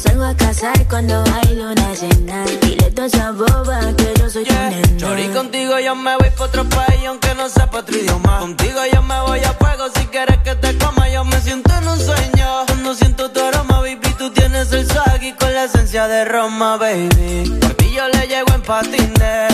[0.00, 2.44] Salgo a casar cuando hay luna llena.
[2.62, 4.96] Dile toda esa boba que yo soy tu nena.
[4.96, 8.38] Chori, contigo yo me voy pa' otro país aunque no sepa otro idioma.
[8.38, 11.08] Contigo yo me voy a fuego si quieres que te coma.
[11.10, 12.64] Yo me siento en un sueño.
[12.66, 16.78] Cuando siento tu aroma, baby, tú tienes el swag y con la esencia de Roma,
[16.78, 17.58] baby.
[17.60, 19.52] Por ti yo le llego en patines.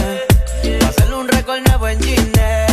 [0.81, 2.66] Pa' hacerle un récord nuevo en Gine.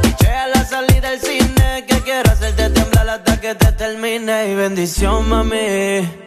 [0.00, 1.84] Piché a la salida del cine.
[1.86, 4.50] Que quiero hacerte temblar hasta que te termine.
[4.50, 6.26] Y bendición, mami.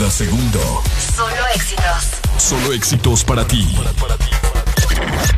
[0.00, 0.82] Cada segundo.
[1.14, 2.04] Solo éxitos.
[2.38, 3.76] Solo éxitos para ti.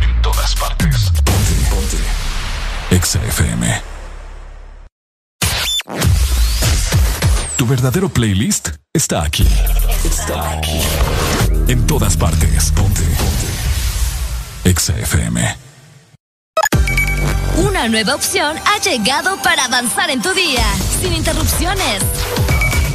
[0.00, 1.10] En todas partes.
[1.24, 1.96] Ponte, ponte.
[2.94, 3.82] Exa FM.
[7.56, 9.48] Tu verdadero playlist está aquí.
[10.04, 10.80] Está aquí.
[11.66, 12.70] En todas partes.
[12.70, 14.70] Ponte, ponte.
[14.70, 15.56] Exa FM.
[17.56, 20.64] Una nueva opción ha llegado para avanzar en tu día,
[21.00, 22.02] sin interrupciones.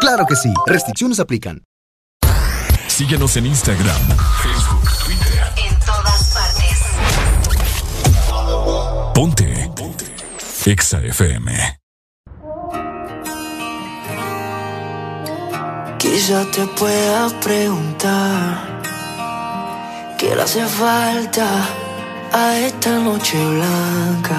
[0.00, 1.62] Claro que sí, restricciones aplican.
[2.86, 4.00] Síguenos en Instagram,
[4.42, 5.52] Facebook, Twitter.
[5.56, 6.78] En todas partes.
[9.14, 9.70] Ponte.
[9.76, 10.06] Ponte.
[10.68, 11.78] Exa FM.
[15.98, 18.82] Quizá te pueda preguntar
[20.18, 21.46] qué le hace falta
[22.34, 24.38] a esta noche blanca,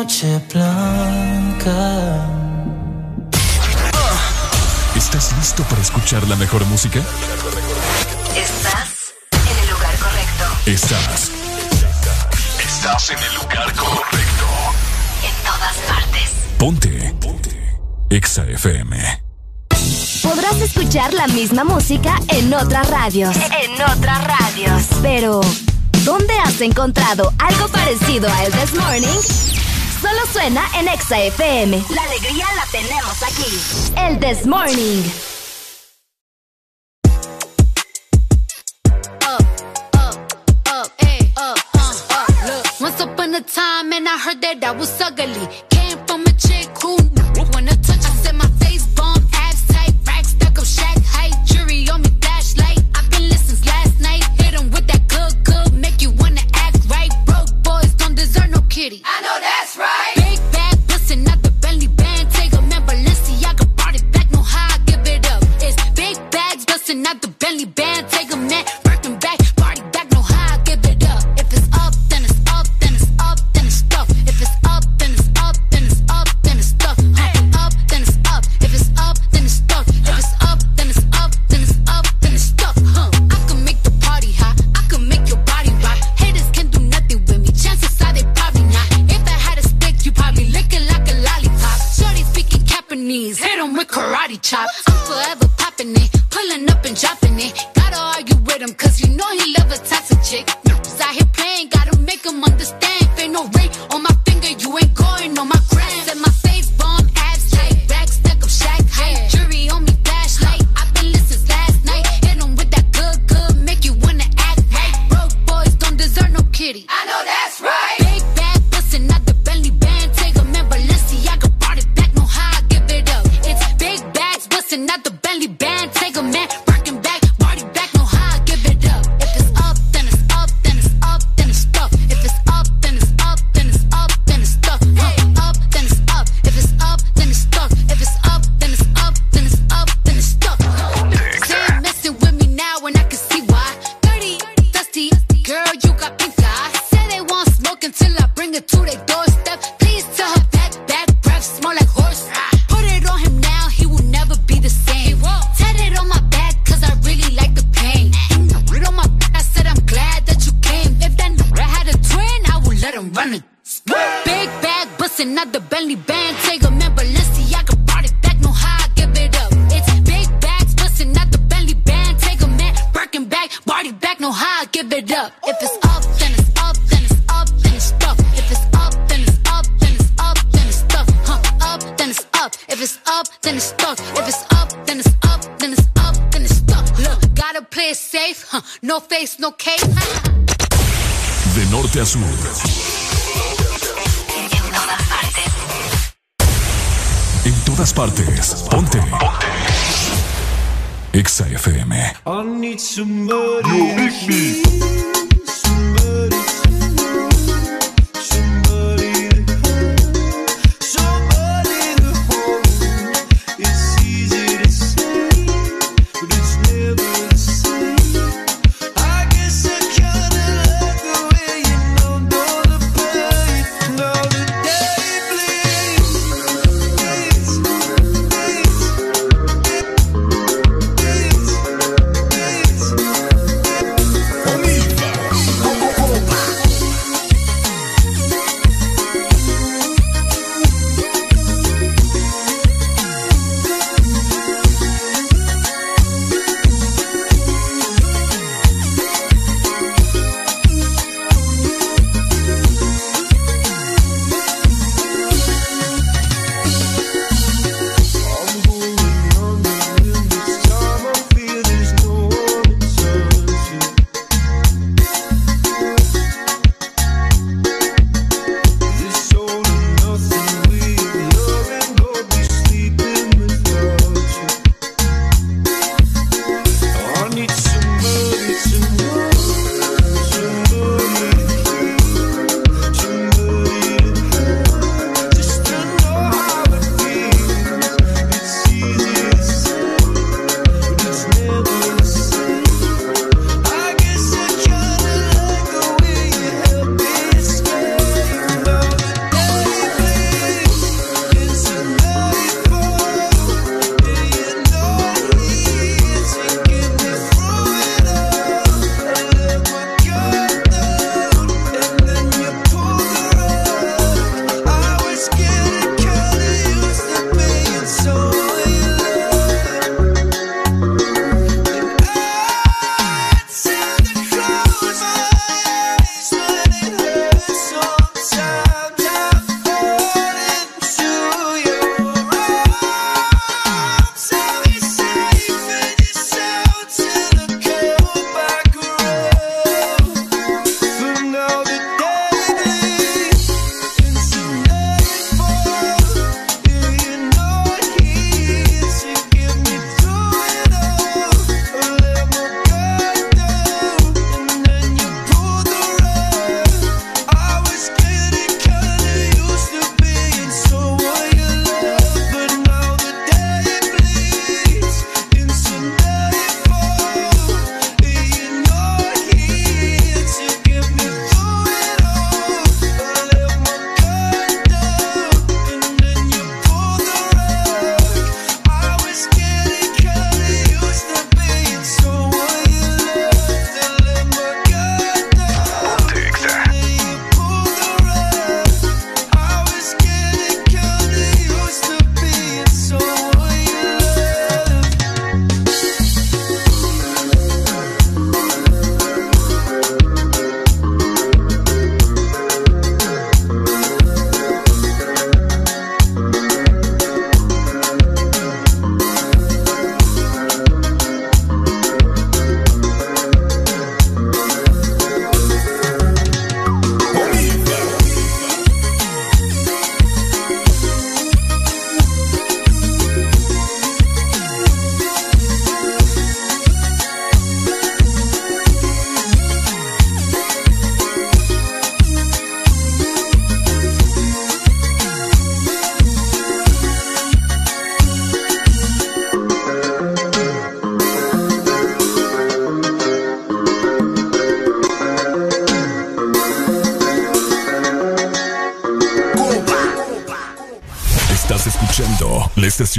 [0.00, 2.26] Noche blanca?
[4.96, 7.00] ¿Estás listo para escuchar la mejor música?
[8.34, 10.44] Estás en el lugar correcto.
[10.64, 11.30] Estás.
[12.58, 14.46] Estás en el lugar correcto.
[15.22, 16.30] En todas partes.
[16.56, 17.14] Ponte.
[17.20, 17.78] Ponte.
[18.08, 19.22] Exa FM.
[20.22, 23.36] Podrás escuchar la misma música en otras radios.
[23.36, 24.82] En otras radios.
[25.02, 25.42] Pero,
[26.04, 29.59] ¿dónde has encontrado algo parecido a El This Morning?
[30.00, 31.84] Solo suena en Exa FM.
[31.94, 33.92] La alegría la tenemos aquí.
[33.96, 35.02] El This Morning.
[42.80, 45.46] once upon a time, and I heard that I was ugly.
[45.68, 46.68] Came from a chick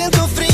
[0.00, 0.49] siento frío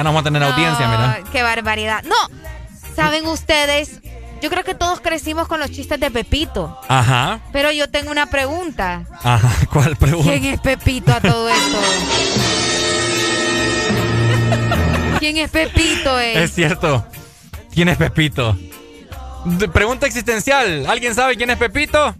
[0.00, 1.12] a no vamos a tener audiencia, mira.
[1.14, 2.02] Ay, Qué barbaridad.
[2.04, 2.16] No,
[2.94, 4.00] ¿saben ustedes?
[4.40, 6.80] Yo creo que todos crecimos con los chistes de Pepito.
[6.88, 7.40] Ajá.
[7.52, 9.02] Pero yo tengo una pregunta.
[9.22, 9.50] Ajá.
[9.72, 10.30] ¿Cuál pregunta?
[10.30, 11.78] ¿Quién es Pepito a todo esto?
[15.18, 16.44] ¿Quién es Pepito, eh?
[16.44, 17.04] Es cierto.
[17.74, 18.56] ¿Quién es Pepito?
[19.72, 20.86] Pregunta existencial.
[20.88, 22.14] ¿Alguien sabe quién es Pepito?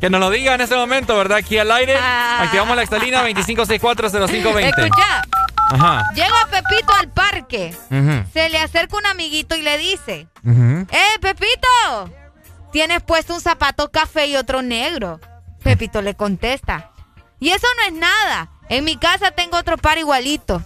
[0.00, 1.38] Que nos lo diga en este momento, ¿verdad?
[1.38, 1.96] Aquí al aire.
[1.98, 2.42] Ah.
[2.42, 4.78] Activamos la extalina 25640520.
[4.84, 5.22] Escucha,
[5.70, 6.02] Ajá.
[6.14, 7.74] llega Pepito al parque.
[8.32, 10.26] Se le acerca un amiguito y le dice.
[10.44, 12.10] ¡Eh, Pepito!
[12.72, 15.20] Tienes puesto un zapato café y otro negro.
[15.62, 16.92] Pepito le contesta,
[17.40, 18.50] y eso no es nada.
[18.68, 20.62] En mi casa tengo otro par igualito.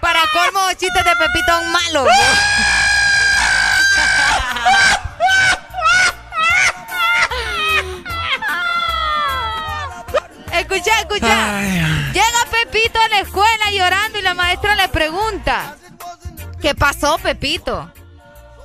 [0.00, 2.08] Para colmo, chistes de Pepito son malos.
[10.70, 11.62] Escucha, escucha.
[12.12, 15.76] Llega Pepito a la escuela llorando y la maestra le pregunta,
[16.60, 17.90] ¿qué pasó, Pepito?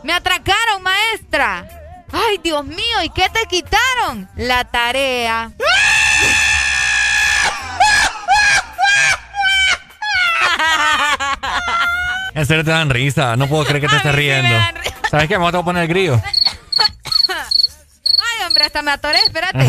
[0.04, 1.66] Me atracaron, maestra.
[2.12, 4.30] Ay, Dios mío, ¿y qué te quitaron?
[4.36, 5.52] La tarea.
[12.36, 13.38] En serio te dan risa.
[13.38, 14.56] No puedo creer que te estés riendo.
[15.10, 15.38] ¿Sabes qué?
[15.38, 16.22] Me voy a poner el grillo.
[17.30, 19.66] Ay, hombre, hasta me atoré, espérate.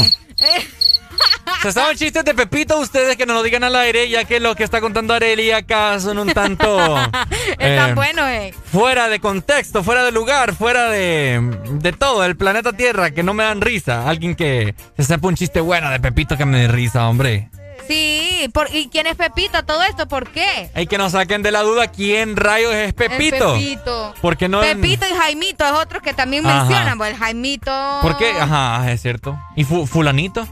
[1.62, 4.54] ¿Se saben chistes de Pepito ustedes que nos lo digan al aire, ya que lo
[4.54, 6.76] que está contando Areli acá son un tanto...
[7.58, 8.54] Están eh, buenos, eh.
[8.70, 13.32] Fuera de contexto, fuera de lugar, fuera de, de todo, el planeta Tierra, que no
[13.32, 14.08] me dan risa.
[14.08, 17.48] Alguien que se sepa un chiste bueno de Pepito que me dé risa, hombre.
[17.86, 19.64] Sí, ¿y quién es Pepito?
[19.64, 20.70] Todo esto, ¿por qué?
[20.74, 23.54] Hay que nos saquen de la duda quién rayos es Pepito.
[23.54, 24.14] Pepito.
[24.20, 27.98] Porque no Pepito y Jaimito es otro que también mencionan, pues el Jaimito.
[28.02, 28.32] ¿Por qué?
[28.32, 29.38] Ajá, es cierto.
[29.56, 30.46] ¿Y fulanito?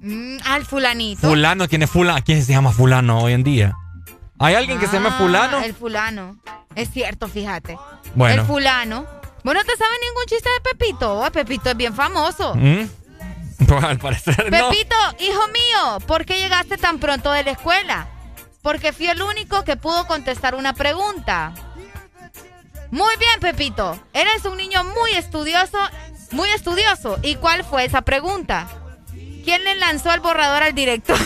[0.00, 1.28] Mm, ah, el fulanito.
[1.28, 2.20] Fulano, ¿quién es fulano?
[2.24, 3.76] ¿Quién se llama fulano hoy en día?
[4.38, 5.58] ¿Hay alguien que se llama ah, fulano?
[5.60, 6.36] El fulano.
[6.74, 7.78] Es cierto, fíjate.
[8.14, 8.40] Bueno.
[8.40, 9.06] El fulano.
[9.44, 11.20] Bueno, ¿te sabe ningún chiste de Pepito?
[11.20, 12.54] Oh, Pepito es bien famoso.
[12.54, 12.88] ¿Mm?
[13.66, 18.08] Pues al parecer Pepito, hijo mío, ¿por qué llegaste tan pronto de la escuela?
[18.62, 21.52] Porque fui el único que pudo contestar una pregunta.
[22.90, 23.98] Muy bien, Pepito.
[24.12, 25.78] Eres un niño muy estudioso,
[26.32, 27.18] muy estudioso.
[27.22, 28.66] ¿Y cuál fue esa pregunta?
[29.44, 31.18] ¿Quién le lanzó el borrador al director?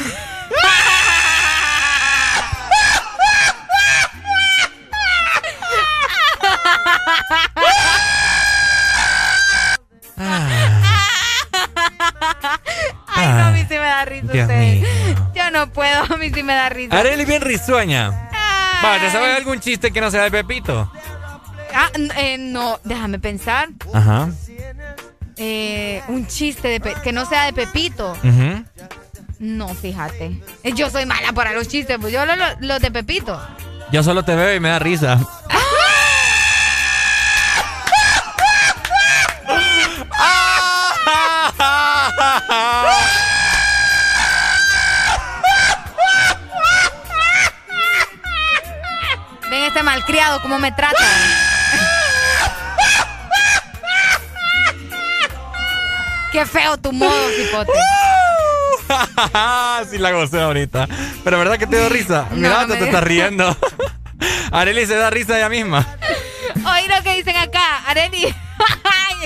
[13.06, 14.84] Ay, no, a mí sí me da risa usted.
[15.34, 16.98] Yo no puedo, a mí sí me da risa.
[16.98, 18.10] Arely bien risueña.
[18.84, 20.90] Va, ¿te sabes algún chiste que no sea de Pepito?
[21.74, 23.68] Ah, eh, no, déjame pensar.
[23.92, 24.28] Ajá.
[25.36, 28.16] Eh, un chiste de que no sea de Pepito.
[29.38, 30.40] No, fíjate.
[30.62, 33.40] Eh, yo soy mala para los chistes, pues yo los lo de Pepito.
[33.90, 35.18] Yo solo te veo y me da risa.
[50.04, 50.98] Malcriado, cómo me trata.
[56.30, 57.72] Qué feo tu modo, hipote.
[59.90, 60.88] sí la gocé ahorita.
[61.22, 62.26] Pero verdad que te dio risa.
[62.32, 63.56] Mira, te, te estás riendo.
[64.52, 65.86] Areli se da risa ella misma.
[66.56, 67.84] Oí lo que dicen acá.
[67.86, 68.34] Areli.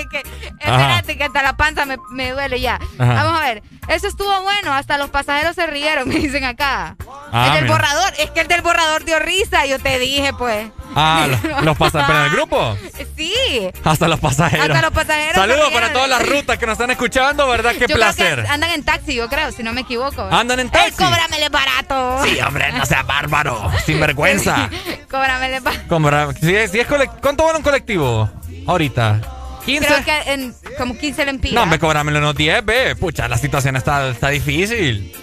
[0.07, 0.19] Que,
[0.59, 2.79] espérate, que hasta la panza me, me duele ya.
[2.97, 3.63] Vamos a ver.
[3.87, 4.73] Eso estuvo bueno.
[4.73, 6.95] Hasta los pasajeros se rieron, me dicen acá.
[7.31, 8.13] Ah, el del borrador.
[8.17, 9.65] Es que el del borrador dio risa.
[9.65, 10.71] Yo te dije, pues.
[10.95, 11.27] Ah,
[11.63, 12.07] los pasajeros.
[12.07, 12.77] ¿Pero en el grupo?
[13.15, 13.69] Sí.
[13.83, 14.69] Hasta los pasajeros.
[14.69, 15.35] Hasta los pasajeros.
[15.35, 17.73] Saludos para todas las rutas que nos están escuchando, ¿verdad?
[17.77, 18.45] Qué placer.
[18.49, 20.23] andan en taxi, yo creo, si no me equivoco.
[20.31, 20.91] Andan en taxi.
[20.91, 22.23] cóbramele barato.
[22.23, 23.71] Sí, hombre, no sea bárbaro.
[23.85, 24.69] Sin vergüenza.
[25.09, 26.33] cóbramele barato.
[26.39, 26.87] Si es, si es
[27.21, 28.29] ¿Cuánto vale un colectivo?
[28.67, 29.38] Ahorita.
[29.69, 29.87] 15.
[29.87, 31.55] Creo que en como 15 lempiras.
[31.55, 32.95] No, me cobrámelo unos 10, ve.
[32.95, 35.13] Pucha, la situación está, está difícil.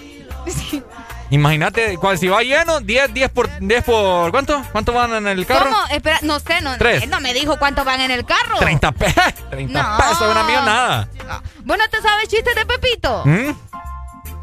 [1.31, 4.63] Imagínate, si va lleno, 10, 10 por 10 por ¿cuánto?
[4.71, 5.71] ¿Cuánto van en el carro?
[5.71, 5.87] ¿Cómo?
[5.91, 8.59] Espera, no sé, no, él no me dijo cuánto van en el carro.
[8.61, 9.25] 30 pesos.
[9.51, 11.09] 30 pesos, una millonada.
[11.27, 11.43] No.
[11.65, 13.25] ¿Vos no te sabes chistes de Pepito?
[13.25, 13.57] ¿Mm?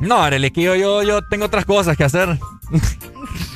[0.02, 2.38] No, Arely, que yo, yo, yo tengo otras cosas que hacer.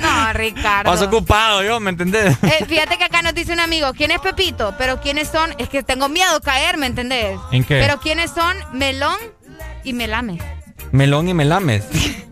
[0.00, 0.90] No, Ricardo.
[0.90, 2.36] Paso ocupado yo, ¿me entendés?
[2.42, 4.74] Eh, fíjate que acá nos dice un amigo, ¿quién es Pepito?
[4.78, 5.54] Pero ¿quiénes son?
[5.58, 7.38] Es que tengo miedo de caer, ¿me entendés?
[7.52, 7.80] ¿En qué?
[7.80, 9.18] Pero ¿quiénes son Melón
[9.84, 10.42] y Melames?
[10.92, 11.84] Melón y Melames.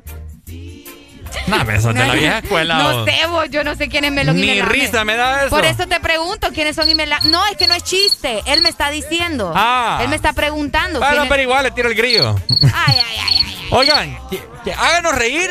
[1.46, 2.78] No, eso de la vieja escuela.
[2.78, 4.72] No sé, vos, yo no sé quién es Melón Ni y Melames.
[4.72, 5.50] Ni risa me da eso.
[5.50, 7.26] Por eso te pregunto quiénes son y Melames.
[7.30, 8.42] No, es que no es chiste.
[8.46, 9.52] Él me está diciendo.
[9.54, 9.98] Ah.
[10.02, 11.00] Él me está preguntando.
[11.00, 12.36] Bueno, pero igual le tiro el grillo.
[12.48, 13.66] Ay, ay, ay, ay.
[13.70, 15.50] Oigan, que, háganos reír.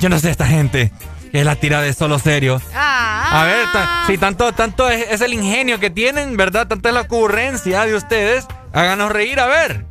[0.00, 0.92] Yo no sé esta gente.
[1.30, 2.60] Que es la tira de solo serio.
[2.74, 3.66] Ah, a ver,
[4.06, 6.66] si tanto, tanto es, el ingenio que tienen, ¿verdad?
[6.66, 8.46] Tanta es la ocurrencia de ustedes.
[8.72, 9.84] Háganos reír, a ver.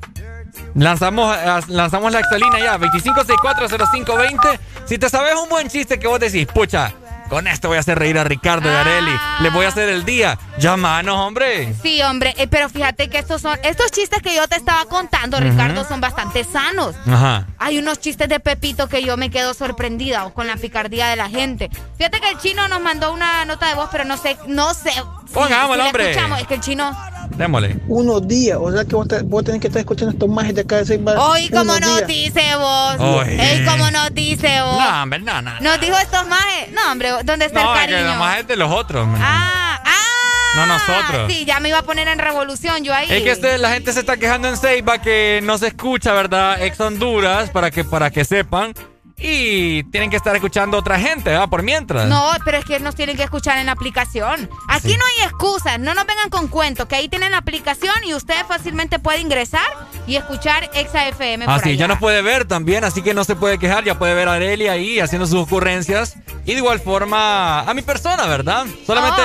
[0.75, 1.35] Lanzamos,
[1.67, 4.59] lanzamos la exalina ya, 25640520.
[4.85, 6.93] Si te sabes un buen chiste que vos decís, pucha,
[7.29, 9.11] con esto voy a hacer reír a Ricardo y a Areli.
[9.41, 10.37] Le voy a hacer el día.
[10.57, 11.73] Llámanos, hombre.
[11.81, 12.33] Sí, hombre.
[12.37, 13.57] Eh, pero fíjate que estos son.
[13.63, 16.95] Estos chistes que yo te estaba contando, Ricardo, son bastante sanos.
[17.07, 17.47] Ajá.
[17.57, 21.29] Hay unos chistes de Pepito que yo me quedo sorprendida con la picardía de la
[21.29, 21.69] gente.
[21.97, 24.91] Fíjate que el chino nos mandó una nota de voz, pero no sé, no sé.
[25.33, 26.11] Pongámoslo, hombre.
[26.11, 26.97] Escuchamos, es que el chino.
[27.37, 27.77] Démosle.
[27.87, 30.77] Unos días, o sea que vos, vos tenés que estar escuchando estos majes de acá
[30.77, 33.25] de seis Hoy como nos dice vos.
[33.27, 34.77] Ey, como nos dice vos.
[34.77, 35.59] No, hombre, no, no.
[35.59, 36.71] Nos dijo estos majes.
[36.73, 38.01] No, hombre, ¿dónde está no, el cariño?
[38.01, 39.07] No, los majes de los otros.
[39.19, 40.09] Ah, ah.
[40.55, 41.31] No nosotros.
[41.31, 43.07] Sí, ya me iba a poner en revolución yo ahí.
[43.09, 46.61] Es que este, la gente se está quejando en Seiba que no se escucha, ¿verdad?
[46.61, 48.73] Ex Honduras, para que, para que sepan.
[49.21, 51.47] Y tienen que estar escuchando otra gente, ¿va?
[51.47, 52.07] Por mientras.
[52.07, 54.49] No, pero es que nos tienen que escuchar en la aplicación.
[54.67, 58.13] Aquí no hay excusas, no nos vengan con cuentos, que ahí tienen la aplicación y
[58.13, 59.65] usted fácilmente puede ingresar
[60.07, 61.45] y escuchar Exa FM.
[61.47, 64.13] Así, ah, ya nos puede ver también, así que no se puede quejar, ya puede
[64.13, 66.15] ver a Areli ahí haciendo sus ocurrencias.
[66.45, 68.65] Y de igual forma a mi persona, ¿verdad?
[68.87, 69.21] Solamente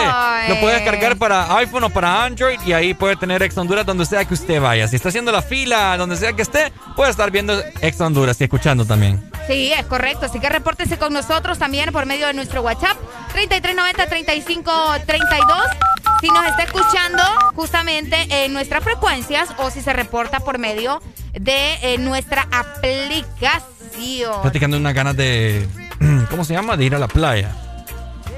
[0.48, 4.04] lo puede descargar para iPhone o para Android y ahí puede tener Ex Honduras donde
[4.04, 4.88] sea que usted vaya.
[4.88, 8.44] Si está haciendo la fila, donde sea que esté, puede estar viendo Ex Honduras y
[8.44, 9.22] escuchando también.
[9.46, 10.26] Sí, es correcto.
[10.26, 12.96] Así que repórtese con nosotros también por medio de nuestro WhatsApp
[13.34, 15.68] 3390-3532.
[16.20, 17.22] Si nos está escuchando
[17.54, 21.00] justamente en nuestras frecuencias o si se reporta por medio
[21.32, 24.42] de eh, nuestra aplicación.
[24.42, 25.68] Platicando unas ganas de.
[26.30, 26.76] ¿Cómo se llama?
[26.76, 27.50] De ir a la playa.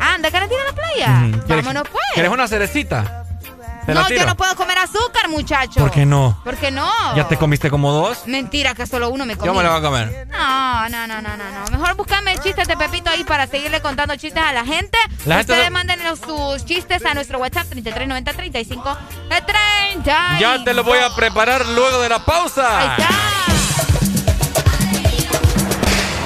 [0.00, 1.30] Ah, ¿de ganas de ir a la playa?
[1.48, 2.04] Vámonos pues.
[2.14, 3.25] ¿Quieres una cerecita?
[3.86, 5.80] No, yo no puedo comer azúcar, muchacho.
[5.80, 6.40] ¿Por qué no?
[6.42, 6.90] ¿Por qué no?
[7.14, 8.26] ¿Ya te comiste como dos?
[8.26, 9.46] Mentira, que solo uno me comí.
[9.46, 10.26] Yo me lo voy a comer.
[10.28, 11.70] No, no, no, no, no.
[11.70, 14.98] Mejor buscame el chiste de Pepito ahí para seguirle contando chistes a la gente.
[15.24, 18.98] Ustedes manden sus chistes a nuestro WhatsApp 3390 35
[19.28, 20.38] 30.
[20.38, 22.80] Ya te lo voy a preparar luego de la pausa.
[22.80, 23.08] Ahí está.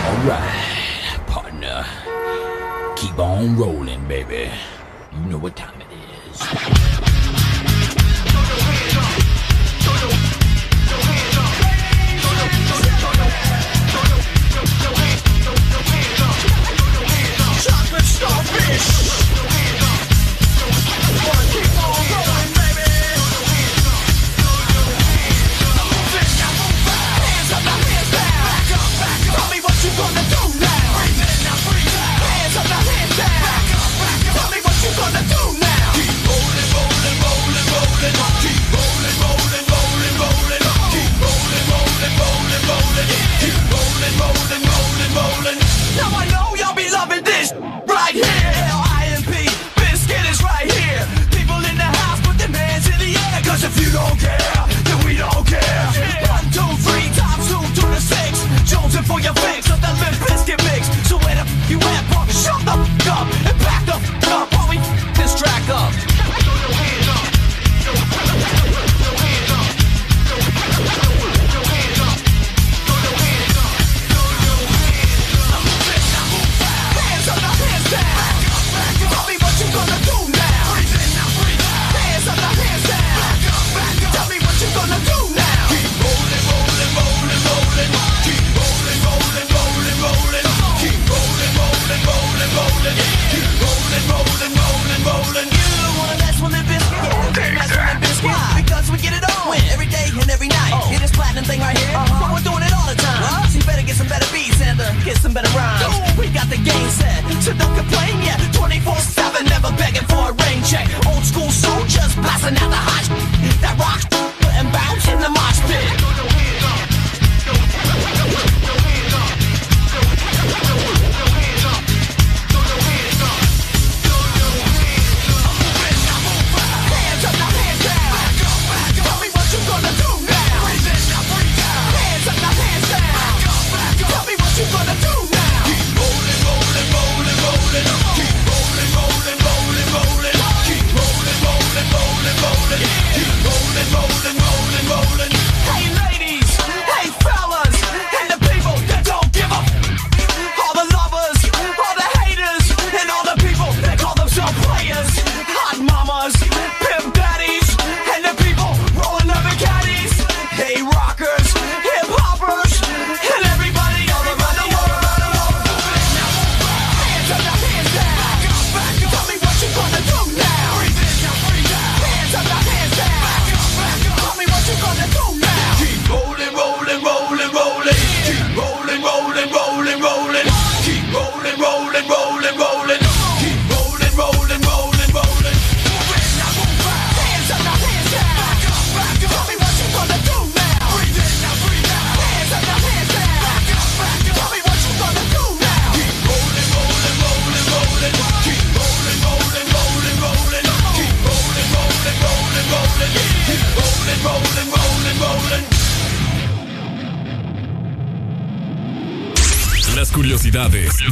[0.07, 1.85] Alright, partner.
[2.97, 4.51] Keep on rolling, baby.
[5.13, 5.89] You know what time it
[6.33, 6.90] is.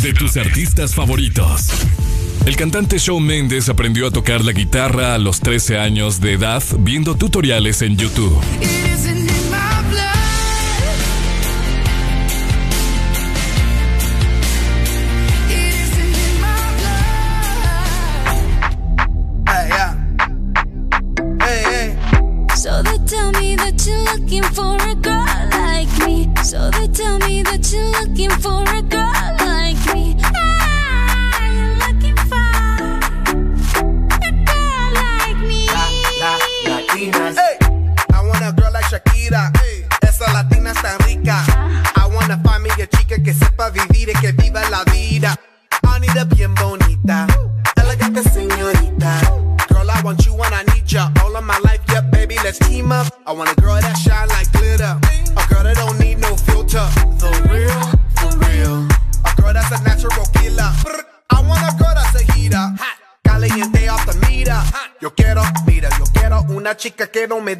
[0.02, 1.68] De tus artistas favoritos.
[2.46, 6.62] El cantante Shawn Mendes aprendió a tocar la guitarra a los 13 años de edad
[6.78, 8.38] viendo tutoriales en YouTube.
[67.40, 67.54] me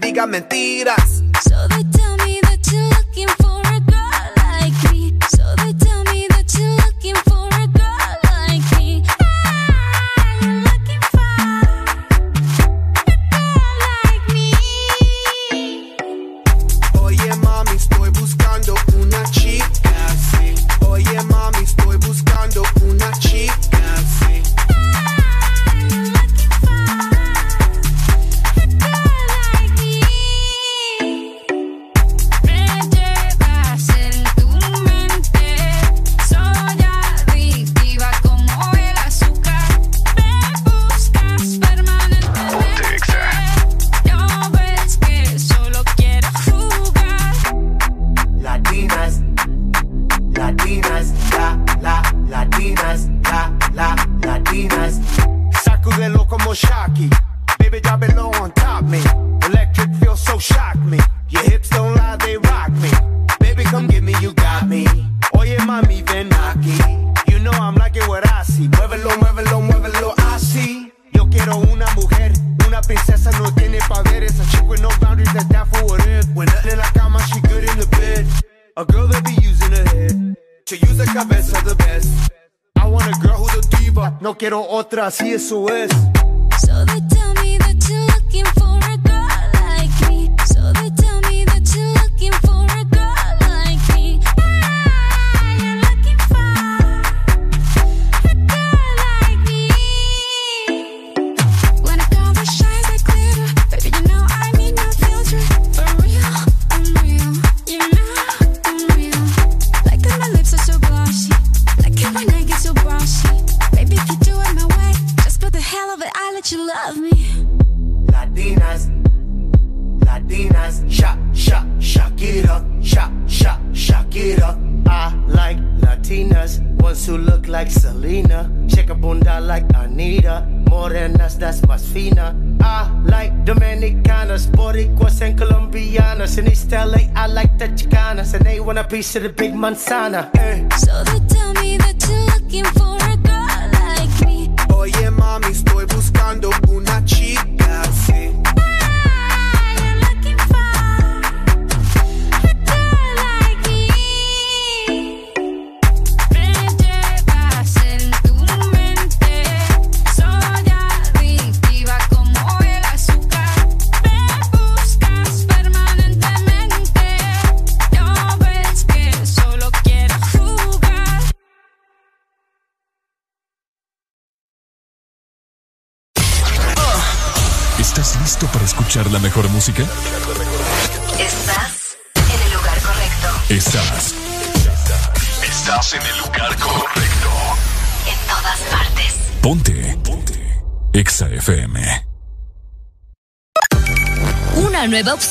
[139.59, 140.27] Manzana.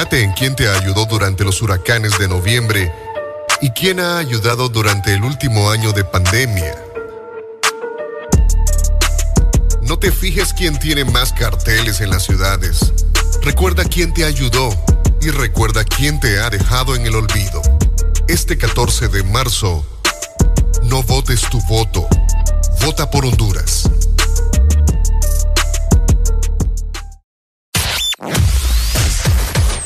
[0.00, 2.90] Fíjate en quién te ayudó durante los huracanes de noviembre
[3.60, 6.74] y quién ha ayudado durante el último año de pandemia.
[9.82, 12.94] No te fijes quién tiene más carteles en las ciudades.
[13.42, 14.70] Recuerda quién te ayudó
[15.20, 17.60] y recuerda quién te ha dejado en el olvido.
[18.26, 19.84] Este 14 de marzo,
[20.84, 22.08] no votes tu voto.
[22.80, 23.79] Vota por Honduras.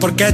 [0.00, 0.32] porque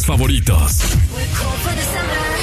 [0.00, 0.78] favoritos.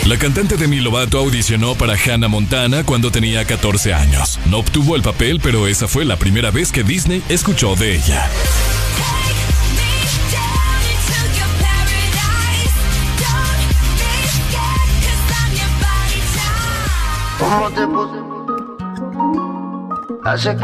[0.06, 4.40] La cantante Demi Lovato audicionó para Hannah Montana cuando tenía 14 años.
[4.46, 8.30] No obtuvo el papel, pero esa fue la primera vez que Disney escuchó de ella.
[17.40, 17.82] ¿Cómo te?
[20.30, 20.56] Hace.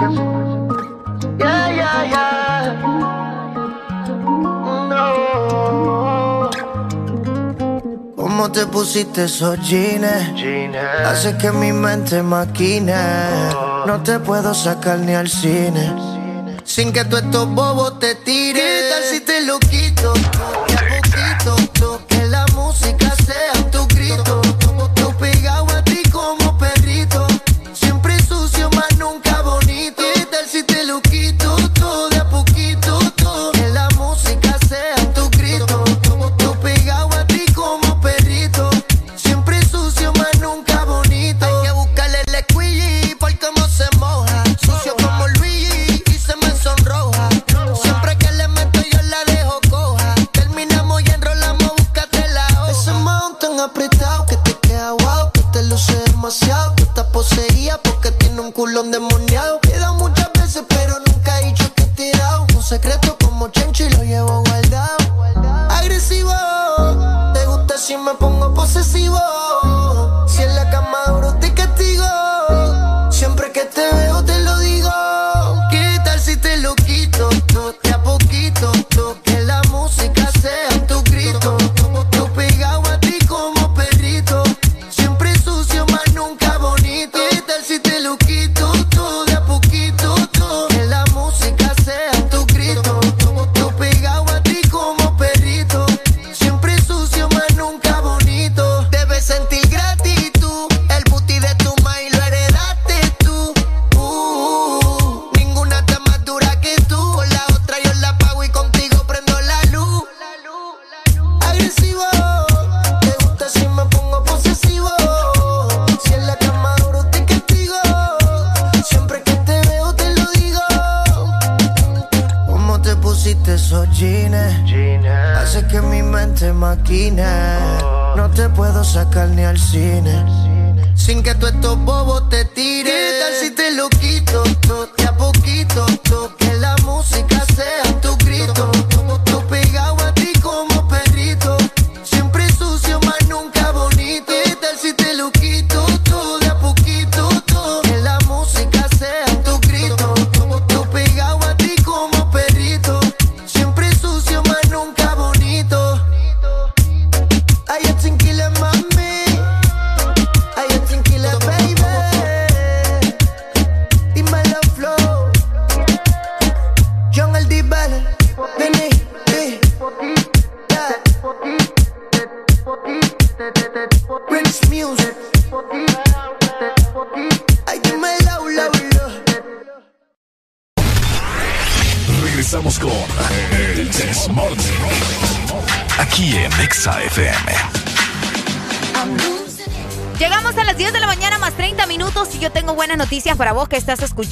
[8.36, 10.76] Cómo te pusiste esos jeans, jeans.
[11.06, 12.94] Hace que mi mente maquine.
[13.56, 13.86] Oh.
[13.88, 15.94] No te puedo sacar ni al cine.
[16.66, 18.45] Sin que tú estos bobos te tiren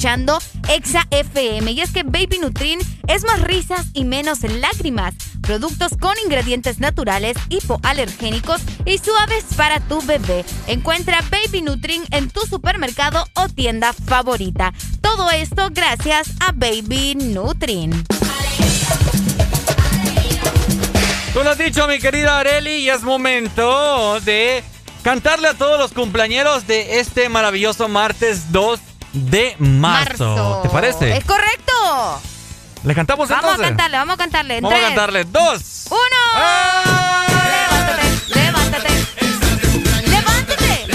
[0.04, 1.72] escuchando Exa FM.
[1.72, 5.14] Y es que Baby Nutrin es más risas y menos lágrimas.
[5.40, 10.44] Productos con ingredientes naturales, hipoalergénicos y suaves para tu bebé.
[10.66, 14.74] Encuentra Baby Nutrin en tu supermercado o tienda favorita.
[15.00, 18.04] Todo esto gracias a Baby Nutrin.
[21.32, 24.62] Tú lo has dicho, mi querida Areli, y es momento de
[25.02, 28.80] cantarle a todos los cumpleañeros de este maravilloso martes 2
[29.14, 30.60] de marzo.
[30.62, 31.16] ¿Te parece?
[31.16, 32.20] Es correcto.
[32.84, 33.64] ¿Le cantamos Vamos entonces?
[33.64, 34.56] a cantarle, vamos a cantarle.
[34.58, 35.24] En Vamos a cantarle.
[35.24, 35.86] Dos.
[35.90, 36.00] Uno.
[37.48, 38.02] Levántate,
[38.34, 38.88] levántate.
[40.10, 40.86] Levántate.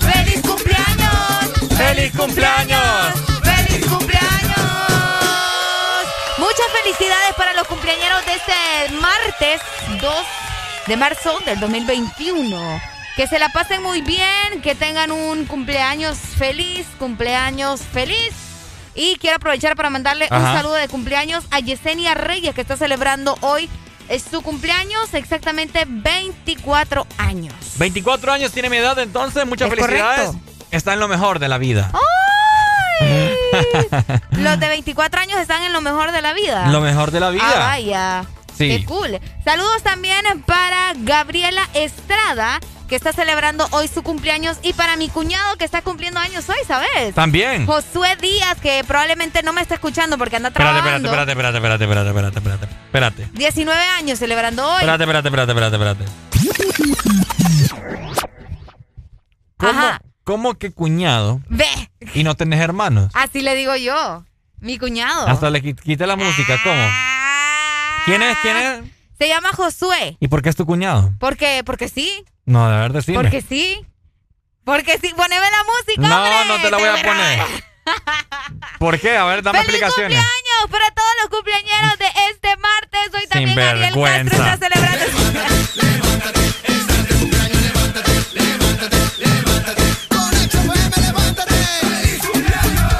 [0.00, 1.14] ¡Feliz cumpleaños!
[1.76, 3.14] ¡Feliz cumpleaños!
[3.42, 4.58] ¡Feliz cumpleaños!
[6.38, 9.60] Muchas felicidades para los cumpleañeros de este martes
[10.00, 10.14] 2
[10.86, 12.93] de marzo del 2021.
[13.16, 18.32] Que se la pasen muy bien, que tengan un cumpleaños feliz, cumpleaños feliz.
[18.96, 23.36] Y quiero aprovechar para mandarle un saludo de cumpleaños a Yesenia Reyes, que está celebrando
[23.40, 23.68] hoy
[24.08, 27.54] es su cumpleaños, exactamente 24 años.
[27.76, 30.26] 24 años tiene mi edad, entonces muchas Es felicidades.
[30.26, 30.52] correcto.
[30.70, 31.90] Está en lo mejor de la vida.
[33.00, 33.34] ¡Ay!
[34.32, 36.66] Los de 24 años están en lo mejor de la vida.
[36.68, 37.44] Lo mejor de la vida.
[37.46, 38.24] Ah, vaya.
[38.56, 38.68] Sí.
[38.68, 39.18] Qué cool.
[39.44, 42.60] Saludos también para Gabriela Estrada,
[42.94, 46.54] que está celebrando hoy su cumpleaños, y para mi cuñado que está cumpliendo años hoy,
[46.64, 47.12] ¿sabes?
[47.12, 47.66] También.
[47.66, 51.08] Josué Díaz, que probablemente no me está escuchando porque anda trabajando.
[51.08, 53.22] espérate, espérate, espérate, espérate, espérate, espérate, espérate.
[53.24, 53.28] Espérate.
[53.36, 54.82] 19 años celebrando hoy.
[54.84, 57.14] Espérate, espérate, espérate, espérate, espérate.
[59.56, 60.00] ¿Cómo, Ajá.
[60.22, 61.66] ¿Cómo que cuñado Ve,
[62.14, 63.10] y no tenés hermanos?
[63.14, 64.24] así le digo yo.
[64.60, 65.26] Mi cuñado.
[65.26, 66.88] Hasta le qui- quité la música, ¿cómo?
[68.04, 68.38] ¿Quién es?
[68.40, 68.80] ¿Quién es?
[69.18, 70.16] Se llama Josué.
[70.20, 71.12] ¿Y por qué es tu cuñado?
[71.18, 72.24] Porque, porque sí.
[72.46, 73.18] No, de verdad, decime.
[73.18, 73.86] Porque sí.
[74.64, 75.12] Porque sí.
[75.16, 76.08] Poneme la música.
[76.08, 76.48] No, hombre.
[76.48, 77.40] no te la voy a poner.
[78.78, 79.16] ¿Por qué?
[79.16, 80.18] A ver, dame ¡Feliz explicaciones.
[80.18, 83.14] cumpleaños para todos los cumpleaños de este martes!
[83.14, 85.04] Hoy también Ariel Castro está celebrando.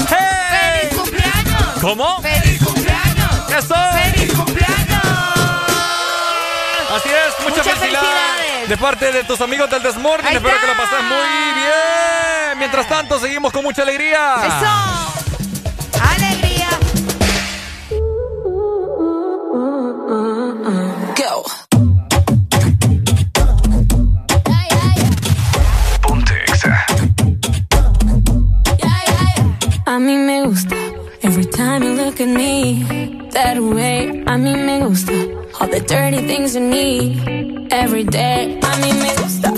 [0.09, 1.63] ¡Feliz cumpleaños!
[1.81, 2.23] ¿Cómo?
[2.23, 3.51] ¡Feliz cumpleaños!
[3.51, 3.75] ¡Eso!
[3.75, 3.84] ¡Feliz cumpleaños!
[8.69, 10.33] De parte de tus amigos del Desmorning.
[10.33, 12.59] Espero que lo pases muy bien.
[12.59, 14.37] Mientras tanto, seguimos con mucha alegría.
[14.43, 14.67] ¡Eso!
[16.01, 16.69] ¡Alegría!
[21.15, 21.45] Go.
[29.87, 30.75] A mí me gusta
[31.23, 34.25] every time you look at me that way.
[34.27, 35.13] A mí me gusta
[35.65, 38.61] all the dirty things you need every day.
[38.63, 39.51] A mí me gusta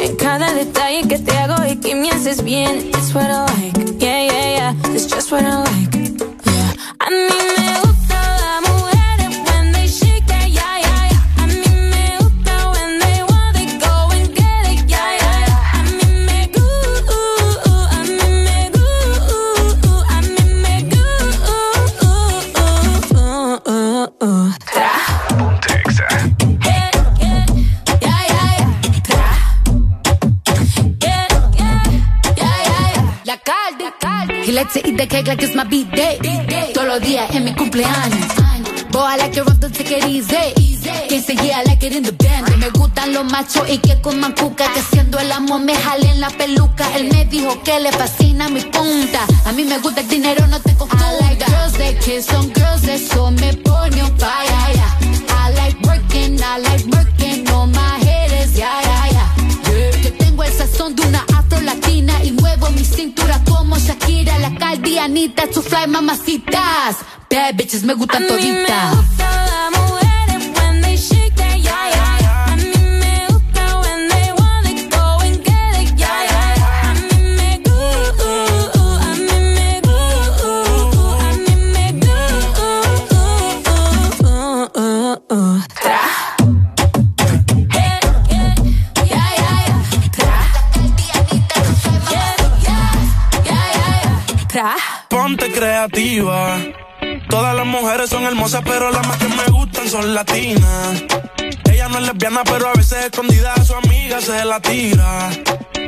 [0.00, 2.90] en cada detalle que te hago y que me haces bien.
[2.94, 4.94] It's what I like, yeah, yeah, yeah.
[4.94, 5.94] It's just what I like,
[6.46, 6.72] yeah.
[7.00, 7.87] A mí me gusta
[34.98, 36.18] the cake like it's my beat day.
[36.74, 38.26] Todos los días es mi cumpleaños.
[38.90, 40.34] Boy, I like it rough, don't take it easy.
[41.08, 42.48] Que se yeah, like it in the band.
[42.58, 44.66] Me gustan los machos y que coman cuca.
[44.74, 46.84] Que siendo el amo me jale en la peluca.
[46.96, 49.20] Él me dijo que le fascina mi punta.
[49.46, 51.06] A mí me gusta el dinero, no te confunda.
[51.06, 54.74] I like girls that kiss on girls, eso me pone on fire.
[54.74, 54.98] Yeah.
[55.28, 60.00] I like working, I like working on my head is yeah, yeah, yeah.
[60.02, 61.24] Que tengo el sazón de una
[61.62, 66.96] latina y muevo mi cintura como Shakira, la caldianita, su fly mamacitas.
[67.30, 68.96] Bad bitches me gustan toditas.
[95.08, 96.58] Ponte creativa.
[97.30, 101.04] Todas las mujeres son hermosas, pero las más que me gustan son latinas.
[101.70, 105.30] Ella no es lesbiana, pero a veces escondida a su amiga se la tira.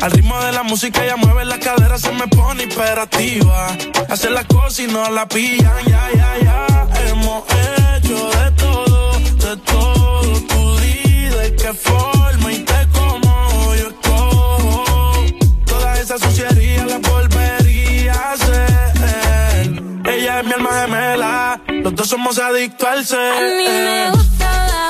[0.00, 3.68] Al ritmo de la música ella mueve la cadera, se me pone imperativa.
[4.08, 6.88] Hace las cosas y no la pillan, ya, ya, ya.
[7.08, 10.40] Hemos hecho de todo, de todo.
[10.48, 15.14] Tú di de qué forma y te como yo escojo.
[15.66, 16.49] Toda esa suciería
[22.00, 23.32] dos somos adictos al ser.
[23.32, 24.89] A mí me gusta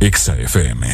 [0.00, 0.86] Exa FM.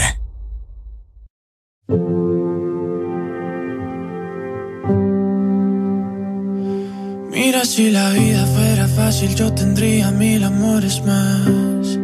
[7.31, 11.99] Mira, si la vida fuera fácil, yo tendría mil amores más.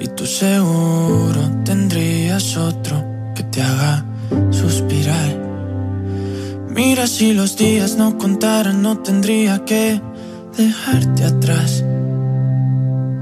[0.00, 4.04] Y tú seguro tendrías otro que te haga
[4.50, 5.38] suspirar.
[6.68, 10.00] Mira, si los días no contaran, no tendría que
[10.56, 11.84] dejarte atrás.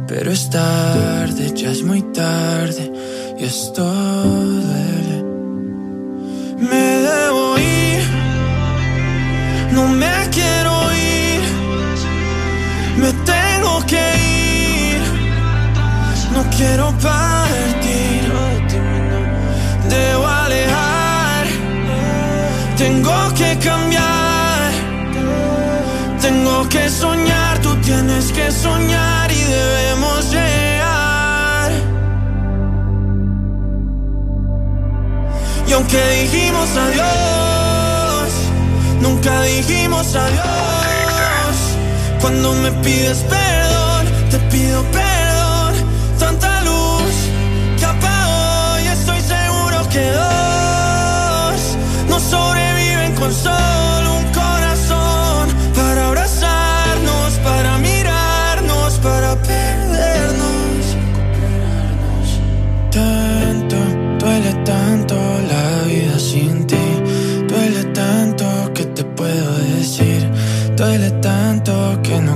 [0.09, 2.91] Pero es tarde, ya es muy tarde,
[3.39, 5.23] y esto duele.
[6.71, 8.03] Me debo ir,
[9.73, 11.43] no me quiero ir,
[12.97, 14.05] me tengo que
[14.95, 15.01] ir,
[16.33, 18.23] no quiero partir,
[19.91, 21.47] debo alejar,
[22.79, 24.73] tengo que cambiar,
[26.23, 31.73] tengo que soñar, tú tienes que soñar y debemos llegar.
[35.67, 38.31] Y aunque dijimos adiós,
[39.01, 41.57] nunca dijimos adiós.
[42.21, 45.75] Cuando me pides perdón, te pido perdón.
[46.19, 47.15] Tanta luz
[47.79, 51.61] que apagó y estoy seguro que dos
[52.09, 53.68] no sobreviven con solo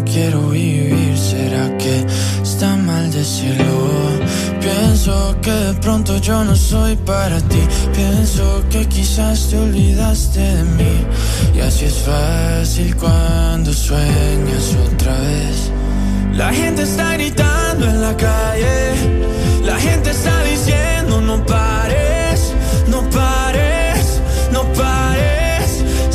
[0.05, 1.17] quiero vivir.
[1.17, 2.05] ¿Será que
[2.43, 3.79] está mal decirlo?
[4.61, 7.63] Pienso que de pronto yo no soy para ti.
[7.95, 10.95] Pienso que quizás te olvidaste de mí.
[11.55, 15.71] Y así es fácil cuando sueñas otra vez.
[16.35, 18.77] La gente está gritando en la calle.
[19.65, 21.82] La gente está diciendo no pares,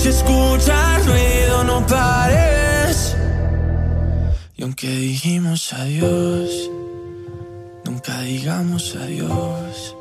[0.07, 3.13] Si escuchas ruido, no pares.
[4.55, 6.49] Y aunque dijimos adiós,
[7.83, 9.95] nunca digamos adiós.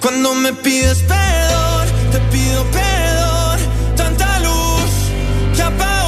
[0.00, 3.58] Cuando me pides perdón, te pido perdón.
[3.96, 4.92] Tanta luz
[5.54, 6.05] que apagó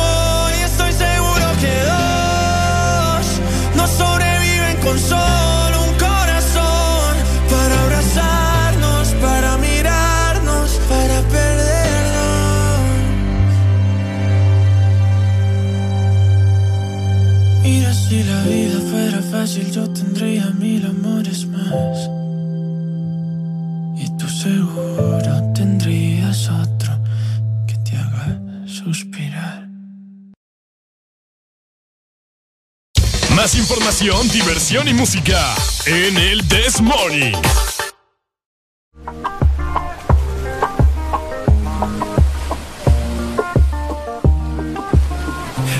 [19.72, 22.08] yo tendría mil amores más.
[23.96, 26.92] Y tú seguro tendrías otro
[27.66, 29.68] que te haga suspirar.
[33.34, 35.54] Más información, diversión y música
[35.86, 37.32] en el This Morning.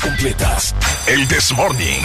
[0.00, 0.74] completas.
[1.06, 2.02] El This Morning.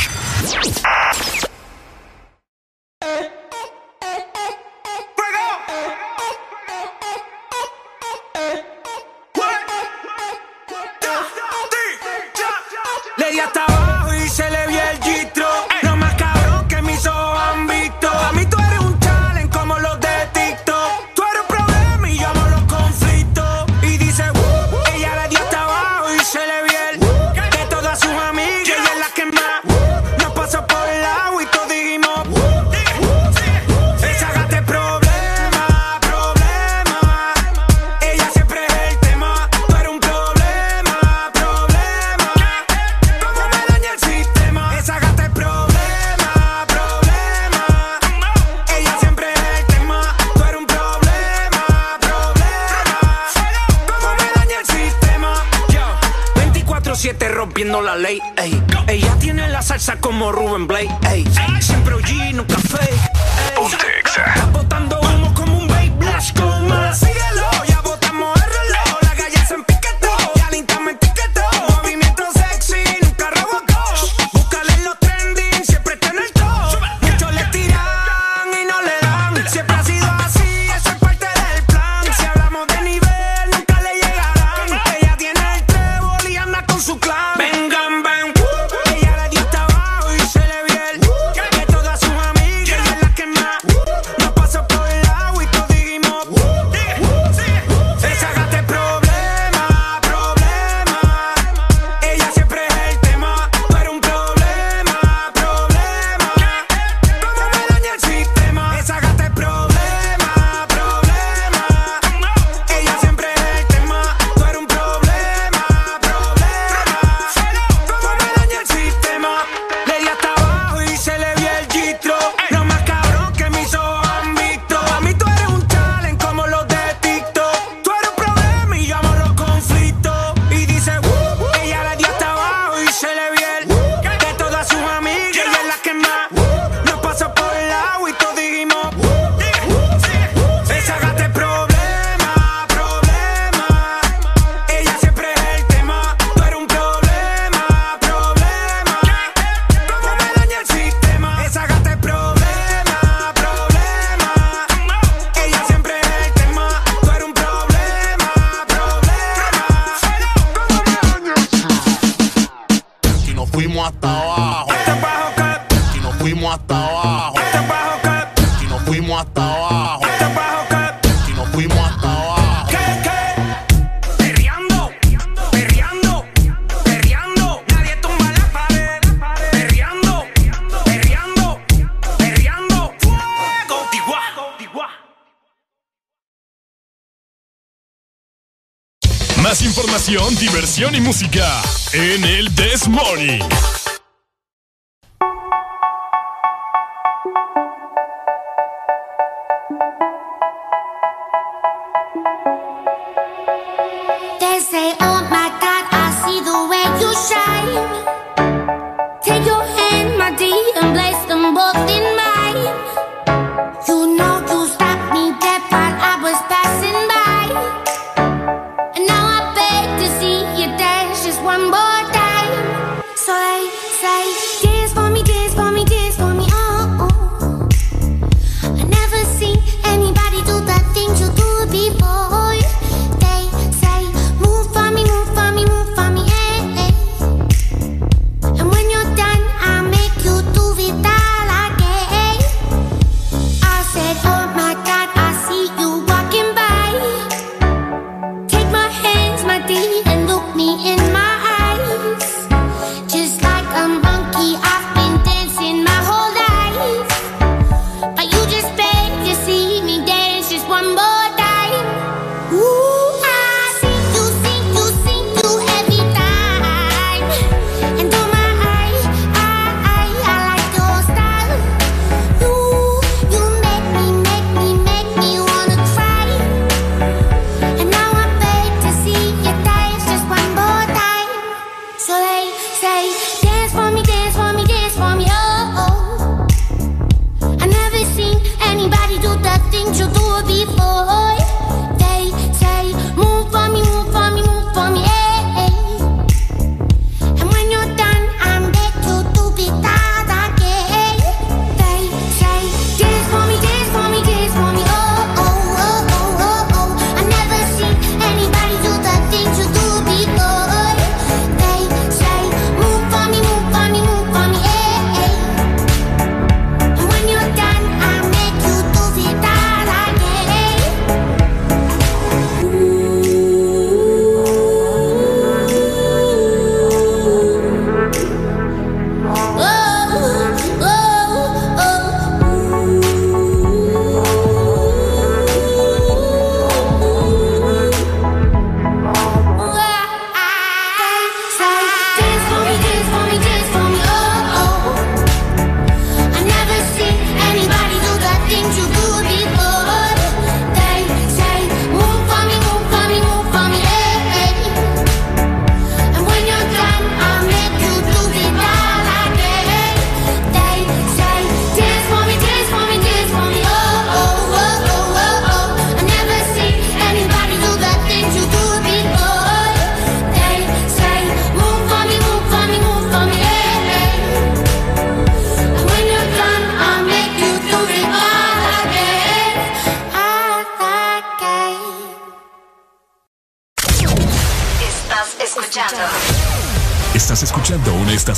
[190.82, 191.62] Diversión y música
[191.94, 193.41] en el This Morning.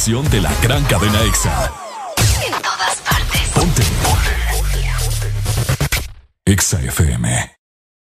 [0.04, 1.72] Estación de la gran cadena EXA.
[2.46, 3.50] En todas partes.
[3.54, 3.84] Ponte.
[6.46, 7.52] EXA FM.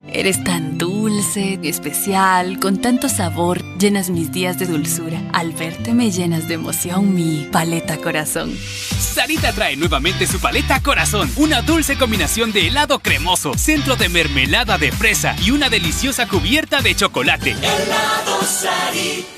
[0.07, 5.21] Eres tan dulce, especial, con tanto sabor, llenas mis días de dulzura.
[5.33, 8.57] Al verte me llenas de emoción mi paleta corazón.
[8.57, 14.79] Sarita trae nuevamente su paleta corazón, una dulce combinación de helado cremoso, centro de mermelada
[14.79, 17.57] de fresa y una deliciosa cubierta de chocolate.
[17.61, 19.38] Helado Sarita.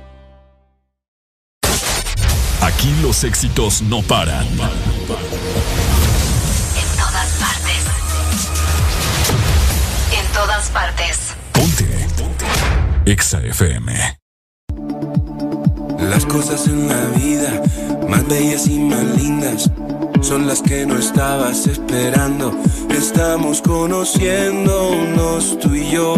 [3.11, 4.47] Los éxitos no paran.
[4.47, 4.57] En
[6.97, 7.83] todas partes.
[10.17, 11.35] En todas partes.
[11.51, 12.07] Ponte.
[13.05, 14.17] EXA FM.
[16.09, 17.61] Las cosas en la vida,
[18.07, 19.69] más bellas y más lindas,
[20.21, 22.57] son las que no estabas esperando.
[22.97, 26.15] Estamos conociéndonos tú y yo,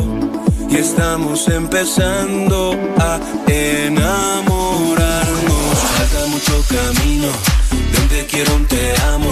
[0.69, 4.42] y estamos empezando a enamorarnos.
[6.73, 7.29] Camino,
[7.69, 9.22] de un te quiero, un te amo,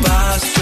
[0.00, 0.61] próximo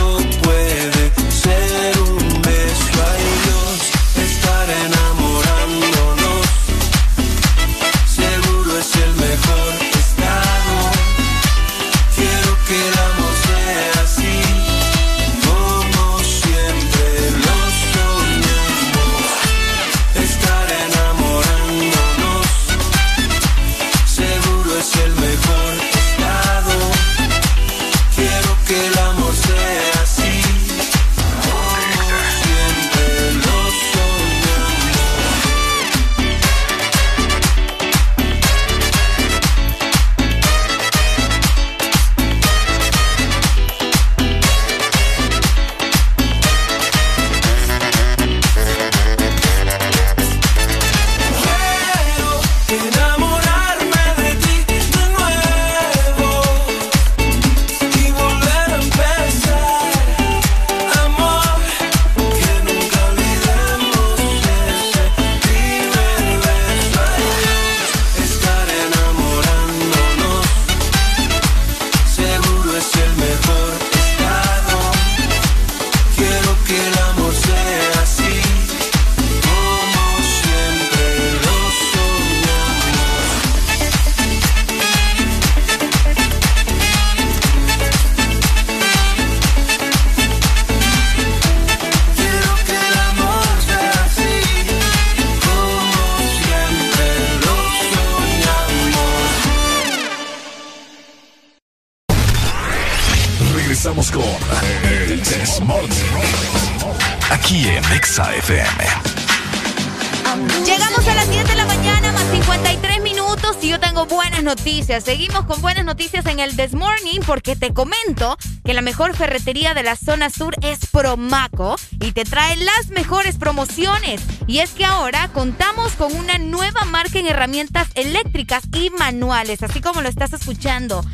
[117.61, 122.57] te comento que la mejor ferretería de la zona sur es Promaco y te trae
[122.57, 124.23] las mejores promociones.
[124.47, 129.81] Y es que ahora contamos con una nueva marca en herramientas eléctricas y manuales, así
[129.81, 131.05] como lo estás escuchando.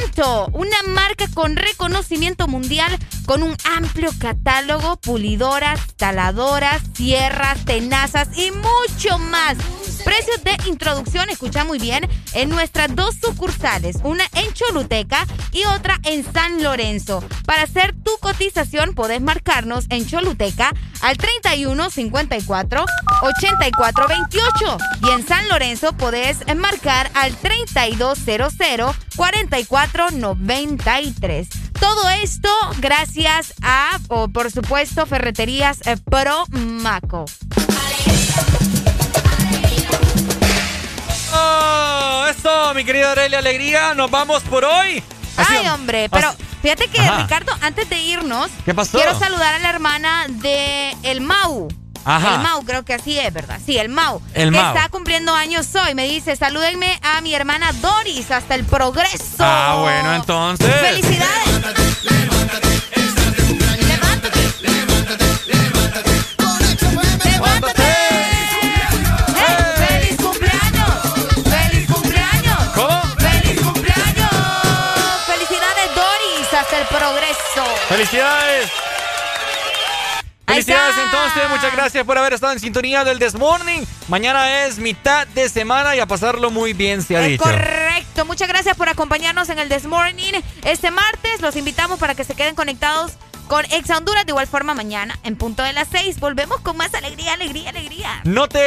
[0.00, 8.50] Emto, una marca con reconocimiento mundial con un amplio catálogo, pulidoras, taladoras, sierras, tenazas y
[8.50, 9.56] mucho más.
[10.04, 15.98] Precios de introducción, escucha muy bien, en nuestras dos sucursales, una en Choluteca y otra
[16.04, 17.22] en San Lorenzo.
[17.46, 22.84] Para hacer tu cotización, podés marcarnos en Choluteca al 31 54
[23.22, 31.48] 84 28 y en San Lorenzo podés marcar al 3200 44 93.
[31.78, 33.98] Todo esto gracias a,
[34.32, 37.24] por supuesto, Ferreterías eh, Pro Maco.
[41.32, 41.87] Oh,
[42.48, 45.02] eso, mi querida Aurelia Alegría, nos vamos por hoy.
[45.36, 48.98] Ay, hombre, pero fíjate que, Ricardo, antes de irnos, ¿Qué pasó?
[48.98, 51.68] quiero saludar a la hermana de El Mau.
[52.04, 52.36] Ajá.
[52.36, 53.60] El Mau, creo que así es, ¿verdad?
[53.64, 54.22] Sí, el Mau.
[54.32, 54.74] El que Mau.
[54.74, 55.94] está cumpliendo años hoy.
[55.94, 59.36] Me dice, salúdenme a mi hermana Doris hasta el progreso.
[59.40, 60.74] Ah, bueno, entonces.
[60.80, 61.48] ¡Felicidades!
[62.10, 62.77] ¡Eh!
[77.88, 78.70] ¡Felicidades!
[80.46, 83.82] Felicidades entonces, muchas gracias por haber estado en sintonía del This Morning.
[84.08, 87.44] Mañana es mitad de semana y a pasarlo muy bien se ha Es dicho.
[87.44, 88.24] correcto.
[88.24, 90.32] Muchas gracias por acompañarnos en el This Morning.
[90.64, 93.12] Este martes los invitamos para que se queden conectados
[93.48, 94.24] con Ex Honduras.
[94.26, 98.20] De igual forma, mañana, en punto de las 6, volvemos con más alegría, alegría, alegría.
[98.24, 98.58] No te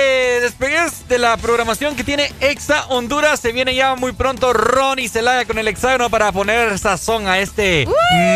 [0.41, 3.39] despegues de la programación que tiene Exa Honduras.
[3.39, 7.87] Se viene ya muy pronto Ronnie Celaya con el hexágono para poner sazón a este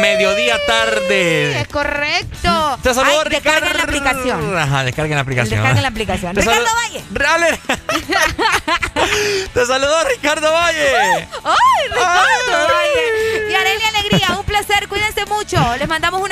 [0.01, 1.61] mediodía tarde.
[1.61, 2.79] Es correcto.
[2.81, 4.57] Te saludo, Ay, descarguen la aplicación.
[4.57, 5.55] Ajá, descarguen la aplicación.
[5.55, 6.35] Descarguen la aplicación.
[6.35, 7.03] Te Ricardo Valle.
[9.53, 11.27] Te saludó Ricardo Valle.
[11.43, 13.51] ¡Ay, Ricardo Valle!
[13.51, 14.87] Y Alegría, un placer.
[14.87, 15.57] Cuídense mucho.
[15.77, 16.31] Les mandamos un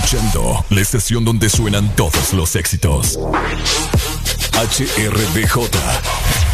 [0.00, 3.18] Escuchando la estación donde suenan todos los éxitos.
[4.54, 5.68] HRDJ,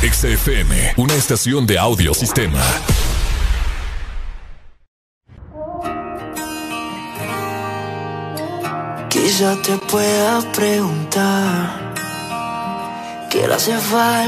[0.03, 2.61] XFM, una estación de audio sistema.
[9.09, 11.95] Quizá te pueda preguntar
[13.31, 14.17] qué le hace falta